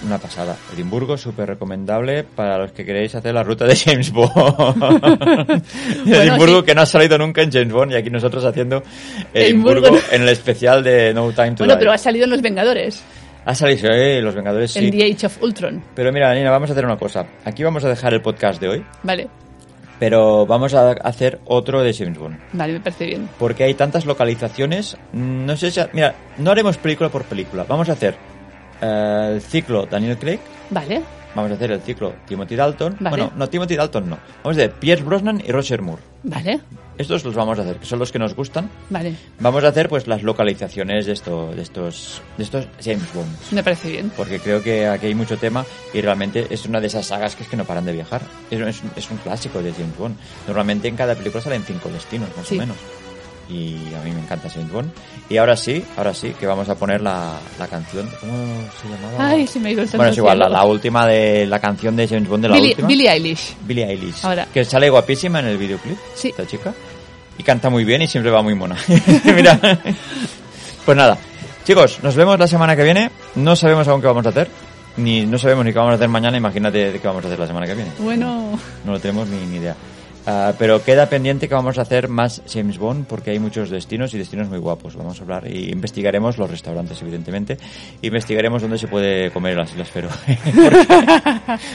una 0.07 0.19
pasada. 0.19 0.57
Edimburgo, 0.75 1.17
súper 1.17 1.49
recomendable 1.49 2.25
para 2.25 2.59
los 2.59 2.73
que 2.73 2.85
queréis 2.85 3.15
hacer 3.15 3.35
la 3.35 3.43
ruta 3.43 3.65
de 3.67 3.77
James 3.77 4.11
Bond. 4.13 4.33
Edimburgo, 6.07 6.61
sí. 6.61 6.67
que 6.67 6.75
no 6.75 6.83
ha 6.83 6.87
salido 6.87 7.19
nunca 7.19 7.43
en 7.43 7.51
James 7.53 7.73
Bond, 7.73 7.93
y 7.93 7.97
aquí 7.97 8.11
nosotros 8.11 8.45
haciendo 8.45 8.83
Edimburgo, 9.33 9.89
en 10.11 10.23
el 10.23 10.29
especial 10.29 10.83
de 10.83 11.13
No 11.15 11.31
Time 11.33 11.51
to 11.53 11.59
Bueno, 11.59 11.75
Die. 11.75 11.79
pero 11.79 11.93
ha 11.93 11.99
salido 11.99 12.25
en 12.25 12.31
Los 12.31 12.43
Vengadores. 12.43 13.03
Ha 13.45 13.55
salido, 13.55 13.91
eh, 13.93 14.21
Los 14.23 14.35
Vengadores, 14.35 14.71
sí. 14.73 14.79
En 14.79 14.91
The 14.91 15.05
Age 15.05 15.27
of 15.27 15.43
Ultron. 15.43 15.83
Pero 15.95 16.13
mira, 16.13 16.33
Nina, 16.35 16.51
vamos 16.51 16.71
a 16.71 16.73
hacer 16.73 16.85
una 16.85 16.97
cosa. 16.97 17.27
Aquí 17.45 17.63
vamos 17.65 17.85
a 17.85 17.89
dejar 17.89 18.15
el 18.15 18.23
podcast 18.23 18.61
de 18.61 18.69
hoy, 18.69 18.85
Vale. 19.03 19.29
pero 19.99 20.47
vamos 20.47 20.75
a 20.75 20.93
hacer 20.93 21.41
otro 21.47 21.83
de 21.83 21.93
James 21.93 22.19
Bond. 22.19 22.39
Vale, 22.53 22.75
me 22.75 22.81
parece 22.81 23.07
bien. 23.07 23.29
Porque 23.39 23.65
hay 23.65 23.75
tantas 23.75 24.05
localizaciones. 24.07 24.97
No 25.13 25.57
sé 25.57 25.71
si. 25.73 25.81
Mira, 25.93 26.15
no 26.39 26.51
haremos 26.53 26.77
película 26.79 27.09
por 27.09 27.25
película. 27.25 27.65
Vamos 27.69 27.89
a 27.89 27.93
hacer 27.93 28.15
el 28.83 29.41
ciclo 29.41 29.87
Daniel 29.87 30.19
Craig. 30.19 30.41
Vale. 30.71 31.03
Vamos 31.35 31.51
a 31.51 31.55
hacer 31.55 31.71
el 31.71 31.81
ciclo 31.81 32.13
Timothy 32.27 32.57
Dalton. 32.57 32.97
Vale. 33.01 33.17
Bueno, 33.17 33.33
no, 33.37 33.49
Timothy 33.49 33.75
Dalton 33.77 34.11
no. 34.11 34.19
Vamos 34.45 34.59
a 34.59 34.61
hacer 34.61 34.73
Pierce 34.73 35.03
Brosnan 35.03 35.43
y 35.43 35.51
Roger 35.51 35.81
Moore. 35.81 36.03
Vale. 36.25 36.61
Estos 36.99 37.25
los 37.25 37.35
vamos 37.35 37.59
a 37.59 37.63
hacer, 37.63 37.77
que 37.77 37.87
son 37.87 37.99
los 37.99 38.13
que 38.13 38.19
nos 38.19 38.35
gustan. 38.37 38.69
Vale. 38.91 39.15
Vamos 39.41 39.65
a 39.65 39.69
hacer 39.69 39.89
pues 39.89 40.07
las 40.07 40.23
localizaciones 40.23 41.07
de, 41.07 41.13
esto, 41.13 41.53
de 41.55 41.63
estos 41.63 42.21
de 42.37 42.45
estos 42.45 42.67
James 42.85 43.13
Bond. 43.15 43.29
Me 43.53 43.63
parece 43.63 43.91
bien. 43.91 44.13
porque 44.15 44.39
creo 44.41 44.63
que 44.63 44.87
aquí 44.87 45.07
hay 45.07 45.15
mucho 45.15 45.39
tema 45.39 45.65
y 45.95 46.03
realmente 46.03 46.47
es 46.51 46.67
una 46.67 46.81
de 46.83 46.89
esas 46.89 47.07
sagas 47.07 47.35
que 47.35 47.45
es 47.45 47.49
que 47.49 47.57
no 47.57 47.65
paran 47.65 47.87
de 47.87 47.93
viajar. 47.95 48.21
Es, 48.51 48.61
es 48.61 48.83
un- 48.83 48.91
es 48.95 49.11
un 49.11 49.17
clásico 49.17 49.63
de 49.63 49.73
James 49.73 49.97
Bond. 49.97 50.17
Normalmente 50.47 50.87
en 50.89 50.97
cada 50.97 51.15
película 51.15 51.43
salen 51.43 51.63
cinco 51.65 51.89
destinos, 51.89 52.29
más 52.37 52.47
Sí. 52.47 52.57
o 52.57 52.59
menos. 52.61 52.77
Y 53.49 53.77
a 53.95 54.03
mí 54.03 54.13
me 54.13 54.21
encanta 54.21 54.49
James 54.49 54.71
Bond. 54.71 54.91
Y 55.29 55.37
ahora 55.37 55.57
sí, 55.57 55.85
ahora 55.97 56.15
sí, 56.15 56.35
que 56.39 56.47
vamos 56.47 56.69
a 56.69 56.75
poner 56.75 57.01
la, 57.01 57.39
la 57.59 57.67
canción. 57.67 58.09
¿Cómo 58.21 58.63
se 58.81 58.89
llamaba? 58.89 59.29
Ay, 59.29 59.49
me 59.61 59.75
Bueno, 59.75 60.07
es 60.07 60.17
igual, 60.17 60.39
la, 60.39 60.65
última 60.65 61.07
de 61.07 61.47
la 61.47 61.59
canción 61.59 61.97
de 61.97 62.09
James 62.09 62.29
Bond 62.29 62.43
de 62.45 62.49
la 62.49 62.55
Billie, 62.55 62.71
última. 62.71 62.89
Billie 62.89 63.11
Eilish. 63.11 63.57
Billie 63.63 63.87
Eilish. 63.87 64.25
Ahora. 64.25 64.47
Que 64.53 64.65
sale 64.65 64.89
guapísima 64.89 65.41
en 65.41 65.47
el 65.47 65.59
videoclip. 65.59 65.99
Sí. 66.15 66.29
Esta 66.29 66.47
chica. 66.47 66.73
Y 67.39 67.43
canta 67.43 67.69
muy 67.71 67.85
bien 67.85 68.03
y 68.03 68.07
siempre 68.07 68.31
va 68.31 68.43
muy 68.43 68.55
mona. 68.55 68.77
Mira. 69.25 69.59
Pues 70.85 70.97
nada. 70.97 71.19
Chicos, 71.65 72.01
nos 72.03 72.15
vemos 72.17 72.39
la 72.39 72.47
semana 72.47 72.75
que 72.77 72.83
viene. 72.85 73.11
No 73.37 73.55
sabemos 73.57 73.87
aún 73.89 74.01
qué 74.01 74.07
vamos 74.07 74.27
a 74.27 74.31
hacer. 74.31 74.49
Ni, 74.97 75.25
no 75.25 75.39
sabemos 75.39 75.65
ni 75.65 75.73
qué 75.73 75.79
vamos 75.79 75.93
a 75.93 75.95
hacer 75.95 76.09
mañana. 76.09 76.37
Imagínate 76.37 76.93
de 76.93 77.01
qué 77.01 77.07
vamos 77.07 77.25
a 77.25 77.29
hacer 77.29 77.39
la 77.39 77.47
semana 77.47 77.67
que 77.67 77.75
viene. 77.75 77.91
Bueno, 77.99 78.59
No 78.85 78.93
lo 78.93 79.01
tenemos 79.01 79.29
ni, 79.29 79.39
ni 79.47 79.57
idea. 79.57 79.77
Ah, 80.27 80.53
pero 80.59 80.83
queda 80.85 81.07
pendiente 81.07 81.49
que 81.49 81.55
vamos 81.55 81.79
a 81.79 81.83
hacer 81.83 82.09
más 82.09 82.43
James 82.49 82.79
Bond 82.79 83.07
porque 83.07 83.31
hay 83.31 83.39
muchos 83.39 83.71
destinos 83.71 84.15
y 84.15 84.19
destinos 84.19 84.49
muy 84.49 84.59
guapos. 84.59 84.95
Vamos 84.95 85.19
a 85.19 85.23
hablar 85.23 85.49
y 85.51 85.71
investigaremos 85.71 86.39
los 86.39 86.51
restaurantes, 86.51 87.01
evidentemente. 87.03 87.59
Investigaremos 88.03 88.63
dónde 88.63 88.79
se 88.79 88.87
puede 88.87 89.31
comer 89.31 89.57
las 89.57 89.71
islas 89.73 89.91
Feroe. 89.91 90.13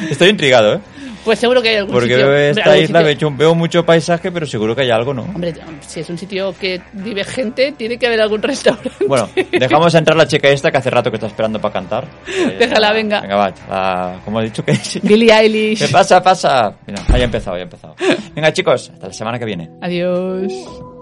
Estoy 0.10 0.30
intrigado, 0.30 0.76
¿eh? 0.76 0.80
Pues 1.28 1.40
seguro 1.40 1.62
que 1.62 1.70
hay 1.70 1.76
algún 1.76 1.92
Porque 1.94 2.08
sitio. 2.08 2.18
veo 2.28 2.28
Hombre, 2.50 2.50
esta 2.52 2.78
isla, 2.78 3.00
sitio- 3.06 3.30
veo, 3.30 3.38
veo 3.38 3.56
mucho 3.56 3.86
paisaje, 3.86 4.32
pero 4.32 4.46
seguro 4.46 4.74
que 4.76 4.84
hay 4.84 4.92
algo, 4.92 5.14
¿no? 5.14 5.24
Hombre, 5.24 5.54
si 5.86 6.00
es 6.00 6.10
un 6.10 6.18
sitio 6.18 6.56
que 6.58 6.82
vive 6.94 7.24
gente, 7.26 7.74
tiene 7.74 7.98
que 8.00 8.08
haber 8.08 8.22
algún 8.22 8.42
restaurante. 8.44 8.90
Bueno, 9.08 9.30
dejamos 9.52 9.94
entrar 9.94 10.16
la 10.16 10.26
chica 10.26 10.48
esta 10.48 10.72
que 10.72 10.78
hace 10.78 10.90
rato 10.90 11.12
que 11.12 11.18
está 11.18 11.28
esperando 11.28 11.60
para 11.60 11.74
cantar. 11.74 12.08
Déjala, 12.58 12.94
venga. 12.94 13.20
Venga, 13.22 13.36
va. 13.36 13.54
la- 13.70 14.20
¿Cómo 14.24 14.40
he 14.40 14.46
dicho 14.46 14.64
que 14.64 14.72
es? 14.72 15.00
Billie 15.04 15.34
Eilish. 15.34 15.80
¿Qué 15.86 15.90
pasa? 15.90 16.24
Pasa. 16.24 16.74
Mira, 16.88 17.04
ahí 17.10 17.22
ha 17.22 17.26
empezado, 17.26 17.58
ya 17.58 17.62
ha 17.62 17.64
empezado. 17.64 17.96
Venga, 18.34 18.54
chicos, 18.54 18.90
hasta 18.94 19.08
la 19.08 19.14
semana 19.14 19.38
que 19.38 19.46
viene. 19.46 19.70
Adiós. 19.82 20.97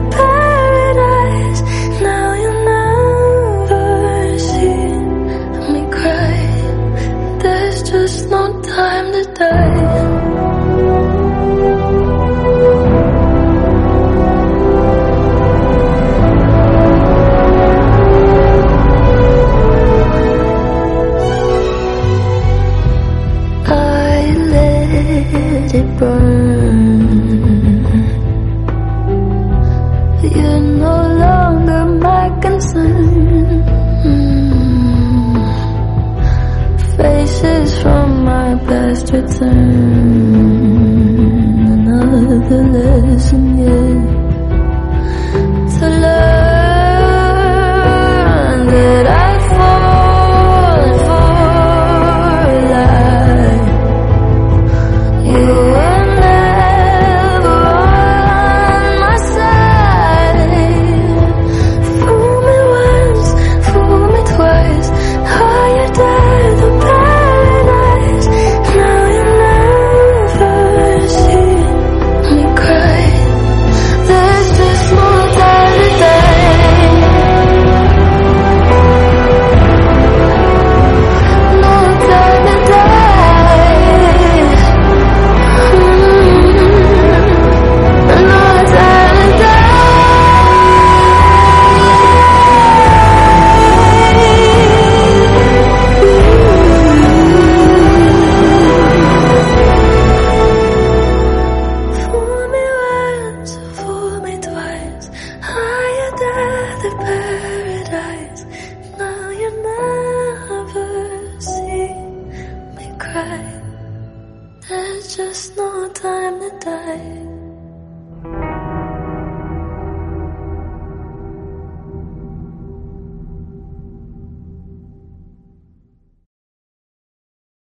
goodbye. 0.00 0.29